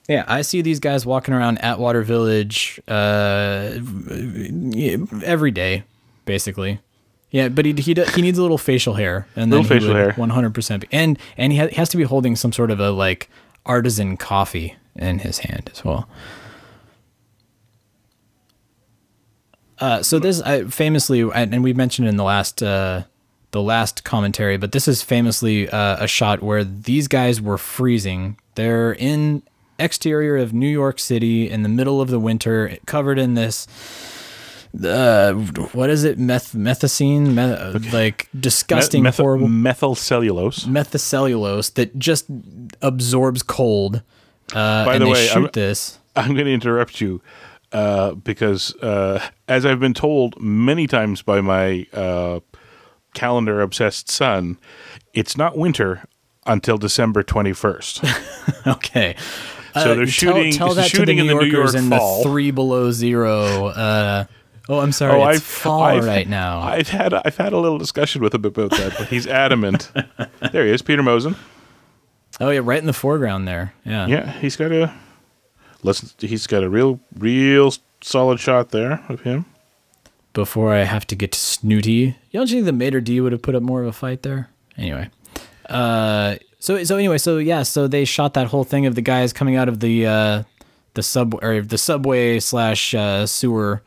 Yeah, 0.09 0.23
I 0.27 0.41
see 0.41 0.61
these 0.61 0.79
guys 0.79 1.05
walking 1.05 1.33
around 1.33 1.57
Atwater 1.57 2.01
Village 2.01 2.79
uh, 2.87 3.71
every 5.23 5.51
day, 5.51 5.83
basically. 6.25 6.79
Yeah, 7.29 7.49
but 7.49 7.65
he 7.65 7.73
he 7.73 7.93
do- 7.93 8.05
he 8.15 8.21
needs 8.21 8.37
a 8.37 8.41
little 8.41 8.57
facial 8.57 8.93
hair 8.93 9.27
and 9.35 9.51
then 9.51 9.61
Little 9.61 9.77
facial 9.79 9.93
hair. 9.95 10.13
one 10.13 10.29
hundred 10.29 10.53
percent. 10.53 10.85
And 10.91 11.19
and 11.37 11.51
he 11.51 11.59
ha- 11.59 11.67
has 11.75 11.89
to 11.89 11.97
be 11.97 12.03
holding 12.03 12.35
some 12.35 12.53
sort 12.53 12.71
of 12.71 12.79
a 12.79 12.91
like 12.91 13.29
artisan 13.65 14.15
coffee 14.17 14.75
in 14.95 15.19
his 15.19 15.39
hand 15.39 15.69
as 15.73 15.83
well. 15.83 16.07
Uh, 19.79 20.01
so 20.01 20.19
this 20.19 20.41
I, 20.41 20.63
famously, 20.65 21.21
and 21.21 21.53
and 21.53 21.63
we 21.63 21.73
mentioned 21.73 22.07
in 22.07 22.17
the 22.17 22.23
last 22.23 22.63
uh, 22.63 23.03
the 23.51 23.61
last 23.61 24.03
commentary, 24.03 24.57
but 24.57 24.71
this 24.71 24.87
is 24.87 25.01
famously 25.03 25.69
uh, 25.69 26.03
a 26.03 26.07
shot 26.07 26.41
where 26.41 26.63
these 26.63 27.07
guys 27.07 27.39
were 27.41 27.57
freezing. 27.57 28.37
They're 28.55 28.93
in 28.93 29.43
exterior 29.77 30.37
of 30.37 30.53
New 30.53 30.67
York 30.69 30.97
City 30.99 31.47
in 31.49 31.61
the 31.61 31.69
middle 31.69 32.01
of 32.01 32.09
the 32.09 32.19
winter, 32.19 32.77
covered 32.87 33.19
in 33.19 33.35
this. 33.35 33.67
Uh, 34.83 35.33
what 35.73 35.89
is 35.89 36.03
it? 36.03 36.17
Meth 36.19 36.53
methacine, 36.53 37.33
me- 37.33 37.89
like 37.91 38.27
disgusting, 38.39 39.03
Meth- 39.03 39.17
horrible 39.17 39.47
methyl 39.47 39.95
cellulose. 39.95 40.67
that 41.71 41.97
just 41.97 42.25
absorbs 42.81 43.43
cold. 43.43 44.01
Uh, 44.53 44.85
By 44.85 44.97
the 44.99 45.07
way, 45.07 45.25
shoot 45.27 45.35
I'm- 45.43 45.49
this. 45.53 45.99
I'm 46.15 46.33
going 46.33 46.45
to 46.45 46.53
interrupt 46.53 46.99
you 46.99 47.21
uh, 47.71 48.13
because, 48.13 48.73
uh, 48.77 49.23
as 49.47 49.65
I've 49.65 49.79
been 49.79 49.93
told 49.93 50.39
many 50.41 50.87
times 50.87 51.21
by 51.21 51.41
my 51.41 51.85
uh, 51.93 52.39
calendar 53.13 53.61
obsessed 53.61 54.09
son, 54.09 54.57
it's 55.13 55.37
not 55.37 55.57
winter 55.57 56.03
until 56.45 56.77
December 56.77 57.23
21st. 57.23 58.23
Okay. 58.67 59.15
So 59.73 59.95
they're 59.95 60.05
tell- 60.05 60.07
shooting- 60.07 60.51
Tell, 60.53 60.73
that 60.73 60.89
shooting 60.89 61.17
to 61.17 61.21
in 61.21 61.27
the 61.27 61.33
the 61.35 61.39
New 61.41 61.45
New 61.45 61.51
Yorkers 61.57 61.73
York 61.75 61.83
in 61.83 61.89
fall. 61.91 62.23
the 62.23 62.29
three 62.29 62.51
below 62.51 62.91
zero. 62.91 63.67
Uh, 63.67 64.25
oh, 64.69 64.79
I'm 64.79 64.91
sorry. 64.91 65.21
it's 65.35 65.43
fall 65.43 65.81
I've- 65.83 66.05
right 66.05 66.27
now. 66.27 66.59
I've 66.61 66.89
had 66.89 67.13
I've 67.13 67.37
had 67.37 67.53
a 67.53 67.57
little 67.57 67.77
discussion 67.77 68.21
with 68.21 68.33
him 68.33 68.45
about 68.45 68.71
that, 68.71 68.95
but 68.97 69.07
he's 69.07 69.27
adamant. 69.27 69.91
there 70.51 70.65
he 70.65 70.71
is, 70.71 70.81
Peter 70.81 71.01
Mosen. 71.03 71.35
oh 72.39 72.49
yeah, 72.49 72.61
right 72.63 72.79
in 72.79 72.85
the 72.85 72.93
foreground 72.93 73.47
there. 73.47 73.73
Yeah. 73.85 74.07
Yeah, 74.07 74.31
he's 74.33 74.55
got 74.55 74.71
a 74.71 74.93
listen. 75.83 76.09
He's 76.19 76.47
got 76.47 76.63
a 76.63 76.69
real, 76.69 76.99
real 77.17 77.73
solid 78.01 78.39
shot 78.39 78.69
there 78.69 79.03
of 79.09 79.21
him. 79.21 79.45
Before 80.33 80.71
I 80.73 80.83
have 80.83 81.07
to 81.07 81.15
get 81.15 81.31
to 81.31 81.39
Snooty, 81.39 82.15
you 82.29 82.39
don't 82.39 82.47
think 82.47 82.65
the 82.65 82.73
Mater 82.73 83.01
D 83.01 83.19
would 83.21 83.31
have 83.31 83.41
put 83.41 83.55
up 83.55 83.63
more 83.63 83.81
of 83.81 83.87
a 83.87 83.91
fight 83.93 84.21
there? 84.21 84.49
Anyway. 84.77 85.09
Uh, 85.67 86.35
so 86.59 86.83
so 86.83 86.95
anyway, 86.97 87.17
so 87.17 87.37
yeah, 87.39 87.63
so 87.63 87.87
they 87.87 88.05
shot 88.05 88.35
that 88.35 88.47
whole 88.47 88.63
thing 88.63 88.85
of 88.85 88.93
the 88.95 89.01
guys 89.01 89.33
coming 89.33 89.55
out 89.55 89.67
of 89.67 89.79
the 89.79 90.05
uh, 90.05 90.43
the 90.93 91.01
sub 91.03 91.33
or 91.43 91.61
the 91.61 91.77
subway 91.77 92.39
slash 92.39 92.93
uh, 92.93 93.25
sewer, 93.25 93.81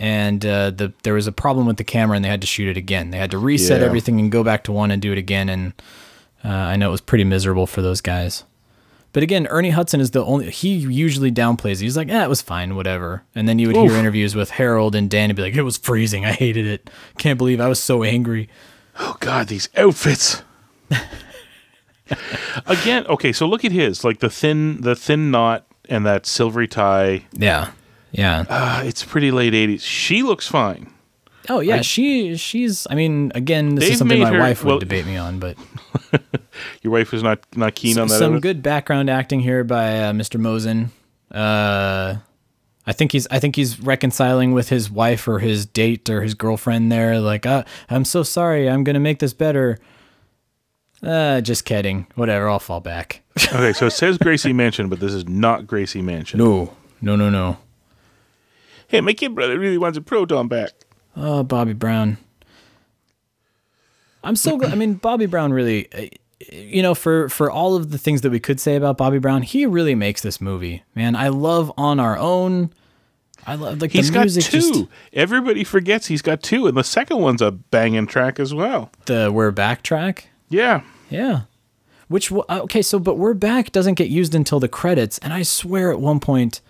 and 0.00 0.44
uh, 0.44 0.70
the 0.70 0.92
there 1.04 1.14
was 1.14 1.28
a 1.28 1.32
problem 1.32 1.66
with 1.68 1.76
the 1.76 1.84
camera, 1.84 2.16
and 2.16 2.24
they 2.24 2.28
had 2.28 2.40
to 2.40 2.46
shoot 2.48 2.66
it 2.68 2.76
again. 2.76 3.10
They 3.10 3.18
had 3.18 3.30
to 3.30 3.38
reset 3.38 3.80
Yeah. 3.80 3.86
everything 3.86 4.18
and 4.18 4.32
go 4.32 4.42
back 4.42 4.64
to 4.64 4.72
one 4.72 4.90
and 4.90 5.00
do 5.00 5.12
it 5.12 5.18
again, 5.18 5.48
and 5.48 5.72
uh, 6.44 6.48
I 6.48 6.74
know 6.76 6.88
it 6.88 6.92
was 6.92 7.00
pretty 7.02 7.24
miserable 7.24 7.66
for 7.68 7.82
those 7.82 8.00
guys. 8.00 8.42
But 9.12 9.22
again, 9.24 9.46
Ernie 9.48 9.70
Hudson 9.70 10.00
is 10.00 10.12
the 10.12 10.24
only. 10.24 10.50
He 10.50 10.74
usually 10.76 11.30
downplays. 11.32 11.74
it. 11.74 11.80
He's 11.80 11.96
like, 11.96 12.08
"Yeah, 12.08 12.24
it 12.24 12.28
was 12.28 12.40
fine, 12.42 12.76
whatever." 12.76 13.24
And 13.34 13.48
then 13.48 13.58
you 13.58 13.66
would 13.66 13.76
hear 13.76 13.92
interviews 13.92 14.34
with 14.34 14.50
Harold 14.50 14.94
and 14.94 15.10
Dan 15.10 15.30
and 15.30 15.36
be 15.36 15.42
like, 15.42 15.54
"It 15.56 15.62
was 15.62 15.76
freezing. 15.76 16.24
I 16.24 16.32
hated 16.32 16.66
it. 16.66 16.88
Can't 17.18 17.36
believe 17.38 17.60
I 17.60 17.68
was 17.68 17.82
so 17.82 18.02
angry." 18.04 18.48
Oh 18.98 19.16
God, 19.20 19.48
these 19.48 19.68
outfits. 19.76 20.42
Again, 22.66 23.06
okay, 23.06 23.32
so 23.32 23.46
look 23.46 23.64
at 23.64 23.70
his 23.72 24.02
like 24.04 24.18
the 24.18 24.30
thin, 24.30 24.80
the 24.80 24.96
thin 24.96 25.30
knot 25.30 25.66
and 25.88 26.04
that 26.06 26.26
silvery 26.26 26.66
tie. 26.66 27.24
Yeah, 27.32 27.70
yeah. 28.12 28.44
Uh, 28.48 28.82
it's 28.84 29.04
pretty 29.04 29.30
late 29.30 29.52
'80s. 29.52 29.80
She 29.82 30.22
looks 30.22 30.46
fine. 30.48 30.92
oh 31.48 31.60
yeah, 31.60 31.80
she 31.82 32.36
she's. 32.36 32.86
I 32.90 32.94
mean, 32.94 33.32
again, 33.34 33.74
this 33.74 33.90
is 33.90 33.98
something 33.98 34.20
my 34.20 34.32
her- 34.32 34.38
wife 34.38 34.64
would 34.64 34.70
well- 34.70 34.78
debate 34.78 35.06
me 35.06 35.16
on, 35.16 35.38
but 35.38 35.56
Your 36.82 36.92
wife 36.92 37.12
is 37.14 37.22
not 37.22 37.40
not 37.56 37.74
keen 37.74 37.98
on 37.98 38.08
that. 38.08 38.18
some 38.18 38.40
good 38.40 38.62
background 38.62 39.08
acting 39.10 39.40
here 39.40 39.64
by 39.64 40.00
uh, 40.00 40.12
Mr. 40.12 40.38
Mosen. 40.40 40.90
Uh, 41.30 42.16
I 42.86 42.92
think 42.92 43.12
he's 43.12 43.26
I 43.30 43.38
think 43.38 43.56
he's 43.56 43.78
reconciling 43.80 44.52
with 44.52 44.68
his 44.68 44.90
wife 44.90 45.28
or 45.28 45.38
his 45.38 45.66
date 45.66 46.10
or 46.10 46.22
his 46.22 46.34
girlfriend 46.34 46.90
there. 46.90 47.20
Like, 47.20 47.46
uh, 47.46 47.62
I'm 47.88 48.04
so 48.04 48.22
sorry. 48.22 48.68
I'm 48.68 48.82
gonna 48.84 49.00
make 49.00 49.18
this 49.20 49.32
better. 49.32 49.78
Uh, 51.02 51.40
just 51.40 51.64
kidding. 51.64 52.06
Whatever. 52.14 52.48
I'll 52.50 52.58
fall 52.58 52.80
back. 52.80 53.22
Okay, 53.52 53.72
so 53.72 53.86
it 53.86 53.92
says 53.92 54.18
Gracie 54.18 54.52
Mansion, 54.52 54.88
but 54.88 55.00
this 55.00 55.12
is 55.14 55.26
not 55.26 55.66
Gracie 55.66 56.02
Mansion. 56.02 56.38
no, 56.38 56.76
no, 57.00 57.16
no, 57.16 57.30
no. 57.30 57.56
Hey, 58.90 59.00
my 59.00 59.12
kid 59.12 59.34
brother 59.34 59.58
really 59.58 59.78
wants 59.78 59.96
a 59.96 60.00
proton 60.00 60.48
pack. 60.48 60.70
Oh, 61.16 61.42
Bobby 61.44 61.72
Brown. 61.74 62.16
I'm 64.24 64.36
so 64.36 64.56
glad. 64.56 64.72
I 64.72 64.74
mean, 64.74 64.94
Bobby 64.94 65.26
Brown 65.26 65.52
really, 65.52 65.90
uh, 65.92 66.06
you 66.52 66.82
know, 66.82 66.94
for 66.94 67.28
for 67.28 67.50
all 67.50 67.74
of 67.76 67.90
the 67.90 67.98
things 67.98 68.20
that 68.22 68.30
we 68.30 68.40
could 68.40 68.60
say 68.60 68.76
about 68.76 68.98
Bobby 68.98 69.18
Brown, 69.18 69.42
he 69.42 69.64
really 69.64 69.94
makes 69.94 70.20
this 70.22 70.40
movie. 70.40 70.82
Man, 70.94 71.14
I 71.16 71.28
love 71.28 71.72
On 71.78 72.00
Our 72.00 72.18
Own. 72.18 72.72
I 73.46 73.54
love 73.54 73.80
like 73.80 73.92
He's 73.92 74.08
the 74.08 74.14
got 74.14 74.20
music. 74.22 74.44
two. 74.44 74.60
Just, 74.60 74.84
Everybody 75.14 75.64
forgets 75.64 76.06
he's 76.08 76.20
got 76.20 76.42
two, 76.42 76.66
and 76.66 76.76
the 76.76 76.84
second 76.84 77.18
one's 77.18 77.40
a 77.40 77.50
banging 77.52 78.06
track 78.06 78.38
as 78.38 78.52
well. 78.52 78.90
the 79.06 79.30
We're 79.32 79.50
Back 79.52 79.82
track. 79.82 80.28
Yeah, 80.48 80.82
Yeah. 81.08 81.42
Which 82.08 82.32
uh, 82.32 82.42
okay, 82.50 82.82
so 82.82 82.98
but 82.98 83.16
We're 83.16 83.34
Back 83.34 83.70
doesn't 83.70 83.94
get 83.94 84.08
used 84.08 84.34
until 84.34 84.58
the 84.60 84.68
credits, 84.68 85.18
and 85.18 85.32
I 85.32 85.42
swear 85.42 85.92
at 85.92 86.00
one 86.00 86.18
point, 86.20 86.60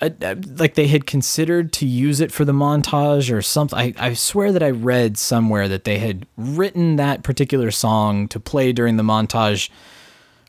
Uh, 0.00 0.10
uh, 0.22 0.34
like 0.56 0.76
they 0.76 0.86
had 0.86 1.06
considered 1.06 1.74
to 1.74 1.86
use 1.86 2.20
it 2.20 2.32
for 2.32 2.46
the 2.46 2.52
montage 2.52 3.30
or 3.32 3.42
something. 3.42 3.78
I, 3.78 3.92
I 3.98 4.14
swear 4.14 4.50
that 4.50 4.62
I 4.62 4.70
read 4.70 5.18
somewhere 5.18 5.68
that 5.68 5.84
they 5.84 5.98
had 5.98 6.26
written 6.38 6.96
that 6.96 7.22
particular 7.22 7.70
song 7.70 8.26
to 8.28 8.40
play 8.40 8.72
during 8.72 8.96
the 8.96 9.02
montage. 9.02 9.68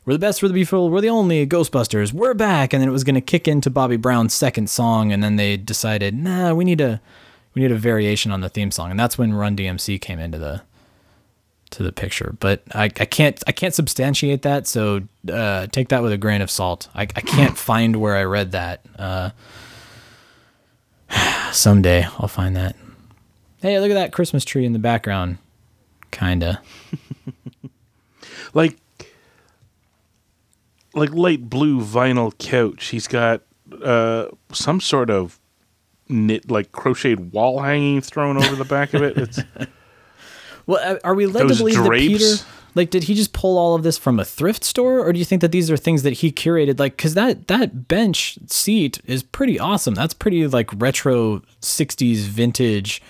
We're 0.06 0.14
the 0.14 0.18
best, 0.18 0.42
we're 0.42 0.48
the 0.48 0.54
beautiful, 0.54 0.88
we're 0.90 1.02
the 1.02 1.10
only 1.10 1.46
Ghostbusters. 1.46 2.12
We're 2.12 2.34
back, 2.34 2.72
and 2.72 2.80
then 2.80 2.88
it 2.88 2.92
was 2.92 3.04
going 3.04 3.14
to 3.14 3.20
kick 3.20 3.46
into 3.46 3.68
Bobby 3.68 3.96
Brown's 3.96 4.34
second 4.34 4.70
song, 4.70 5.12
and 5.12 5.22
then 5.22 5.36
they 5.36 5.56
decided, 5.58 6.14
nah, 6.14 6.54
we 6.54 6.64
need 6.64 6.80
a 6.80 7.00
we 7.54 7.60
need 7.60 7.70
a 7.70 7.76
variation 7.76 8.32
on 8.32 8.40
the 8.40 8.48
theme 8.48 8.70
song, 8.70 8.90
and 8.90 8.98
that's 8.98 9.18
when 9.18 9.34
Run 9.34 9.54
DMC 9.54 10.00
came 10.00 10.18
into 10.18 10.38
the 10.38 10.62
to 11.72 11.82
the 11.82 11.92
picture. 11.92 12.36
But 12.40 12.62
I, 12.74 12.84
I 12.84 12.88
can't 12.88 13.42
I 13.46 13.52
can't 13.52 13.74
substantiate 13.74 14.42
that, 14.42 14.66
so 14.66 15.02
uh, 15.30 15.66
take 15.66 15.88
that 15.88 16.02
with 16.02 16.12
a 16.12 16.18
grain 16.18 16.40
of 16.40 16.50
salt. 16.50 16.88
I, 16.94 17.02
I 17.02 17.20
can't 17.20 17.56
find 17.70 17.96
where 17.96 18.16
I 18.16 18.24
read 18.24 18.52
that. 18.52 18.84
Uh, 18.98 19.30
someday 21.52 22.06
I'll 22.18 22.28
find 22.28 22.56
that. 22.56 22.76
Hey, 23.60 23.78
look 23.78 23.90
at 23.90 23.94
that 23.94 24.12
Christmas 24.12 24.44
tree 24.44 24.64
in 24.64 24.72
the 24.72 24.78
background. 24.78 25.38
Kinda. 26.10 26.60
like 28.54 28.78
like 30.94 31.10
light 31.10 31.48
blue 31.48 31.80
vinyl 31.80 32.36
couch. 32.38 32.86
He's 32.86 33.08
got 33.08 33.42
uh, 33.82 34.26
some 34.52 34.80
sort 34.80 35.10
of 35.10 35.38
knit 36.08 36.50
like 36.50 36.72
crocheted 36.72 37.32
wall 37.32 37.60
hanging 37.60 38.00
thrown 38.00 38.36
over 38.36 38.54
the 38.54 38.64
back 38.64 38.94
of 38.94 39.02
it. 39.02 39.16
It's 39.16 39.40
Well, 40.66 40.80
uh, 40.96 40.98
are 41.04 41.14
we 41.14 41.26
led 41.26 41.48
Those 41.48 41.58
to 41.58 41.64
believe 41.64 41.82
that? 41.82 41.90
Peter, 41.90 42.44
like, 42.74 42.90
did 42.90 43.04
he 43.04 43.14
just 43.14 43.32
pull 43.32 43.58
all 43.58 43.74
of 43.74 43.82
this 43.82 43.98
from 43.98 44.18
a 44.18 44.24
thrift 44.24 44.64
store, 44.64 45.00
or 45.00 45.12
do 45.12 45.18
you 45.18 45.24
think 45.24 45.40
that 45.42 45.52
these 45.52 45.70
are 45.70 45.76
things 45.76 46.02
that 46.04 46.14
he 46.14 46.32
curated? 46.32 46.78
Like, 46.78 46.96
because 46.96 47.14
that 47.14 47.48
that 47.48 47.88
bench 47.88 48.38
seat 48.46 49.00
is 49.04 49.22
pretty 49.22 49.58
awesome. 49.58 49.94
That's 49.94 50.14
pretty 50.14 50.46
like 50.46 50.70
retro 50.74 51.42
'60s 51.60 52.20
vintage. 52.20 53.02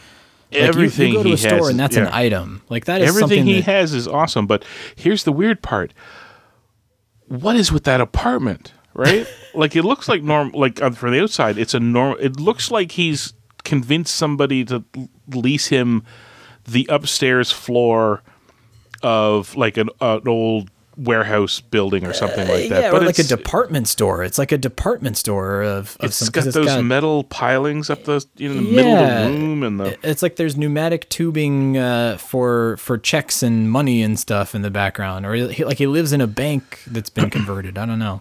Like, 0.51 0.61
you- 0.61 0.67
everything 0.67 1.09
you, 1.09 1.15
go 1.15 1.23
to 1.23 1.29
he 1.31 1.35
a 1.35 1.39
store 1.39 1.59
has, 1.59 1.69
and 1.69 1.81
that's 1.81 1.97
an 1.97 2.09
item. 2.09 2.63
Like 2.69 2.85
that 2.87 3.01
is 3.01 3.09
Everything 3.09 3.21
something 3.29 3.45
he 3.47 3.55
that, 3.61 3.65
has 3.65 3.95
is 3.95 4.07
awesome, 4.09 4.47
but 4.47 4.65
here's 4.97 5.25
the 5.25 5.33
weird 5.33 5.63
part. 5.63 5.95
What 7.29 7.57
is 7.57 7.73
with 7.73 7.85
that 7.85 8.01
apartment, 8.01 8.73
right? 8.95 9.27
like 9.55 9.77
it 9.77 9.85
looks 9.85 10.09
like 10.09 10.23
norm 10.23 10.51
like 10.53 10.83
uh, 10.83 10.91
from 10.91 11.13
the 11.13 11.23
outside 11.23 11.59
it's 11.59 11.75
a 11.75 11.81
norm 11.81 12.17
it 12.21 12.41
looks 12.41 12.71
like 12.71 12.93
he's 12.93 13.35
convinced 13.65 14.15
somebody 14.15 14.65
to 14.65 14.83
lease 15.29 15.67
him 15.69 16.03
the 16.65 16.87
upstairs 16.91 17.51
floor 17.51 18.23
of 19.03 19.55
like 19.57 19.77
an, 19.77 19.89
uh, 20.01 20.21
an 20.23 20.29
old 20.29 20.71
warehouse 20.97 21.59
building 21.61 22.07
or 22.07 22.13
something 22.13 22.47
like 22.47 22.69
that. 22.69 22.83
yeah, 22.83 22.91
but 22.91 23.03
like 23.03 23.19
a 23.19 23.23
department 23.25 23.89
store. 23.89 24.23
It's 24.23 24.39
like 24.39 24.53
a 24.53 24.59
department 24.59 25.17
store 25.17 25.63
of, 25.63 25.97
of 26.01 26.07
It's 26.11 26.17
some, 26.17 26.29
got 26.31 26.45
'cause 26.45 26.55
those 26.55 26.83
metal 26.83 27.25
pilings 27.25 27.89
up 27.89 28.05
the 28.05 28.25
you 28.37 28.51
know 28.51 28.59
in 28.59 28.65
the 28.65 28.71
middle 28.71 28.93
of 28.97 29.09
the 29.33 29.39
room 29.39 29.63
and 29.63 29.81
the 29.81 29.99
It's 30.09 30.23
like 30.23 30.37
there's 30.37 30.57
pneumatic 30.57 31.09
tubing 31.09 31.79
uh, 31.79 32.19
for 32.19 32.77
for 32.77 32.99
checks 32.99 33.43
and 33.43 33.71
money 33.71 34.03
and 34.03 34.19
stuff 34.21 34.55
in 34.55 34.61
the 34.63 34.71
background, 34.71 35.25
or 35.25 35.33
he, 35.35 35.65
like 35.65 35.79
he 35.79 35.87
lives 35.87 36.13
in 36.13 36.21
a 36.21 36.27
bank 36.27 36.81
that's 36.87 37.11
been 37.11 37.31
converted. 37.39 37.79
I 37.79 37.87
don't 37.87 37.99
know. 37.99 38.21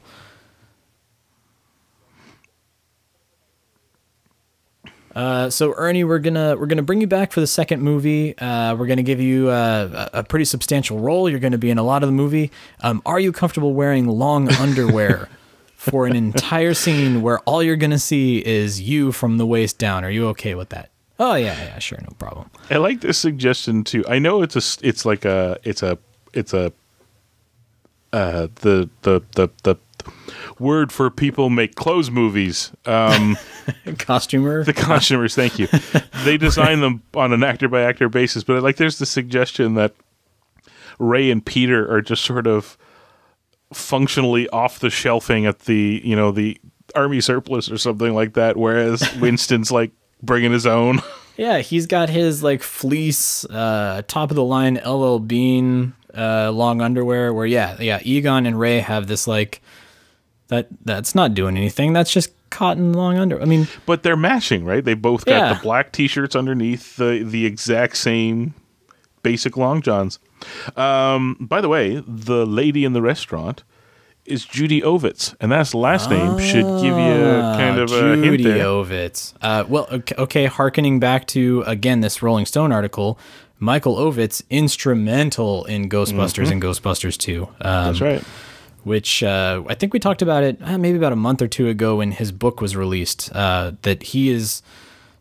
Uh, 5.16 5.50
so 5.50 5.74
Ernie, 5.76 6.04
we're 6.04 6.20
gonna 6.20 6.56
we're 6.58 6.68
gonna 6.68 6.82
bring 6.84 7.02
you 7.02 7.08
back 7.08 7.32
for 7.32 7.42
the 7.42 7.48
second 7.48 7.82
movie. 7.82 8.38
Uh, 8.38 8.76
we're 8.76 8.88
gonna 8.88 9.04
give 9.04 9.20
you 9.20 9.50
uh, 9.50 10.10
a, 10.14 10.20
a 10.20 10.24
pretty 10.24 10.46
substantial 10.46 11.00
role. 11.00 11.30
You're 11.30 11.40
gonna 11.40 11.58
be 11.58 11.70
in 11.70 11.78
a 11.78 11.84
lot 11.84 12.04
of 12.04 12.08
the 12.08 12.14
movie. 12.14 12.52
Um, 12.82 13.02
are 13.06 13.20
you 13.20 13.32
comfortable 13.32 13.74
wearing 13.74 14.08
long 14.08 14.50
underwear 14.60 15.28
for 15.76 16.06
an 16.06 16.16
entire 16.16 16.74
scene 16.74 17.22
where 17.22 17.40
all 17.40 17.62
you're 17.62 17.76
gonna 17.76 18.00
see 18.00 18.46
is 18.46 18.80
you 18.80 19.12
from 19.12 19.38
the 19.38 19.46
waist 19.46 19.78
down? 19.78 20.06
Are 20.06 20.12
you 20.12 20.28
okay 20.30 20.56
with 20.56 20.70
that? 20.70 20.90
Oh 21.20 21.36
yeah, 21.36 21.56
yeah, 21.62 21.80
sure, 21.80 22.00
no 22.02 22.16
problem. 22.18 22.50
I 22.70 22.78
like 22.78 23.02
this 23.02 23.18
suggestion 23.18 23.84
too. 23.84 24.04
I 24.08 24.18
know 24.20 24.42
it's 24.42 24.56
a 24.56 24.86
it's 24.88 25.06
like 25.06 25.26
a 25.26 25.58
it's 25.64 25.84
a 25.84 25.98
it's 26.34 26.54
a 26.54 26.72
uh 28.14 28.48
the 28.56 28.90
the 29.02 29.22
the 29.36 29.50
the 29.64 29.78
word 30.60 30.92
for 30.92 31.10
people 31.10 31.50
make 31.50 31.76
clothes 31.76 32.12
movies. 32.12 32.72
Um 32.86 33.38
Costumer. 33.98 34.64
the 34.64 34.74
costumers, 34.74 35.36
thank 35.36 35.60
you. 35.60 35.68
They 36.24 36.38
design 36.38 36.82
them 36.82 37.02
on 37.16 37.34
an 37.34 37.44
actor 37.44 37.68
by 37.68 37.82
actor 37.82 38.08
basis, 38.08 38.44
but 38.44 38.62
like 38.62 38.76
there's 38.78 39.00
the 39.00 39.08
suggestion 39.08 39.74
that 39.74 39.96
Ray 41.00 41.32
and 41.32 41.44
Peter 41.44 41.92
are 41.92 42.02
just 42.02 42.24
sort 42.24 42.46
of 42.46 42.78
functionally 43.74 44.48
off 44.50 44.80
the 44.80 44.90
shelving 44.92 45.46
at 45.48 45.60
the, 45.62 46.00
you 46.04 46.16
know, 46.16 46.32
the 46.32 46.60
army 46.94 47.22
surplus 47.22 47.72
or 47.72 47.78
something 47.78 48.14
like 48.14 48.34
that 48.34 48.56
whereas 48.58 49.02
Winston's 49.20 49.72
like 49.72 49.92
bringing 50.22 50.52
his 50.52 50.68
own. 50.68 51.02
Yeah, 51.38 51.60
he's 51.60 51.88
got 51.88 52.10
his 52.10 52.44
like 52.44 52.62
fleece, 52.62 53.46
uh, 53.46 54.04
top 54.08 54.30
of 54.30 54.36
the 54.36 54.44
line 54.44 54.76
LL 54.86 55.18
Bean 55.18 55.94
uh, 56.16 56.52
long 56.52 56.82
underwear. 56.82 57.34
Where 57.34 57.46
yeah, 57.48 57.78
yeah, 57.82 58.00
Egon 58.04 58.46
and 58.46 58.60
Ray 58.60 58.80
have 58.80 59.08
this 59.08 59.28
like 59.28 59.62
that. 60.52 60.68
That's 60.86 61.16
not 61.16 61.34
doing 61.34 61.58
anything. 61.58 61.92
That's 61.94 62.12
just 62.14 62.32
cotton 62.52 62.94
long 62.94 63.18
under. 63.18 63.42
I 63.42 63.46
mean, 63.46 63.68
But 63.88 64.04
they're 64.04 64.16
matching, 64.16 64.64
right? 64.66 64.86
They 64.86 64.94
both 64.94 65.26
got 65.26 65.34
Yeah. 65.36 65.54
the 65.56 65.60
black 65.62 65.92
t-shirts 65.92 66.36
underneath 66.36 66.96
the 66.98 67.24
the 67.26 67.46
exact 67.46 67.98
same 67.98 68.54
basic 69.24 69.58
long 69.58 69.82
johns. 69.82 70.20
Um, 70.78 71.38
by 71.40 71.62
the 71.62 71.70
way, 71.70 72.04
the 72.08 72.46
lady 72.46 72.84
in 72.86 72.94
the 72.94 73.02
restaurant 73.02 73.64
is 74.26 74.46
Judy 74.46 74.82
Ovitz, 74.82 75.36
and 75.42 75.52
that's 75.52 75.74
last 75.74 76.10
name 76.10 76.38
should 76.40 76.66
give 76.82 76.96
you 76.98 77.42
kind 77.58 77.80
of 77.80 77.92
a 77.92 78.16
hint 78.18 78.24
Judy 78.24 78.44
there. 78.44 78.66
Ovitz. 78.66 79.34
Uh, 79.42 79.64
well, 79.68 79.88
okay, 79.92 80.16
okay, 80.18 80.46
harkening 80.46 81.00
back 81.00 81.26
to 81.28 81.64
again 81.66 82.02
this 82.02 82.22
Rolling 82.22 82.46
Stone 82.46 82.72
article. 82.72 83.18
Michael 83.60 83.96
Ovitz 83.98 84.42
instrumental 84.50 85.66
in 85.66 85.88
Ghostbusters 85.90 86.50
and 86.52 86.60
Ghostbusters 86.62 87.18
2. 87.18 87.44
Um, 87.44 87.48
Mm-hmm. 87.48 87.64
That's 87.64 88.02
right. 88.02 88.24
Which 88.84 89.22
uh, 89.24 89.64
I 89.68 89.76
think 89.76 89.94
we 89.94 90.00
talked 90.00 90.22
about 90.22 90.44
it 90.44 90.58
uh, 90.62 90.78
maybe 90.78 90.98
about 90.98 91.14
a 91.14 91.18
month 91.18 91.42
or 91.42 91.48
two 91.48 91.68
ago 91.68 91.98
when 91.98 92.12
his 92.12 92.32
book 92.32 92.62
was 92.62 92.76
released. 92.76 93.30
Uh, 93.34 93.74
that 93.84 94.02
he 94.04 94.30
is 94.30 94.62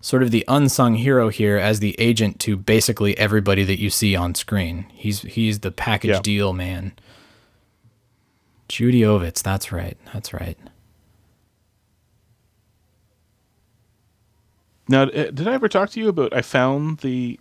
sort 0.01 0.23
of 0.23 0.31
the 0.31 0.45
unsung 0.49 0.95
hero 0.95 1.28
here 1.28 1.59
as 1.59 1.81
the 1.81 1.95
agent 2.01 2.39
to 2.41 2.57
basically 2.57 3.16
everybody 3.19 3.65
that 3.65 3.78
you 3.78 3.91
see 3.91 4.16
on 4.16 4.35
screen. 4.35 4.87
He's 4.95 5.23
he's 5.23 5.61
the 5.61 5.70
package 5.70 6.11
Yeah. 6.11 6.20
deal 6.23 6.53
man. 6.53 6.93
Judy 8.69 9.01
Ovitz, 9.01 9.43
that's 9.43 9.73
right, 9.73 9.99
that's 10.12 10.32
right. 10.32 10.57
Now, 14.89 15.03
uh, 15.03 15.31
did 15.31 15.47
I 15.47 15.53
ever 15.55 15.69
talk 15.69 15.91
to 15.91 16.01
you 16.01 16.09
about? 16.09 16.35
I 16.35 16.43
found 16.43 16.99
the 16.99 17.39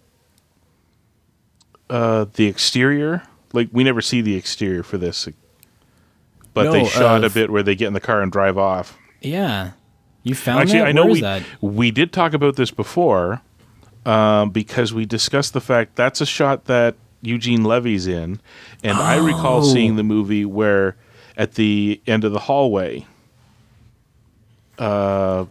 uh, 1.89 2.25
the 2.33 2.47
exterior. 2.47 3.23
Like 3.53 3.69
we 3.71 3.83
never 3.83 4.01
see 4.01 4.21
the 4.21 4.35
exterior 4.35 4.83
for 4.83 4.97
this, 4.99 5.27
but 6.53 6.71
they 6.71 6.83
No, 6.83 6.87
shot 6.89 7.23
a 7.23 7.29
bit 7.29 7.49
where 7.49 7.63
they 7.63 7.75
get 7.75 7.87
in 7.87 7.93
the 7.93 7.99
car 7.99 8.21
and 8.21 8.31
drive 8.31 8.57
off. 8.57 8.97
Yeah, 9.21 9.71
you 10.23 10.35
found 10.35 10.61
Actually, 10.61 10.79
that? 10.79 10.87
I 10.87 10.91
know 10.91 11.05
we 11.05 11.21
that? 11.21 11.43
we 11.61 11.91
did 11.91 12.11
talk 12.13 12.33
about 12.33 12.55
this 12.55 12.71
before 12.71 13.41
um, 14.05 14.49
because 14.51 14.93
we 14.93 15.05
discussed 15.05 15.53
the 15.53 15.61
fact 15.61 15.95
that's 15.95 16.21
a 16.21 16.25
shot 16.25 16.65
that 16.65 16.95
Eugene 17.21 17.63
Levy's 17.63 18.07
in, 18.07 18.39
and 18.83 18.97
I 18.97 19.17
recall 19.17 19.59
Oh. 19.59 19.73
seeing 19.73 19.95
the 19.97 20.03
movie 20.03 20.45
where 20.45 20.95
at 21.37 21.55
the 21.55 22.01
end 22.07 22.23
of 22.23 22.31
the 22.31 22.39
hallway. 22.39 23.05
Uh, 24.77 25.45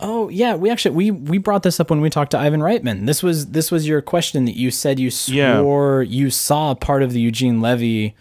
Oh 0.00 0.28
yeah, 0.28 0.56
we 0.56 0.70
actually 0.70 0.94
we 0.96 1.10
we 1.12 1.38
brought 1.38 1.62
this 1.62 1.78
up 1.78 1.88
when 1.88 2.00
we 2.00 2.10
talked 2.10 2.32
to 2.32 2.38
Ivan 2.38 2.60
Reitman. 2.60 3.06
This 3.06 3.22
was 3.22 3.46
this 3.52 3.70
was 3.70 3.86
your 3.86 4.02
question 4.02 4.44
that 4.44 4.56
you 4.56 4.72
said 4.72 4.98
you 4.98 5.10
Yeah. 5.28 5.60
swore 5.60 6.02
you 6.02 6.30
saw 6.30 6.74
part 6.74 7.04
of 7.04 7.12
the 7.12 7.20
Eugene 7.20 7.60
Levy 7.60 8.14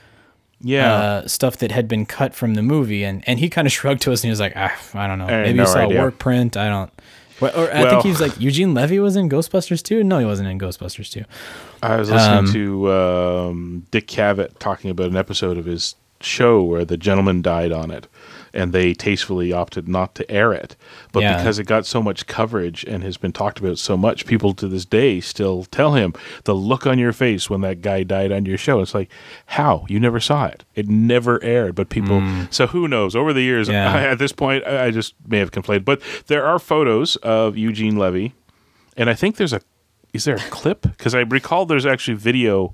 Yeah, 0.63 0.93
uh, 0.93 1.27
stuff 1.27 1.57
that 1.57 1.71
had 1.71 1.87
been 1.87 2.05
cut 2.05 2.33
from 2.33 2.53
the 2.55 2.61
movie, 2.63 3.03
and 3.03 3.23
and 3.27 3.37
he 3.39 3.49
kind 3.49 3.67
of 3.67 3.71
shrugged 3.77 4.01
to 4.03 4.11
us 4.13 4.21
and 4.23 4.27
he 4.27 4.31
was 4.31 4.39
like, 4.39 4.53
ah, 4.55 4.73
I 4.93 5.07
don't 5.07 5.19
know, 5.19 5.27
had 5.27 5.43
maybe 5.43 5.57
no 5.57 5.63
you 5.63 5.67
saw 5.69 5.79
idea. 5.79 5.99
a 5.99 6.03
work 6.03 6.17
print. 6.19 6.55
I 6.57 6.69
don't. 6.69 6.91
Or, 7.41 7.49
or 7.49 7.73
I 7.73 7.81
Well- 7.81 7.89
think 7.89 8.03
he 8.03 8.09
was 8.09 8.21
like 8.21 8.39
Eugene 8.39 8.73
Levy 8.73 8.99
was 8.99 9.15
in 9.17 9.27
Ghostbusters 9.27 9.83
2. 9.83 10.03
No, 10.03 10.19
he 10.19 10.25
wasn't 10.25 10.47
in 10.49 10.57
Ghostbusters 10.59 11.11
2. 11.11 11.23
I 11.81 11.97
was 11.97 12.09
listening 12.09 12.37
um, 12.37 12.53
to 12.53 12.91
um, 12.93 13.87
Dick 13.91 14.07
Cavett 14.07 14.57
talking 14.59 14.89
about 14.89 15.07
an 15.07 15.17
episode 15.17 15.57
of 15.57 15.65
his 15.65 15.95
show 16.21 16.63
where 16.63 16.85
the 16.85 16.95
gentleman 16.95 17.41
died 17.41 17.73
on 17.73 17.91
it, 17.91 18.07
and 18.53 18.71
they 18.71 18.93
tastefully 18.93 19.51
opted 19.51 19.87
not 19.87 20.13
to 20.15 20.29
air 20.31 20.53
it. 20.53 20.75
But 21.11 21.23
Yeah. 21.23 21.37
because 21.37 21.57
it 21.59 21.65
got 21.65 21.85
so 21.85 22.03
much 22.03 22.27
coverage 22.27 22.83
and 22.83 23.03
has 23.03 23.17
been 23.17 23.31
talked 23.31 23.59
about 23.59 23.79
so 23.79 23.97
much, 23.97 24.25
people 24.25 24.53
to 24.53 24.67
this 24.67 24.85
day 24.85 25.19
still 25.21 25.63
tell 25.65 25.93
him 25.95 26.13
the 26.43 26.53
look 26.53 26.85
on 26.85 26.99
your 26.99 27.13
face 27.13 27.49
when 27.49 27.61
that 27.61 27.81
guy 27.81 28.03
died 28.03 28.31
on 28.31 28.45
your 28.45 28.57
show. 28.57 28.79
It's 28.81 28.93
like, 28.93 29.09
how 29.47 29.85
you 29.89 29.99
never 29.99 30.19
saw 30.19 30.45
it? 30.45 30.63
It 30.75 30.87
never 30.87 31.43
aired, 31.43 31.73
but 31.75 31.89
people. 31.89 32.21
So 32.51 32.67
who 32.67 32.87
knows? 32.87 33.15
Over 33.15 33.33
the 33.33 33.41
years, 33.41 33.67
Mm. 33.69 33.71
Yeah. 33.73 33.95
at 34.11 34.19
this 34.19 34.31
point, 34.31 34.65
I 34.67 34.85
I 34.85 34.91
just 34.91 35.15
may 35.27 35.39
have 35.39 35.51
conflated. 35.51 35.83
But 35.85 36.01
there 36.27 36.45
are 36.45 36.59
photos 36.59 37.15
of 37.17 37.57
Eugene 37.57 37.97
Levy, 37.97 38.33
and 38.97 39.09
I 39.09 39.13
think 39.15 39.37
there's 39.37 39.53
a. 39.53 39.61
Is 40.13 40.25
there 40.25 40.35
a 40.35 40.39
clip? 40.51 40.81
Because 40.83 41.15
I 41.15 41.21
recall 41.21 41.65
there's 41.65 41.87
actually 41.87 42.17
video 42.17 42.71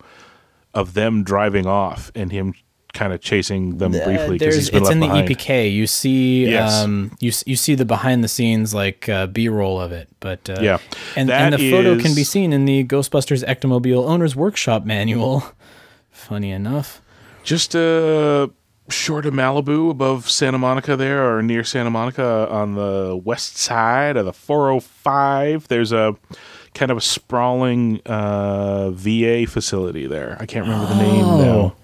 of 0.73 0.93
them 0.93 1.23
driving 1.23 1.65
off 1.65 2.11
and 2.14 2.31
him 2.34 2.53
kind 2.94 3.14
of 3.14 3.22
chasing 3.22 3.78
them 3.78 3.91
briefly 3.91 4.38
because 4.38 4.40
there's 4.40 4.56
he's 4.56 4.70
been 4.72 4.78
it's 4.84 4.90
left 4.90 4.94
in 4.94 4.99
the. 5.28 5.36
EPK. 5.36 5.72
You 5.74 5.86
see, 5.88 6.45
Yes. 6.49 6.74
um, 6.84 7.11
you 7.20 7.32
you 7.45 7.56
see 7.56 7.76
the 7.76 7.86
behind 7.86 8.24
the 8.24 8.28
scenes 8.28 8.74
like 8.74 9.07
uh, 9.10 9.28
B 9.28 9.48
roll 9.49 9.80
of 9.80 9.91
it, 9.91 10.10
but 10.20 10.49
uh, 10.49 10.57
Yeah. 10.61 10.78
and 11.16 11.30
and 11.30 11.53
the 11.53 11.70
photo 11.72 11.99
can 11.99 12.16
be 12.16 12.24
seen 12.24 12.52
in 12.53 12.66
the 12.66 12.84
Ghostbusters 12.86 13.44
Ectomobile 13.45 14.06
Owner's 14.06 14.36
Workshop 14.36 14.86
manual. 14.86 15.44
Funny 16.11 16.52
enough, 16.52 17.02
Just 17.44 17.76
uh, 17.76 18.48
short 18.90 19.26
of 19.26 19.34
Malibu, 19.34 19.90
above 19.90 20.30
Santa 20.30 20.57
Monica, 20.57 20.98
there 20.98 21.34
or 21.34 21.41
near 21.41 21.64
Santa 21.64 21.90
Monica 21.90 22.48
on 22.52 22.76
the 22.76 23.20
west 23.24 23.57
side 23.57 24.18
of 24.18 24.26
the 24.26 24.34
405. 24.34 25.68
There's 25.70 25.91
a 25.91 26.16
kind 26.74 26.91
of 26.91 26.98
a 26.98 27.02
sprawling 27.02 28.02
uh, 28.06 28.90
VA 28.91 29.45
facility 29.48 30.07
there. 30.07 30.36
I 30.40 30.45
can't 30.45 30.66
remember 30.66 30.88
the 30.88 31.02
name 31.02 31.26
now. 31.26 31.76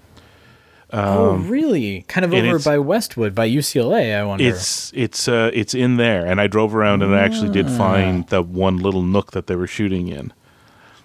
Oh 0.96 1.34
really? 1.36 2.04
Kind 2.08 2.24
of 2.24 2.32
Um, 2.32 2.46
over 2.46 2.58
by 2.58 2.78
Westwood, 2.78 3.34
by 3.34 3.48
UCLA. 3.48 4.16
I 4.18 4.24
wonder. 4.24 4.44
It's 4.44 4.92
it's 4.94 5.28
uh, 5.28 5.50
it's 5.52 5.74
in 5.74 5.96
there, 5.96 6.24
and 6.26 6.40
I 6.40 6.46
drove 6.46 6.74
around 6.74 7.02
and 7.02 7.14
I 7.14 7.20
actually 7.20 7.50
did 7.50 7.66
Ah. 7.66 7.76
find 7.78 8.26
the 8.28 8.42
one 8.42 8.78
little 8.78 9.02
nook 9.02 9.32
that 9.32 9.46
they 9.46 9.56
were 9.56 9.66
shooting 9.66 10.08
in. 10.08 10.32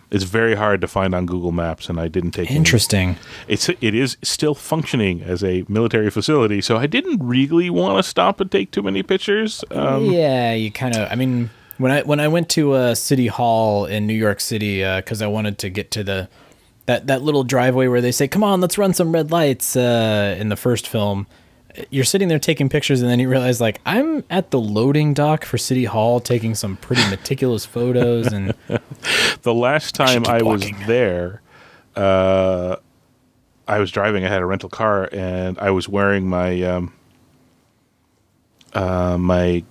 It's 0.09 0.25
very 0.25 0.55
hard 0.55 0.81
to 0.81 0.87
find 0.89 1.15
on 1.15 1.25
Google 1.25 1.53
Maps, 1.53 1.87
and 1.89 1.97
I 1.97 2.09
didn't 2.09 2.31
take 2.31 2.49
any- 2.49 2.57
Interesting. 2.57 3.15
It's 3.47 3.69
it 3.69 3.95
is 3.95 4.17
still 4.21 4.53
functioning 4.55 5.21
as 5.23 5.41
a 5.43 5.63
military 5.69 6.09
facility, 6.09 6.59
so 6.61 6.75
I 6.77 6.85
didn't 6.85 7.19
really 7.25 7.69
want 7.69 7.97
to 7.97 8.03
stop 8.09 8.41
and 8.41 8.51
take 8.51 8.71
too 8.71 8.81
many 8.81 9.03
pictures. 9.03 9.63
Um, 9.71 10.05
yeah, 10.11 10.53
you 10.53 10.69
kind 10.69 10.97
of. 10.97 11.07
I 11.09 11.15
mean, 11.15 11.49
when 11.77 11.91
I 11.93 12.01
when 12.01 12.19
I 12.19 12.27
went 12.27 12.49
to 12.49 12.73
uh, 12.73 12.93
City 12.95 13.27
Hall 13.27 13.85
in 13.85 14.05
New 14.05 14.13
York 14.27 14.41
City 14.41 14.83
because 14.83 15.21
I 15.21 15.27
wanted 15.27 15.57
to 15.59 15.69
get 15.69 15.91
to 15.91 16.03
the 16.03 16.27
that 16.85 17.07
that 17.07 17.21
little 17.21 17.43
driveway 17.43 17.87
where 17.87 18.01
they 18.01 18.11
say, 18.11 18.27
"Come 18.27 18.43
on, 18.43 18.61
let's 18.61 18.77
run 18.77 18.93
some 18.93 19.11
red 19.11 19.31
lights." 19.31 19.75
Uh, 19.75 20.35
in 20.39 20.49
the 20.49 20.55
first 20.55 20.87
film, 20.87 21.27
you're 21.89 22.03
sitting 22.03 22.27
there 22.27 22.39
taking 22.39 22.69
pictures, 22.69 23.01
and 23.01 23.09
then 23.09 23.19
you 23.19 23.29
realize 23.29 23.61
like 23.61 23.79
I'm 23.85 24.23
at 24.29 24.51
the 24.51 24.59
loading 24.59 25.13
dock 25.13 25.45
for 25.45 25.57
City 25.57 25.85
Hall 25.85 26.19
taking 26.19 26.55
some 26.55 26.77
pretty 26.77 27.07
meticulous 27.09 27.65
photos, 27.65 28.27
and 28.27 28.53
The 29.41 29.53
last 29.53 29.95
time 29.95 30.23
keep 30.23 30.33
I, 30.33 30.41
was 30.43 30.69
there, 30.85 31.41
uh, 31.95 32.75
I 33.67 33.79
was 33.79 33.91
driving. 33.91 34.23
I 34.23 34.29
had 34.29 34.41
a 34.41 34.45
rental 34.45 34.69
car, 34.69 35.09
and 35.11 35.57
I 35.57 35.71
was 35.71 35.89
wearing 35.89 36.27
my 36.27 36.61
um, 36.61 36.93
uh, 38.73 39.17
my 39.17 39.63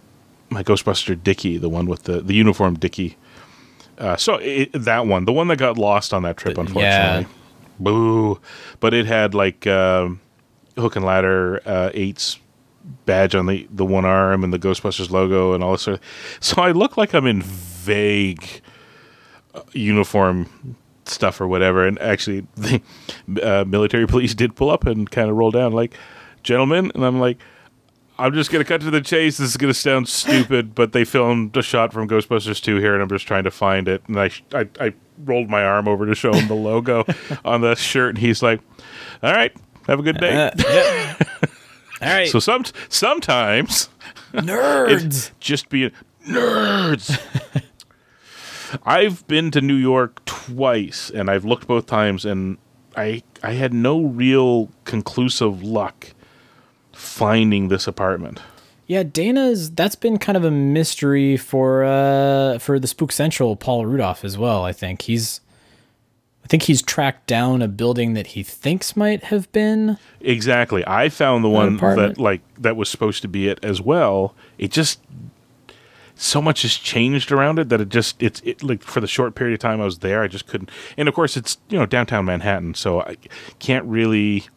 my 0.48 0.64
Ghostbuster 0.64 1.20
Dickie, 1.22 1.58
the 1.58 1.68
one 1.68 1.86
with 1.86 2.04
the 2.04 2.20
the 2.20 2.34
uniform 2.34 2.74
Dickie. 2.74 3.16
Uh, 4.00 4.16
so 4.16 4.36
it, 4.36 4.72
that 4.72 5.06
one, 5.06 5.26
the 5.26 5.32
one 5.32 5.48
that 5.48 5.56
got 5.56 5.78
lost 5.78 6.12
on 6.12 6.22
that 6.22 6.36
trip, 6.36 6.58
unfortunately. 6.58 6.82
Yeah. 6.82 7.24
Boo! 7.78 8.40
But 8.80 8.94
it 8.94 9.06
had 9.06 9.34
like 9.34 9.66
um, 9.66 10.20
hook 10.76 10.96
and 10.96 11.04
ladder 11.04 11.62
uh, 11.66 11.90
eights 11.94 12.38
badge 13.06 13.34
on 13.34 13.46
the 13.46 13.68
the 13.70 13.84
one 13.84 14.04
arm 14.04 14.42
and 14.42 14.52
the 14.52 14.58
Ghostbusters 14.58 15.10
logo 15.10 15.54
and 15.54 15.62
all 15.62 15.72
this 15.72 15.82
sort 15.82 15.98
of. 15.98 16.04
So 16.40 16.62
I 16.62 16.72
look 16.72 16.96
like 16.96 17.14
I'm 17.14 17.26
in 17.26 17.42
vague 17.42 18.62
uh, 19.54 19.62
uniform 19.72 20.76
stuff 21.10 21.40
or 21.40 21.48
whatever. 21.48 21.86
And 21.86 21.98
actually, 22.00 22.46
the 22.56 22.82
uh, 23.42 23.64
military 23.64 24.06
police 24.06 24.34
did 24.34 24.54
pull 24.56 24.70
up 24.70 24.86
and 24.86 25.10
kind 25.10 25.30
of 25.30 25.36
roll 25.36 25.50
down, 25.50 25.72
like, 25.72 25.94
gentlemen. 26.42 26.90
And 26.94 27.04
I'm 27.04 27.20
like, 27.20 27.38
I'm 28.20 28.34
just 28.34 28.50
going 28.50 28.62
to 28.62 28.68
cut 28.68 28.82
to 28.82 28.90
the 28.90 29.00
chase. 29.00 29.38
This 29.38 29.48
is 29.48 29.56
going 29.56 29.72
to 29.72 29.78
sound 29.78 30.06
stupid, 30.06 30.74
but 30.74 30.92
they 30.92 31.04
filmed 31.04 31.56
a 31.56 31.62
shot 31.62 31.90
from 31.90 32.06
Ghostbusters 32.06 32.62
2 32.62 32.76
here, 32.76 32.92
and 32.92 33.02
I'm 33.02 33.08
just 33.08 33.26
trying 33.26 33.44
to 33.44 33.50
find 33.50 33.88
it. 33.88 34.02
And 34.08 34.20
I, 34.20 34.30
I, 34.52 34.68
I 34.78 34.92
rolled 35.24 35.48
my 35.48 35.64
arm 35.64 35.88
over 35.88 36.04
to 36.04 36.14
show 36.14 36.30
him 36.34 36.46
the 36.46 36.54
logo 36.54 37.06
on 37.46 37.62
the 37.62 37.74
shirt, 37.74 38.10
and 38.10 38.18
he's 38.18 38.42
like, 38.42 38.60
all 39.22 39.32
right, 39.32 39.56
have 39.86 39.98
a 39.98 40.02
good 40.02 40.18
day. 40.18 40.36
Uh, 40.36 41.14
all 42.02 42.08
right, 42.08 42.28
so 42.28 42.38
some, 42.38 42.64
sometimes 42.90 43.88
nerds. 44.34 45.30
just 45.40 45.70
being 45.70 45.92
nerds. 46.28 47.18
I've 48.84 49.26
been 49.28 49.50
to 49.52 49.62
New 49.62 49.74
York 49.74 50.22
twice, 50.26 51.08
and 51.08 51.30
I've 51.30 51.46
looked 51.46 51.66
both 51.66 51.86
times, 51.86 52.26
and 52.26 52.58
I 52.96 53.22
I 53.42 53.52
had 53.52 53.72
no 53.72 54.02
real 54.02 54.68
conclusive 54.84 55.62
luck 55.62 56.12
finding 57.00 57.68
this 57.68 57.86
apartment. 57.86 58.40
Yeah, 58.86 59.04
Dana's 59.04 59.70
that's 59.70 59.94
been 59.94 60.18
kind 60.18 60.36
of 60.36 60.44
a 60.44 60.50
mystery 60.50 61.36
for 61.36 61.84
uh 61.84 62.58
for 62.58 62.78
the 62.78 62.86
Spook 62.86 63.12
Central 63.12 63.56
Paul 63.56 63.84
Rudoff 63.84 64.24
as 64.24 64.36
well. 64.36 64.64
I 64.64 64.72
think 64.72 65.02
he's 65.02 65.40
I 66.44 66.48
think 66.48 66.64
he's 66.64 66.82
tracked 66.82 67.26
down 67.28 67.62
a 67.62 67.68
building 67.68 68.14
that 68.14 68.28
he 68.28 68.42
thinks 68.42 68.96
might 68.96 69.24
have 69.24 69.50
been. 69.52 69.96
Exactly, 70.20 70.84
I 70.86 71.08
found 71.08 71.44
the 71.44 71.48
one 71.48 71.76
apartment. 71.76 72.16
that 72.16 72.20
like 72.20 72.40
that 72.58 72.76
was 72.76 72.88
supposed 72.88 73.22
to 73.22 73.28
be 73.28 73.48
it 73.48 73.64
as 73.64 73.80
well. 73.80 74.34
It 74.58 74.72
just 74.72 75.00
so 76.16 76.42
much 76.42 76.62
has 76.62 76.74
changed 76.74 77.32
around 77.32 77.58
it 77.58 77.68
that 77.70 77.80
it 77.80 77.88
just 77.88 78.20
it's 78.20 78.42
it 78.44 78.62
like 78.62 78.82
for 78.82 79.00
the 79.00 79.06
short 79.06 79.34
period 79.34 79.54
of 79.54 79.60
time 79.60 79.80
I 79.80 79.84
was 79.84 80.00
there, 80.00 80.22
I 80.22 80.28
just 80.28 80.46
couldn't. 80.46 80.70
And 80.96 81.08
of 81.08 81.14
course, 81.14 81.36
it's 81.36 81.58
you 81.68 81.78
know 81.78 81.86
downtown 81.86 82.24
Manhattan, 82.24 82.74
so 82.74 83.00
I 83.02 83.16
can't 83.58 83.84
really. 83.86 84.48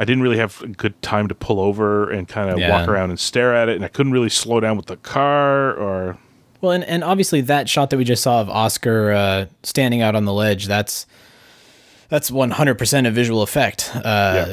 I 0.00 0.04
didn't 0.06 0.22
really 0.22 0.38
have 0.38 0.62
a 0.62 0.68
good 0.68 1.00
time 1.02 1.28
to 1.28 1.34
pull 1.34 1.60
over 1.60 2.10
and 2.10 2.26
kind 2.26 2.48
of 2.48 2.58
Yeah. 2.58 2.70
walk 2.70 2.88
around 2.88 3.10
and 3.10 3.20
stare 3.20 3.54
at 3.54 3.68
it, 3.68 3.76
and 3.76 3.84
I 3.84 3.88
couldn't 3.88 4.12
really 4.12 4.30
slow 4.30 4.58
down 4.58 4.76
with 4.78 4.86
the 4.86 4.96
car 4.96 5.74
or 5.74 6.16
Well, 6.62 6.72
and, 6.72 6.84
and 6.84 7.04
obviously 7.04 7.42
that 7.42 7.68
shot 7.68 7.90
that 7.90 7.98
we 7.98 8.04
just 8.04 8.22
saw 8.22 8.40
of 8.40 8.48
Oscar 8.48 9.12
uh, 9.12 9.46
standing 9.62 10.00
out 10.00 10.14
on 10.16 10.24
the 10.24 10.32
ledge, 10.32 10.66
that's 10.66 11.06
that's 12.08 12.30
100% 12.30 13.06
a 13.06 13.10
visual 13.12 13.42
effect. 13.42 13.90
Uh, 13.94 14.46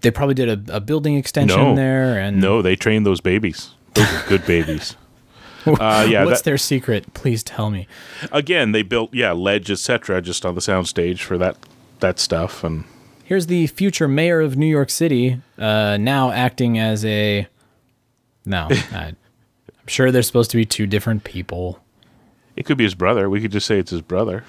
They 0.00 0.10
probably 0.10 0.34
did 0.34 0.48
a, 0.70 0.76
a 0.76 0.80
building 0.80 1.16
extension 1.16 1.60
no 1.60 1.74
there. 1.76 2.18
and 2.18 2.40
no, 2.40 2.60
they 2.62 2.74
trained 2.74 3.04
those 3.06 3.20
babies. 3.20 3.70
Those 3.94 4.12
are 4.12 4.28
good 4.28 4.46
babies. 4.46 4.96
Uh, 5.64 6.04
yeah, 6.10 6.24
What's 6.24 6.40
that- 6.40 6.44
their 6.44 6.58
secret? 6.58 7.14
Please 7.14 7.44
tell 7.44 7.70
me. 7.70 7.86
again, 8.32 8.72
they 8.72 8.82
built 8.82 9.14
yeah 9.14 9.30
ledge 9.30 9.70
etc. 9.70 10.20
just 10.20 10.44
on 10.44 10.56
the 10.56 10.60
soundstage 10.60 11.20
for 11.20 11.38
that 11.38 11.56
that 12.00 12.18
stuff 12.18 12.64
and. 12.64 12.82
Here's 13.32 13.46
the 13.46 13.66
future 13.66 14.08
mayor 14.08 14.42
of 14.42 14.58
New 14.58 14.66
York 14.66 14.90
City, 14.90 15.40
uh, 15.56 15.96
now 15.98 16.30
acting 16.32 16.78
as 16.78 17.02
a. 17.02 17.46
No, 18.44 18.68
I, 18.92 19.14
I'm 19.74 19.86
sure 19.86 20.10
there's 20.12 20.26
supposed 20.26 20.50
to 20.50 20.58
be 20.58 20.66
two 20.66 20.86
different 20.86 21.24
people. 21.24 21.82
It 22.56 22.66
could 22.66 22.76
be 22.76 22.84
his 22.84 22.94
brother. 22.94 23.30
We 23.30 23.40
could 23.40 23.50
just 23.50 23.66
say 23.66 23.78
it's 23.78 23.90
his 23.90 24.02
brother. 24.02 24.44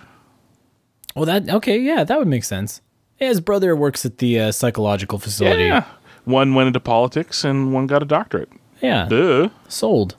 Well, 1.15 1.23
that 1.23 1.47
okay, 1.47 1.79
yeah, 1.79 2.03
that 2.03 2.19
would 2.19 2.27
make 2.27 2.43
sense. 2.43 2.81
Yeah, 3.21 3.29
his 3.29 3.39
brother 3.39 3.73
works 3.73 4.05
at 4.05 4.17
the 4.17 4.37
uh, 4.37 4.51
psychological 4.51 5.17
facility. 5.17 5.63
Yeah. 5.63 5.85
One 6.25 6.53
went 6.53 6.67
into 6.67 6.81
politics 6.81 7.45
and 7.45 7.73
one 7.73 7.87
got 7.87 8.03
a 8.03 8.05
doctorate. 8.05 8.49
Yeah, 8.81 9.05
Duh. 9.07 9.47
sold. 9.69 10.17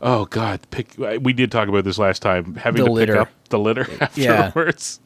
Oh 0.00 0.24
God, 0.24 0.60
pick. 0.70 0.94
We 1.20 1.34
did 1.34 1.52
talk 1.52 1.68
about 1.68 1.84
this 1.84 1.98
last 1.98 2.22
time. 2.22 2.54
Having 2.54 2.80
The 2.80 2.86
to 2.86 2.92
litter. 2.94 3.12
pick 3.12 3.20
up 3.20 3.28
the 3.50 3.58
litter 3.58 3.86
afterwards. 4.00 5.00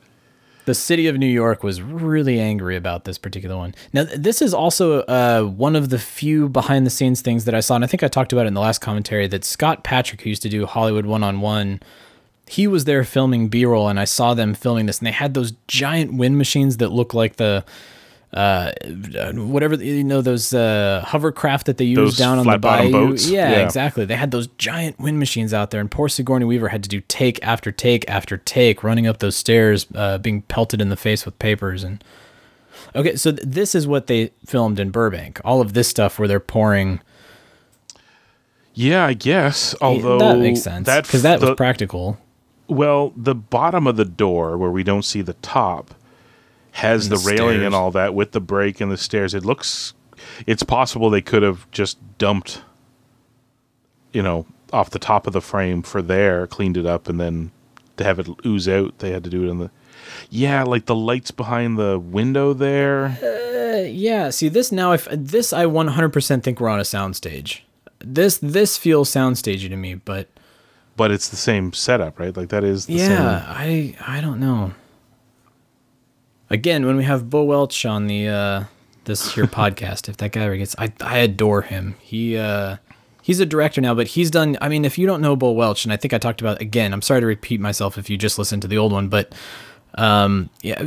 The 0.67 0.75
city 0.75 1.07
of 1.07 1.17
New 1.17 1.27
York 1.27 1.63
was 1.63 1.81
really 1.81 2.39
angry 2.39 2.77
about 2.77 3.05
this 3.05 3.19
particular 3.19 3.57
one. 3.57 3.75
Now, 3.93 4.05
this 4.05 4.43
is 4.43 4.53
also 4.53 5.01
uh, 5.03 5.43
one 5.43 5.75
of 5.75 5.89
the 5.89 5.99
few 5.99 6.49
behind 6.49 6.87
the 6.87 6.91
scenes 6.91 7.23
things 7.23 7.45
that 7.47 7.55
I 7.55 7.61
saw, 7.61 7.75
and 7.75 7.85
I 7.85 7.87
think 7.87 8.03
I 8.03 8.09
talked 8.09 8.33
about 8.33 8.45
it 8.45 8.49
in 8.49 8.55
the 8.55 8.61
last 8.61 8.81
commentary. 8.81 9.27
That 9.27 9.45
Scott 9.45 9.85
Patrick, 9.85 10.21
who 10.21 10.29
used 10.29 10.43
to 10.43 10.49
do 10.49 10.67
Hollywood 10.67 11.07
One 11.07 11.23
on 11.25 11.41
One, 11.41 11.81
he 12.47 12.67
was 12.67 12.85
there 12.85 13.05
filming 13.05 13.49
B 13.49 13.65
roll, 13.65 13.89
and 13.89 13.99
I 13.99 14.05
saw 14.05 14.35
them 14.35 14.55
filming 14.55 14.87
this, 14.87 14.99
and 14.99 15.07
they 15.07 15.13
had 15.13 15.35
those 15.35 15.53
giant 15.67 16.15
wind 16.15 16.37
machines 16.37 16.77
that 16.79 16.89
look 16.91 17.15
like 17.15 17.37
the. 17.37 17.65
Uh, 18.33 18.71
whatever 19.35 19.75
you 19.75 20.05
know, 20.05 20.21
those 20.23 20.55
uh, 20.55 21.03
hovercraft 21.05 21.67
that 21.67 21.79
they 21.79 21.85
use 21.85 21.97
Those 21.97 22.17
down 22.17 22.39
on 22.39 22.47
the 22.47 22.59
bayou. 22.59 22.93
boats? 22.93 23.29
Yeah, 23.29 23.51
Yeah. 23.51 23.65
exactly. 23.65 24.05
They 24.05 24.15
had 24.15 24.31
those 24.31 24.47
giant 24.57 25.01
wind 25.01 25.19
machines 25.19 25.53
out 25.53 25.73
there, 25.73 25.81
and 25.81 25.91
poor 25.91 26.09
Sigourney 26.09 26.45
Weaver 26.45 26.69
had 26.69 26.85
to 26.85 26.89
do 26.89 27.01
take 27.09 27.43
after 27.43 27.73
take 27.73 28.09
after 28.09 28.37
take, 28.37 28.85
running 28.85 29.09
up 29.09 29.19
those 29.19 29.35
stairs, 29.35 29.89
uh, 29.97 30.19
being 30.19 30.43
pelted 30.43 30.81
in 30.81 30.91
the 30.91 30.97
face 30.97 31.25
with 31.27 31.37
papers. 31.41 31.83
And 31.83 32.05
okay, 32.95 33.17
so 33.17 33.33
th- 33.33 33.43
this 33.45 33.75
is 33.75 33.89
what 33.89 34.07
they 34.07 34.31
filmed 34.47 34.79
in 34.79 34.91
Burbank. 34.91 35.41
All 35.45 35.61
of 35.61 35.73
this 35.73 35.89
stuff 35.89 36.17
where 36.19 36.29
they're 36.29 36.39
pouring. 36.39 37.01
Yeah, 38.75 39.07
I 39.07 39.15
guess. 39.15 39.75
Although 39.81 40.19
that 40.21 40.39
makes 40.39 40.63
sense 40.63 40.87
that 40.87 41.05
because 41.05 41.23
that 41.23 41.41
was 41.41 41.51
the- 41.51 41.57
practical. 41.57 42.17
Well, 42.69 43.13
the 43.17 43.35
bottom 43.35 43.89
of 43.89 43.97
the 43.97 44.05
door 44.05 44.57
where 44.57 44.71
we 44.71 44.85
don't 44.85 45.03
see 45.05 45.23
the 45.23 45.33
top 45.35 45.93
has 46.73 47.09
the, 47.09 47.17
the 47.17 47.23
railing 47.27 47.57
stairs. 47.57 47.67
and 47.67 47.75
all 47.75 47.91
that 47.93 48.15
with 48.15 48.33
the 48.33 48.41
brake 48.41 48.81
and 48.81 48.91
the 48.91 48.97
stairs. 48.97 49.35
It 49.35 49.45
looks. 49.45 49.95
It's 50.47 50.63
possible 50.63 51.11
they 51.11 51.23
could 51.23 51.43
have 51.43 51.71
just 51.71 51.99
dumped, 52.19 52.63
you 54.13 54.23
know, 54.23 54.47
off 54.73 54.91
the 54.91 54.99
top 54.99 55.27
of 55.27 55.33
the 55.33 55.41
frame 55.41 55.83
for 55.83 56.03
there, 56.03 56.47
cleaned 56.47 56.77
it 56.77 56.87
up, 56.87 57.09
and 57.09 57.19
then 57.19 57.51
to 57.97 58.05
have 58.05 58.19
it 58.19 58.29
ooze 58.45 58.69
out, 58.69 58.99
they 58.99 59.11
had 59.11 59.25
to 59.25 59.31
do 59.31 59.47
it 59.47 59.51
on 59.51 59.59
the. 59.59 59.71
Yeah, 60.29 60.65
like 60.65 60.87
the 60.87 60.95
lights 60.95 61.31
behind 61.31 61.79
the 61.79 61.99
window 61.99 62.53
there. 62.53 63.19
Uh, 63.23 63.83
yeah, 63.83 64.31
see 64.31 64.49
this 64.49 64.73
now. 64.73 64.93
If 64.93 65.07
this, 65.11 65.53
I 65.53 65.65
100% 65.67 66.43
think 66.43 66.61
we're 66.61 66.69
on 66.69 66.81
a 66.81 66.85
soundstage. 66.85 67.61
This 67.99 68.39
this 68.39 68.79
feels 68.79 69.11
soundstagey 69.11 69.69
to 69.69 69.77
me, 69.77 69.95
but 69.95 70.29
but 70.97 71.11
it's 71.11 71.29
the 71.29 71.37
same 71.37 71.73
setup, 71.75 72.19
right? 72.19 72.35
Like 72.35 72.49
that 72.49 72.65
is 72.65 72.87
the 72.87 72.95
yeah, 72.95 73.07
same. 73.07 73.47
I 73.49 73.97
I 74.07 74.21
don't 74.23 74.41
know. 74.41 74.73
Again, 76.51 76.85
when 76.85 76.97
we 76.97 77.05
have 77.05 77.31
Bo 77.31 77.45
Welch 77.45 77.87
on 77.87 78.09
the 78.09 78.29
uh, 78.29 78.65
this 79.05 79.35
here 79.35 79.45
podcast. 79.61 80.09
If 80.09 80.17
that 80.19 80.33
guy 80.33 80.43
ever 80.43 80.57
gets, 80.57 80.75
I 80.79 80.93
I 81.01 81.19
adore 81.19 81.63
him. 81.63 81.95
He 82.01 82.37
uh, 82.37 82.77
he's 83.23 83.41
a 83.41 83.47
director 83.47 83.81
now, 83.81 83.95
but 83.95 84.09
he's 84.09 84.31
done. 84.31 84.59
I 84.61 84.69
mean, 84.69 84.85
if 84.85 84.99
you 84.99 85.07
don't 85.07 85.21
know 85.21 85.37
Bo 85.37 85.53
Welch, 85.53 85.85
and 85.85 85.93
I 85.93 85.97
think 85.97 86.13
I 86.13 86.19
talked 86.19 86.41
about 86.41 86.61
again. 86.61 86.93
I'm 86.93 87.03
sorry 87.03 87.21
to 87.21 87.27
repeat 87.27 87.61
myself 87.61 87.99
if 87.99 88.11
you 88.11 88.17
just 88.17 88.39
listened 88.39 88.63
to 88.63 88.69
the 88.69 88.79
old 88.79 88.93
one, 88.93 89.09
but 89.09 89.33
um, 89.95 90.51
yeah, 90.63 90.83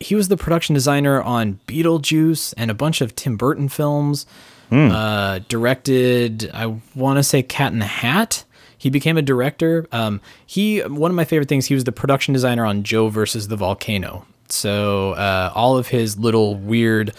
he 0.00 0.14
was 0.14 0.28
the 0.28 0.36
production 0.36 0.74
designer 0.74 1.20
on 1.22 1.60
Beetlejuice 1.66 2.54
and 2.56 2.70
a 2.70 2.74
bunch 2.74 3.00
of 3.00 3.14
Tim 3.14 3.36
Burton 3.36 3.68
films. 3.68 4.26
Uh, 4.90 5.38
directed, 5.48 6.50
I 6.52 6.80
want 6.96 7.18
to 7.18 7.22
say 7.22 7.44
Cat 7.44 7.72
in 7.72 7.78
the 7.78 7.86
Hat. 7.86 8.44
He 8.76 8.90
became 8.90 9.16
a 9.16 9.22
director. 9.22 9.86
Um, 9.92 10.20
he 10.44 10.80
one 10.80 11.10
of 11.12 11.14
my 11.14 11.24
favorite 11.24 11.48
things. 11.48 11.66
He 11.66 11.74
was 11.74 11.84
the 11.84 11.92
production 11.92 12.34
designer 12.34 12.64
on 12.64 12.82
Joe 12.82 13.08
versus 13.08 13.48
the 13.48 13.56
Volcano. 13.56 14.26
So 14.48 15.12
uh, 15.12 15.52
all 15.54 15.78
of 15.78 15.88
his 15.88 16.18
little 16.18 16.54
weird 16.54 17.12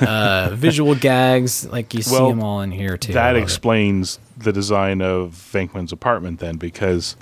uh, 0.00 0.50
visual 0.54 0.94
gags, 0.94 1.66
like 1.68 1.94
you 1.94 2.02
see 2.02 2.16
them 2.16 2.42
all 2.42 2.60
in 2.60 2.72
here 2.72 2.96
too. 2.96 3.12
That 3.12 3.28
love 3.32 3.36
it. 3.36 3.42
explains 3.42 4.18
the 4.36 4.52
design 4.52 5.00
of 5.02 5.32
Venkman's 5.52 5.92
apartment 5.92 6.40
then, 6.40 6.56
because 6.56 7.16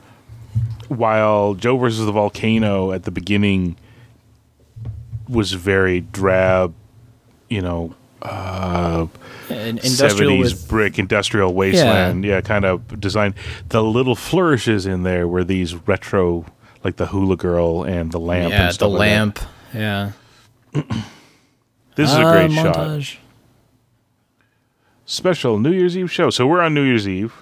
while 0.89 1.55
Joe 1.55 1.77
versus 1.77 2.07
the 2.07 2.13
Volcano 2.13 2.93
at 2.93 3.05
the 3.05 3.11
beginning 3.11 3.77
was 5.29 5.53
very 5.53 6.01
drab, 6.01 6.75
you 7.49 7.61
know, 7.61 7.95
uh, 8.23 9.07
70s 9.49 10.69
brick 10.69 10.99
industrial 10.99 11.55
wasteland, 11.55 12.25
yeah. 12.25 12.41
kind 12.41 12.65
of 12.65 13.01
design. 13.01 13.35
The 13.69 13.83
little 13.83 14.17
flourishes 14.17 14.87
in 14.87 15.03
there 15.03 15.29
were 15.29 15.45
these 15.45 15.75
retro, 15.75 16.47
like 16.87 16.97
the 16.97 17.07
hula 17.07 17.37
girl 17.37 17.83
and 17.83 18.13
the 18.13 18.21
lamp. 18.21 18.51
yeah, 18.53 18.61
and 18.61 18.69
the 18.69 18.73
stuff 18.73 18.91
like 18.93 18.99
that. 18.99 19.17
lamp. 19.17 19.39
Yeah, 19.75 20.13
This 21.97 22.11
is 22.11 22.17
a 22.17 22.23
Uh, 22.23 22.33
great 22.33 22.53
shot. 22.53 22.77
montage. 22.77 23.17
special 25.05 25.59
New 25.59 25.73
Year's 25.73 25.97
Eve 25.97 26.11
show. 26.13 26.31
So 26.31 26.47
we're 26.47 26.61
on 26.61 26.75
New 26.75 26.83
Year's 26.85 27.09
Eve, 27.09 27.33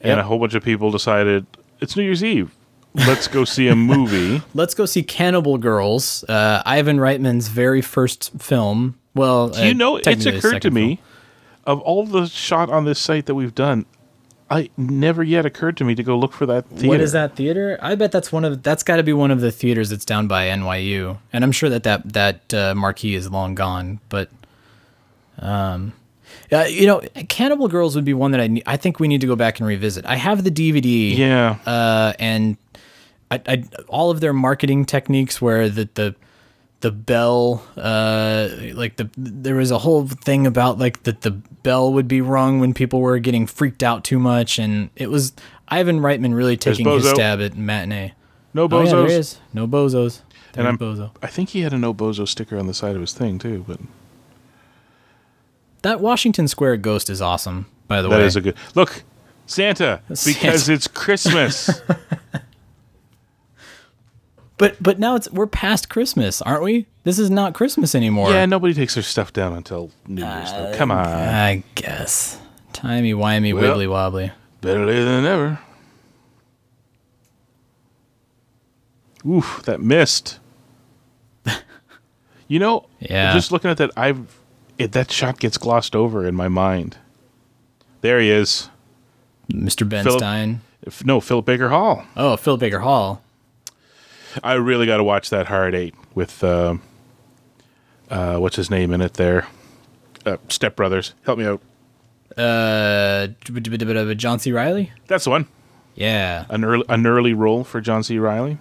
and 0.00 0.20
a 0.20 0.22
whole 0.22 0.38
bunch 0.38 0.54
of 0.54 0.62
people 0.64 0.90
decided 0.90 1.46
it's 1.80 1.96
New 1.96 2.02
Year's 2.02 2.22
Eve. 2.24 2.52
Let's 2.94 3.28
go 3.28 3.44
see 3.44 3.68
a 3.68 3.76
movie. 3.76 4.42
Let's 4.54 4.74
go 4.74 4.84
see 4.86 5.02
Cannibal 5.02 5.58
Girls, 5.58 6.24
uh, 6.28 6.62
Ivan 6.66 6.98
Reitman's 6.98 7.48
very 7.48 7.80
first 7.82 8.32
film. 8.40 8.98
Well, 9.14 9.48
Do 9.50 9.64
you 9.64 9.70
uh, 9.70 9.74
know? 9.74 9.96
It's 9.96 10.26
occurred 10.26 10.62
to 10.62 10.70
me, 10.70 10.96
film. 10.96 11.06
of 11.66 11.80
all 11.80 12.04
the 12.06 12.26
shot 12.26 12.68
on 12.70 12.84
this 12.84 12.98
site 12.98 13.26
that 13.26 13.34
we've 13.34 13.54
done, 13.54 13.86
I 14.50 14.68
never 14.76 15.22
yet 15.22 15.46
occurred 15.46 15.76
to 15.76 15.84
me 15.84 15.94
to 15.94 16.02
go 16.02 16.18
look 16.18 16.32
for 16.32 16.44
that 16.46 16.68
theater. 16.70 16.88
What 16.88 17.00
is 17.00 17.12
that 17.12 17.36
theater? 17.36 17.78
I 17.80 17.94
bet 17.94 18.10
that's 18.10 18.32
one 18.32 18.44
of 18.44 18.64
that's 18.64 18.82
got 18.82 18.96
to 18.96 19.04
be 19.04 19.12
one 19.12 19.30
of 19.30 19.40
the 19.40 19.52
theaters 19.52 19.90
that's 19.90 20.04
down 20.04 20.26
by 20.26 20.48
NYU, 20.48 21.18
and 21.32 21.44
I'm 21.44 21.52
sure 21.52 21.68
that 21.70 21.84
that 21.84 22.12
that 22.12 22.52
uh, 22.52 22.74
marquee 22.74 23.14
is 23.14 23.30
long 23.30 23.54
gone. 23.54 24.00
But, 24.08 24.28
um, 25.38 25.92
yeah, 26.50 26.66
you 26.66 26.86
know, 26.86 27.00
Cannibal 27.28 27.68
Girls 27.68 27.94
would 27.94 28.04
be 28.04 28.12
one 28.12 28.32
that 28.32 28.40
I 28.40 28.48
ne- 28.48 28.62
I 28.66 28.76
think 28.76 28.98
we 28.98 29.06
need 29.06 29.20
to 29.20 29.28
go 29.28 29.36
back 29.36 29.60
and 29.60 29.68
revisit. 29.68 30.04
I 30.04 30.16
have 30.16 30.42
the 30.42 30.50
DVD. 30.50 31.16
Yeah, 31.16 31.58
uh, 31.64 32.14
and 32.18 32.56
I, 33.30 33.40
I, 33.46 33.64
all 33.88 34.10
of 34.10 34.18
their 34.18 34.32
marketing 34.32 34.84
techniques 34.84 35.40
where 35.40 35.68
the 35.68 35.88
the 35.94 36.16
the 36.80 36.90
bell 36.90 37.62
uh 37.76 38.48
like 38.72 38.96
the 38.96 39.08
there 39.16 39.56
was 39.56 39.70
a 39.70 39.78
whole 39.78 40.08
thing 40.08 40.46
about 40.46 40.78
like 40.78 41.02
that 41.02 41.20
the 41.20 41.38
bell 41.62 41.92
would 41.92 42.08
be 42.08 42.20
rung 42.20 42.60
when 42.60 42.74
people 42.74 43.00
were 43.00 43.18
getting 43.18 43.46
freaked 43.46 43.82
out 43.82 44.04
too 44.04 44.18
much 44.18 44.58
and 44.58 44.90
it 44.96 45.10
was 45.10 45.32
Ivan 45.68 46.00
Reitman 46.00 46.34
really 46.34 46.56
taking 46.56 46.86
his 46.88 47.08
stab 47.08 47.40
at 47.40 47.56
matinee. 47.56 48.12
no 48.54 48.68
Oh, 48.70 48.80
yeah, 48.82 48.90
there 48.90 49.06
bozos. 49.06 49.38
No 49.52 49.66
bozos. 49.68 50.22
and 50.56 50.66
I'm, 50.66 50.78
bozo. 50.78 51.10
I 51.22 51.26
think 51.28 51.50
he 51.50 51.60
had 51.60 51.72
a 51.72 51.78
no 51.78 51.94
bozo 51.94 52.26
sticker 52.26 52.58
on 52.58 52.66
the 52.66 52.74
side 52.74 52.94
of 52.94 53.00
his 53.00 53.12
thing 53.12 53.38
too. 53.38 53.64
But 53.68 53.78
That 55.82 56.00
Washington 56.00 56.48
Square 56.48 56.78
ghost 56.78 57.08
is 57.08 57.22
awesome, 57.22 57.66
by 57.88 58.02
the 58.02 58.08
that 58.08 58.18
way. 58.18 58.24
is 58.26 58.36
a 58.36 58.40
good 58.40 58.56
look. 58.74 59.04
Santa, 59.46 60.00
because 60.08 60.20
Santa. 60.64 60.72
it's 60.72 60.86
Christmas. 60.88 61.70
but 64.60 64.80
but 64.80 64.98
now 65.00 65.16
it's 65.16 65.28
we're 65.32 65.46
past 65.48 65.88
Christmas, 65.88 66.40
aren't 66.42 66.62
we? 66.62 66.86
This 67.02 67.18
is 67.18 67.30
not 67.30 67.54
Christmas 67.54 67.94
anymore. 67.94 68.30
yeah, 68.30 68.44
nobody 68.46 68.74
takes 68.74 68.94
their 68.94 69.02
stuff 69.02 69.32
down 69.32 69.54
until 69.54 69.90
New 70.06 70.22
Year's. 70.22 70.52
though. 70.52 70.58
Uh, 70.70 70.76
Come 70.76 70.90
on, 70.92 71.06
I 71.06 71.64
guess. 71.74 72.38
Timey 72.72 73.12
wimey 73.14 73.54
Well- 73.54 73.76
wibbly 73.76 73.88
wobbly. 73.88 74.32
better 74.60 74.84
late 74.86 75.02
than 75.02 75.24
never. 75.24 75.58
Oof, 79.26 79.62
that 79.64 79.80
missed. 79.80 80.38
you 82.48 82.58
know, 82.58 82.86
Yeah. 83.00 83.32
Just 83.34 83.52
looking 83.52 83.70
at 83.70 83.76
that, 83.78 83.90
I've 83.96 84.38
it, 84.78 84.92
that 84.92 85.10
shot 85.10 85.38
gets 85.38 85.58
glossed 85.58 85.94
over 85.94 86.26
in 86.26 86.34
my 86.34 86.48
mind. 86.48 86.96
There 88.00 88.18
he 88.20 88.30
is. 88.30 88.70
Mr. 89.52 89.86
Ben 89.88 90.04
Philip- 90.04 90.20
Stein. 90.20 90.60
If, 90.82 91.04
no, 91.04 91.20
Philip 91.20 91.44
Baker 91.44 91.68
Hall. 91.68 92.04
Oh, 92.16 92.36
Philip 92.38 92.60
Baker 92.60 92.78
Hall. 92.78 93.20
I 94.42 94.54
really 94.54 94.86
got 94.86 94.98
to 94.98 95.04
watch 95.04 95.30
that 95.30 95.46
Hard 95.46 95.74
Eight 95.74 95.94
with 96.14 96.42
uh, 96.44 96.76
uh, 98.10 98.36
what's 98.38 98.56
his 98.56 98.70
name 98.70 98.92
in 98.92 99.00
it 99.00 99.14
there. 99.14 99.46
Uh, 100.26 100.36
Step 100.48 100.76
Brothers, 100.76 101.14
help 101.24 101.38
me 101.38 101.46
out. 101.46 101.60
Uh, 102.36 103.28
John 104.14 104.38
C. 104.38 104.52
Reilly. 104.52 104.92
That's 105.06 105.24
the 105.24 105.30
one. 105.30 105.46
Yeah, 105.94 106.46
An 106.48 106.64
early, 106.64 106.84
an 106.88 107.06
early 107.06 107.34
role 107.34 107.64
for 107.64 107.80
John 107.80 108.02
C. 108.02 108.18
Reilly. 108.18 108.58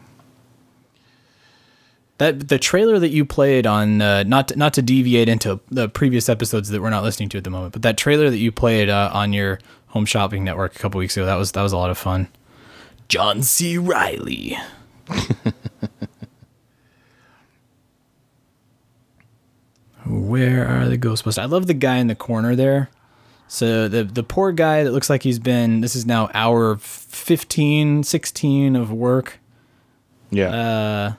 that 2.18 2.50
the 2.50 2.58
trailer 2.60 3.00
that 3.00 3.10
you 3.10 3.24
played 3.24 3.66
on 3.68 4.02
uh, 4.02 4.24
not 4.24 4.50
to, 4.50 4.56
not 4.58 4.74
to 4.74 4.82
deviate 4.82 5.30
into 5.30 5.60
the 5.70 5.88
previous 5.88 6.28
episodes 6.28 6.70
that 6.70 6.82
we're 6.82 6.90
not 6.90 7.04
listening 7.04 7.30
to 7.30 7.38
at 7.38 7.44
the 7.44 7.50
moment, 7.50 7.72
but 7.74 7.82
that 7.84 7.96
trailer 7.98 8.30
that 8.30 8.40
you 8.40 8.52
played 8.52 8.90
uh, 8.90 9.10
on 9.14 9.32
your 9.32 9.60
home 9.88 10.06
shopping 10.06 10.44
network 10.44 10.76
a 10.76 10.80
couple 10.80 11.00
weeks 11.00 11.16
ago 11.16 11.26
that 11.26 11.36
was 11.36 11.52
that 11.54 11.62
was 11.62 11.72
a 11.72 11.78
lot 11.78 11.90
of 11.90 11.98
fun. 11.98 12.28
John 13.08 13.42
C. 13.44 13.78
Reilly. 13.78 14.58
Where 20.06 20.68
are 20.68 20.88
the 20.90 20.98
Ghostbusters? 20.98 21.38
I 21.42 21.46
love 21.46 21.68
the 21.68 21.74
guy 21.74 21.98
in 21.98 22.08
the 22.08 22.16
corner 22.16 22.56
there. 22.56 22.90
So 23.48 23.88
the 23.88 24.04
the 24.04 24.24
poor 24.24 24.52
guy 24.52 24.84
that 24.84 24.92
looks 24.92 25.10
like 25.10 25.24
he's 25.24 25.40
been 25.40 25.82
this 25.82 25.96
is 25.96 26.06
now 26.06 26.30
hour 26.34 26.78
15, 26.78 28.04
16 28.04 28.76
of 28.76 28.92
work. 28.92 29.40
Yeah. 30.30 30.50
Uh, 30.50 31.14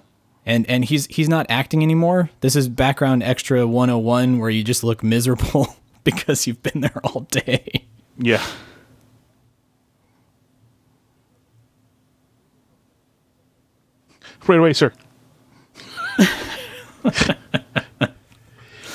and 0.46 0.68
and 0.68 0.84
he's 0.84 1.06
he's 1.06 1.28
not 1.28 1.46
acting 1.48 1.82
anymore. 1.82 2.30
This 2.40 2.54
is 2.56 2.68
background 2.68 3.22
extra 3.22 3.66
101 3.66 4.38
where 4.38 4.50
you 4.50 4.62
just 4.62 4.84
look 4.84 5.02
miserable 5.02 5.76
because 6.04 6.46
you've 6.46 6.62
been 6.62 6.80
there 6.80 7.00
all 7.04 7.22
day. 7.22 7.86
yeah. 8.16 8.44
Right 14.51 14.59
away, 14.59 14.72
sir. 14.72 14.93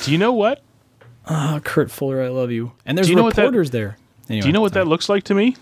Do 0.03 0.11
you 0.11 0.17
know 0.17 0.33
what? 0.33 0.61
Oh, 1.27 1.61
Kurt 1.63 1.89
Fuller, 1.89 2.21
I 2.21 2.27
love 2.27 2.51
you. 2.51 2.73
And 2.85 2.97
there's 2.97 3.07
Do 3.07 3.11
you 3.11 3.15
know 3.15 3.23
what 3.23 3.35
that- 3.37 3.43
reporters 3.43 3.71
there. 3.71 3.97
Anyway, 4.27 4.41
Do 4.41 4.47
you 4.47 4.51
know 4.53 4.59
what 4.59 4.73
that 4.73 4.85
looks 4.85 5.07
like 5.07 5.23
to 5.25 5.33
me? 5.33 5.55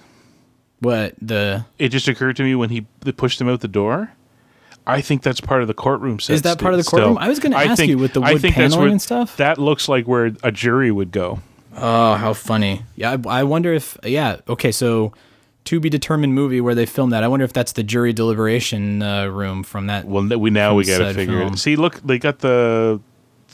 What 0.80 1.14
the 1.22 1.66
It 1.78 1.90
just 1.90 2.08
occurred 2.08 2.38
to 2.38 2.44
me 2.44 2.56
when 2.56 2.72
he 2.72 2.82
pushed 3.18 3.40
him 3.40 3.48
out 3.48 3.60
the 3.62 3.68
door. 3.68 4.12
I 4.88 5.00
think 5.02 5.22
that's 5.22 5.40
part 5.40 5.62
of 5.62 5.68
the 5.68 5.76
courtroom 5.76 6.20
set. 6.20 6.34
Is 6.34 6.42
that 6.42 6.58
part 6.58 6.74
of 6.74 6.80
the 6.80 6.84
still. 6.84 6.98
courtroom? 6.98 7.18
I 7.20 7.30
was 7.30 7.38
gonna 7.38 7.56
ask 7.58 7.78
think- 7.78 7.92
you 7.92 8.00
with 8.00 8.14
the 8.14 8.22
wood 8.22 8.42
paneling 8.42 8.80
where- 8.80 8.90
and 8.90 9.00
stuff. 9.02 9.38
That 9.38 9.60
looks 9.60 9.88
like 9.88 10.08
where 10.08 10.32
a 10.42 10.52
jury 10.52 10.90
would 10.92 11.12
go. 11.12 11.40
Oh, 11.78 12.16
how 12.16 12.34
funny. 12.34 12.82
Yeah, 12.96 13.18
I, 13.28 13.42
I 13.42 13.44
wonder 13.44 13.72
if 13.72 13.96
yeah, 14.04 14.38
okay, 14.50 14.72
so 14.72 15.14
to 15.66 15.80
be 15.80 15.90
determined 15.90 16.34
movie 16.34 16.62
where 16.62 16.76
they 16.76 16.86
filmed 16.86 17.14
that. 17.14 17.24
I 17.24 17.28
wonder 17.28 17.46
if 17.46 17.54
that's 17.54 17.72
the 17.72 17.84
jury 17.84 18.14
deliberation 18.14 19.02
uh, 19.02 19.28
room 19.28 19.64
from 19.64 19.88
that. 19.88 20.06
Well, 20.06 20.28
we 20.38 20.50
now 20.50 20.76
we 20.76 20.86
got 20.86 21.00
to 21.00 21.14
figure 21.14 21.40
film. 21.40 21.54
it. 21.54 21.58
See, 21.58 21.76
look, 21.76 22.02
they 22.02 22.20
got 22.20 22.40
the 22.40 23.00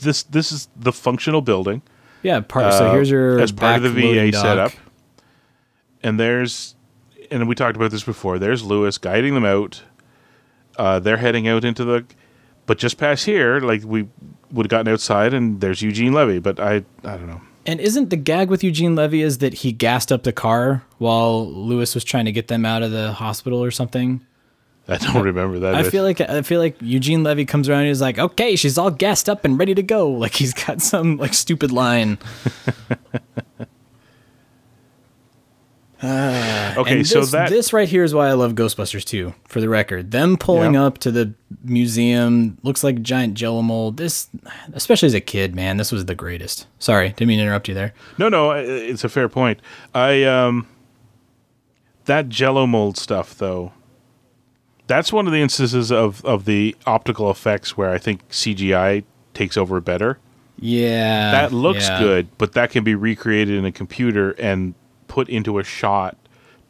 this. 0.00 0.22
This 0.24 0.52
is 0.52 0.68
the 0.76 0.92
functional 0.92 1.40
building. 1.40 1.82
Yeah, 2.22 2.40
part. 2.40 2.72
so 2.74 2.88
uh, 2.88 2.92
here's 2.92 3.10
your 3.10 3.40
as 3.40 3.52
part 3.52 3.76
of 3.76 3.94
the 3.94 4.14
VA 4.14 4.30
dock. 4.30 4.42
setup. 4.42 4.72
And 6.02 6.18
there's, 6.18 6.74
and 7.30 7.46
we 7.46 7.54
talked 7.54 7.76
about 7.76 7.90
this 7.90 8.04
before. 8.04 8.38
There's 8.38 8.62
Louis 8.62 8.96
guiding 8.98 9.34
them 9.34 9.44
out. 9.44 9.82
Uh, 10.76 10.98
they're 10.98 11.18
heading 11.18 11.46
out 11.46 11.64
into 11.64 11.84
the, 11.84 12.06
but 12.64 12.78
just 12.78 12.96
past 12.96 13.26
here, 13.26 13.60
like 13.60 13.84
we 13.84 14.08
would 14.50 14.66
have 14.66 14.70
gotten 14.70 14.90
outside, 14.90 15.34
and 15.34 15.60
there's 15.60 15.82
Eugene 15.82 16.12
Levy. 16.12 16.38
But 16.38 16.58
I, 16.58 16.84
I 17.04 17.16
don't 17.16 17.26
know. 17.26 17.40
And 17.70 17.78
isn't 17.78 18.10
the 18.10 18.16
gag 18.16 18.50
with 18.50 18.64
Eugene 18.64 18.96
Levy 18.96 19.22
is 19.22 19.38
that 19.38 19.54
he 19.54 19.70
gassed 19.70 20.10
up 20.10 20.24
the 20.24 20.32
car 20.32 20.82
while 20.98 21.48
Louis 21.48 21.94
was 21.94 22.02
trying 22.02 22.24
to 22.24 22.32
get 22.32 22.48
them 22.48 22.64
out 22.66 22.82
of 22.82 22.90
the 22.90 23.12
hospital 23.12 23.62
or 23.62 23.70
something? 23.70 24.26
I 24.88 24.96
don't 24.96 25.22
remember 25.22 25.60
that. 25.60 25.76
I 25.76 25.84
feel 25.84 26.02
like 26.02 26.20
I 26.20 26.42
feel 26.42 26.58
like 26.58 26.74
Eugene 26.80 27.22
Levy 27.22 27.44
comes 27.44 27.68
around 27.68 27.82
and 27.82 27.88
he's 27.88 28.00
like, 28.00 28.18
"Okay, 28.18 28.56
she's 28.56 28.76
all 28.76 28.90
gassed 28.90 29.28
up 29.28 29.44
and 29.44 29.56
ready 29.56 29.72
to 29.76 29.84
go." 29.84 30.08
Like 30.10 30.34
he's 30.34 30.52
got 30.52 30.82
some 30.82 31.16
like 31.16 31.32
stupid 31.32 31.70
line. 31.70 32.18
okay, 36.02 36.98
And 36.98 37.06
so 37.06 37.20
this, 37.20 37.30
that 37.32 37.50
this 37.50 37.72
right 37.72 37.88
here 37.88 38.04
is 38.04 38.14
why 38.14 38.28
I 38.28 38.32
love 38.32 38.54
Ghostbusters 38.54 39.04
2, 39.04 39.34
for 39.48 39.60
the 39.60 39.68
record. 39.68 40.10
Them 40.10 40.36
pulling 40.36 40.74
Yeah. 40.74 40.84
up 40.84 40.98
to 40.98 41.10
the 41.10 41.34
museum 41.62 42.56
looks 42.62 42.82
like 42.82 42.96
a 42.96 43.00
giant 43.00 43.34
jello 43.34 43.62
mold. 43.62 43.96
This, 43.96 44.28
especially 44.72 45.06
as 45.06 45.14
a 45.14 45.20
kid, 45.20 45.54
man, 45.54 45.76
this 45.76 45.92
was 45.92 46.06
the 46.06 46.14
greatest. 46.14 46.66
Sorry, 46.78 47.10
didn't 47.10 47.28
mean 47.28 47.38
to 47.38 47.44
interrupt 47.44 47.68
you 47.68 47.74
there. 47.74 47.92
no, 48.18 48.28
no, 48.28 48.52
it's 48.52 49.04
a 49.04 49.08
fair 49.08 49.28
point. 49.28 49.60
I 49.94 50.22
um, 50.24 50.66
that 52.06 52.28
Jello 52.28 52.66
mold 52.66 52.96
stuff 52.96 53.36
though. 53.36 53.72
That's 54.86 55.12
one 55.12 55.26
of 55.26 55.32
the 55.32 55.40
instances 55.40 55.92
of 55.92 56.24
of 56.24 56.44
the 56.46 56.74
optical 56.86 57.30
effects 57.30 57.76
where 57.76 57.90
I 57.90 57.98
think 57.98 58.26
CGI 58.30 59.04
takes 59.34 59.56
over 59.56 59.80
better. 59.80 60.18
Yeah. 60.58 61.30
that 61.30 61.52
looks 61.52 61.88
yeah. 61.88 62.00
good, 62.00 62.28
but 62.36 62.52
that 62.52 62.70
can 62.70 62.84
be 62.84 62.94
recreated 62.94 63.56
in 63.56 63.64
a 63.64 63.72
computer 63.72 64.32
and 64.32 64.74
put 65.10 65.28
into 65.28 65.58
a 65.58 65.64
shot 65.64 66.16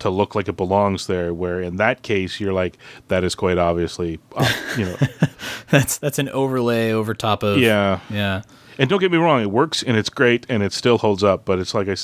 to 0.00 0.08
look 0.08 0.34
like 0.34 0.48
it 0.48 0.56
belongs 0.56 1.06
there. 1.06 1.32
Where 1.34 1.60
in 1.60 1.76
that 1.76 2.02
case, 2.02 2.40
you're 2.40 2.54
like, 2.54 2.78
that 3.08 3.22
is 3.22 3.34
quite 3.34 3.58
obviously, 3.58 4.18
uh, 4.34 4.50
you 4.78 4.86
know, 4.86 4.96
That's 5.70 5.98
that's 5.98 6.18
an 6.18 6.28
overlay 6.30 6.90
over 6.90 7.14
top 7.14 7.42
of. 7.44 7.58
yeah. 7.58 8.00
Yeah. 8.10 8.42
And 8.78 8.88
don't 8.88 8.98
get 8.98 9.12
me 9.12 9.18
wrong, 9.18 9.42
it 9.42 9.50
works 9.50 9.82
and 9.82 9.96
it's 9.96 10.08
great 10.08 10.46
and 10.48 10.62
it 10.62 10.72
still 10.72 10.96
holds 10.98 11.22
up. 11.22 11.44
But 11.44 11.58
it's 11.58 11.74
like 11.74 11.86
I 11.86 11.96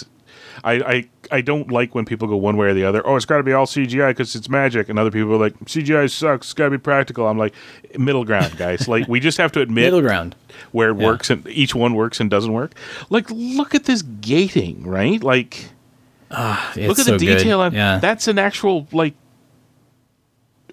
I 0.65 1.09
I 1.33 1.41
don't 1.41 1.71
like 1.73 1.95
when 1.95 2.05
people 2.05 2.29
go 2.29 2.37
one 2.37 2.57
way 2.59 2.67
or 2.69 2.75
the 2.75 2.85
other. 2.85 3.05
Oh, 3.07 3.17
it's 3.17 3.25
got 3.25 3.39
to 3.39 3.43
be 3.43 3.53
all 3.53 3.67
CGI 3.67 4.11
because 4.11 4.37
it's 4.37 4.49
magic, 4.49 4.89
and 4.89 4.99
other 4.99 5.11
people 5.11 5.33
are 5.35 5.39
like, 5.39 5.59
CGI 5.65 6.09
sucks. 6.11 6.47
It's 6.49 6.55
got 6.55 6.67
to 6.67 6.71
be 6.71 6.79
practical. 6.79 7.27
I'm 7.27 7.39
like, 7.39 7.55
middle 7.99 8.25
ground, 8.25 8.57
guys. 8.59 8.87
like 8.95 9.09
we 9.09 9.19
just 9.21 9.39
have 9.39 9.51
to 9.53 9.61
admit 9.63 9.87
Middle 9.87 10.03
ground. 10.03 10.37
where 10.73 10.91
it 10.91 10.99
Yeah. 10.99 11.07
works 11.07 11.31
and 11.31 11.47
each 11.49 11.75
one 11.75 11.95
works 11.95 12.21
and 12.21 12.31
doesn't 12.31 12.53
work. 12.53 12.75
Like, 13.11 13.29
look 13.31 13.75
at 13.75 13.85
this 13.85 14.03
gating, 14.03 14.87
right? 14.87 15.23
Like. 15.23 15.71
It's 16.31 16.77
Look 16.89 16.99
at 16.99 17.07
so 17.07 17.13
the 17.13 17.19
detail 17.19 17.59
good. 17.59 17.67
on 17.67 17.75
yeah. 17.75 17.99
that's 17.99 18.27
an 18.29 18.39
actual 18.39 18.87
like 18.93 19.15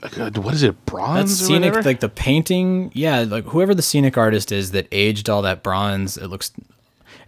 uh, 0.01 0.29
what 0.31 0.53
is 0.53 0.63
it 0.63 0.85
bronze 0.85 1.41
or 1.41 1.45
scenic, 1.45 1.71
whatever? 1.71 1.83
like 1.87 1.99
the 2.01 2.09
painting. 2.09 2.91
Yeah, 2.93 3.21
like 3.21 3.45
whoever 3.45 3.73
the 3.73 3.81
scenic 3.81 4.17
artist 4.17 4.51
is 4.51 4.71
that 4.71 4.87
aged 4.91 5.29
all 5.29 5.41
that 5.43 5.63
bronze, 5.63 6.17
it 6.17 6.27
looks. 6.27 6.51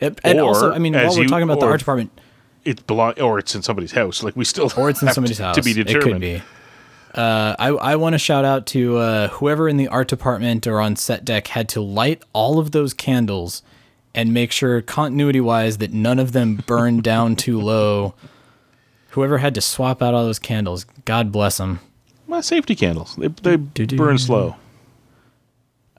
It, 0.02 0.19
and 0.26 0.41
also, 0.41 0.73
I 0.73 0.80
mean, 0.80 0.93
while 0.93 1.10
we're 1.15 1.22
you- 1.23 1.27
talking 1.30 1.43
about 1.43 1.61
the 1.61 1.68
art 1.68 1.80
department, 1.80 2.11
it 2.65 2.85
belong 2.85 3.19
or 3.22 3.39
it's 3.39 3.56
in 3.56 3.61
somebody's 3.61 3.93
house 3.93 4.23
like 4.23 4.35
we 4.35 4.43
still 4.43 4.69
or 4.76 4.89
it's 4.89 5.02
in 5.02 5.11
somebody's 5.14 5.38
to, 5.38 5.43
house. 5.43 5.56
to 5.56 5.61
be 5.61 5.72
It 5.72 5.85
determined 5.88 6.14
could 6.14 6.22
be. 6.22 6.41
Uh, 7.14 7.56
I 7.57 7.68
I 7.69 7.95
want 7.95 8.14
to 8.14 8.19
shout 8.19 8.43
out 8.43 8.65
to 8.68 8.97
uh, 8.97 9.27
whoever 9.30 9.69
in 9.69 9.77
the 9.77 9.88
art 9.88 10.10
department 10.10 10.68
or 10.68 10.81
on 10.81 10.97
set 10.97 11.23
deck 11.23 11.47
had 11.47 11.69
to 11.69 11.81
light 11.81 12.23
all 12.34 12.60
of 12.60 12.72
those 12.72 12.93
candles 12.93 13.64
and 14.16 14.34
make 14.34 14.52
sure 14.52 14.82
continuity 14.82 15.42
wise 15.42 15.78
that 15.78 15.94
none 15.94 16.18
of 16.18 16.32
them 16.32 16.56
burned 16.66 17.04
down 17.04 17.36
too 17.46 17.60
low. 17.62 18.16
Whoever 19.10 19.38
had 19.38 19.54
to 19.56 19.62
swap 19.62 20.02
out 20.02 20.14
all 20.16 20.26
those 20.26 20.40
candles, 20.40 20.86
God 21.06 21.32
bless 21.32 21.58
them. 21.58 21.80
My 22.28 22.42
safety 22.42 22.76
candles 22.76 23.16
they, 23.18 23.28
they 23.28 23.56
burn 23.86 24.18
slow 24.18 24.56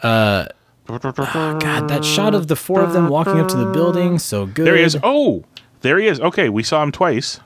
uh, 0.02 0.47
ah, 0.88 1.59
God, 1.60 1.88
that 1.88 2.05
shot 2.05 2.34
of 2.34 2.48
the 2.48 2.56
four 2.56 2.82
of 2.82 2.93
them 2.93 3.09
walking 3.09 3.38
up 3.40 3.48
to 3.48 3.56
the 3.56 3.66
building, 3.66 4.18
so 4.18 4.44
good. 4.47 4.66
there 4.66 4.76
he 4.76 4.82
is 4.82 4.98
oh 5.02 5.44
there 5.82 5.98
he 5.98 6.06
is 6.09 6.20
okay 6.20 6.48
we 6.48 6.62
saw 6.62 6.82
him 6.82 6.93
twice 6.93 7.40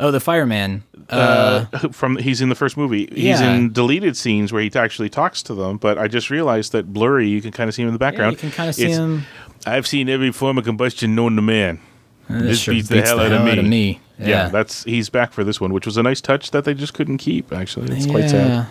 Oh, 0.00 0.10
the 0.10 0.18
fireman. 0.20 0.82
uh, 1.08 1.66
uh 1.72 1.88
from 1.92 2.16
he's 2.18 2.40
in 2.40 2.48
the 2.48 2.54
first 2.54 2.76
movie 2.76 3.06
he's 3.12 3.40
Yeah. 3.40 3.54
in 3.54 3.72
deleted 3.72 4.16
scenes 4.16 4.52
where 4.52 4.60
he 4.62 4.70
actually 4.74 5.08
talks 5.08 5.42
to 5.44 5.54
them 5.54 5.78
but 5.78 5.98
i 5.98 6.06
just 6.08 6.30
realized 6.30 6.72
that 6.72 6.92
blurry 6.92 7.28
you 7.28 7.40
can 7.40 7.52
kind 7.52 7.68
of 7.68 7.74
see 7.74 7.82
him 7.82 7.88
in 7.88 7.94
the 7.94 8.04
Yeah, 8.04 8.10
background 8.10 8.32
you 8.32 8.38
can 8.38 8.50
kind 8.50 8.68
of 8.68 8.74
see 8.74 8.84
It's, 8.86 8.96
him. 8.96 9.24
I've 9.66 9.86
seen 9.86 10.08
every 10.08 10.32
form 10.32 10.58
of 10.58 10.64
combustion 10.64 11.14
known 11.14 11.36
to 11.36 11.42
man 11.42 11.80
this 12.28 12.60
sure 12.60 12.74
beats 12.74 12.88
the 12.88 13.02
hell 13.02 13.20
out 13.20 13.32
of 13.32 13.64
me. 13.64 14.00
Yeah, 14.18 14.28
yeah. 14.28 14.48
that's 14.48 14.84
he's 14.84 15.08
back 15.08 15.32
for 15.32 15.44
this 15.44 15.60
one, 15.60 15.72
which 15.72 15.86
was 15.86 15.96
a 15.96 16.02
nice 16.02 16.20
touch 16.20 16.52
that 16.52 16.64
they 16.64 16.74
just 16.74 16.94
couldn't 16.94 17.18
keep. 17.18 17.52
Actually, 17.52 17.94
it's 17.96 18.06
quite 18.06 18.30
sad. 18.30 18.66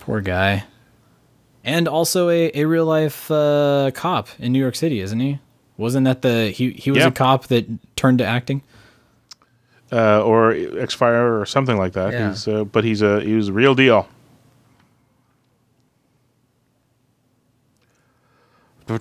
Poor 0.00 0.20
guy. 0.20 0.64
And 1.62 1.88
also 1.88 2.28
a, 2.28 2.50
a 2.54 2.64
real 2.66 2.84
life 2.84 3.30
uh, 3.30 3.90
cop 3.94 4.28
in 4.38 4.52
New 4.52 4.58
York 4.58 4.74
City, 4.76 5.00
isn't 5.00 5.18
he? 5.20 5.38
Wasn't 5.76 6.04
that 6.04 6.22
the 6.22 6.50
he 6.50 6.72
he 6.72 6.90
was 6.90 6.98
Yeah. 7.00 7.08
a 7.08 7.12
cop 7.12 7.46
that 7.46 7.66
turned 7.96 8.18
to 8.18 8.24
acting? 8.26 8.62
Uh, 9.90 10.22
or 10.22 10.52
X 10.52 10.92
Fire 10.92 11.40
or 11.40 11.46
something 11.46 11.78
like 11.78 11.92
that. 11.92 12.12
Yeah. 12.12 12.30
He's, 12.30 12.48
uh, 12.48 12.64
but 12.64 12.84
he's 12.84 13.00
a 13.00 13.20
he 13.20 13.34
was 13.34 13.48
a 13.48 13.52
real 13.52 13.74
deal. 13.74 14.08
All 18.86 18.96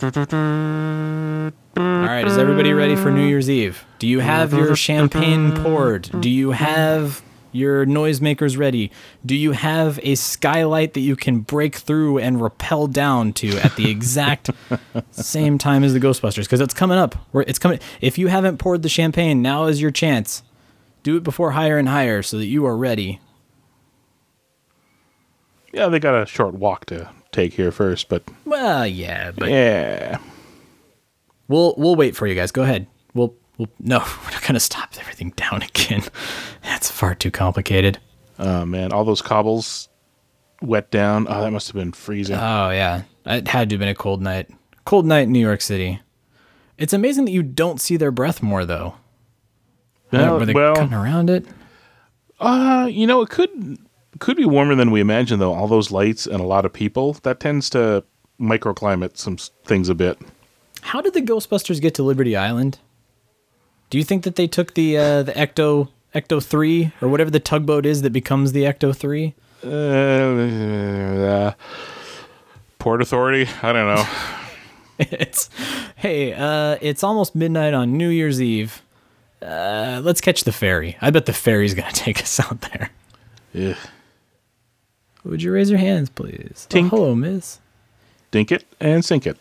right, 1.76 2.24
is 2.26 2.38
everybody 2.38 2.72
ready 2.72 2.96
for 2.96 3.12
New 3.12 3.28
Year's 3.28 3.50
Eve? 3.50 3.84
Do 4.00 4.08
you 4.08 4.22
have 4.22 4.54
your 4.54 4.78
champagne 4.78 5.52
poured? 5.62 6.10
Do 6.22 6.30
you 6.30 6.52
have 6.52 7.22
your 7.52 7.86
noisemakers 7.86 8.58
ready? 8.58 8.92
Do 9.26 9.36
you 9.36 9.52
have 9.52 10.00
a 10.02 10.16
skylight 10.16 10.94
that 10.94 11.02
you 11.02 11.18
can 11.18 11.42
break 11.42 11.76
through 11.76 12.20
and 12.20 12.42
rappel 12.42 12.88
down 12.88 13.34
to 13.34 13.58
at 13.58 13.76
the 13.76 13.92
exact 13.92 14.50
same 15.12 15.58
time 15.58 15.84
as 15.84 15.92
the 15.92 16.00
Ghostbusters? 16.00 16.44
Because 16.46 16.62
it's 16.62 16.74
coming 16.74 16.98
up. 16.98 17.16
It's 17.34 17.60
coming. 17.60 17.80
If 18.00 18.18
you 18.18 18.28
haven't 18.28 18.60
poured 18.60 18.84
the 18.84 18.90
champagne, 18.90 19.42
now 19.42 19.66
is 19.66 19.82
your 19.82 19.92
chance. 19.92 20.44
Do 21.04 21.18
it 21.18 21.24
before 21.24 21.52
higher 21.52 21.78
and 21.78 21.90
higher 21.90 22.22
so 22.22 22.38
that 22.38 22.46
you 22.46 22.66
are 22.66 22.78
ready. 22.78 23.20
Yeah, 25.74 25.90
they 25.90 26.00
got 26.00 26.22
a 26.22 26.26
short 26.26 26.54
walk 26.54 26.86
to 26.86 27.10
take 27.34 27.54
here 27.54 27.72
first, 27.72 28.10
but 28.10 28.24
Well, 28.46 28.86
yeah, 28.88 29.32
but 29.32 29.50
yeah, 29.50 30.18
We'll 31.48 31.76
we'll 31.78 31.96
wait 31.96 32.16
for 32.16 32.26
you 32.28 32.36
guys. 32.36 32.52
Go 32.52 32.64
ahead. 32.64 32.88
We'll 33.14 33.36
we'll 33.58 33.70
no, 33.80 34.00
we're 34.26 34.32
not 34.32 34.44
gonna 34.44 34.60
stop 34.60 34.94
everything 35.00 35.32
down 35.36 35.62
again. 35.76 36.04
That's 36.64 36.90
far 36.90 37.16
too 37.16 37.32
complicated. 37.32 38.00
oh 38.40 38.66
man, 38.66 38.92
all 38.94 39.04
those 39.04 39.22
cobbles 39.22 39.90
wet 40.62 40.90
down. 40.92 41.28
Oh, 41.30 41.42
that 41.42 41.52
must 41.52 41.68
have 41.68 41.76
been 41.76 41.92
freezing. 41.92 42.36
Oh 42.38 42.70
yeah, 42.70 43.04
it 43.26 43.48
had 43.48 43.70
to 43.70 43.74
have 43.76 43.80
been 43.80 43.90
a 43.90 43.96
cold 43.96 44.22
night. 44.22 44.50
Cold 44.86 45.06
night 45.06 45.22
in 45.24 45.32
New 45.32 45.40
York 45.40 45.62
City. 45.62 46.00
It's 46.78 46.94
amazing 46.94 47.26
that 47.26 47.32
you 47.32 47.44
don't 47.44 47.80
see 47.80 47.98
their 47.98 48.12
breath 48.12 48.42
more 48.42 48.66
though. 48.66 48.96
Well, 50.12 50.40
Were 50.40 50.46
they 50.46 50.54
well, 50.54 50.76
cutting 50.76 50.94
around 50.94 51.30
it? 51.30 51.46
Uh, 52.40 52.88
you 52.92 53.08
know, 53.08 53.22
it 53.22 53.30
could 53.30 53.78
could 54.20 54.38
be 54.38 54.46
warmer 54.46 54.76
than 54.76 54.92
we 54.92 55.02
imagine, 55.02 55.40
though. 55.40 55.54
All 55.54 55.68
those 55.68 55.92
lights 55.92 56.26
and 56.26 56.40
a 56.40 56.46
lot 56.46 56.66
of 56.66 56.74
people 56.74 57.14
that 57.24 57.40
tends 57.40 57.70
to 57.72 58.04
microclimate 58.40 59.18
some 59.18 59.38
things 59.38 59.90
a 59.90 59.96
bit. 59.96 60.18
How 60.82 61.02
did 61.02 61.14
the 61.14 61.22
Ghostbusters 61.22 61.82
get 61.82 61.94
to 61.96 62.04
Liberty 62.04 62.36
Island? 62.36 62.80
Do 63.90 63.98
you 63.98 64.04
think 64.04 64.24
that 64.24 64.36
they 64.36 64.48
took 64.48 64.74
the 64.74 64.98
uh, 64.98 65.24
the 65.24 65.32
Ecto 65.34 65.90
Ecto 66.14 66.44
three 66.44 66.92
or 67.02 67.08
whatever 67.08 67.30
the 67.30 67.40
tugboat 67.40 67.86
is 67.86 68.02
that 68.02 68.12
becomes 68.12 68.52
the 68.52 68.64
Ecto 68.64 68.96
three? 68.96 69.36
Uh, 69.64 71.54
Port 72.80 73.02
Authority. 73.02 73.50
I 73.62 73.72
don't 73.72 73.96
know. 73.96 74.06
it's 75.00 75.50
hey, 75.96 76.34
uh, 76.34 76.78
it's 76.82 77.04
almost 77.04 77.34
midnight 77.36 77.74
on 77.74 77.98
New 77.98 78.10
Year's 78.10 78.42
Eve. 78.42 78.82
Uh, 79.42 80.02
let's 80.04 80.22
catch 80.22 80.44
the 80.44 80.52
ferry. 80.52 80.98
I 81.02 81.10
bet 81.10 81.26
the 81.26 81.34
ferry's 81.34 81.74
gonna 81.74 81.92
take 81.94 82.22
us 82.22 82.40
out 82.40 82.62
there. 82.62 82.90
Ugh. 83.56 83.78
Would 85.24 85.42
you 85.42 85.54
raise 85.54 85.70
your 85.70 85.80
hands, 85.80 86.10
please? 86.10 86.68
Oh, 86.74 86.84
hello, 86.84 87.16
miss. 87.16 87.60
Dink 88.32 88.52
it 88.52 88.66
and 88.80 89.06
sink 89.06 89.26
it. 89.26 89.38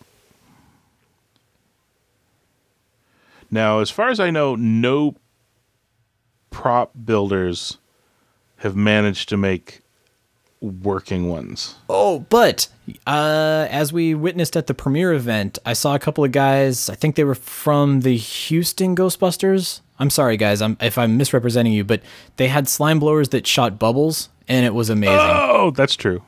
Now, 3.51 3.81
as 3.81 3.91
far 3.91 4.09
as 4.09 4.21
I 4.21 4.31
know, 4.31 4.55
no 4.55 5.17
prop 6.51 6.93
builders 7.05 7.79
have 8.59 8.77
managed 8.77 9.29
to 9.31 9.37
make 9.37 9.81
working 10.61 11.29
ones. 11.29 11.75
Oh, 11.89 12.21
but 12.21 12.69
uh, 13.07 13.67
as 13.69 13.93
we 13.93 14.15
witnessed 14.15 14.57
at 14.57 14.69
the 14.69 14.75
premiere 14.75 15.13
event, 15.13 15.59
I 15.67 15.73
saw 15.73 15.95
a 15.95 15.99
couple 15.99 16.25
of 16.25 16.31
guys. 16.33 16.89
I 16.89 16.95
think 16.95 17.17
they 17.17 17.25
were 17.25 17.35
from 17.35 18.01
the 18.01 18.17
Houston 18.17 18.95
Ghostbusters. 18.95 19.81
I'm 19.99 20.11
sorry, 20.11 20.37
guys, 20.37 20.63
I'm, 20.63 20.77
if 20.81 20.97
I'm 20.97 21.17
misrepresenting 21.17 21.73
you, 21.73 21.85
but 21.85 22.01
they 22.37 22.49
had 22.49 22.69
slime 22.69 23.01
blowers 23.01 23.31
that 23.31 23.47
shot 23.47 23.79
bubbles, 23.79 24.29
and 24.49 24.67
it 24.67 24.75
was 24.75 24.91
amazing. 24.91 25.19
Oh, 25.19 25.71
that's 25.71 25.97
true. 25.97 26.23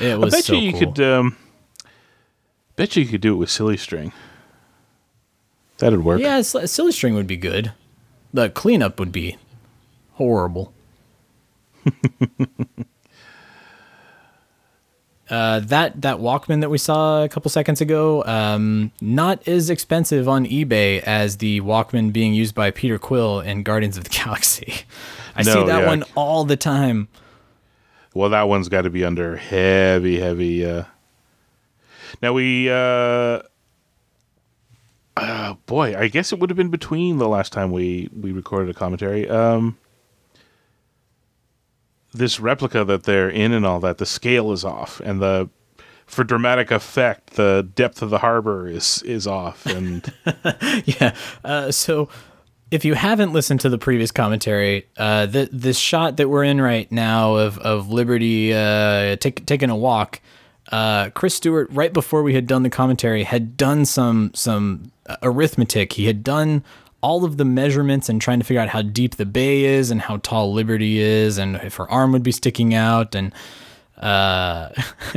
it 0.00 0.18
was. 0.18 0.34
I 0.34 0.36
bet 0.38 0.44
so 0.44 0.54
you 0.54 0.60
you 0.60 0.72
cool. 0.72 0.92
could. 0.92 1.00
Um, 1.04 1.36
bet 2.76 2.96
you 2.96 3.06
could 3.06 3.20
do 3.20 3.34
it 3.34 3.36
with 3.36 3.50
silly 3.50 3.76
string. 3.76 4.12
That'd 5.78 6.04
work. 6.04 6.20
Yeah, 6.20 6.40
silly 6.42 6.92
string 6.92 7.14
would 7.14 7.26
be 7.26 7.36
good. 7.36 7.72
The 8.32 8.48
cleanup 8.50 8.98
would 8.98 9.12
be 9.12 9.36
horrible. 10.12 10.72
uh, 15.28 15.60
that 15.60 16.00
that 16.00 16.18
Walkman 16.18 16.60
that 16.60 16.70
we 16.70 16.78
saw 16.78 17.24
a 17.24 17.28
couple 17.28 17.50
seconds 17.50 17.80
ago, 17.80 18.24
um, 18.24 18.92
not 19.00 19.46
as 19.48 19.70
expensive 19.70 20.28
on 20.28 20.46
eBay 20.46 21.00
as 21.02 21.38
the 21.38 21.60
Walkman 21.60 22.12
being 22.12 22.34
used 22.34 22.54
by 22.54 22.70
Peter 22.70 22.98
Quill 22.98 23.40
in 23.40 23.62
Guardians 23.62 23.96
of 23.96 24.04
the 24.04 24.10
Galaxy. 24.24 24.74
I 25.36 25.42
see 25.42 25.52
that 25.52 25.82
yeah. 25.82 25.86
one 25.86 26.04
all 26.14 26.44
the 26.44 26.56
time. 26.56 27.08
Well, 28.14 28.30
that 28.30 28.48
one's 28.48 28.68
got 28.68 28.82
to 28.82 28.90
be 28.90 29.04
under 29.04 29.36
heavy, 29.36 30.20
heavy. 30.20 30.64
Uh... 30.64 30.84
Now 32.22 32.32
we. 32.32 32.70
Uh... 32.70 33.42
Uh, 35.16 35.54
boy, 35.66 35.96
I 35.96 36.08
guess 36.08 36.32
it 36.32 36.40
would 36.40 36.50
have 36.50 36.56
been 36.56 36.70
between 36.70 37.18
the 37.18 37.28
last 37.28 37.52
time 37.52 37.70
we 37.70 38.08
we 38.18 38.32
recorded 38.32 38.68
a 38.70 38.74
commentary. 38.74 39.28
Um, 39.28 39.78
this 42.12 42.40
replica 42.40 42.84
that 42.84 43.04
they're 43.04 43.30
in 43.30 43.52
and 43.52 43.64
all 43.64 43.78
that, 43.80 43.98
the 43.98 44.06
scale 44.06 44.50
is 44.50 44.64
off, 44.64 45.00
and 45.00 45.22
the 45.22 45.48
for 46.06 46.24
dramatic 46.24 46.72
effect, 46.72 47.34
the 47.34 47.68
depth 47.76 48.02
of 48.02 48.10
the 48.10 48.18
harbor 48.18 48.66
is 48.66 49.02
is 49.04 49.26
off, 49.26 49.66
and 49.66 50.12
yeah. 50.84 51.14
Uh, 51.44 51.70
so 51.70 52.08
if 52.74 52.84
you 52.84 52.94
haven't 52.94 53.32
listened 53.32 53.60
to 53.60 53.68
the 53.68 53.78
previous 53.78 54.10
commentary, 54.10 54.88
uh, 54.96 55.26
the 55.26 55.48
this 55.52 55.78
shot 55.78 56.16
that 56.16 56.28
we're 56.28 56.42
in 56.42 56.60
right 56.60 56.90
now 56.90 57.36
of 57.36 57.56
of 57.58 57.88
Liberty 57.88 58.52
uh, 58.52 59.14
taking 59.16 59.70
a 59.70 59.76
walk, 59.76 60.20
uh, 60.72 61.10
Chris 61.10 61.36
Stewart, 61.36 61.68
right 61.70 61.92
before 61.92 62.24
we 62.24 62.34
had 62.34 62.48
done 62.48 62.64
the 62.64 62.70
commentary, 62.70 63.22
had 63.22 63.56
done 63.56 63.84
some 63.84 64.32
some 64.34 64.90
arithmetic. 65.22 65.92
He 65.92 66.06
had 66.06 66.24
done 66.24 66.64
all 67.00 67.24
of 67.24 67.36
the 67.36 67.44
measurements 67.44 68.08
and 68.08 68.20
trying 68.20 68.40
to 68.40 68.44
figure 68.44 68.60
out 68.60 68.70
how 68.70 68.82
deep 68.82 69.16
the 69.16 69.26
bay 69.26 69.64
is 69.64 69.92
and 69.92 70.00
how 70.00 70.16
tall 70.16 70.52
Liberty 70.52 70.98
is 70.98 71.38
and 71.38 71.56
if 71.56 71.76
her 71.76 71.88
arm 71.88 72.10
would 72.10 72.24
be 72.24 72.32
sticking 72.32 72.74
out 72.74 73.14
and 73.14 73.32
uh, 73.98 74.70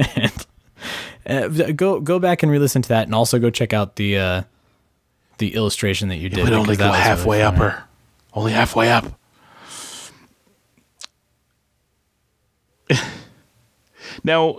and, 1.25 1.61
uh, 1.61 1.71
go 1.71 2.01
go 2.01 2.19
back 2.19 2.43
and 2.43 2.51
re-listen 2.51 2.83
to 2.83 2.89
that 2.89 3.07
and 3.07 3.15
also 3.15 3.39
go 3.39 3.49
check 3.49 3.73
out 3.73 3.95
the 3.95 4.17
uh, 4.17 4.41
the 5.37 5.53
illustration 5.55 6.07
that 6.09 6.17
you 6.17 6.29
did. 6.29 6.39
it 6.39 6.43
would 6.43 6.53
only 6.53 6.75
go 6.75 6.85
was 6.87 6.93
really 6.93 7.03
halfway 7.03 7.41
funny. 7.41 7.55
upper, 7.57 7.83
only 8.33 8.51
halfway 8.51 8.89
up. 8.91 9.05
now, 14.23 14.57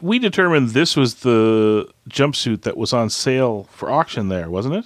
we 0.00 0.18
determined 0.18 0.70
this 0.70 0.96
was 0.96 1.16
the 1.16 1.88
jumpsuit 2.08 2.62
that 2.62 2.76
was 2.76 2.92
on 2.92 3.10
sale 3.10 3.68
for 3.70 3.90
auction 3.90 4.28
there, 4.28 4.50
wasn't 4.50 4.74
it? 4.76 4.84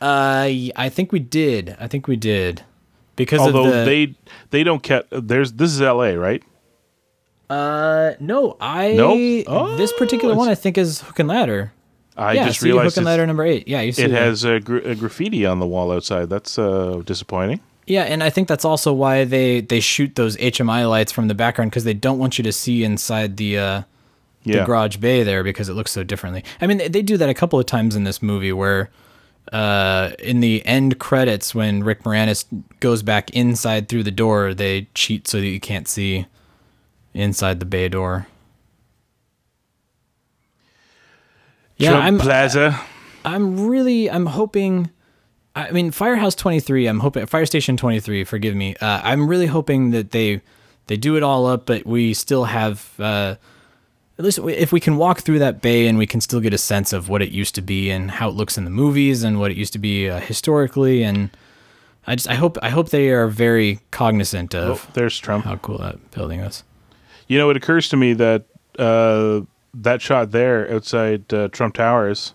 Uh, 0.00 0.46
y- 0.48 0.70
I 0.76 0.88
think 0.88 1.12
we 1.12 1.20
did. 1.20 1.76
I 1.78 1.86
think 1.86 2.08
we 2.08 2.16
did 2.16 2.62
because 3.16 3.40
Although 3.40 3.66
of 3.66 3.72
the. 3.72 3.84
they 3.84 4.14
they 4.50 4.64
don't 4.64 4.82
get 4.82 5.06
there's 5.10 5.52
this 5.52 5.70
is 5.72 5.80
L.A. 5.82 6.16
right? 6.16 6.42
uh, 7.50 8.14
no, 8.18 8.56
I 8.60 8.94
Nope. 8.94 9.44
Oh, 9.46 9.76
this 9.76 9.92
particular 9.92 10.34
one 10.34 10.48
I 10.48 10.54
think 10.54 10.76
is 10.78 11.02
Hook 11.02 11.18
and 11.18 11.28
Ladder. 11.28 11.72
I 12.16 12.34
yeah, 12.34 12.46
just 12.46 12.60
see 12.60 12.66
realized 12.66 12.94
Hook 12.94 12.98
and 12.98 13.06
Ladder 13.06 13.26
number 13.26 13.44
eight. 13.44 13.66
Yeah, 13.68 13.80
you 13.80 13.92
see 13.92 14.02
it 14.04 14.08
the- 14.08 14.16
has 14.16 14.44
a, 14.44 14.54
a 14.56 14.94
graffiti 14.94 15.46
on 15.46 15.58
the 15.60 15.66
wall 15.66 15.92
outside. 15.92 16.28
That's 16.28 16.58
uh, 16.58 17.02
disappointing. 17.04 17.60
Yeah, 17.86 18.02
and 18.02 18.22
I 18.22 18.30
think 18.30 18.46
that's 18.48 18.64
also 18.64 18.92
why 18.92 19.24
they 19.24 19.60
they 19.60 19.80
shoot 19.80 20.14
those 20.14 20.36
HMI 20.36 20.88
lights 20.88 21.10
from 21.10 21.28
the 21.28 21.34
background 21.34 21.70
because 21.70 21.84
they 21.84 21.94
don't 21.94 22.18
want 22.18 22.38
you 22.38 22.44
to 22.44 22.52
see 22.52 22.84
inside 22.84 23.36
the 23.38 23.58
uh, 23.58 23.82
Yeah, 24.44 24.60
the 24.60 24.64
garage 24.64 24.98
bay 24.98 25.22
there 25.22 25.42
because 25.42 25.68
it 25.68 25.74
looks 25.74 25.90
so 25.90 26.04
differently. 26.04 26.44
I 26.60 26.66
mean, 26.66 26.78
they, 26.78 26.88
they 26.88 27.02
do 27.02 27.16
that 27.16 27.28
a 27.28 27.34
couple 27.34 27.58
of 27.58 27.66
times 27.66 27.96
in 27.96 28.04
this 28.04 28.22
movie 28.22 28.52
where 28.52 28.90
uh, 29.52 30.12
in 30.20 30.40
the 30.40 30.64
end 30.64 31.00
credits 31.00 31.54
when 31.54 31.82
Rick 31.82 32.04
Moranis 32.04 32.44
goes 32.78 33.02
back 33.02 33.30
inside 33.30 33.88
through 33.88 34.04
the 34.04 34.12
door, 34.12 34.54
they 34.54 34.86
cheat 34.94 35.26
so 35.26 35.38
that 35.40 35.46
you 35.46 35.58
can't 35.60 35.88
see 35.88 36.26
inside 37.14 37.58
the 37.58 37.66
bay 37.66 37.88
door. 37.88 38.28
Yeah, 41.82 41.90
Trump 41.90 42.04
I'm 42.04 42.18
Plaza. 42.18 42.80
I'm 43.24 43.68
really 43.68 44.10
I'm 44.10 44.26
hoping 44.26 44.90
I 45.54 45.70
mean 45.70 45.90
Firehouse 45.90 46.34
23 46.34 46.86
I'm 46.86 47.00
hoping 47.00 47.26
Fire 47.26 47.46
Station 47.46 47.76
23 47.76 48.24
forgive 48.24 48.54
me 48.54 48.74
uh, 48.76 49.00
I'm 49.04 49.28
really 49.28 49.46
hoping 49.46 49.90
that 49.90 50.10
they 50.10 50.40
they 50.86 50.96
do 50.96 51.16
it 51.16 51.22
all 51.22 51.46
up 51.46 51.66
but 51.66 51.86
we 51.86 52.14
still 52.14 52.44
have 52.44 52.92
uh, 52.98 53.36
at 54.18 54.24
least 54.24 54.38
if 54.38 54.72
we 54.72 54.80
can 54.80 54.96
walk 54.96 55.20
through 55.20 55.38
that 55.40 55.60
bay 55.62 55.86
and 55.86 55.98
we 55.98 56.06
can 56.06 56.20
still 56.20 56.40
get 56.40 56.52
a 56.52 56.58
sense 56.58 56.92
of 56.92 57.08
what 57.08 57.22
it 57.22 57.30
used 57.30 57.54
to 57.56 57.62
be 57.62 57.90
and 57.90 58.10
how 58.10 58.28
it 58.28 58.34
looks 58.34 58.56
in 58.58 58.64
the 58.64 58.70
movies 58.70 59.22
and 59.22 59.38
what 59.38 59.50
it 59.50 59.56
used 59.56 59.72
to 59.74 59.78
be 59.78 60.08
uh, 60.10 60.18
historically 60.20 61.02
and 61.04 61.30
I 62.06 62.16
just 62.16 62.28
I 62.28 62.34
hope 62.34 62.58
I 62.62 62.70
hope 62.70 62.88
they 62.90 63.10
are 63.10 63.28
very 63.28 63.78
cognizant 63.92 64.54
Oh, 64.56 64.72
of 64.72 64.88
there's 64.94 65.16
Trump. 65.18 65.44
how 65.44 65.56
cool 65.56 65.78
that 65.78 66.10
building 66.10 66.40
is. 66.40 66.64
You 67.28 67.38
know, 67.38 67.48
it 67.50 67.56
occurs 67.56 67.88
to 67.90 67.96
me 67.96 68.12
that 68.14 68.46
uh, 68.78 69.42
that 69.74 70.02
shot 70.02 70.30
there 70.30 70.72
outside 70.72 71.32
uh, 71.32 71.48
Trump 71.48 71.74
Towers 71.74 72.34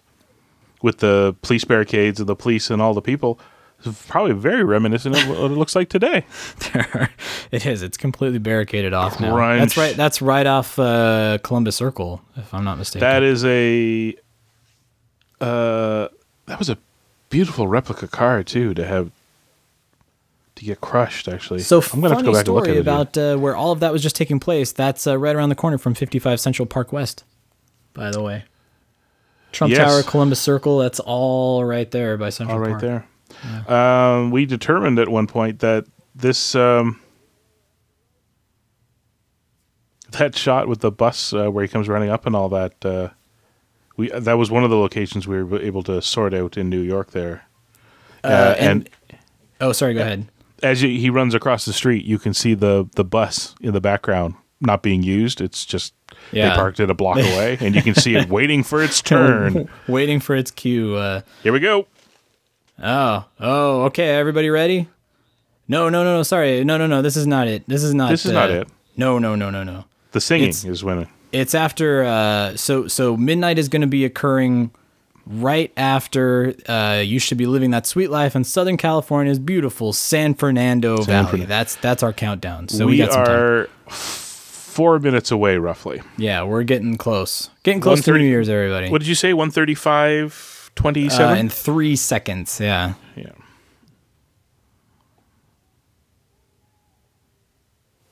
with 0.82 1.00
the 1.00 1.36
police 1.42 1.66
barricades 1.66 2.20
and 2.20 2.30
the 2.30 2.36
police 2.36 2.70
and 2.70 2.82
all 2.82 2.94
the 2.94 3.02
people 3.02 3.40
is 3.84 4.04
probably 4.08 4.34
very 4.34 4.64
reminiscent 4.64 5.16
of 5.16 5.28
what 5.30 5.52
it 5.52 5.56
looks 5.56 5.76
like 5.76 5.90
today. 5.90 6.26
it 7.52 7.66
is. 7.66 7.82
It's 7.84 7.98
completely 7.98 8.40
barricaded 8.40 8.94
off 8.94 9.20
now. 9.20 9.36
Crunch. 9.36 9.60
That's 9.60 9.78
right. 9.78 9.96
That's 9.96 10.22
right 10.22 10.46
off 10.46 10.80
uh, 10.80 11.38
Columbus 11.44 11.76
Circle, 11.76 12.22
if 12.36 12.54
I'm 12.54 12.64
not 12.64 12.78
mistaken. 12.78 13.08
That 13.08 13.24
is 13.24 13.46
a 13.46 14.16
uh, 15.40 16.08
that 16.48 16.60
was 16.60 16.70
a 16.70 16.78
beautiful 17.30 17.68
replica 17.68 18.08
car 18.08 18.44
too 18.44 18.74
to 18.74 18.86
have 18.86 19.12
to 20.58 20.66
get 20.66 20.82
crushed. 20.82 21.28
Actually, 21.28 21.62
so 21.62 21.82
I'm 21.94 22.02
gonna 22.02 22.16
have 22.16 22.20
to 22.20 22.24
go 22.26 22.34
back 22.34 22.46
and 22.46 22.56
look 22.56 22.66
story 22.66 22.72
at 22.72 22.78
it. 22.78 22.82
about 22.82 23.18
uh, 23.18 23.38
where 23.38 23.56
all 23.56 23.72
of 23.72 23.80
that 23.80 23.92
was 23.92 24.04
just 24.04 24.16
taking 24.16 24.40
place. 24.40 24.72
That's 24.72 25.08
uh, 25.08 25.18
right 25.18 25.36
around 25.36 25.50
the 25.50 25.56
corner 25.56 25.78
from 25.78 25.94
55 25.94 26.40
Central 26.40 26.66
Park 26.66 26.92
West. 26.92 27.24
By 27.94 28.12
the 28.12 28.22
way, 28.22 28.44
Trump 29.52 29.72
Yes. 29.72 29.80
Tower, 29.90 30.04
Columbus 30.04 30.40
Circle. 30.42 30.80
That's 30.80 31.00
all 31.00 31.64
right 31.66 31.90
there 31.90 32.18
by 32.18 32.30
Central 32.30 32.58
all 32.58 32.64
right 32.64 32.80
Park. 32.80 33.04
there. 33.68 33.74
Um, 33.76 34.32
we 34.32 34.46
determined 34.46 35.00
at 35.00 35.10
one 35.10 35.28
point 35.28 35.60
that 35.60 35.86
this 36.16 36.54
um, 36.56 37.00
that 40.12 40.36
shot 40.36 40.68
with 40.68 40.80
the 40.80 40.92
bus 40.92 41.34
uh, 41.34 41.50
where 41.50 41.64
he 41.64 41.68
comes 41.68 41.88
running 41.90 42.10
up 42.10 42.26
and 42.26 42.36
all 42.36 42.50
that. 42.50 42.84
Uh, 42.86 43.10
we 43.98 44.10
that 44.10 44.38
was 44.38 44.50
one 44.52 44.64
of 44.64 44.70
the 44.70 44.78
locations 44.78 45.28
we 45.28 45.42
were 45.44 45.60
able 45.62 45.84
to 45.84 46.02
sort 46.02 46.34
out 46.34 46.56
in 46.58 46.70
New 46.70 46.82
York 46.82 47.12
there. 47.12 47.46
Uh, 48.24 48.56
and- 48.58 48.90
Oh, 49.60 49.72
sorry. 49.72 49.96
Go 49.96 50.02
ahead. 50.02 50.28
As 50.64 50.82
you, 50.82 50.90
he 51.00 51.10
runs 51.10 51.34
across 51.34 51.66
the 51.66 51.74
street, 51.74 52.06
you 52.06 52.20
can 52.20 52.34
see 52.34 52.54
the 52.54 52.88
the 52.96 53.04
bus 53.04 53.56
in 53.62 53.74
the 53.74 53.82
background 53.82 54.36
not 54.60 54.82
being 54.82 55.04
used. 55.04 55.40
It's 55.42 55.66
just 55.66 55.94
Yeah. 56.32 56.50
they 56.50 56.56
parked 56.56 56.80
it 56.80 56.90
a 56.90 56.94
block 56.94 57.18
away, 57.18 57.58
and 57.62 57.76
you 57.76 57.82
can 57.84 57.94
see 57.96 58.16
it 58.16 58.28
waiting 58.38 58.64
for 58.64 58.82
its 58.84 59.02
turn. 59.02 59.70
Waiting 59.88 60.20
for 60.20 60.36
its 60.36 60.50
cue. 60.52 60.96
Uh, 60.96 61.22
Here 61.44 61.54
we 61.54 61.60
go. 61.60 61.86
oh, 62.82 63.26
oh, 63.40 63.82
okay. 63.84 64.10
Everybody 64.10 64.50
ready? 64.50 64.88
No, 65.68 65.90
no, 65.90 66.04
no, 66.04 66.16
no. 66.18 66.24
Sorry. 66.24 66.64
No, 66.64 66.78
no, 66.78 66.88
no. 66.88 67.02
This 67.02 67.18
is 67.18 67.28
not 67.28 67.48
it. 67.48 67.64
This 67.68 67.84
is 67.84 67.94
not. 67.94 68.10
This 68.10 68.26
is 68.26 68.32
not 68.32 68.50
uh, 68.50 68.62
it. 68.62 68.68
No, 68.96 69.20
no, 69.20 69.36
no, 69.36 69.50
no, 69.50 69.64
no. 69.64 69.86
The 70.12 70.22
singing 70.22 70.50
It's- 70.50 70.66
is 70.66 70.84
when. 70.84 71.08
It's 71.34 71.54
after 71.54 72.06
uh 72.06 72.56
so 72.56 72.88
so 72.88 73.18
midnight 73.18 73.60
is 73.60 73.68
going 73.68 73.82
to 73.82 73.88
be 73.88 74.06
occurring 74.06 74.72
right 75.30 75.74
after 75.76 76.56
uh 76.70 77.02
you 77.06 77.20
should 77.20 77.38
be 77.38 77.46
living 77.46 77.72
that 77.72 77.86
sweet 77.86 78.10
life 78.10 78.36
in 78.36 78.44
Southern 78.44 78.78
California's 78.78 79.40
beautiful 79.40 79.94
San 79.94 80.34
Fernando 80.34 81.02
Valley. 81.02 81.26
Fernando. 81.26 81.48
That's 81.48 81.76
that's 81.76 82.02
our 82.04 82.14
countdown. 82.14 82.70
So 82.70 82.86
we, 82.86 82.94
we 82.94 82.98
got 82.98 83.12
some 83.12 83.26
time. 83.26 83.36
are 83.36 83.70
f- 83.88 83.94
four 84.78 85.00
minutes 85.00 85.32
away, 85.32 85.58
roughly. 85.58 86.02
Yeah, 86.18 86.44
we're 86.44 86.64
getting 86.64 86.98
close. 86.98 87.50
Getting 87.64 87.82
close 87.82 88.02
to 88.04 88.12
1:30 88.12 88.18
New 88.20 88.26
Year's 88.26 88.48
everybody. 88.48 88.90
What 88.90 89.00
did 89.00 89.08
you 89.08 89.16
say? 89.16 89.34
135, 89.34 90.70
uh, 90.70 90.72
27? 90.76 91.38
in 91.40 91.50
3 91.50 91.96
seconds. 91.96 92.60
Yeah. 92.60 92.94
yeah. 93.16 93.32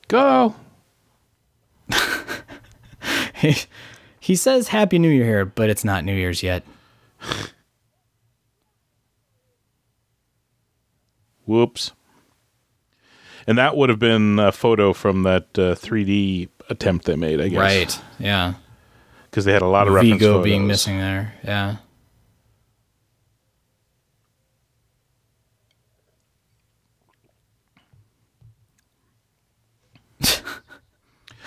Go. 0.08 0.56
he, 3.36 3.54
he 4.18 4.34
says 4.34 4.68
happy 4.68 4.98
new 4.98 5.08
year 5.08 5.24
here, 5.24 5.44
but 5.44 5.70
it's 5.70 5.84
not 5.84 6.04
New 6.04 6.14
Year's 6.14 6.42
yet. 6.42 6.64
Whoops. 11.46 11.92
And 13.46 13.56
that 13.58 13.76
would 13.76 13.88
have 13.90 14.00
been 14.00 14.40
a 14.40 14.50
photo 14.50 14.92
from 14.92 15.22
that 15.22 15.44
uh, 15.56 15.76
3D 15.76 16.48
attempt 16.68 17.04
they 17.06 17.14
made, 17.14 17.40
I 17.40 17.48
guess. 17.48 17.58
Right. 17.58 18.00
Yeah. 18.18 18.54
Because 19.30 19.44
they 19.44 19.52
had 19.52 19.62
a 19.62 19.66
lot 19.66 19.86
of 19.86 19.94
reference 19.94 20.14
Vigo 20.14 20.32
photos. 20.34 20.44
being 20.44 20.66
missing 20.66 20.98
there. 20.98 21.34
Yeah. 21.44 21.76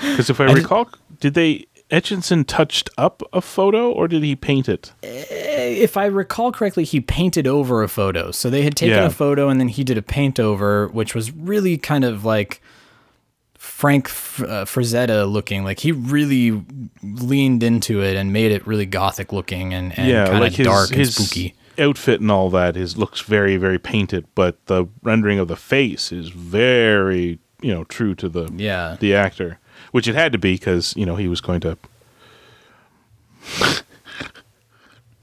Because 0.01 0.29
if 0.29 0.39
I, 0.39 0.45
I 0.45 0.53
did- 0.53 0.63
recall, 0.63 0.89
did 1.19 1.33
they 1.33 1.65
Etchinson 1.91 2.45
touched 2.45 2.89
up 2.97 3.23
a 3.33 3.41
photo 3.41 3.91
or 3.91 4.07
did 4.07 4.23
he 4.23 4.35
paint 4.35 4.69
it? 4.69 4.91
if 5.01 5.97
I 5.97 6.05
recall 6.05 6.51
correctly, 6.51 6.83
he 6.83 6.99
painted 6.99 7.45
over 7.47 7.83
a 7.83 7.87
photo. 7.87 8.31
So 8.31 8.49
they 8.49 8.63
had 8.63 8.75
taken 8.75 8.97
Yeah. 8.97 9.05
a 9.05 9.09
photo 9.09 9.49
and 9.49 9.59
then 9.59 9.67
he 9.69 9.83
did 9.83 9.97
a 9.97 10.01
paint 10.01 10.39
over, 10.39 10.87
which 10.89 11.13
was 11.15 11.31
really 11.31 11.77
kind 11.77 12.03
of 12.03 12.25
like 12.25 12.61
Frank 13.57 14.07
uh, 14.07 14.65
Frazetta 14.65 15.29
looking. 15.31 15.63
Like 15.63 15.79
he 15.79 15.91
really 15.91 16.63
leaned 17.03 17.63
into 17.63 18.01
it 18.01 18.15
and 18.15 18.31
made 18.33 18.51
it 18.51 18.65
really 18.65 18.85
gothic 18.85 19.31
looking 19.33 19.73
and, 19.73 19.97
and 19.97 20.07
yeah, 20.07 20.25
kind 20.27 20.39
like 20.39 20.51
of 20.51 20.57
his, 20.57 20.65
dark 20.67 20.89
and 20.89 20.99
his 20.99 21.15
spooky. 21.15 21.55
outfit 21.77 22.21
and 22.21 22.31
all 22.31 22.49
that 22.51 22.75
is 22.77 22.97
looks 22.97 23.21
very 23.21 23.57
very 23.57 23.79
painted, 23.79 24.25
but 24.35 24.65
the 24.67 24.85
rendering 25.03 25.39
of 25.39 25.47
the 25.47 25.55
face 25.57 26.11
is 26.11 26.29
very 26.29 27.39
you 27.61 27.73
know 27.73 27.83
true 27.85 28.15
to 28.15 28.29
the 28.29 28.49
Yeah. 28.55 28.95
the 28.99 29.13
actor, 29.13 29.59
which 29.91 30.07
it 30.07 30.15
had 30.15 30.31
to 30.31 30.37
be 30.37 30.53
because 30.53 30.95
you 30.95 31.05
know 31.05 31.15
he 31.15 31.27
was 31.27 31.41
going 31.41 31.59
to 31.61 31.77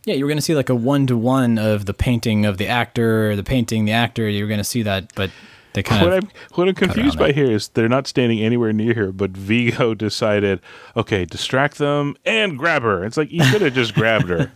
Yeah, 0.05 0.15
you 0.15 0.25
were 0.25 0.29
going 0.29 0.39
to 0.39 0.43
see 0.43 0.55
like 0.55 0.69
a 0.69 0.75
one 0.75 1.09
to 1.09 1.17
one 1.17 1.59
of 1.59 1.87
the 1.87 1.95
painting 1.95 2.47
of 2.47 2.59
the 2.59 2.69
actor, 2.69 3.35
the 3.35 3.43
painting, 3.43 3.87
the 3.87 3.93
actor. 3.93 4.29
You 4.29 4.45
were 4.45 4.49
going 4.49 4.59
to 4.59 4.65
see 4.65 4.83
that, 4.83 5.13
but 5.17 5.33
They 5.73 5.83
kind 5.83 6.05
what 6.05 6.13
of 6.13 6.25
I'm 6.25 6.31
what 6.55 6.69
I'm 6.69 6.75
confused 6.77 7.19
by 7.19 7.33
here 7.33 7.51
is 7.51 7.69
they're 7.69 7.89
not 7.89 8.07
standing 8.07 8.39
anywhere 8.39 8.73
near 8.73 8.95
here, 8.95 9.11
but 9.11 9.33
Vigo 9.33 9.95
decided, 10.07 10.61
okay, 10.97 11.25
distract 11.25 11.79
them 11.79 12.15
and 12.25 12.57
grab 12.57 12.83
her. 12.83 13.05
It's 13.05 13.17
like 13.17 13.33
you 13.33 13.43
could 13.51 13.63
have 13.63 13.75
just 13.81 13.95
grabbed 13.95 14.29
her. 14.29 14.53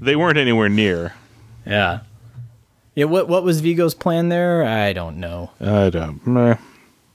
They 0.00 0.16
weren't 0.16 0.38
anywhere 0.38 0.70
near. 0.70 1.12
yeah. 1.66 2.00
Yeah, 2.94 3.04
what 3.04 3.28
what 3.28 3.44
was 3.44 3.60
Vigo's 3.60 3.94
plan 3.94 4.28
there? 4.30 4.64
I 4.64 4.92
don't 4.92 5.18
know. 5.18 5.50
I 5.60 5.88
don't. 5.90 6.26
Meh. 6.26 6.56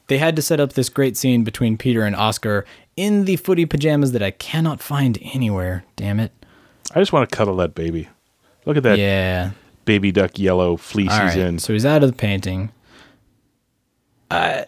They 0.07 0.17
had 0.17 0.35
to 0.35 0.41
set 0.41 0.59
up 0.59 0.73
this 0.73 0.89
great 0.89 1.15
scene 1.17 1.43
between 1.43 1.77
Peter 1.77 2.03
and 2.03 2.15
Oscar 2.15 2.65
in 2.95 3.25
the 3.25 3.37
footy 3.37 3.65
pajamas 3.65 4.11
that 4.11 4.21
I 4.21 4.31
cannot 4.31 4.81
find 4.81 5.17
anywhere. 5.21 5.83
Damn 5.95 6.19
it. 6.19 6.31
I 6.93 6.99
just 6.99 7.13
want 7.13 7.29
to 7.29 7.35
cuddle 7.35 7.55
that 7.57 7.73
baby. 7.73 8.09
Look 8.65 8.77
at 8.77 8.83
that 8.83 8.97
Yeah. 8.99 9.51
baby 9.85 10.11
duck 10.11 10.37
yellow 10.37 10.77
fleece 10.77 11.09
All 11.11 11.21
he's 11.21 11.35
right. 11.35 11.47
in. 11.47 11.59
So 11.59 11.73
he's 11.73 11.85
out 11.85 12.03
of 12.03 12.11
the 12.11 12.15
painting. 12.17 12.71
I 14.29 14.65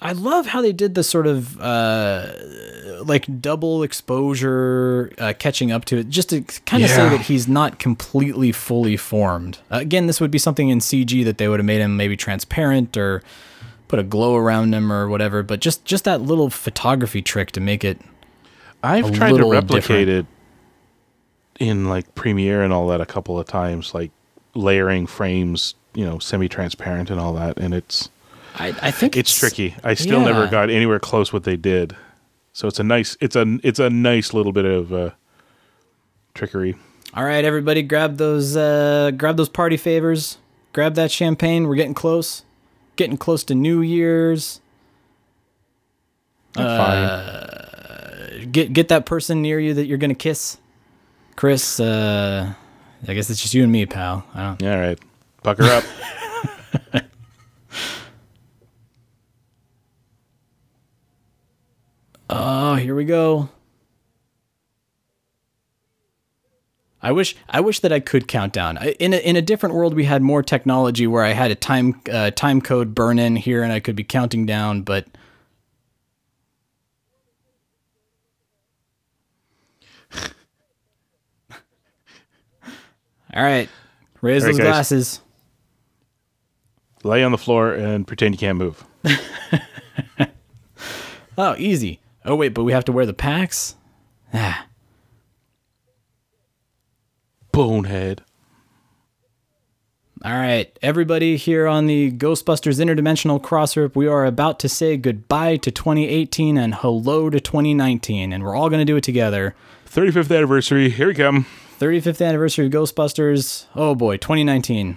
I 0.00 0.12
love 0.12 0.46
how 0.46 0.62
they 0.62 0.72
did 0.72 0.94
the 0.94 1.02
sort 1.02 1.26
of 1.26 1.60
uh, 1.60 2.28
like 3.04 3.40
double 3.40 3.82
exposure, 3.82 5.10
uh, 5.18 5.32
catching 5.36 5.72
up 5.72 5.86
to 5.86 5.98
it, 5.98 6.08
just 6.08 6.28
to 6.30 6.42
kind 6.66 6.84
of 6.84 6.90
say 6.90 7.08
that 7.08 7.22
he's 7.22 7.48
not 7.48 7.80
completely 7.80 8.52
fully 8.52 8.96
formed. 8.96 9.58
Uh, 9.72 9.78
again, 9.78 10.06
this 10.06 10.20
would 10.20 10.30
be 10.30 10.38
something 10.38 10.68
in 10.68 10.78
CG 10.78 11.24
that 11.24 11.38
they 11.38 11.48
would 11.48 11.58
have 11.58 11.66
made 11.66 11.80
him 11.80 11.96
maybe 11.96 12.16
transparent 12.16 12.96
or 12.96 13.22
put 13.88 13.98
a 13.98 14.02
glow 14.02 14.36
around 14.36 14.70
them 14.70 14.92
or 14.92 15.08
whatever. 15.08 15.42
But 15.42 15.60
just 15.60 15.84
just 15.84 16.04
that 16.04 16.20
little 16.20 16.50
photography 16.50 17.22
trick 17.22 17.50
to 17.52 17.60
make 17.60 17.84
it. 17.84 18.00
I've 18.82 19.12
tried 19.12 19.36
to 19.36 19.50
replicate 19.50 20.06
different. 20.06 20.08
it 20.08 20.26
in 21.58 21.88
like 21.88 22.14
Premiere 22.14 22.62
and 22.62 22.72
all 22.72 22.86
that 22.88 23.00
a 23.00 23.06
couple 23.06 23.38
of 23.38 23.46
times, 23.46 23.92
like 23.92 24.12
layering 24.54 25.06
frames, 25.06 25.74
you 25.94 26.04
know, 26.04 26.18
semi-transparent 26.18 27.10
and 27.10 27.18
all 27.18 27.32
that, 27.34 27.58
and 27.58 27.74
it's 27.74 28.08
I, 28.54 28.74
I 28.82 28.90
think 28.90 29.16
it's 29.16 29.36
tricky. 29.36 29.74
I 29.82 29.94
still 29.94 30.20
never 30.20 30.46
got 30.46 30.70
anywhere 30.70 30.98
close 30.98 31.32
what 31.32 31.44
they 31.44 31.56
did. 31.56 31.96
So 32.52 32.66
it's 32.66 32.80
a 32.80 32.84
nice 32.84 33.16
it's 33.20 33.36
a 33.36 33.58
it's 33.62 33.78
a 33.78 33.90
nice 33.90 34.34
little 34.34 34.52
bit 34.52 34.64
of 34.64 34.92
uh, 34.92 35.10
trickery. 36.34 36.76
All 37.14 37.24
right, 37.24 37.44
everybody, 37.44 37.82
grab 37.82 38.16
those 38.16 38.56
uh, 38.56 39.12
grab 39.16 39.36
those 39.36 39.48
party 39.48 39.76
favors. 39.76 40.38
Grab 40.72 40.94
that 40.94 41.10
champagne. 41.10 41.66
We're 41.66 41.76
getting 41.76 41.94
close. 41.94 42.44
Getting 42.98 43.16
close 43.16 43.44
to 43.44 43.54
New 43.54 43.80
Year's. 43.80 44.60
Fine. 46.54 48.50
Get 48.50 48.72
get 48.72 48.88
that 48.88 49.06
person 49.06 49.40
near 49.40 49.60
you 49.60 49.72
that 49.74 49.86
you're 49.86 49.98
gonna 49.98 50.16
kiss. 50.16 50.58
Chris, 51.36 51.78
uh, 51.78 52.52
I 53.06 53.14
guess 53.14 53.30
it's 53.30 53.40
just 53.40 53.54
you 53.54 53.62
and 53.62 53.70
me, 53.70 53.86
pal. 53.86 54.24
I 54.34 54.56
don't. 54.58 54.68
All 54.68 54.78
right. 54.80 54.98
Pucker 55.44 55.62
up. 55.62 55.84
Oh, 62.30 62.74
here 62.74 62.94
we 62.94 63.06
go. 63.06 63.48
I 67.00 67.12
wish 67.12 67.36
I 67.48 67.60
wish 67.60 67.80
that 67.80 67.92
I 67.92 68.00
could 68.00 68.26
count 68.28 68.52
down. 68.52 68.76
I- 68.78 68.96
In 68.98 69.12
a, 69.14 69.18
in 69.18 69.36
a 69.36 69.42
different 69.42 69.74
world, 69.74 69.94
we 69.94 70.04
had 70.04 70.22
more 70.22 70.42
technology 70.42 71.06
where 71.06 71.24
I 71.24 71.30
had 71.32 71.50
a 71.50 71.54
time 71.54 72.00
uh, 72.10 72.30
time 72.32 72.60
code 72.60 72.94
burn 72.94 73.18
in 73.18 73.36
here, 73.36 73.62
and 73.62 73.72
I 73.72 73.80
could 73.80 73.96
be 73.96 74.04
counting 74.04 74.46
down. 74.46 74.82
But 74.82 75.06
all 83.34 83.42
right, 83.42 83.68
raise 84.20 84.42
All 84.42 84.48
right, 84.48 84.52
those 84.52 84.58
guys. 84.58 84.66
glasses. 84.66 85.20
Lay 87.04 87.22
on 87.22 87.32
the 87.32 87.38
floor 87.38 87.72
and 87.72 88.06
pretend 88.06 88.34
you 88.34 88.38
can't 88.38 88.58
move. 88.58 88.84
Oh, 91.40 91.54
easy. 91.56 92.00
Oh 92.24 92.34
wait, 92.34 92.48
but 92.48 92.64
we 92.64 92.72
have 92.72 92.84
to 92.86 92.92
wear 92.92 93.06
the 93.06 93.14
packs. 93.14 93.76
Ah. 94.34 94.66
Bonehead. 97.58 98.22
All 100.24 100.30
right, 100.30 100.78
everybody 100.80 101.36
here 101.36 101.66
on 101.66 101.86
the 101.86 102.12
Ghostbusters 102.12 102.78
Interdimensional 102.78 103.40
Crossrip, 103.40 103.96
we 103.96 104.06
are 104.06 104.24
about 104.24 104.60
to 104.60 104.68
say 104.68 104.96
goodbye 104.96 105.56
to 105.56 105.72
2018 105.72 106.56
and 106.56 106.76
hello 106.76 107.28
to 107.28 107.40
2019, 107.40 108.32
and 108.32 108.44
we're 108.44 108.54
all 108.54 108.68
going 108.68 108.78
to 108.78 108.84
do 108.84 108.94
it 108.94 109.02
together. 109.02 109.56
35th 109.90 110.36
anniversary. 110.36 110.88
Here 110.88 111.08
we 111.08 111.14
come. 111.14 111.46
35th 111.80 112.24
anniversary 112.24 112.66
of 112.66 112.72
Ghostbusters. 112.72 113.66
Oh 113.74 113.96
boy, 113.96 114.18
2019. 114.18 114.96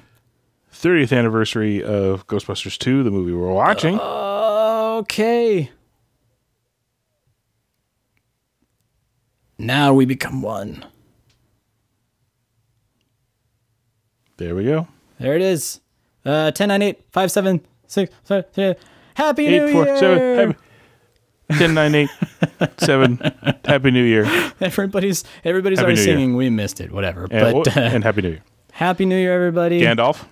30th 0.71 1.17
anniversary 1.17 1.83
of 1.83 2.27
Ghostbusters 2.27 2.77
2, 2.77 3.01
the 3.01 3.09
movie 3.09 3.33
we're 3.33 3.51
watching. 3.51 3.99
Okay. 3.99 5.71
Now 9.57 9.95
we 9.95 10.05
become 10.05 10.43
one. 10.43 10.85
There 14.41 14.55
we 14.55 14.63
go. 14.63 14.87
There 15.19 15.35
it 15.35 15.41
is. 15.41 15.81
Uh, 16.25 16.51
10, 16.51 16.69
9, 16.69 16.81
8, 16.81 16.99
5, 17.11 17.31
7, 17.31 17.61
6, 17.87 18.13
5, 18.23 18.51
3. 18.51 18.75
Happy 19.13 19.47
New 19.47 19.67
Eight, 19.67 19.71
four, 19.71 19.85
Year! 19.85 19.97
seven, 19.97 20.55
happy, 21.49 21.59
10, 21.59 21.73
9, 21.73 21.95
8, 21.95 22.09
7. 22.77 23.31
Happy 23.65 23.91
New 23.91 24.03
Year. 24.03 24.25
Everybody's 24.59 25.23
everybody's 25.43 25.79
Happy 25.79 25.85
already 25.85 26.01
New 26.01 26.07
Year. 26.07 26.17
singing. 26.17 26.35
We 26.35 26.49
missed 26.49 26.81
it. 26.81 26.91
Whatever. 26.91 27.27
And, 27.29 27.63
but 27.63 27.77
uh, 27.77 27.81
and 27.81 28.03
Happy 28.03 28.21
New 28.21 28.29
Year. 28.29 28.43
Happy 28.71 29.05
New 29.05 29.17
Year, 29.17 29.33
everybody. 29.33 29.81
Gandalf. 29.81 30.25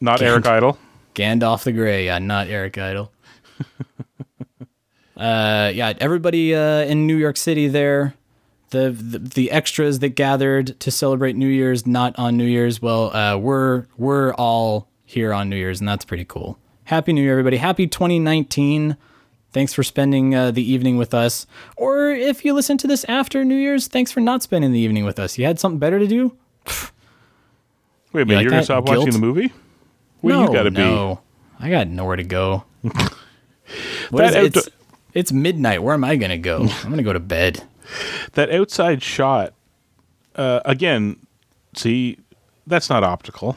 Not 0.00 0.22
Eric 0.22 0.46
Idle. 0.46 0.78
Gandalf 1.14 1.62
the 1.62 1.72
Grey, 1.72 2.06
yeah, 2.06 2.18
not 2.18 2.48
Eric 2.48 2.76
Idle. 2.78 3.12
uh, 5.16 5.70
yeah, 5.72 5.92
everybody 6.00 6.54
uh, 6.54 6.80
in 6.80 7.06
New 7.06 7.16
York 7.16 7.36
City 7.36 7.68
there. 7.68 8.14
The, 8.74 8.90
the 8.90 9.18
the 9.20 9.50
extras 9.52 10.00
that 10.00 10.10
gathered 10.10 10.78
to 10.80 10.90
celebrate 10.90 11.36
New 11.36 11.46
Year's, 11.48 11.86
not 11.86 12.18
on 12.18 12.36
New 12.36 12.44
Year's. 12.44 12.82
Well, 12.82 13.14
uh, 13.14 13.36
we're 13.36 13.86
we're 13.96 14.34
all 14.34 14.88
here 15.04 15.32
on 15.32 15.48
New 15.48 15.56
Year's, 15.56 15.80
and 15.80 15.88
that's 15.88 16.04
pretty 16.04 16.24
cool. 16.24 16.58
Happy 16.84 17.12
New 17.12 17.22
Year, 17.22 17.32
everybody! 17.32 17.58
Happy 17.58 17.86
2019. 17.86 18.96
Thanks 19.52 19.72
for 19.72 19.84
spending 19.84 20.34
uh, 20.34 20.50
the 20.50 20.68
evening 20.68 20.96
with 20.96 21.14
us. 21.14 21.46
Or 21.76 22.10
if 22.10 22.44
you 22.44 22.52
listen 22.52 22.76
to 22.78 22.88
this 22.88 23.04
after 23.04 23.44
New 23.44 23.54
Year's, 23.54 23.86
thanks 23.86 24.10
for 24.10 24.18
not 24.18 24.42
spending 24.42 24.72
the 24.72 24.80
evening 24.80 25.04
with 25.04 25.20
us. 25.20 25.38
You 25.38 25.44
had 25.44 25.60
something 25.60 25.78
better 25.78 26.00
to 26.00 26.08
do. 26.08 26.36
Wait 28.12 28.22
a 28.22 28.26
minute, 28.26 28.34
like 28.34 28.42
you're 28.42 28.50
going 28.50 28.60
to 28.60 28.64
stop 28.64 28.84
Guilt? 28.86 28.98
watching 28.98 29.12
the 29.12 29.24
movie? 29.24 29.52
Where 30.20 30.34
no, 30.34 30.46
you 30.48 30.52
got 30.52 30.64
to 30.64 30.72
be? 30.72 30.78
no. 30.78 31.20
I 31.60 31.70
got 31.70 31.86
nowhere 31.86 32.16
to 32.16 32.24
go. 32.24 32.64
What 34.10 34.20
That 34.20 34.34
is 34.34 34.36
it? 34.36 34.56
It's, 34.56 34.68
it's 35.14 35.32
midnight. 35.32 35.82
Where 35.82 35.94
am 35.94 36.04
I 36.04 36.16
gonna 36.16 36.36
go? 36.36 36.68
I'm 36.82 36.90
gonna 36.90 37.02
go 37.02 37.12
to 37.14 37.20
bed. 37.20 37.62
That 38.32 38.50
outside 38.50 39.02
shot, 39.02 39.54
uh, 40.34 40.60
again, 40.64 41.18
see, 41.74 42.18
that's 42.66 42.88
not 42.88 43.04
optical. 43.04 43.56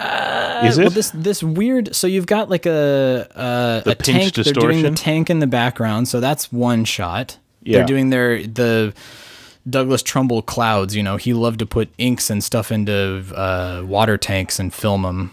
Is 0.00 0.78
it? 0.78 0.82
Well, 0.82 0.90
this 0.90 1.10
this 1.10 1.42
weird. 1.42 1.94
So 1.94 2.06
you've 2.06 2.26
got 2.26 2.48
like 2.48 2.66
a 2.66 3.82
a, 3.84 3.94
tank. 3.94 3.98
pinch 3.98 4.34
They're 4.34 4.44
doing 4.54 4.82
the 4.82 4.90
distortion? 4.90 4.94
tank 4.94 5.30
in 5.30 5.38
the 5.40 5.46
background. 5.46 6.08
So 6.08 6.20
that's 6.20 6.50
one 6.52 6.84
shot. 6.84 7.38
Yeah. 7.62 7.78
They're 7.78 7.86
doing 7.86 8.10
their 8.10 8.46
the 8.46 8.94
Douglas 9.68 10.02
Trumbull 10.02 10.42
clouds. 10.42 10.96
You 10.96 11.02
know, 11.02 11.16
he 11.16 11.34
loved 11.34 11.58
to 11.58 11.66
put 11.66 11.90
inks 11.98 12.30
and 12.30 12.42
stuff 12.42 12.72
into 12.72 13.24
uh, 13.34 13.82
water 13.86 14.16
tanks 14.16 14.58
and 14.58 14.72
film 14.72 15.02
them. 15.02 15.32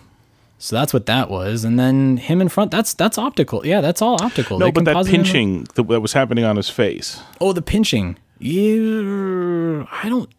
So 0.60 0.76
that's 0.76 0.92
what 0.94 1.06
that 1.06 1.30
was. 1.30 1.64
And 1.64 1.80
then 1.80 2.18
him 2.18 2.42
in 2.42 2.50
front. 2.50 2.72
That's 2.72 2.94
that's 2.94 3.18
optical. 3.18 3.66
Yeah, 3.66 3.80
that's 3.82 4.02
all 4.02 4.22
optical. 4.24 4.58
no, 4.60 4.66
They 4.66 4.72
but 4.72 4.86
that 4.86 4.94
composite 4.94 5.14
him- 5.14 5.24
pinching 5.24 5.68
that, 5.76 5.84
was 6.02 6.14
happening 6.14 6.44
on 6.46 6.56
his 6.58 6.70
face. 6.70 7.22
Oh, 7.40 7.54
the 7.54 7.62
pinching. 7.62 8.18
You, 8.40 9.88
I 9.92 10.10
don't. 10.10 10.30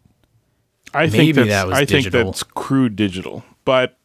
I 0.93 1.05
Maybe 1.05 1.11
think 1.11 1.35
that's, 1.35 1.47
that 1.49 1.67
was 1.67 1.75
I 1.77 1.79
think 1.85 2.05
digital. 2.05 2.25
that's 2.25 2.43
crude 2.43 2.95
digital, 2.95 3.43
but 3.63 3.97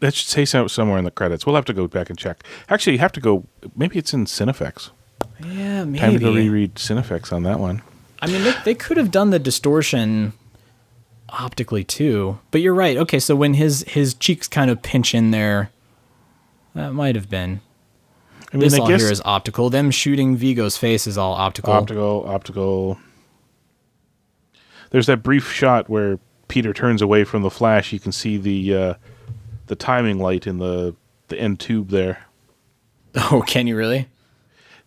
that 0.00 0.14
should 0.14 0.28
say 0.28 0.44
so 0.44 0.66
somewhere 0.66 0.98
in 0.98 1.04
the 1.04 1.10
credits. 1.10 1.46
We'll 1.46 1.54
have 1.54 1.64
to 1.66 1.72
go 1.72 1.86
back 1.86 2.10
and 2.10 2.18
check. 2.18 2.42
Actually, 2.68 2.94
you 2.94 2.98
have 2.98 3.12
to 3.12 3.20
go. 3.20 3.46
Maybe 3.76 3.98
it's 3.98 4.12
in 4.12 4.24
Cinefex. 4.24 4.90
Yeah, 5.44 5.84
maybe. 5.84 5.98
Time 6.00 6.14
to 6.14 6.18
go 6.18 6.32
reread 6.32 6.74
Cinefex 6.74 7.32
on 7.32 7.44
that 7.44 7.60
one. 7.60 7.82
I 8.22 8.26
mean, 8.26 8.42
they, 8.42 8.54
they 8.64 8.74
could 8.74 8.96
have 8.96 9.10
done 9.10 9.30
the 9.30 9.38
distortion 9.38 10.32
optically 11.32 11.84
too. 11.84 12.38
But 12.50 12.60
you're 12.60 12.74
right. 12.74 12.96
Okay, 12.96 13.18
so 13.18 13.34
when 13.36 13.54
his 13.54 13.84
his 13.88 14.14
cheeks 14.14 14.48
kind 14.48 14.70
of 14.70 14.82
pinch 14.82 15.14
in 15.14 15.30
there, 15.30 15.70
that 16.74 16.92
might 16.92 17.14
have 17.14 17.28
been. 17.28 17.60
I 18.52 18.56
mean, 18.56 18.60
This 18.60 18.74
I 18.74 18.78
all 18.78 18.86
here 18.88 19.10
is 19.10 19.22
optical. 19.24 19.70
Them 19.70 19.90
shooting 19.90 20.36
Vigo's 20.36 20.76
face 20.76 21.06
is 21.06 21.16
all 21.16 21.34
optical. 21.34 21.72
optical, 21.72 22.24
optical. 22.26 22.98
There's 24.90 25.06
that 25.06 25.22
brief 25.22 25.52
shot 25.52 25.88
where 25.88 26.18
Peter 26.48 26.72
turns 26.72 27.00
away 27.00 27.22
from 27.24 27.42
the 27.42 27.50
flash. 27.50 27.92
You 27.92 28.00
can 28.00 28.10
see 28.12 28.36
the 28.36 28.74
uh, 28.74 28.94
the 29.66 29.76
timing 29.76 30.18
light 30.18 30.46
in 30.46 30.58
the 30.58 30.96
the 31.28 31.38
end 31.38 31.60
tube 31.60 31.88
there. 31.90 32.24
Oh, 33.32 33.42
can 33.44 33.66
you 33.66 33.76
really? 33.76 34.06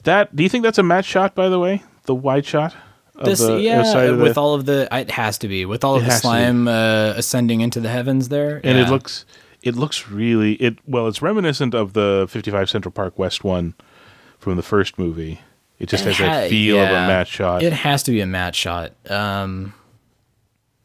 That 0.03 0.33
do 0.33 0.43
you 0.43 0.49
think 0.49 0.63
that's 0.63 0.77
a 0.77 0.83
match 0.83 1.03
shot? 1.03 1.35
By 1.35 1.49
the 1.49 1.59
way, 1.59 1.83
the 2.03 2.15
wide 2.15 2.45
shot. 2.45 2.73
This, 3.21 3.39
the 3.39 3.61
yeah, 3.61 4.11
with 4.11 4.33
the, 4.33 4.41
all 4.41 4.55
of 4.55 4.65
the, 4.65 4.87
it 4.91 5.11
has 5.11 5.37
to 5.39 5.47
be 5.47 5.65
with 5.65 5.83
all 5.83 5.95
of 5.95 6.03
the 6.05 6.11
has 6.11 6.21
slime 6.21 6.67
uh, 6.67 7.13
ascending 7.15 7.61
into 7.61 7.79
the 7.79 7.89
heavens 7.89 8.29
there, 8.29 8.59
and 8.63 8.77
yeah. 8.77 8.87
it 8.87 8.89
looks 8.89 9.25
it 9.61 9.75
looks 9.75 10.09
really 10.09 10.53
it 10.53 10.77
well 10.87 11.07
it's 11.07 11.21
reminiscent 11.21 11.73
of 11.73 11.93
the 11.93 12.25
55 12.29 12.69
central 12.69 12.91
park 12.91 13.17
west 13.17 13.43
one 13.43 13.75
from 14.39 14.55
the 14.57 14.63
first 14.63 14.97
movie 14.99 15.39
it 15.79 15.89
just 15.89 16.03
has 16.05 16.19
It 16.19 16.23
ha- 16.23 16.31
that 16.31 16.49
feel 16.49 16.77
of 16.77 16.89
a 16.89 16.91
yeah. 16.91 17.07
matte 17.07 17.27
shot 17.27 17.63
It 17.63 17.73
has 17.73 18.03
to 18.03 18.11
be 18.11 18.21
a 18.21 18.25
matte 18.25 18.55
shot. 18.55 18.93
Um, 19.09 19.73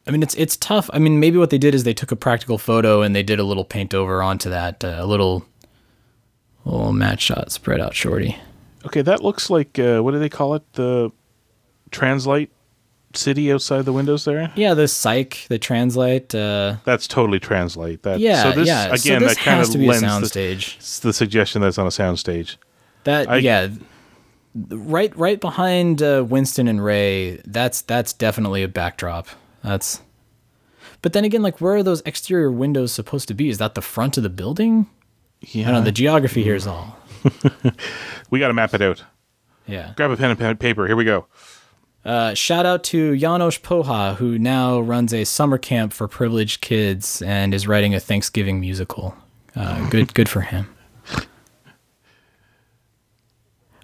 I 0.07 0.11
mean, 0.11 0.23
it's 0.23 0.33
it's 0.35 0.57
tough. 0.57 0.89
I 0.91 0.99
mean, 0.99 1.19
maybe 1.19 1.37
what 1.37 1.51
they 1.51 1.57
did 1.57 1.75
is 1.75 1.83
they 1.83 1.93
took 1.93 2.11
a 2.11 2.15
practical 2.15 2.57
photo 2.57 3.01
and 3.01 3.15
they 3.15 3.21
did 3.23 3.39
a 3.39 3.43
little 3.43 3.63
paint 3.63 3.93
over 3.93 4.23
onto 4.23 4.49
that, 4.49 4.83
uh, 4.83 4.97
a 4.97 5.05
little, 5.05 5.45
little 6.65 6.91
matte 6.93 7.21
shot 7.21 7.51
spread 7.51 7.79
out 7.79 7.93
shorty. 7.95 8.37
okay 8.85 9.01
that 9.01 9.21
looks 9.23 9.49
like 9.49 9.77
uh, 9.79 9.99
what 10.01 10.11
do 10.11 10.19
they 10.19 10.29
call 10.29 10.55
it 10.55 10.63
the 10.73 11.11
translite 11.91 12.49
city 13.13 13.51
outside 13.51 13.85
the 13.85 13.93
windows 13.93 14.23
there 14.25 14.51
Yeah, 14.55 14.73
the 14.75 14.87
psych, 14.87 15.45
the 15.49 15.57
translite. 15.57 16.35
Uh, 16.35 16.75
that's 16.85 17.07
totally 17.07 17.39
translite 17.39 18.03
that 18.03 18.19
yeah, 18.19 18.43
so 18.43 18.51
this 18.51 18.67
yeah. 18.67 18.85
again 18.85 18.97
so 18.97 19.19
this 19.19 19.35
that 19.35 19.43
kind 19.43 19.61
of 19.61 19.69
to 19.71 19.77
be 19.77 19.85
a 19.85 19.89
lends 19.89 20.01
the, 20.01 20.07
soundstage. 20.39 20.75
it's 20.77 20.99
the 20.99 21.13
suggestion 21.13 21.61
that's 21.61 21.77
on 21.79 21.87
a 21.87 21.89
soundstage 21.89 22.57
That 23.05 23.29
I- 23.29 23.37
yeah, 23.37 23.69
right 24.55 25.15
right 25.17 25.39
behind 25.41 26.01
uh, 26.03 26.23
Winston 26.27 26.67
and 26.67 26.83
Ray. 26.83 27.37
That's 27.45 27.81
that's 27.81 28.13
definitely 28.13 28.63
a 28.63 28.67
backdrop. 28.67 29.27
That's. 29.63 30.01
But 31.01 31.13
then 31.13 31.23
again, 31.23 31.41
like, 31.41 31.61
where 31.61 31.75
are 31.75 31.83
those 31.83 32.01
exterior 32.05 32.51
windows 32.51 32.91
supposed 32.91 33.27
to 33.29 33.33
be? 33.33 33.47
Is 33.49 33.57
that 33.59 33.73
the 33.75 33.81
front 33.81 34.17
of 34.17 34.23
the 34.23 34.29
building? 34.29 34.87
Yeah. 35.41 35.69
I 35.69 35.71
don't 35.71 35.79
know. 35.81 35.85
The 35.85 35.91
geography 35.93 36.43
here 36.43 36.55
is 36.55 36.67
all. 36.67 36.97
we 38.29 38.39
got 38.39 38.47
to 38.49 38.53
map 38.53 38.73
it 38.73 38.81
out 38.81 39.03
Yeah. 39.67 39.93
grab 39.95 40.11
a 40.11 40.17
pen 40.17 40.35
and 40.39 40.59
paper 40.59 40.87
here 40.87 40.95
we 40.95 41.03
go 41.05 41.25
Uh, 42.05 42.33
shout 42.33 42.65
out 42.65 42.83
to 42.85 43.13
Janosz 43.13 43.59
Poha, 43.61 44.15
who 44.15 44.39
now 44.39 44.79
runs 44.79 45.13
a 45.13 45.25
summer 45.25 45.57
camp 45.57 45.91
for 45.93 46.07
privileged 46.07 46.61
kids 46.61 47.21
and 47.21 47.53
is 47.53 47.67
writing 47.67 47.93
a 47.93 47.99
Thanksgiving 47.99 48.59
musical. 48.59 49.15
Uh, 49.55 49.89
good, 49.89 50.13
good 50.13 50.29
for 50.29 50.41
him. 50.41 50.73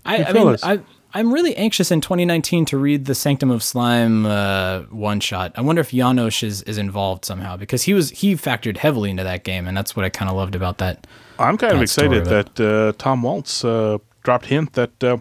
I, 0.05 0.17
I 0.17 0.17
mean, 0.17 0.33
fellas. 0.33 0.63
I, 0.63 0.79
I'm 1.13 1.33
really 1.33 1.55
anxious 1.55 1.91
in 1.91 2.01
2019 2.01 2.65
to 2.65 2.77
read 2.77 3.05
the 3.05 3.15
Sanctum 3.15 3.49
of 3.49 3.63
Slime 3.63 4.25
uh, 4.25 4.81
one 4.89 5.21
shot. 5.21 5.53
I 5.55 5.61
wonder 5.61 5.79
if 5.79 5.91
Janosz 5.91 6.43
is, 6.43 6.61
is 6.63 6.77
involved 6.77 7.23
somehow 7.25 7.55
because 7.55 7.83
he 7.83 7.93
was 7.93 8.09
he 8.09 8.35
factored 8.35 8.77
heavily 8.77 9.09
into 9.09 9.23
that 9.23 9.43
game, 9.45 9.65
and 9.65 9.75
that's 9.77 9.95
what 9.95 10.03
I 10.05 10.09
kind 10.09 10.29
of 10.29 10.35
loved 10.35 10.55
about 10.55 10.77
that. 10.79 11.07
I'm 11.39 11.57
kind 11.57 11.73
of 11.73 11.79
that 11.79 11.87
story 11.87 12.17
excited 12.17 12.55
that 12.57 12.59
uh, 12.59 12.93
Tom 12.97 13.23
Waltz 13.23 13.63
uh, 13.63 13.97
dropped 14.23 14.47
hint 14.47 14.73
that 14.73 15.03
uh, 15.03 15.17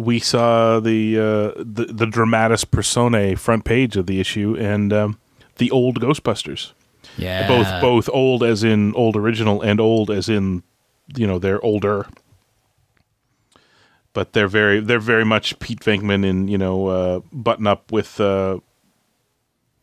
we 0.00 0.18
saw 0.18 0.80
the, 0.80 1.18
uh, 1.18 1.52
the 1.62 1.86
the 1.92 2.06
dramatis 2.06 2.64
personae 2.64 3.34
front 3.34 3.64
page 3.64 3.96
of 3.96 4.06
the 4.06 4.18
issue 4.20 4.56
and 4.58 4.92
um, 4.92 5.18
the 5.56 5.70
old 5.70 6.00
Ghostbusters, 6.00 6.72
Yeah, 7.18 7.46
both 7.46 7.80
both 7.80 8.08
old 8.12 8.42
as 8.42 8.64
in 8.64 8.94
old 8.94 9.16
original 9.16 9.60
and 9.62 9.80
old 9.80 10.10
as 10.10 10.28
in 10.28 10.62
you 11.16 11.26
know 11.26 11.38
they're 11.38 11.62
older. 11.64 12.06
But 14.12 14.32
they're 14.32 14.48
very 14.48 14.80
they're 14.80 14.98
very 14.98 15.24
much 15.24 15.58
Pete 15.60 15.80
Venkman 15.80 16.24
in 16.24 16.48
you 16.48 16.58
know 16.58 16.86
uh, 16.88 17.20
button 17.32 17.66
up 17.66 17.92
with 17.92 18.20
uh, 18.20 18.58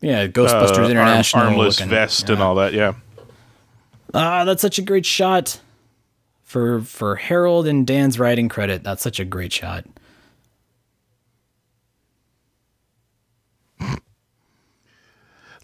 yeah, 0.00 0.20
uh, 0.22 0.26
Ghostbusters 0.28 0.78
arm- 0.78 0.90
International, 0.90 1.44
armless 1.44 1.80
looking. 1.80 1.90
vest 1.90 2.28
and 2.28 2.42
all 2.42 2.56
that. 2.56 2.72
Yeah. 2.72 2.94
Ah, 4.14 4.44
that's 4.44 4.62
such 4.62 4.78
a 4.78 4.82
great 4.82 5.06
shot. 5.06 5.60
For 6.44 6.80
for 6.80 7.16
Harold 7.16 7.66
and 7.66 7.86
Dan's 7.86 8.18
writing 8.18 8.48
credit, 8.48 8.82
that's 8.82 9.02
such 9.02 9.20
a 9.20 9.24
great 9.24 9.52
shot. 9.52 9.84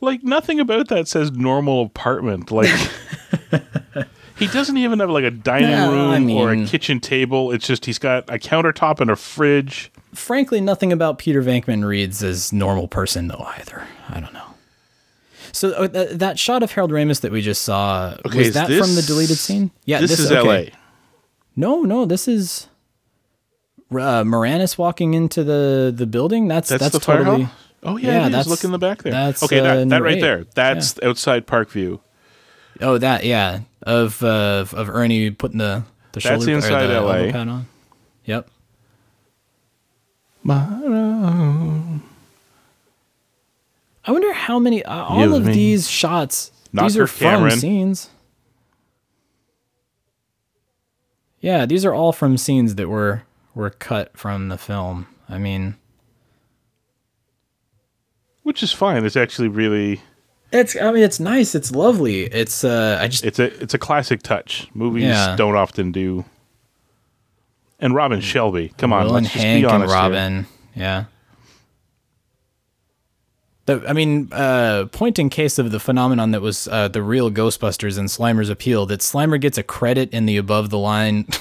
Like 0.04 0.22
nothing 0.22 0.60
about 0.60 0.88
that 0.88 1.08
says 1.08 1.32
normal 1.32 1.82
apartment 1.82 2.50
like 2.50 2.70
he 4.38 4.46
doesn't 4.48 4.76
even 4.76 5.00
have 5.00 5.10
like 5.10 5.24
a 5.24 5.30
dining 5.30 5.70
No, 5.70 5.90
room 5.92 6.28
I 6.28 6.32
or 6.32 6.52
a 6.52 6.66
kitchen 6.66 7.00
table 7.00 7.50
it's 7.52 7.66
just 7.66 7.86
he's 7.86 7.98
got 7.98 8.28
a 8.28 8.38
countertop 8.38 9.00
and 9.00 9.10
a 9.10 9.16
fridge 9.16 9.90
Frankly, 10.14 10.60
nothing 10.60 10.92
about 10.92 11.18
Peter 11.18 11.42
Venkman 11.42 11.84
reads 11.84 12.22
as 12.22 12.52
normal 12.52 12.86
person 12.86 13.26
though 13.28 13.44
either. 13.58 13.84
I 14.08 14.20
don't 14.20 14.32
know. 14.32 14.46
So 15.50 15.72
uh, 15.72 15.88
th- 15.88 16.10
that 16.18 16.38
shot 16.38 16.62
of 16.62 16.72
Harold 16.72 16.92
Ramis 16.92 17.20
that 17.22 17.32
we 17.32 17.40
just 17.42 17.62
saw 17.62 18.16
Okay, 18.24 18.38
was 18.38 18.54
that 18.54 18.68
this- 18.68 18.78
from 18.80 18.94
the 18.94 19.02
deleted 19.02 19.36
scene? 19.38 19.70
Yeah, 19.84 20.00
this, 20.00 20.18
is 20.18 20.30
okay. 20.30 20.70
la 20.70 20.76
No, 21.56 21.82
no, 21.82 22.04
this 22.04 22.28
is 22.28 22.68
uh, 23.90 24.22
Moranis 24.22 24.78
walking 24.78 25.14
into 25.14 25.42
the 25.44 25.92
the 25.94 26.06
building. 26.06 26.48
That's 26.48 26.68
that's, 26.68 26.80
that's, 26.80 26.92
the 26.94 27.00
fire 27.00 27.18
totally. 27.24 27.42
hall 27.44 27.54
oh 27.84 27.96
yeah, 27.96 28.12
Yeah, 28.12 28.28
that's- 28.28 28.46
look 28.48 28.64
in 28.64 28.72
the 28.72 28.78
back 28.78 29.02
there 29.02 29.12
that's, 29.12 29.42
okay 29.42 29.60
uh, 29.60 29.62
that, 29.76 29.88
that 29.90 30.02
right 30.02 30.16
eight. 30.16 30.20
there 30.20 30.44
that's 30.54 30.98
outside 31.02 31.46
parkview 31.46 32.00
Oh, 32.80 32.98
that 32.98 33.24
yeah 33.24 33.60
of 33.82 34.20
uh, 34.24 34.64
of 34.72 34.88
Ernie 34.90 35.30
putting 35.30 35.58
the 35.58 35.84
the 36.12 36.20
That's 36.20 36.26
shoulder 36.26 36.52
inside 36.52 36.86
the 36.88 37.00
LA. 37.00 37.30
pad 37.30 37.48
on. 37.48 37.66
Yep. 38.24 38.48
I 44.06 44.12
wonder 44.12 44.32
how 44.32 44.58
many 44.58 44.84
uh, 44.84 44.94
all 45.04 45.20
You 45.20 45.34
of 45.36 45.44
these 45.46 45.88
shots. 45.88 46.52
Not 46.72 46.82
these 46.84 46.96
are 46.98 47.06
Kirk 47.06 47.16
from 47.16 47.50
scenes. 47.52 48.10
Yeah, 51.40 51.66
these 51.66 51.84
are 51.84 51.94
all 51.94 52.12
from 52.12 52.36
scenes 52.36 52.74
that 52.76 52.88
were 52.88 53.22
were 53.54 53.70
cut 53.70 54.16
from 54.16 54.48
the 54.48 54.58
film. 54.58 55.06
I 55.28 55.38
mean, 55.38 55.76
which 58.44 58.62
is 58.62 58.72
fine 58.72 59.04
it's 59.04 59.16
actually 59.16 59.48
really 59.48 60.00
it's 60.52 60.76
I 60.76 60.92
mean 60.92 61.02
it's 61.02 61.18
nice. 61.18 61.56
It's 61.56 61.72
lovely. 61.72 62.26
It's 62.26 62.62
uh 62.62 62.98
I 63.00 63.08
just 63.08 63.24
it's 63.24 63.40
a 63.40 63.46
it's 63.60 63.74
a 63.74 63.78
classic 63.78 64.22
touch 64.22 64.68
movies 64.72 65.02
Yeah. 65.02 65.34
don't 65.34 65.56
often 65.56 65.90
do 65.90 66.24
and 67.80 67.92
Robin 67.92 68.20
Shelby 68.20 68.72
come 68.78 68.92
on 68.92 69.06
Will 69.06 69.16
and 69.16 69.24
let's 69.24 69.34
just 69.34 69.44
be 69.44 69.64
honest 69.64 69.92
here. 69.92 70.00
Robin. 70.00 70.46
Yeah. 70.76 71.04
The, 73.66 73.82
I 73.88 73.94
mean, 73.94 74.28
uh, 74.30 74.86
point 74.92 75.18
in 75.18 75.30
case 75.30 75.58
of 75.58 75.70
the 75.70 75.80
phenomenon 75.80 76.32
that 76.32 76.42
was 76.42 76.68
uh, 76.68 76.88
the 76.88 77.02
real 77.02 77.30
Ghostbusters 77.30 77.96
and 77.96 78.08
Slimer's 78.08 78.50
appeal, 78.50 78.84
that 78.86 79.00
Slimer 79.00 79.40
gets 79.40 79.56
a 79.56 79.62
credit 79.62 80.12
in 80.12 80.26
the 80.26 80.36
above 80.36 80.70
the 80.70 80.78
line. 80.78 81.26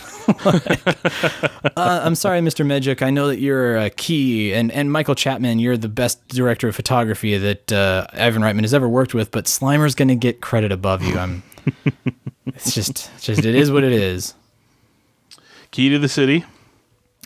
Uh, 1.75 2.01
I'm 2.03 2.15
sorry, 2.15 2.39
Mr. 2.39 2.65
Medjuck. 2.65 3.01
I 3.01 3.09
know 3.09 3.27
that 3.27 3.39
you're 3.39 3.75
a 3.75 3.89
key, 3.89 4.53
and, 4.53 4.71
and 4.71 4.91
Michael 4.91 5.15
Chapman, 5.15 5.59
you're 5.59 5.75
the 5.75 5.89
best 5.89 6.25
director 6.29 6.67
of 6.67 6.75
photography 6.75 7.37
that 7.37 7.71
uh, 7.71 8.05
Ivan 8.13 8.41
Reitman 8.41 8.61
has 8.61 8.73
ever 8.73 8.87
worked 8.87 9.13
with, 9.13 9.31
but 9.31 9.45
Slimer's 9.45 9.95
going 9.95 10.07
to 10.07 10.15
get 10.15 10.39
credit 10.39 10.71
above 10.71 11.03
you. 11.03 11.17
I'm. 11.17 11.43
it's 12.45 12.73
just, 12.73 13.09
it's 13.15 13.25
just, 13.25 13.43
it 13.43 13.55
is 13.55 13.71
what 13.71 13.83
it 13.83 13.91
is. 13.91 14.33
key 15.71 15.89
to 15.89 15.99
the 15.99 16.07
city 16.07 16.45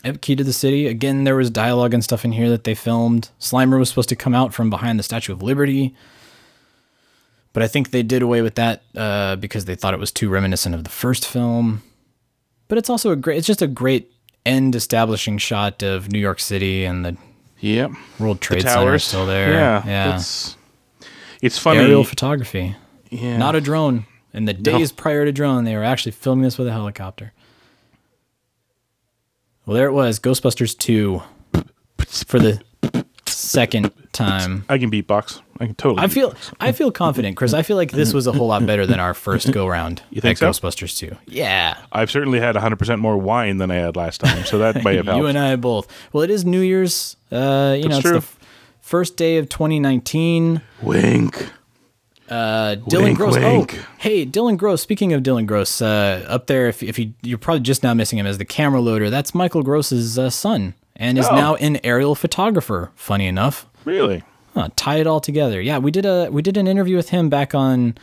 Yep, 0.04 0.20
Key 0.20 0.36
to 0.36 0.44
the 0.44 0.52
City. 0.52 0.86
Again, 0.86 1.24
there 1.24 1.34
was 1.36 1.50
dialogue 1.50 1.92
and 1.92 2.04
stuff 2.04 2.24
in 2.24 2.32
here 2.32 2.48
that 2.50 2.64
they 2.64 2.74
filmed. 2.74 3.30
Slimer 3.40 3.78
was 3.78 3.88
supposed 3.88 4.08
to 4.10 4.16
come 4.16 4.34
out 4.34 4.54
from 4.54 4.70
behind 4.70 4.98
the 4.98 5.02
Statue 5.02 5.32
of 5.32 5.42
Liberty. 5.42 5.94
But 7.52 7.62
I 7.62 7.68
think 7.68 7.90
they 7.90 8.02
did 8.04 8.22
away 8.22 8.42
with 8.42 8.54
that 8.54 8.82
uh, 8.96 9.36
because 9.36 9.64
they 9.64 9.74
thought 9.74 9.94
it 9.94 10.00
was 10.00 10.12
too 10.12 10.28
reminiscent 10.28 10.74
of 10.74 10.84
the 10.84 10.90
first 10.90 11.26
film. 11.26 11.82
But 12.68 12.78
it's 12.78 12.88
also 12.90 13.10
a 13.10 13.16
great, 13.16 13.38
it's 13.38 13.46
just 13.46 13.62
a 13.62 13.66
great 13.66 14.12
end 14.46 14.76
establishing 14.76 15.38
shot 15.38 15.82
of 15.82 16.12
New 16.12 16.18
York 16.20 16.40
City 16.40 16.84
and 16.84 17.04
the 17.04 17.16
Yep. 17.60 17.90
World 18.20 18.40
Trade 18.40 18.62
the 18.62 18.68
Center 18.70 18.98
still 19.00 19.26
there. 19.26 19.52
Yeah, 19.52 19.82
yeah. 19.84 20.14
It's, 20.16 20.56
it's 21.42 21.58
funny. 21.58 21.80
Aerial 21.80 22.04
photography. 22.04 22.76
yeah. 23.10 23.36
Not 23.36 23.56
a 23.56 23.60
drone. 23.60 24.06
In 24.32 24.44
the 24.44 24.52
days 24.54 24.92
prior 24.92 25.24
to 25.24 25.32
drone, 25.32 25.64
they 25.64 25.74
were 25.74 25.82
actually 25.82 26.12
filming 26.12 26.44
this 26.44 26.56
with 26.58 26.68
a 26.68 26.72
helicopter. 26.72 27.32
Well, 29.68 29.74
there 29.76 29.86
it 29.86 29.92
was, 29.92 30.18
Ghostbusters 30.18 30.74
2 30.78 31.22
for 32.26 32.38
the 32.38 32.62
second 33.26 33.90
time. 34.14 34.64
I 34.66 34.78
can 34.78 34.90
beatbox. 34.90 35.42
I 35.60 35.66
can 35.66 35.74
totally. 35.74 36.02
I 36.02 36.08
feel 36.08 36.30
beatbox. 36.30 36.54
I 36.58 36.72
feel 36.72 36.90
confident, 36.90 37.36
Chris. 37.36 37.52
I 37.52 37.60
feel 37.60 37.76
like 37.76 37.90
this 37.90 38.14
was 38.14 38.26
a 38.26 38.32
whole 38.32 38.46
lot 38.46 38.64
better 38.64 38.86
than 38.86 38.98
our 38.98 39.12
first 39.12 39.52
go 39.52 39.66
round 39.66 40.00
You 40.10 40.22
think 40.22 40.40
at 40.42 40.54
so? 40.54 40.68
Ghostbusters 40.68 40.96
2. 40.96 41.14
Yeah. 41.26 41.76
I've 41.92 42.10
certainly 42.10 42.40
had 42.40 42.56
100% 42.56 42.98
more 42.98 43.18
wine 43.18 43.58
than 43.58 43.70
I 43.70 43.74
had 43.74 43.94
last 43.94 44.22
time, 44.22 44.46
so 44.46 44.56
that 44.56 44.82
may 44.82 44.96
have 44.96 45.04
helped. 45.04 45.18
You 45.20 45.26
and 45.26 45.38
I 45.38 45.54
both. 45.56 45.86
Well, 46.14 46.22
it 46.22 46.30
is 46.30 46.46
New 46.46 46.62
Year's. 46.62 47.18
Uh, 47.30 47.76
you 47.78 47.90
know, 47.90 47.96
it's 47.96 48.00
true. 48.00 48.12
the 48.12 48.16
f- 48.16 48.38
first 48.80 49.18
day 49.18 49.36
of 49.36 49.50
2019. 49.50 50.62
Wink. 50.80 51.52
Uh, 52.30 52.76
Dylan 52.88 53.02
Wink, 53.04 53.18
Gross. 53.18 53.36
wink. 53.36 53.74
Oh, 53.78 53.86
hey, 53.98 54.26
Dylan 54.26 54.56
Gross. 54.56 54.82
Speaking 54.82 55.12
of 55.12 55.22
Dylan 55.22 55.46
Gross, 55.46 55.80
uh, 55.80 56.24
up 56.28 56.46
there, 56.46 56.68
if, 56.68 56.82
if 56.82 56.98
you 56.98 57.12
you're 57.22 57.38
probably 57.38 57.60
just 57.60 57.82
now 57.82 57.94
missing 57.94 58.18
him 58.18 58.26
as 58.26 58.38
the 58.38 58.44
camera 58.44 58.80
loader. 58.80 59.10
That's 59.10 59.34
Michael 59.34 59.62
Gross's 59.62 60.18
uh, 60.18 60.30
son, 60.30 60.74
and 60.96 61.18
is 61.18 61.26
Oh. 61.30 61.34
now 61.34 61.54
an 61.56 61.78
aerial 61.84 62.14
photographer. 62.14 62.90
Funny 62.96 63.26
enough, 63.26 63.66
Really? 63.84 64.22
huh, 64.54 64.68
tie 64.76 64.96
it 64.96 65.06
all 65.06 65.20
together. 65.20 65.60
Yeah, 65.60 65.78
we 65.78 65.90
did 65.90 66.04
a 66.06 66.28
we 66.30 66.42
did 66.42 66.56
an 66.56 66.66
interview 66.66 66.96
with 66.96 67.10
him 67.10 67.28
back 67.30 67.54
on 67.54 67.96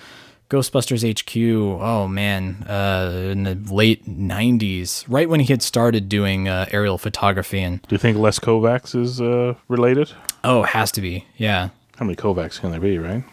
Ghostbusters 0.50 1.04
HQ. 1.04 1.36
Oh 1.82 2.08
man, 2.08 2.64
uh, 2.68 3.30
in 3.32 3.44
the 3.44 3.56
late 3.74 4.08
'90s, 4.08 5.04
right 5.08 5.30
when 5.30 5.40
he 5.40 5.48
had 5.54 5.62
started 5.62 6.08
doing 6.10 6.48
uh, 6.48 6.66
aerial 6.72 6.98
photography, 6.98 7.60
and 7.62 7.82
Do 7.84 7.94
you 7.96 8.00
think 8.00 8.18
Les 8.18 8.40
Kovacs 8.40 8.96
is 9.00 9.22
uh, 9.22 9.54
related? 9.68 10.12
oh, 10.44 10.64
has 10.64 10.92
to 10.94 11.02
be, 11.02 11.26
yeah. 11.38 11.70
How 11.98 12.06
many 12.06 12.16
Kovacs 12.16 12.60
can 12.60 12.72
there 12.72 12.80
be, 12.80 12.98
right? 12.98 13.24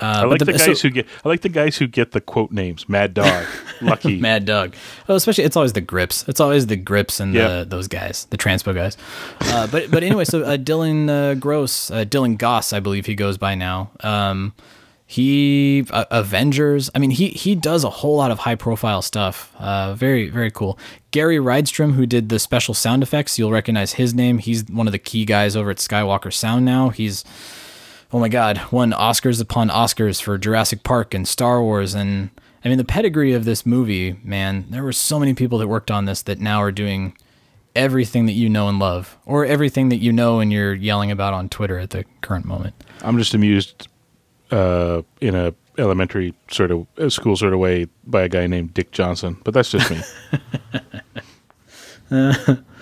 I 0.00 0.24
like 0.24 0.38
the, 0.40 0.46
the- 0.46 0.52
guys 0.52 0.64
so- 0.80 0.88
who 0.88 0.90
get. 0.90 1.06
I 1.24 1.28
like 1.28 1.42
the 1.42 1.48
guys 1.48 1.76
who 1.76 1.86
get 1.86 2.12
the 2.12 2.20
quote 2.20 2.50
names. 2.50 2.88
Mad 2.88 3.14
Dog, 3.14 3.46
Lucky. 3.80 4.18
Mad 4.18 4.44
Dog. 4.44 4.74
Oh, 5.08 5.14
especially 5.14 5.44
it's 5.44 5.56
always 5.56 5.72
the 5.72 5.80
grips. 5.80 6.28
It's 6.28 6.40
always 6.40 6.66
the 6.66 6.76
grips 6.76 7.20
and 7.20 7.32
Yeah. 7.34 7.60
the, 7.60 7.64
those 7.66 7.86
guys, 7.88 8.26
the 8.30 8.36
transpo 8.38 8.74
guys. 8.74 8.96
Uh, 9.40 9.66
but 9.68 9.90
but 9.90 10.02
anyway, 10.02 10.24
so 10.24 10.42
uh, 10.42 10.56
Dylan 10.56 11.08
uh, 11.08 11.34
Gross, 11.34 11.90
uh, 11.90 12.04
Dylan 12.04 12.36
Goss, 12.38 12.72
I 12.72 12.80
believe 12.80 13.06
he 13.06 13.14
goes 13.14 13.38
by 13.38 13.54
now. 13.54 13.90
Um, 14.00 14.52
he 15.06 15.84
uh, 15.90 16.06
Avengers. 16.10 16.90
I 16.94 16.98
mean, 16.98 17.10
he 17.10 17.28
he 17.28 17.54
does 17.54 17.84
a 17.84 17.90
whole 17.90 18.16
lot 18.16 18.30
of 18.30 18.40
high 18.40 18.54
profile 18.54 19.02
stuff. 19.02 19.52
Uh, 19.58 19.94
very 19.94 20.28
very 20.30 20.50
cool. 20.50 20.78
Gary 21.10 21.36
Rydstrom, 21.36 21.92
who 21.94 22.06
did 22.06 22.30
the 22.30 22.38
special 22.38 22.74
sound 22.74 23.02
effects, 23.02 23.38
you'll 23.38 23.52
recognize 23.52 23.92
his 23.92 24.14
name. 24.14 24.38
He's 24.38 24.64
one 24.64 24.88
of 24.88 24.92
the 24.92 24.98
key 24.98 25.24
guys 25.24 25.54
over 25.56 25.70
at 25.70 25.76
Skywalker 25.76 26.32
Sound 26.32 26.64
now. 26.64 26.88
He's 26.88 27.22
oh 28.14 28.20
my 28.20 28.28
god, 28.28 28.62
won 28.70 28.92
Oscars 28.92 29.42
upon 29.42 29.68
Oscars 29.70 30.22
for 30.22 30.38
Jurassic 30.38 30.84
Park 30.84 31.14
and 31.14 31.26
Star 31.26 31.60
Wars 31.60 31.94
and 31.94 32.30
I 32.64 32.68
mean 32.68 32.78
the 32.78 32.84
pedigree 32.84 33.32
of 33.32 33.44
this 33.44 33.66
movie, 33.66 34.20
man, 34.22 34.66
there 34.70 34.84
were 34.84 34.92
so 34.92 35.18
many 35.18 35.34
people 35.34 35.58
that 35.58 35.66
worked 35.66 35.90
on 35.90 36.04
this 36.04 36.22
that 36.22 36.38
now 36.38 36.62
are 36.62 36.70
doing 36.70 37.16
everything 37.74 38.26
that 38.26 38.32
you 38.32 38.48
know 38.48 38.68
and 38.68 38.78
love 38.78 39.18
or 39.26 39.44
everything 39.44 39.88
that 39.88 39.96
you 39.96 40.12
know 40.12 40.38
and 40.38 40.52
you're 40.52 40.74
yelling 40.74 41.10
about 41.10 41.34
on 41.34 41.48
Twitter 41.48 41.76
at 41.76 41.90
the 41.90 42.04
current 42.20 42.46
moment. 42.46 42.74
I'm 43.02 43.18
just 43.18 43.34
amused 43.34 43.88
uh, 44.52 45.02
in 45.20 45.34
a 45.34 45.52
elementary 45.76 46.34
sort 46.52 46.70
of 46.70 46.86
uh, 46.96 47.08
school 47.08 47.36
sort 47.36 47.52
of 47.52 47.58
way 47.58 47.88
by 48.06 48.22
a 48.22 48.28
guy 48.28 48.46
named 48.46 48.74
Dick 48.74 48.92
Johnson, 48.92 49.38
but 49.42 49.52
that's 49.52 49.72
just 49.72 49.90
me. 49.90 50.00
The 52.10 52.64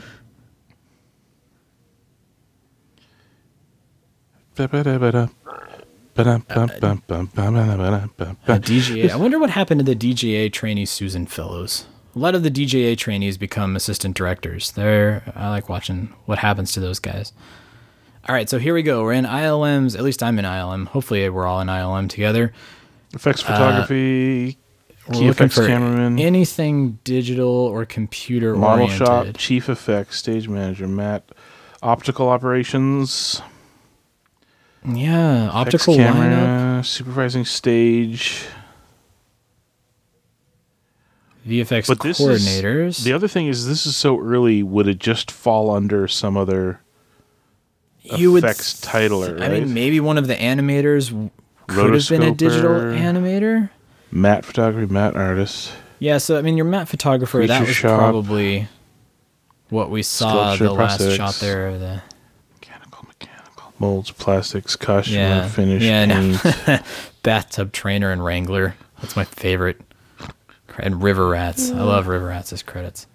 DGA. 8.62 9.10
I 9.10 9.16
wonder 9.16 9.38
what 9.38 9.50
happened 9.50 9.84
to 9.84 9.94
the 9.94 9.96
DGA 9.96 10.52
trainee 10.52 10.84
Susan 10.84 11.26
Fellows. 11.26 11.86
A 12.14 12.18
lot 12.18 12.34
of 12.34 12.42
the 12.42 12.50
DGA 12.50 12.96
trainees 12.98 13.38
become 13.38 13.74
assistant 13.74 14.14
directors. 14.16 14.72
They're 14.72 15.22
I 15.34 15.48
like 15.48 15.68
watching 15.70 16.14
what 16.26 16.38
happens 16.38 16.72
to 16.72 16.80
those 16.80 16.98
guys. 16.98 17.32
All 18.28 18.34
right, 18.34 18.48
so 18.48 18.58
here 18.58 18.74
we 18.74 18.82
go. 18.82 19.02
We're 19.02 19.14
in 19.14 19.24
ILMs. 19.24 19.96
At 19.96 20.02
least 20.04 20.22
I'm 20.22 20.38
in 20.38 20.44
ILM. 20.44 20.86
Hopefully, 20.88 21.28
we're 21.28 21.46
all 21.46 21.60
in 21.60 21.68
ILM 21.68 22.08
together. 22.08 22.52
Effects 23.14 23.42
uh, 23.42 23.46
photography, 23.46 24.58
We're 25.08 25.12
key 25.14 25.18
looking 25.18 25.28
effects 25.28 25.54
for 25.56 25.66
cameraman, 25.66 26.18
anything 26.18 26.98
digital 27.04 27.48
or 27.48 27.84
computer 27.84 28.54
model 28.54 28.84
oriented. 28.84 29.06
shop, 29.06 29.36
chief 29.38 29.68
effects, 29.68 30.18
stage 30.18 30.48
manager, 30.48 30.86
Matt, 30.86 31.24
optical 31.82 32.28
operations, 32.28 33.42
Yeah, 34.84 35.44
effects 35.48 35.54
optical 35.54 35.94
lineup. 35.94 36.12
camera, 36.12 36.84
supervising 36.84 37.44
stage. 37.44 38.46
VFX 41.46 41.88
But 41.88 41.98
coordinators. 41.98 42.86
is 42.88 43.04
the 43.04 43.12
other 43.12 43.26
thing 43.26 43.48
is 43.48 43.66
this 43.66 43.84
is 43.86 43.96
so 43.96 44.20
early. 44.20 44.62
Would 44.62 44.86
it 44.86 44.98
just 45.00 45.30
fall 45.30 45.70
under 45.70 46.06
some 46.06 46.36
other 46.36 46.80
you 48.00 48.36
effects? 48.36 48.86
I 48.86 49.08
right? 49.08 49.50
mean, 49.50 49.74
maybe 49.74 49.98
one 49.98 50.18
of 50.18 50.28
the 50.28 50.36
animators 50.36 51.30
could 51.66 51.92
have 51.94 52.08
been 52.08 52.22
a 52.22 52.32
digital 52.34 52.70
animator. 52.70 53.70
matte 54.12 54.44
photography, 54.44 54.92
matte 54.92 55.16
artist. 55.16 55.72
Yeah, 55.98 56.18
so 56.18 56.38
I 56.38 56.42
mean, 56.42 56.56
your 56.56 56.66
matte 56.66 56.88
photographer, 56.88 57.44
that 57.46 57.60
was 57.66 57.74
shop. 57.74 57.98
probably 57.98 58.68
what 59.68 59.90
we 59.90 60.02
saw 60.04 60.54
the 60.56 60.72
last 60.72 61.00
shot 61.16 61.34
there. 61.36 61.66
of 61.68 61.80
The. 61.80 62.02
Molds, 63.82 64.10
plastics, 64.12 64.76
costume, 64.76 65.14
yeah, 65.16 65.48
finish, 65.48 65.82
yeah, 65.82 66.04
no. 66.06 66.78
bathtub 67.24 67.72
trainer 67.72 68.10
and 68.12 68.24
Wrangler. 68.24 68.76
That's 69.00 69.16
my 69.16 69.24
favorite. 69.24 69.80
And 70.78 71.02
River 71.02 71.28
Rats. 71.28 71.70
I 71.70 71.82
love 71.82 72.06
River 72.06 72.26
Rats 72.28 72.52
as 72.52 72.62
credits. 72.62 73.06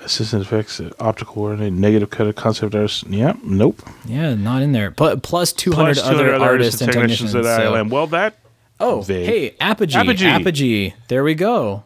assistant 0.00 0.42
effects, 0.42 0.80
uh, 0.80 0.90
optical 1.00 1.34
coordinate, 1.34 1.72
negative 1.72 2.10
cut, 2.10 2.34
concept 2.36 2.74
artist. 2.74 3.06
Yeah, 3.06 3.34
nope. 3.42 3.80
Yeah, 4.04 4.34
not 4.34 4.62
in 4.62 4.72
there. 4.72 4.90
But 4.90 5.22
plus 5.22 5.52
200, 5.52 5.94
Plus 5.94 6.04
other, 6.06 6.24
200 6.26 6.40
artists 6.42 6.80
and 6.82 6.92
technicians. 6.92 7.34
at 7.34 7.44
so- 7.44 7.72
ILM. 7.72 7.88
Well, 7.88 8.06
that 8.08 8.36
Oh, 8.78 9.00
vague. 9.00 9.26
hey, 9.26 9.54
Apogee. 9.60 9.96
Apogee. 9.96 10.26
Apogee. 10.26 10.94
There 11.08 11.24
we 11.24 11.34
go. 11.34 11.84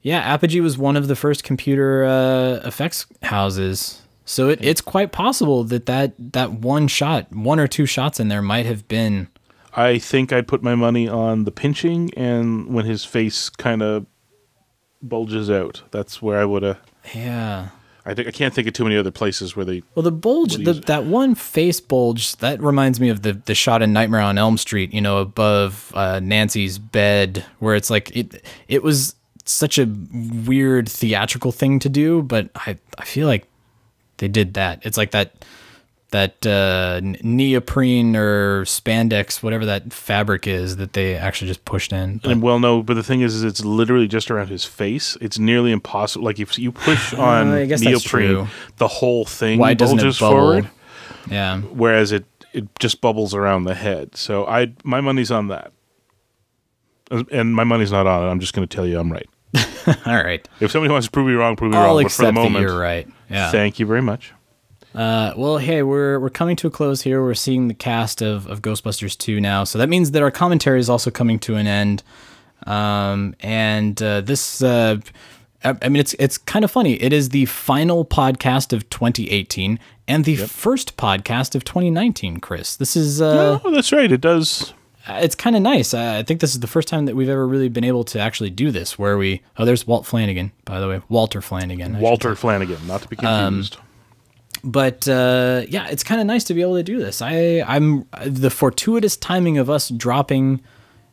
Yeah, 0.00 0.18
Apogee 0.18 0.60
was 0.60 0.76
one 0.76 0.96
of 0.96 1.06
the 1.06 1.14
first 1.14 1.44
computer 1.44 2.04
uh, 2.04 2.66
effects 2.66 3.06
houses. 3.22 4.01
So 4.24 4.48
it, 4.48 4.60
it's 4.62 4.80
quite 4.80 5.12
possible 5.12 5.64
that, 5.64 5.86
that 5.86 6.14
that 6.32 6.52
one 6.52 6.88
shot, 6.88 7.32
one 7.32 7.58
or 7.58 7.66
two 7.66 7.86
shots 7.86 8.20
in 8.20 8.28
there 8.28 8.42
might 8.42 8.66
have 8.66 8.86
been. 8.88 9.28
I 9.74 9.98
think 9.98 10.32
I'd 10.32 10.46
put 10.46 10.62
my 10.62 10.74
money 10.74 11.08
on 11.08 11.44
the 11.44 11.50
pinching 11.50 12.10
and 12.14 12.72
when 12.72 12.84
his 12.84 13.04
face 13.04 13.48
kind 13.48 13.82
of 13.82 14.06
bulges 15.00 15.50
out. 15.50 15.82
That's 15.90 16.20
where 16.20 16.38
I 16.38 16.44
would 16.44 16.62
have. 16.62 16.78
Yeah. 17.14 17.70
I 18.04 18.14
think 18.14 18.26
I 18.26 18.32
can't 18.32 18.52
think 18.52 18.66
of 18.66 18.74
too 18.74 18.82
many 18.82 18.96
other 18.96 19.12
places 19.12 19.54
where 19.54 19.64
they. 19.64 19.82
Well, 19.94 20.02
the 20.02 20.10
bulge, 20.10 20.56
the, 20.56 20.72
that 20.72 21.04
one 21.04 21.36
face 21.36 21.80
bulge, 21.80 22.36
that 22.36 22.60
reminds 22.60 22.98
me 22.98 23.08
of 23.10 23.22
the, 23.22 23.32
the 23.32 23.54
shot 23.54 23.80
in 23.80 23.92
Nightmare 23.92 24.20
on 24.20 24.38
Elm 24.38 24.58
Street, 24.58 24.92
you 24.92 25.00
know, 25.00 25.18
above 25.18 25.92
uh, 25.94 26.18
Nancy's 26.18 26.78
bed, 26.78 27.44
where 27.60 27.76
it's 27.76 27.90
like 27.90 28.14
it 28.16 28.44
it 28.66 28.82
was 28.82 29.14
such 29.44 29.78
a 29.78 29.86
weird 30.44 30.88
theatrical 30.88 31.52
thing 31.52 31.78
to 31.80 31.88
do, 31.88 32.22
but 32.22 32.50
I, 32.54 32.76
I 32.98 33.04
feel 33.04 33.26
like 33.26 33.46
they 34.22 34.28
did 34.28 34.54
that. 34.54 34.78
It's 34.82 34.96
like 34.96 35.10
that 35.10 35.32
that 36.10 36.46
uh, 36.46 37.00
neoprene 37.24 38.14
or 38.14 38.64
spandex, 38.64 39.42
whatever 39.42 39.64
that 39.66 39.92
fabric 39.92 40.46
is, 40.46 40.76
that 40.76 40.92
they 40.92 41.16
actually 41.16 41.48
just 41.48 41.64
pushed 41.64 41.92
in. 41.92 42.18
But- 42.18 42.30
And 42.30 42.40
well, 42.42 42.60
no, 42.60 42.84
but 42.84 42.94
the 42.94 43.02
thing 43.02 43.22
is, 43.22 43.34
is 43.34 43.42
it's 43.42 43.64
literally 43.64 44.06
just 44.06 44.30
around 44.30 44.48
his 44.48 44.64
face. 44.64 45.16
It's 45.20 45.40
nearly 45.40 45.72
impossible. 45.72 46.24
Like 46.24 46.38
if 46.38 46.56
you 46.56 46.70
push 46.70 47.12
on 47.30 47.48
I 47.48 47.66
guess 47.66 47.80
neoprene, 47.80 48.46
the 48.76 48.86
whole 48.86 49.24
thing 49.24 49.58
Why 49.58 49.74
doesn't 49.74 49.98
it 49.98 50.02
bulges 50.02 50.20
bubble? 50.20 50.36
forward, 50.36 50.70
yeah. 51.28 51.60
whereas 51.62 52.12
it 52.12 52.24
it 52.52 52.68
just 52.78 53.00
bubbles 53.00 53.34
around 53.34 53.64
the 53.64 53.74
head. 53.74 54.14
So 54.16 54.46
I 54.46 54.72
my 54.84 55.00
money's 55.00 55.32
on 55.32 55.48
that, 55.48 55.72
and 57.10 57.56
my 57.56 57.64
money's 57.64 57.90
not 57.90 58.06
on 58.06 58.22
it. 58.24 58.30
I'm 58.30 58.38
just 58.38 58.54
going 58.54 58.68
to 58.68 58.72
tell 58.72 58.86
you 58.86 59.00
I'm 59.00 59.10
right. 59.10 59.28
All 60.06 60.22
right. 60.22 60.46
If 60.60 60.70
somebody 60.70 60.92
wants 60.92 61.06
to 61.08 61.10
prove 61.10 61.26
me 61.26 61.32
wrong, 61.34 61.56
prove 61.56 61.72
me 61.72 61.76
I'll 61.78 61.94
wrong. 61.94 62.02
But 62.04 62.12
for 62.12 62.26
the 62.26 62.32
moment, 62.32 62.62
you're 62.62 62.78
right. 62.78 63.06
Yeah. 63.32 63.50
thank 63.50 63.78
you 63.78 63.86
very 63.86 64.02
much. 64.02 64.32
Uh, 64.94 65.32
well, 65.36 65.56
hey, 65.58 65.82
we're 65.82 66.20
we're 66.20 66.30
coming 66.30 66.54
to 66.56 66.66
a 66.66 66.70
close 66.70 67.02
here. 67.02 67.22
We're 67.22 67.34
seeing 67.34 67.68
the 67.68 67.74
cast 67.74 68.20
of, 68.20 68.46
of 68.46 68.60
Ghostbusters 68.60 69.16
2 69.16 69.40
now, 69.40 69.64
so 69.64 69.78
that 69.78 69.88
means 69.88 70.10
that 70.10 70.22
our 70.22 70.30
commentary 70.30 70.80
is 70.80 70.90
also 70.90 71.10
coming 71.10 71.38
to 71.40 71.56
an 71.56 71.66
end. 71.66 72.02
Um, 72.66 73.34
and 73.40 74.00
uh, 74.02 74.20
this, 74.20 74.62
uh, 74.62 74.98
I, 75.64 75.76
I 75.82 75.88
mean, 75.88 76.00
it's 76.00 76.14
it's 76.18 76.36
kind 76.36 76.64
of 76.64 76.70
funny. 76.70 76.94
It 77.02 77.12
is 77.12 77.30
the 77.30 77.46
final 77.46 78.04
podcast 78.04 78.72
of 78.72 78.88
2018 78.90 79.78
and 80.06 80.24
the 80.24 80.36
first 80.36 80.96
podcast 80.98 81.54
of 81.54 81.64
2019. 81.64 82.40
Chris, 82.40 82.76
this 82.76 82.94
is 82.94 83.22
uh, 83.22 83.60
oh, 83.64 83.70
that's 83.70 83.92
right. 83.92 84.12
It 84.12 84.20
does. 84.20 84.74
It's 85.08 85.34
kind 85.34 85.56
of 85.56 85.62
nice. 85.62 85.94
Uh, 85.94 86.16
I 86.18 86.22
think 86.22 86.40
this 86.40 86.52
is 86.54 86.60
the 86.60 86.66
first 86.66 86.88
time 86.88 87.06
that 87.06 87.16
we've 87.16 87.28
ever 87.28 87.46
really 87.46 87.68
been 87.68 87.84
able 87.84 88.04
to 88.04 88.18
actually 88.20 88.50
do 88.50 88.70
this, 88.70 88.98
where 88.98 89.16
we 89.18 89.42
oh, 89.58 89.64
there's 89.64 89.86
Walt 89.86 90.06
Flanagan, 90.06 90.52
by 90.64 90.80
the 90.80 90.88
way, 90.88 91.00
Walter 91.08 91.40
Flanagan. 91.42 91.96
I 91.96 92.00
Walter 92.00 92.34
Flanagan, 92.34 92.86
not 92.86 93.02
to 93.02 93.08
be 93.08 93.16
Um, 93.18 93.54
confused. 93.54 93.76
but 94.64 95.08
uh, 95.08 95.62
yeah, 95.68 95.88
it's 95.88 96.04
kind 96.04 96.20
of 96.20 96.26
nice 96.26 96.44
to 96.44 96.54
be 96.54 96.62
able 96.62 96.76
to 96.76 96.82
do 96.82 96.98
this. 96.98 97.20
I 97.22 97.62
I'm 97.66 98.06
the 98.24 98.50
fortuitous 98.50 99.16
timing 99.16 99.58
of 99.58 99.68
us 99.70 99.88
dropping 99.88 100.60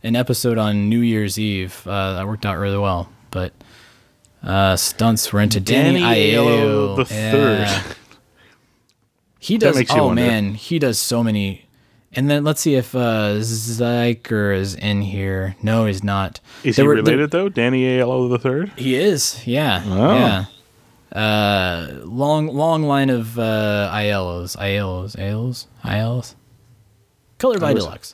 an 0.04 0.16
episode 0.16 0.58
on 0.58 0.88
New 0.90 1.02
Year's 1.02 1.38
Eve 1.40 1.86
uh, 1.88 2.14
that 2.14 2.28
worked 2.28 2.46
out 2.46 2.58
really 2.58 2.78
well. 2.78 3.10
But 3.32 3.54
uh, 4.44 4.76
stunts 4.78 5.32
were 5.34 5.42
into 5.42 5.60
Danny, 5.60 6.00
Danny 6.00 6.32
Aiello 6.34 6.96
Aiello 6.96 6.96
the 6.98 7.06
third. 7.06 7.96
He 9.40 9.58
does. 9.58 9.82
Oh 9.90 10.08
wonder. 10.08 10.22
man, 10.22 10.54
he 10.54 10.80
does 10.80 11.00
so 11.00 11.24
many. 11.24 11.66
And 12.14 12.30
then 12.30 12.44
let's 12.44 12.60
see 12.62 12.74
if 12.76 12.96
uh, 12.96 13.36
Zyker 13.38 14.56
is 14.56 14.74
in 14.74 15.02
here. 15.04 15.56
No, 15.62 15.86
he's 15.86 16.04
not. 16.04 16.40
Is 16.64 16.76
There 16.76 16.86
he 16.86 16.88
were- 16.88 16.96
there- 16.96 17.04
related 17.16 17.32
though? 17.32 17.50
Danny 17.50 17.84
Aiello 17.84 18.30
the 18.30 18.40
third. 18.40 18.72
he 18.78 18.96
is, 18.96 19.46
yeah, 19.46 19.84
Oh. 19.86 20.16
yeah. 20.16 20.46
Uh, 21.12 21.88
long, 22.04 22.48
long 22.48 22.84
line 22.84 23.10
of 23.10 23.38
uh, 23.40 23.90
Ielos, 23.94 24.56
Ielos, 24.58 25.16
Ielos, 25.18 25.66
Ielos. 25.84 26.36
Color 27.40 27.60
by 27.60 27.74
Deluxe. 27.74 28.14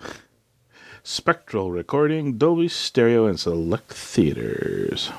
Spectral 1.02 1.70
recording, 1.70 2.36
Dolby 2.38 2.68
Stereo, 2.68 3.26
and 3.26 3.38
select 3.38 3.92
theaters. 3.92 5.10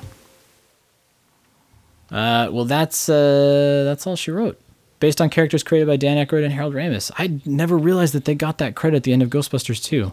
Uh, 2.10 2.48
well, 2.50 2.64
that's 2.64 3.08
uh, 3.08 3.82
that's 3.84 4.06
all 4.06 4.16
she 4.16 4.30
wrote. 4.30 4.58
Based 5.00 5.20
on 5.20 5.30
characters 5.30 5.62
created 5.62 5.86
by 5.86 5.96
Dan 5.96 6.24
Aykroyd 6.24 6.44
and 6.44 6.52
Harold 6.52 6.74
Ramis. 6.74 7.10
I 7.16 7.40
never 7.44 7.78
realized 7.78 8.14
that 8.14 8.24
they 8.24 8.34
got 8.34 8.58
that 8.58 8.74
credit 8.74 8.96
at 8.98 9.02
the 9.04 9.12
end 9.12 9.22
of 9.22 9.30
Ghostbusters 9.30 9.82
2. 9.82 10.12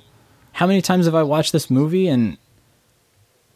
How 0.53 0.68
many 0.68 0.82
times 0.82 1.06
have 1.06 1.16
I 1.16 1.24
watched 1.24 1.52
this 1.52 1.70
movie 1.70 2.07
and 2.07 2.38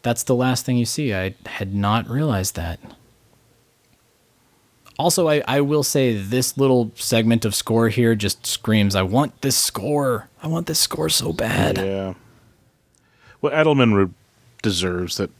that's 0.02 0.24
the 0.24 0.34
last 0.34 0.66
thing 0.66 0.76
you 0.76 0.84
see? 0.86 1.14
I 1.14 1.34
had 1.46 1.74
not 1.74 2.08
realized 2.08 2.56
that. 2.56 2.80
Also, 4.98 5.28
I, 5.28 5.42
I 5.48 5.62
will 5.62 5.82
say 5.82 6.14
this 6.14 6.58
little 6.58 6.90
segment 6.94 7.46
of 7.46 7.54
score 7.54 7.88
here 7.88 8.14
just 8.14 8.44
screams, 8.44 8.94
I 8.94 9.02
want 9.02 9.40
this 9.40 9.56
score. 9.56 10.28
I 10.42 10.46
want 10.46 10.66
this 10.66 10.78
score 10.78 11.08
so 11.08 11.32
bad. 11.32 11.78
Yeah. 11.78 12.14
Well, 13.40 13.52
Edelman 13.52 13.94
re- 13.94 14.12
deserves 14.62 15.16
that 15.16 15.30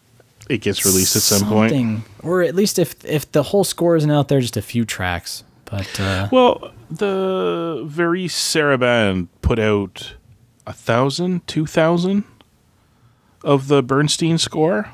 it 0.48 0.62
gets 0.62 0.84
released 0.86 1.14
at 1.14 1.22
some 1.22 1.46
point. 1.46 2.04
Or 2.22 2.42
at 2.42 2.54
least 2.54 2.78
if 2.78 3.04
if 3.04 3.30
the 3.30 3.42
whole 3.42 3.64
score 3.64 3.96
isn't 3.96 4.10
out 4.10 4.28
there, 4.28 4.40
just 4.40 4.56
a 4.56 4.62
few 4.62 4.86
tracks. 4.86 5.44
But 5.70 6.00
uh, 6.00 6.28
Well, 6.32 6.72
the 6.90 7.84
Varèse 7.88 8.30
Sarabande 8.30 9.28
put 9.42 9.58
out 9.58 10.14
a 10.66 10.72
thousand, 10.72 11.46
two 11.46 11.66
thousand 11.66 12.24
of 13.44 13.68
the 13.68 13.82
Bernstein 13.82 14.36
score. 14.38 14.88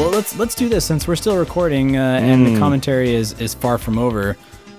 Well, 0.00 0.08
let's 0.10 0.38
let's 0.38 0.54
do 0.54 0.70
this 0.70 0.86
since 0.86 1.06
we're 1.06 1.14
still 1.16 1.36
recording 1.36 1.98
uh, 1.98 2.00
and 2.22 2.46
Hmm. 2.46 2.54
the 2.54 2.58
commentary 2.58 3.14
is 3.14 3.38
is 3.38 3.52
far 3.52 3.76
from 3.76 3.98
over. 3.98 4.34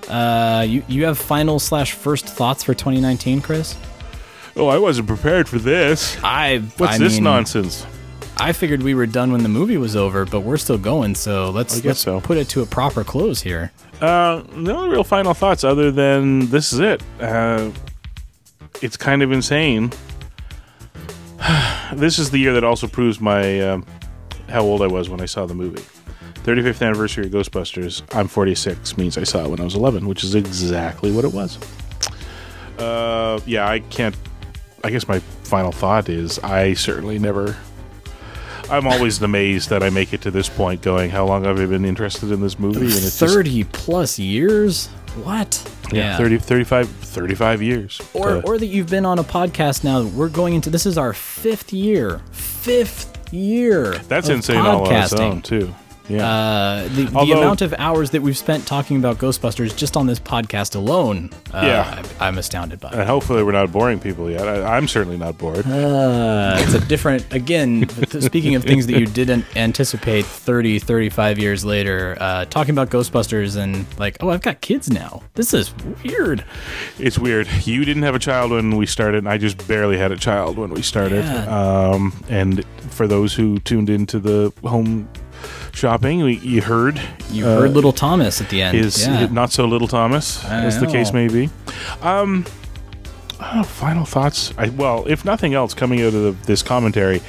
Uh, 0.08 0.66
you 0.68 0.82
you 0.88 1.04
have 1.04 1.16
final 1.16 1.60
slash 1.60 1.92
first 1.92 2.26
thoughts 2.26 2.64
for 2.64 2.74
2019, 2.74 3.40
Chris? 3.40 3.76
Oh, 4.56 4.66
I 4.66 4.78
wasn't 4.78 5.06
prepared 5.06 5.48
for 5.48 5.58
this. 5.60 6.16
I 6.24 6.58
What's 6.76 6.94
I 6.94 6.98
this 6.98 7.14
mean, 7.14 7.22
nonsense? 7.24 7.86
I 8.38 8.52
figured 8.52 8.82
we 8.82 8.94
were 8.94 9.06
done 9.06 9.30
when 9.30 9.44
the 9.44 9.48
movie 9.48 9.76
was 9.76 9.94
over, 9.94 10.24
but 10.24 10.40
we're 10.40 10.56
still 10.56 10.76
going. 10.76 11.14
So 11.14 11.50
let's 11.50 11.84
let's 11.84 12.00
so. 12.00 12.20
put 12.20 12.36
it 12.36 12.48
to 12.48 12.62
a 12.62 12.66
proper 12.66 13.04
close 13.04 13.40
here. 13.40 13.70
Uh, 14.00 14.42
no 14.56 14.88
real 14.88 15.04
final 15.04 15.34
thoughts 15.34 15.62
other 15.62 15.92
than 15.92 16.48
this 16.50 16.72
is 16.72 16.80
it. 16.80 17.00
Uh, 17.20 17.70
it's 18.80 18.96
kind 18.96 19.22
of 19.22 19.30
insane. 19.30 19.92
this 21.94 22.18
is 22.18 22.32
the 22.32 22.38
year 22.38 22.52
that 22.54 22.64
also 22.64 22.88
proves 22.88 23.20
my 23.20 23.60
um, 23.60 23.86
how 24.52 24.60
old 24.62 24.82
I 24.82 24.86
was 24.86 25.08
when 25.08 25.20
I 25.20 25.24
saw 25.26 25.46
the 25.46 25.54
movie. 25.54 25.82
35th 26.44 26.84
anniversary 26.84 27.26
of 27.26 27.32
Ghostbusters. 27.32 28.02
I'm 28.16 28.26
46 28.28 28.96
means 28.98 29.16
I 29.16 29.22
saw 29.24 29.44
it 29.44 29.48
when 29.50 29.60
I 29.60 29.64
was 29.64 29.74
11, 29.74 30.06
which 30.06 30.24
is 30.24 30.34
exactly 30.34 31.10
what 31.12 31.24
it 31.24 31.32
was. 31.32 31.58
Uh, 32.78 33.40
yeah, 33.46 33.68
I 33.68 33.80
can't. 33.80 34.16
I 34.84 34.90
guess 34.90 35.06
my 35.06 35.20
final 35.44 35.70
thought 35.72 36.08
is 36.08 36.38
I 36.40 36.74
certainly 36.74 37.18
never. 37.18 37.56
I'm 38.70 38.86
always 38.86 39.20
amazed 39.22 39.68
that 39.70 39.82
I 39.82 39.90
make 39.90 40.12
it 40.12 40.22
to 40.22 40.30
this 40.30 40.48
point, 40.48 40.82
going, 40.82 41.10
"How 41.10 41.26
long 41.26 41.44
have 41.44 41.60
I 41.60 41.66
been 41.66 41.84
interested 41.84 42.32
in 42.32 42.40
this 42.40 42.58
movie?" 42.58 42.80
And 42.80 42.88
it's 42.88 43.18
just- 43.18 43.34
30 43.34 43.64
plus 43.64 44.18
years? 44.18 44.88
What? 45.24 45.62
yeah, 45.92 46.16
30, 46.16 46.38
35, 46.38 46.88
35 46.88 47.60
years. 47.62 48.00
Or, 48.14 48.40
to- 48.40 48.42
or 48.46 48.56
that 48.56 48.66
you've 48.66 48.88
been 48.88 49.04
on 49.04 49.18
a 49.18 49.24
podcast 49.24 49.84
now. 49.84 50.02
We're 50.02 50.30
going 50.30 50.54
into 50.54 50.70
this 50.70 50.86
is 50.86 50.96
our 50.96 51.12
fifth 51.12 51.70
year. 51.72 52.22
Fifth 52.32 53.11
year. 53.32 53.94
that's 54.08 54.28
insane 54.28 54.58
all 54.64 54.86
on 54.86 54.94
its 54.94 55.12
own 55.12 55.42
too. 55.42 55.74
Yeah, 56.08 56.26
Uh, 56.28 56.88
the, 56.88 57.04
the 57.04 57.32
amount 57.32 57.62
of 57.62 57.72
hours 57.78 58.10
that 58.10 58.20
we've 58.22 58.36
spent 58.36 58.66
talking 58.66 58.96
about 58.96 59.18
Ghostbusters 59.18 59.74
just 59.74 59.96
on 59.96 60.08
this 60.08 60.18
podcast 60.18 60.74
alone, 60.74 61.30
uh, 61.54 61.60
Yeah. 61.64 62.02
I, 62.18 62.26
I'm 62.26 62.38
astounded 62.38 62.80
by. 62.80 62.90
and 62.90 63.02
hopefully 63.08 63.44
we're 63.44 63.52
not 63.52 63.70
boring 63.70 64.00
people 64.00 64.28
yet. 64.28 64.46
I, 64.48 64.76
I'm 64.76 64.88
certainly 64.88 65.16
not 65.16 65.38
bored. 65.38 65.64
Uh, 65.64 66.56
it's 66.58 66.74
a 66.74 66.80
different, 66.86 67.32
again, 67.32 67.88
speaking 68.20 68.56
of 68.56 68.64
things 68.64 68.88
that 68.88 68.98
you 68.98 69.06
didn't 69.06 69.44
anticipate 69.56 70.26
30, 70.26 70.80
35 70.80 71.38
years 71.38 71.64
later, 71.64 72.16
uh, 72.20 72.46
talking 72.46 72.72
about 72.74 72.90
Ghostbusters 72.90 73.56
and 73.56 73.86
like, 73.96 74.16
oh, 74.20 74.28
I've 74.30 74.42
got 74.42 74.60
kids 74.60 74.90
now. 74.90 75.22
This 75.34 75.54
is 75.54 75.72
weird. 76.04 76.44
It's 76.98 77.16
weird. 77.18 77.48
You 77.64 77.84
didn't 77.84 78.02
have 78.02 78.16
a 78.16 78.18
child 78.20 78.50
when 78.50 78.76
we 78.76 78.86
started, 78.86 79.18
and 79.18 79.28
I 79.28 79.38
just 79.38 79.66
barely 79.68 79.98
had 79.98 80.10
a 80.10 80.16
child 80.18 80.58
when 80.58 80.70
we 80.70 80.82
started. 80.82 81.24
Yeah. 81.24 81.44
Um, 81.46 82.12
and 82.28 82.64
for 83.02 83.08
those 83.08 83.34
who 83.34 83.58
tuned 83.58 83.90
into 83.90 84.20
the 84.20 84.52
home 84.62 85.08
shopping, 85.72 86.22
we, 86.22 86.36
you 86.36 86.62
heard 86.62 87.02
You 87.32 87.48
uh, 87.48 87.62
heard 87.62 87.72
little 87.72 87.92
Thomas 87.92 88.40
at 88.40 88.48
the 88.48 88.62
end. 88.62 88.78
is 88.78 89.04
yeah. 89.04 89.26
not 89.26 89.50
so 89.50 89.64
little 89.66 89.88
Thomas, 89.88 90.44
I 90.44 90.62
as 90.66 90.78
the 90.78 90.86
case 90.86 91.12
may 91.12 91.26
be. 91.26 91.50
Um, 92.00 92.46
know, 93.40 93.64
final 93.64 94.04
thoughts. 94.04 94.54
I, 94.56 94.68
well, 94.68 95.04
if 95.08 95.24
nothing 95.24 95.52
else, 95.52 95.74
coming 95.74 96.00
out 96.00 96.14
of 96.14 96.22
the, 96.22 96.36
this 96.46 96.62
commentary, 96.62 97.20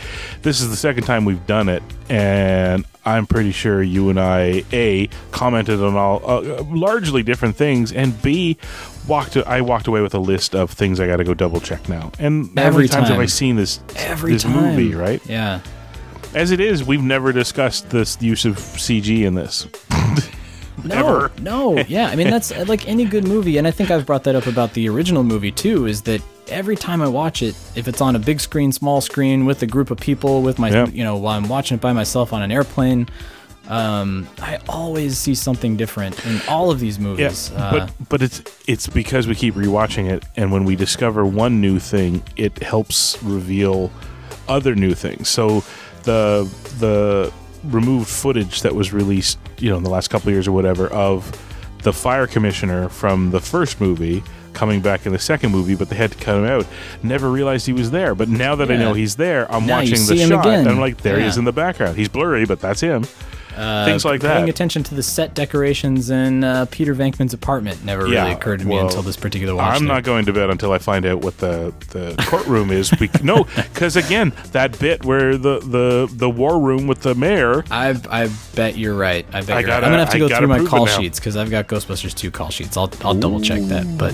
this 0.43 0.61
is 0.61 0.69
the 0.69 0.75
second 0.75 1.05
time 1.05 1.25
we've 1.25 1.45
done 1.47 1.69
it, 1.69 1.81
and 2.07 2.85
I'm 3.03 3.25
pretty 3.25 3.51
sure 3.51 3.81
you 3.81 4.09
and 4.09 4.19
I 4.19 4.63
a 4.71 5.09
commented 5.31 5.81
on 5.81 5.95
all 5.95 6.21
uh, 6.23 6.63
largely 6.65 7.23
different 7.23 7.55
things, 7.55 7.91
and 7.91 8.21
b 8.21 8.57
walked. 9.07 9.37
I 9.37 9.61
walked 9.61 9.87
away 9.87 10.01
with 10.01 10.13
a 10.13 10.19
list 10.19 10.55
of 10.55 10.71
things 10.71 10.99
I 10.99 11.07
got 11.07 11.17
to 11.17 11.23
go 11.23 11.33
double 11.33 11.59
check 11.59 11.87
now. 11.89 12.11
And 12.19 12.47
how 12.57 12.65
Every 12.65 12.77
many 12.83 12.87
times 12.89 13.09
have. 13.09 13.19
I 13.19 13.25
seen 13.25 13.55
this 13.55 13.79
Every 13.95 14.33
this 14.33 14.43
time. 14.43 14.53
movie? 14.53 14.93
Right. 14.95 15.21
Yeah. 15.25 15.59
As 16.33 16.51
it 16.51 16.59
is, 16.59 16.83
we've 16.83 17.03
never 17.03 17.31
discussed 17.31 17.89
this 17.91 18.19
use 18.21 18.43
of 18.45 18.55
CG 18.57 19.23
in 19.25 19.35
this. 19.35 19.67
No, 20.83 20.95
Ever. 20.95 21.31
no, 21.39 21.77
yeah. 21.87 22.07
I 22.07 22.15
mean, 22.15 22.29
that's 22.31 22.51
like 22.67 22.87
any 22.89 23.05
good 23.05 23.25
movie, 23.27 23.57
and 23.57 23.67
I 23.67 23.71
think 23.71 23.91
I've 23.91 24.07
brought 24.07 24.23
that 24.23 24.35
up 24.35 24.47
about 24.47 24.73
the 24.73 24.89
original 24.89 25.23
movie 25.23 25.51
too. 25.51 25.85
Is 25.85 26.01
that 26.01 26.19
every 26.47 26.75
time 26.75 26.99
I 27.01 27.07
watch 27.07 27.43
it, 27.43 27.55
if 27.75 27.87
it's 27.87 28.01
on 28.01 28.15
a 28.15 28.19
big 28.19 28.41
screen, 28.41 28.71
small 28.71 28.99
screen, 28.99 29.45
with 29.45 29.61
a 29.61 29.67
group 29.67 29.91
of 29.91 29.99
people, 29.99 30.41
with 30.41 30.57
my, 30.57 30.71
Yeah. 30.71 30.87
you 30.87 31.03
know, 31.03 31.15
while 31.15 31.37
I'm 31.37 31.47
watching 31.47 31.75
it 31.75 31.81
by 31.81 31.93
myself 31.93 32.33
on 32.33 32.41
an 32.41 32.51
airplane, 32.51 33.07
um, 33.73 34.27
I 34.39 34.59
always 34.69 35.17
see 35.17 35.33
something 35.33 35.75
different 35.77 36.23
in 36.25 36.39
all 36.47 36.69
of 36.69 36.79
these 36.79 36.99
movies. 36.99 37.49
Yeah, 37.51 37.57
Uh, 37.63 37.71
but 37.71 38.09
but 38.09 38.21
it's 38.21 38.41
it's 38.67 38.87
because 38.87 39.27
we 39.27 39.35
keep 39.35 39.55
rewatching 39.55 40.09
it, 40.09 40.23
and 40.35 40.51
when 40.51 40.63
we 40.63 40.75
discover 40.75 41.25
one 41.25 41.59
new 41.59 41.79
thing, 41.79 42.21
it 42.35 42.61
helps 42.61 43.21
reveal 43.23 43.91
other 44.47 44.75
new 44.75 44.93
things. 44.93 45.27
So 45.29 45.63
the 46.03 46.47
the 46.79 47.31
removed 47.63 48.09
footage 48.09 48.61
that 48.61 48.75
was 48.75 48.93
released, 48.93 49.39
you 49.57 49.69
know, 49.69 49.77
in 49.77 49.83
the 49.83 49.89
last 49.89 50.09
couple 50.09 50.29
of 50.29 50.33
years 50.33 50.47
or 50.47 50.51
whatever, 50.51 50.87
of 50.89 51.31
the 51.81 51.93
fire 51.93 52.27
commissioner 52.27 52.89
from 52.89 53.31
the 53.31 53.39
first 53.39 53.81
movie 53.81 54.21
coming 54.53 54.81
back 54.81 55.07
in 55.07 55.11
the 55.11 55.19
second 55.19 55.51
movie, 55.51 55.73
but 55.75 55.89
they 55.89 55.95
had 55.95 56.11
to 56.11 56.17
cut 56.17 56.35
him 56.37 56.45
out. 56.45 56.67
Never 57.01 57.31
realized 57.31 57.65
he 57.65 57.73
was 57.73 57.89
there, 57.89 58.13
but 58.13 58.29
now 58.29 58.53
that 58.55 58.69
I 58.69 58.75
know 58.77 58.93
he's 58.93 59.15
there, 59.15 59.51
I'm 59.51 59.65
Now 59.65 59.77
watching 59.77 60.05
the 60.05 60.17
shot, 60.27 60.45
and 60.45 60.69
I'm 60.69 60.79
like, 60.79 60.97
there 60.97 61.19
he 61.19 61.25
is 61.25 61.37
in 61.37 61.45
the 61.45 61.51
background. 61.51 61.97
He's 61.97 62.09
blurry, 62.09 62.45
but 62.45 62.59
that's 62.59 62.79
him. 62.79 63.05
Things 63.55 64.05
like 64.05 64.21
that. 64.21 64.37
Paying 64.37 64.49
attention 64.49 64.83
to 64.83 64.95
the 64.95 65.03
set 65.03 65.33
decorations 65.33 66.09
in 66.09 66.43
uh, 66.43 66.65
Peter 66.71 66.95
Venkman's 66.95 67.33
apartment 67.33 67.83
never 67.85 68.03
really 68.03 68.31
occurred 68.31 68.59
to 68.61 68.65
me 68.65 68.77
until 68.77 69.01
this 69.01 69.17
particular 69.17 69.55
watch. 69.55 69.75
I'm 69.75 69.85
not 69.85 70.03
going 70.03 70.25
to 70.25 70.33
bed 70.33 70.49
until 70.49 70.71
I 70.71 70.77
find 70.77 71.05
out 71.05 71.21
what 71.21 71.37
the, 71.37 71.73
the 71.91 72.15
courtroom 72.27 72.71
is. 72.71 72.89
Be- 72.91 73.09
no, 73.23 73.43
because 73.55 73.95
again, 73.95 74.33
that 74.51 74.77
bit 74.79 75.05
where 75.05 75.37
the, 75.37 75.59
the, 75.59 76.09
the 76.13 76.29
war 76.29 76.59
room 76.59 76.87
with 76.87 77.01
the 77.01 77.15
mayor. 77.15 77.63
I 77.71 77.89
I 78.09 78.29
bet 78.55 78.77
you're 78.77 78.95
right. 78.95 79.25
I 79.33 79.41
bet 79.41 79.51
I 79.51 79.59
you're 79.59 79.67
gotta- 79.67 79.69
right. 79.69 79.83
I'm 79.85 79.91
gonna 79.91 80.05
have 80.05 80.09
to 80.09 80.15
I 80.15 80.19
go 80.19 80.37
through 80.37 80.47
my 80.47 80.63
call 80.65 80.85
sheets 80.87 81.19
because 81.19 81.35
I've 81.37 81.51
got 81.51 81.67
Ghostbusters 81.67 82.13
2 82.15 82.31
call 82.31 82.49
sheets. 82.49 82.77
I'll 82.77 82.91
I'll 83.03 83.13
double 83.13 83.39
check 83.41 83.61
that. 83.63 83.85
But 83.97 84.13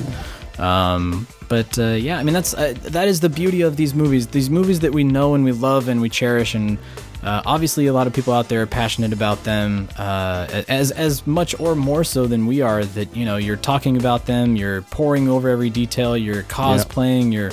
um, 0.60 1.28
but 1.48 1.78
uh, 1.80 1.92
yeah, 1.92 2.20
I 2.20 2.24
mean 2.24 2.34
that's 2.34 2.54
uh, 2.54 2.74
that 2.84 3.08
is 3.08 3.22
the 3.22 3.30
beauty 3.30 3.62
of 3.62 3.78
these 3.78 3.94
movies. 3.94 4.28
These 4.28 4.50
movies 4.50 4.82
that 4.82 4.94
we 4.94 5.04
know 5.04 5.34
and 5.34 5.44
we 5.44 5.52
love 5.52 5.88
and 5.88 6.02
we 6.02 6.10
cherish, 6.10 6.54
and 6.54 6.78
uh, 7.24 7.42
obviously 7.46 7.88
a 7.88 7.94
lot 7.94 8.08
of 8.08 8.14
people 8.14 8.34
out 8.34 8.48
there 8.50 8.62
are 8.62 8.66
passionate 8.68 9.12
about 9.14 9.44
them 9.44 9.90
uh, 9.98 10.64
as 10.68 10.92
as 10.92 11.28
much 11.28 11.60
or 11.60 11.76
more 11.76 12.04
so 12.04 12.28
than 12.28 12.46
we 12.46 12.62
are. 12.62 12.86
That 12.86 13.16
you 13.16 13.26
know 13.26 13.38
you're 13.38 13.58
talking 13.58 13.98
about 13.98 14.26
them, 14.26 14.56
you're 14.56 14.84
poring 14.84 15.28
over 15.28 15.50
every 15.50 15.70
detail, 15.70 16.16
you're 16.16 16.44
cosplaying, 16.44 17.34
you're 17.34 17.52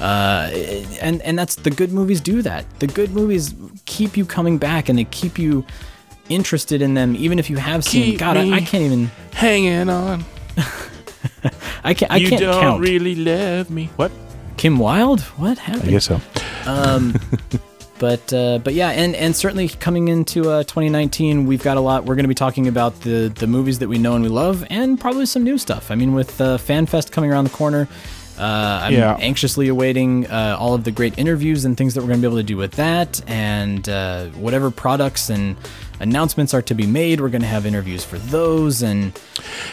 uh, 0.00 0.50
and 1.00 1.22
and 1.22 1.38
that's 1.38 1.56
the 1.56 1.70
good 1.70 1.92
movies 1.92 2.20
do 2.20 2.42
that. 2.42 2.64
The 2.80 2.86
good 2.86 3.10
movies 3.12 3.54
keep 3.84 4.16
you 4.16 4.24
coming 4.26 4.58
back 4.58 4.88
and 4.88 4.98
they 4.98 5.04
keep 5.04 5.38
you 5.38 5.64
interested 6.28 6.82
in 6.82 6.94
them, 6.94 7.14
even 7.16 7.38
if 7.38 7.48
you 7.48 7.56
have 7.56 7.84
seen. 7.84 8.04
Keep 8.04 8.18
God, 8.18 8.36
I, 8.36 8.56
I 8.56 8.60
can't 8.60 8.84
even. 8.84 9.10
Hanging 9.32 9.88
on. 9.88 10.24
I 11.84 11.94
can't. 11.94 12.10
I 12.10 12.16
you 12.16 12.28
can't 12.28 12.40
don't 12.40 12.60
count. 12.60 12.80
really 12.82 13.14
love 13.14 13.70
me. 13.70 13.90
What? 13.96 14.10
Kim 14.56 14.78
Wilde? 14.78 15.20
What 15.38 15.58
happened? 15.58 15.88
I 15.88 15.90
guess 15.90 16.06
so. 16.06 16.20
But 17.98 18.32
uh, 18.32 18.58
but 18.58 18.74
yeah, 18.74 18.90
and 18.90 19.14
and 19.16 19.34
certainly 19.34 19.68
coming 19.68 20.08
into 20.08 20.50
uh, 20.50 20.62
2019, 20.64 21.46
we've 21.46 21.62
got 21.62 21.76
a 21.76 21.80
lot. 21.80 22.04
We're 22.04 22.14
going 22.14 22.24
to 22.24 22.28
be 22.28 22.34
talking 22.34 22.68
about 22.68 23.00
the 23.00 23.32
the 23.34 23.46
movies 23.46 23.78
that 23.78 23.88
we 23.88 23.98
know 23.98 24.14
and 24.14 24.22
we 24.22 24.28
love, 24.28 24.66
and 24.68 25.00
probably 25.00 25.24
some 25.26 25.44
new 25.44 25.56
stuff. 25.56 25.90
I 25.90 25.94
mean, 25.94 26.12
with 26.14 26.38
uh, 26.40 26.58
FanFest 26.58 27.10
coming 27.10 27.30
around 27.30 27.44
the 27.44 27.50
corner. 27.50 27.88
Uh, 28.38 28.80
I'm 28.84 28.92
Yeah. 28.92 29.16
anxiously 29.18 29.68
awaiting 29.68 30.26
uh, 30.26 30.58
all 30.60 30.74
of 30.74 30.84
the 30.84 30.90
great 30.90 31.18
interviews 31.18 31.64
and 31.64 31.74
things 31.74 31.94
that 31.94 32.02
we're 32.02 32.08
going 32.08 32.20
to 32.20 32.28
be 32.28 32.30
able 32.30 32.36
to 32.36 32.42
do 32.42 32.58
with 32.58 32.72
that, 32.72 33.22
and 33.26 33.88
uh, 33.88 34.26
whatever 34.32 34.70
products 34.70 35.30
and 35.30 35.56
announcements 36.00 36.52
are 36.52 36.60
to 36.60 36.74
be 36.74 36.86
made. 36.86 37.22
We're 37.22 37.30
going 37.30 37.40
to 37.40 37.48
have 37.48 37.64
interviews 37.64 38.04
for 38.04 38.18
those, 38.18 38.82
and 38.82 39.18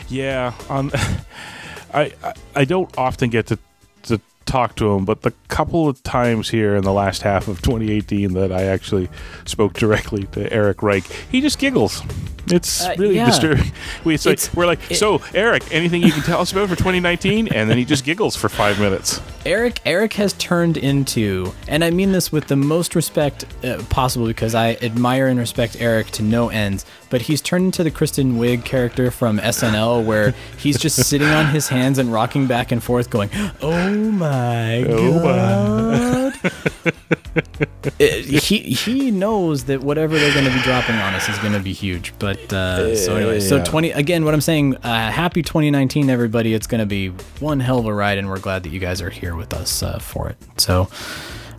Yeah, 0.08 0.54
um, 0.70 0.92
I, 1.94 2.14
I 2.24 2.34
I 2.56 2.64
don't 2.64 2.90
often 2.98 3.30
get 3.30 3.48
to 3.48 3.60
to 4.04 4.22
talk 4.46 4.76
to 4.78 4.92
him, 4.94 5.06
but 5.06 5.22
the 5.22 5.34
couple 5.48 5.88
of 5.88 6.02
times 6.04 6.50
here 6.50 6.76
in 6.76 6.84
the 6.84 6.94
last 6.94 7.22
half 7.22 7.48
of 7.48 7.62
2018 7.62 8.34
that 8.34 8.52
I 8.52 8.64
actually 8.64 9.10
spoke 9.46 9.74
directly 9.74 10.24
to 10.34 10.52
Eric 10.52 10.82
Reich, 10.84 11.06
he 11.32 11.42
just 11.42 11.60
giggles. 11.60 12.02
It's 12.48 12.84
Uh, 12.84 12.94
really 12.98 13.16
yeah. 13.16 13.28
disturbing. 13.28 13.72
We 14.04 14.16
it's 14.16 14.26
like, 14.26 14.34
It's- 14.34 14.54
we're 14.54 14.66
like, 14.66 14.80
it- 14.92 14.96
so 14.98 15.22
Eric, 15.34 15.64
anything 15.72 16.02
you 16.04 16.12
can 16.12 16.24
tell 16.24 16.42
us 16.42 16.52
about 16.52 16.68
for 16.68 16.76
2019? 16.76 17.48
And 17.48 17.70
then 17.70 17.78
he 17.78 17.86
just 17.86 18.04
giggles 18.04 18.36
for 18.36 18.50
five 18.50 18.80
minutes. 18.80 19.22
Eric 19.46 19.80
Eric 19.86 20.14
has 20.14 20.34
turned 20.34 20.76
into, 20.78 21.54
and 21.70 21.84
I 21.84 21.90
mean 21.90 22.12
this 22.12 22.32
with 22.32 22.48
the 22.48 22.56
most 22.58 22.96
respect 22.96 23.46
uh, 23.64 23.82
possible 23.90 24.26
because 24.26 24.56
I 24.56 24.74
admire 24.82 25.28
and 25.28 25.40
respect 25.40 25.78
Eric 25.80 26.08
to 26.12 26.24
no 26.24 26.50
ends. 26.50 26.86
But 27.14 27.22
he's 27.22 27.42
turned 27.42 27.66
into 27.66 27.84
the 27.84 27.92
Kristen 27.92 28.40
Wiig 28.40 28.66
character 28.66 29.12
from 29.12 29.38
SNL, 29.38 30.04
where 30.04 30.34
he's 30.58 30.80
just 30.80 30.96
sitting 31.08 31.28
on 31.28 31.46
his 31.54 31.68
hands 31.68 32.00
and 32.00 32.12
rocking 32.12 32.48
back 32.48 32.72
and 32.72 32.82
forth, 32.84 33.12
going, 33.12 33.30
"Oh 33.62 33.94
my 34.12 34.84
Oh 34.84 35.20
my." 35.20 36.34
god!" 36.42 36.94
It- 38.00 38.26
he 38.44 38.58
he 38.60 39.12
knows 39.12 39.66
that 39.66 39.82
whatever 39.84 40.18
they're 40.18 40.34
going 40.34 40.46
to 40.46 40.52
be 40.54 40.60
dropping 40.62 40.96
on 40.96 41.14
us 41.14 41.30
is 41.30 41.38
going 41.38 41.54
to 41.54 41.60
be 41.60 41.72
huge. 41.74 42.14
But 42.18 42.52
uh, 42.52 42.96
so 42.96 43.16
anyway, 43.16 43.40
so 43.42 43.64
twenty 43.64 43.92
again. 43.92 44.26
What 44.26 44.34
I'm 44.34 44.42
saying, 44.42 44.78
uh, 44.78 45.12
happy 45.12 45.44
2019, 45.44 46.10
everybody. 46.10 46.56
It's 46.56 46.66
going 46.66 46.80
to 46.80 46.88
be 46.88 47.10
one 47.40 47.60
hell 47.60 47.78
of 47.78 47.86
a 47.86 47.94
ride, 47.94 48.18
and 48.18 48.28
we're 48.28 48.40
glad 48.40 48.64
that 48.64 48.70
you 48.70 48.80
guys 48.80 49.04
are 49.04 49.12
here 49.12 49.36
with 49.36 49.54
us 49.54 49.84
uh, 49.84 50.00
for 50.00 50.30
it. 50.30 50.38
So, 50.58 50.88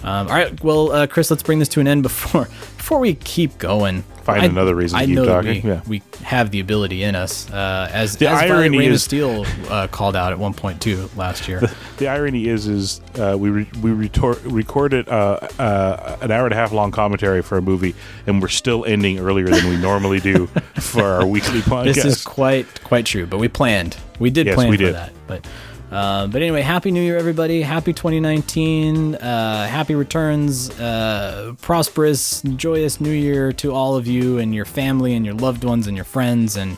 um, 0.03 0.27
all 0.27 0.35
right, 0.35 0.65
well, 0.65 0.91
uh, 0.91 1.07
Chris, 1.07 1.31
let's 1.31 1.45
bring 1.45 1.61
this 1.61 1.69
to 1.71 1.81
an 1.81 1.87
end 1.87 2.03
before 2.03 2.45
before 2.77 2.99
we 2.99 3.15
keep 3.15 3.57
going. 3.59 4.03
Find 4.25 4.43
I- 4.43 4.47
another 4.47 4.75
reason 4.75 4.99
to 4.99 5.03
I 5.03 5.07
keep 5.07 5.15
know 5.17 5.25
talking, 5.27 5.63
We, 5.63 5.69
yeah. 5.69 5.81
we 5.87 6.03
have 6.23 6.51
the 6.51 6.61
ability 6.61 7.03
in 7.03 7.15
us, 7.15 7.51
uh, 7.51 7.91
as 7.93 8.17
The 8.17 8.29
as 8.29 8.41
irony 8.51 8.79
Rain 8.79 8.89
of 8.89 8.95
is- 8.95 9.03
Steel 9.05 9.45
uh, 9.69 9.87
called 9.89 10.17
out 10.17 10.33
at 10.33 10.39
one 10.39 10.55
point 10.55 10.81
too 10.81 11.11
last 11.17 11.47
year. 11.47 11.61
The 11.99 12.09
irony 12.09 12.49
is, 12.49 12.67
is 12.67 13.01
uh, 13.19 13.37
we 13.39 13.51
re- 13.51 13.69
we 13.83 13.91
retor- 13.91 14.41
recorded 14.45 15.09
uh, 15.09 15.41
uh, 15.59 16.17
an 16.23 16.31
hour 16.31 16.45
and 16.47 16.53
a 16.55 16.57
half 16.57 16.73
long 16.73 16.91
commentary 16.91 17.43
for 17.43 17.59
a 17.59 17.63
movie, 17.63 17.95
and 18.27 18.41
we're 18.41 18.49
still 18.49 18.85
ending 18.87 19.19
earlier 19.19 19.47
than 19.47 19.69
we 19.69 19.77
normally 19.77 20.21
do 20.21 20.47
for 20.81 21.03
our 21.05 21.27
weekly 21.27 21.61
podcast. 21.61 21.85
This 21.95 22.05
is 22.05 22.25
quite 22.25 22.83
quite 22.83 23.05
true, 23.07 23.27
but 23.27 23.39
we 23.39 23.49
planned. 23.49 23.97
We 24.19 24.31
did 24.31 24.47
Yes, 24.47 24.55
plan 24.55 24.71
we 24.71 24.77
for 24.77 24.85
did. 24.85 24.95
that. 24.95 25.13
But 25.27 25.47
uh, 25.95 26.27
but 26.27 26.43
anyway, 26.43 26.61
happy 26.61 26.91
New 26.91 27.01
Year, 27.01 27.17
everybody! 27.17 27.63
Happy 27.63 27.93
2019. 27.93 29.15
Uh, 29.15 29.69
happy 29.69 29.95
returns. 29.95 30.69
Uh, 30.81 31.55
prosperous, 31.61 32.43
joyous 32.43 33.01
New 33.01 33.13
Year 33.13 33.53
to 33.53 33.73
all 33.73 33.95
of 33.95 34.09
you 34.09 34.39
and 34.39 34.53
your 34.53 34.65
family 34.65 35.15
and 35.15 35.25
your 35.25 35.37
loved 35.37 35.63
ones 35.63 35.87
and 35.87 35.97
your 35.97 36.05
friends. 36.05 36.57
And 36.57 36.77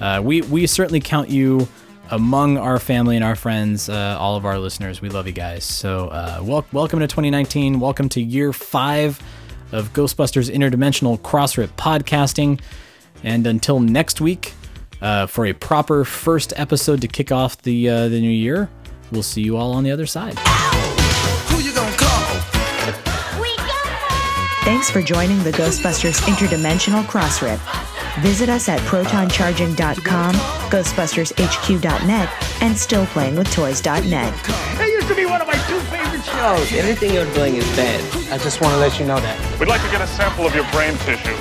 uh, 0.00 0.22
we 0.24 0.40
we 0.40 0.66
certainly 0.66 1.00
count 1.00 1.28
you 1.28 1.68
among 2.10 2.56
our 2.56 2.78
family 2.78 3.16
and 3.16 3.24
our 3.24 3.36
friends. 3.36 3.90
Uh, 3.90 4.16
all 4.18 4.34
of 4.34 4.46
our 4.46 4.58
listeners, 4.58 5.02
we 5.02 5.10
love 5.10 5.26
you 5.26 5.34
guys. 5.34 5.64
So 5.64 6.08
wel- 6.42 6.64
welcome 6.72 7.00
to 7.00 7.06
2019. 7.06 7.80
Welcome 7.80 8.08
to 8.08 8.22
year 8.22 8.54
five 8.54 9.20
of 9.72 9.92
Ghostbusters 9.92 10.50
Interdimensional 10.50 11.18
Crossrip 11.20 11.68
podcasting. 11.76 12.60
And 13.22 13.46
until 13.46 13.78
next 13.80 14.22
week, 14.22 14.54
uh, 15.00 15.26
for 15.26 15.46
a 15.46 15.52
proper 15.52 16.04
first 16.04 16.52
episode 16.56 17.00
to 17.02 17.08
kick 17.08 17.32
off 17.32 17.60
the 17.62 17.88
uh, 17.88 18.08
the 18.08 18.20
new 18.20 18.30
year, 18.30 18.68
we'll 19.10 19.22
see 19.22 19.42
you 19.42 19.56
all 19.56 19.72
on 19.72 19.84
the 19.84 19.90
other 19.90 20.06
side. 20.06 20.36
We 21.56 21.64
Thanks 24.64 24.90
for 24.90 25.02
joining 25.02 25.42
the 25.44 25.50
Ghostbusters 25.50 26.22
Interdimensional 26.22 27.04
Crossrip. 27.04 27.60
Visit 28.22 28.48
us 28.48 28.66
at 28.70 28.80
protoncharging.com, 28.80 30.34
ghostbustershq.net, 30.34 32.28
and 32.62 32.74
stillplayingwithtoys.net. 32.74 34.44
That 34.44 34.88
used 34.90 35.08
to 35.08 35.14
be 35.14 35.26
one 35.26 35.42
of 35.42 35.46
my 35.46 35.52
two 35.68 35.78
favorite 35.90 36.24
shows. 36.24 36.72
Anything 36.72 37.12
you're 37.12 37.30
doing 37.34 37.56
is 37.56 37.66
bad. 37.76 38.00
I 38.32 38.38
just 38.38 38.62
want 38.62 38.72
to 38.72 38.80
let 38.80 38.98
you 38.98 39.04
know 39.04 39.20
that. 39.20 39.60
We'd 39.60 39.68
like 39.68 39.82
to 39.82 39.90
get 39.90 40.00
a 40.00 40.06
sample 40.06 40.46
of 40.46 40.54
your 40.54 40.64
brain 40.70 40.96
tissue. 41.04 41.34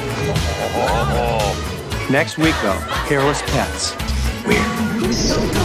Next 2.13 2.37
week, 2.37 2.53
though, 2.61 2.79
careless 3.07 3.41
pets. 3.41 3.95
Weird. 4.45 5.62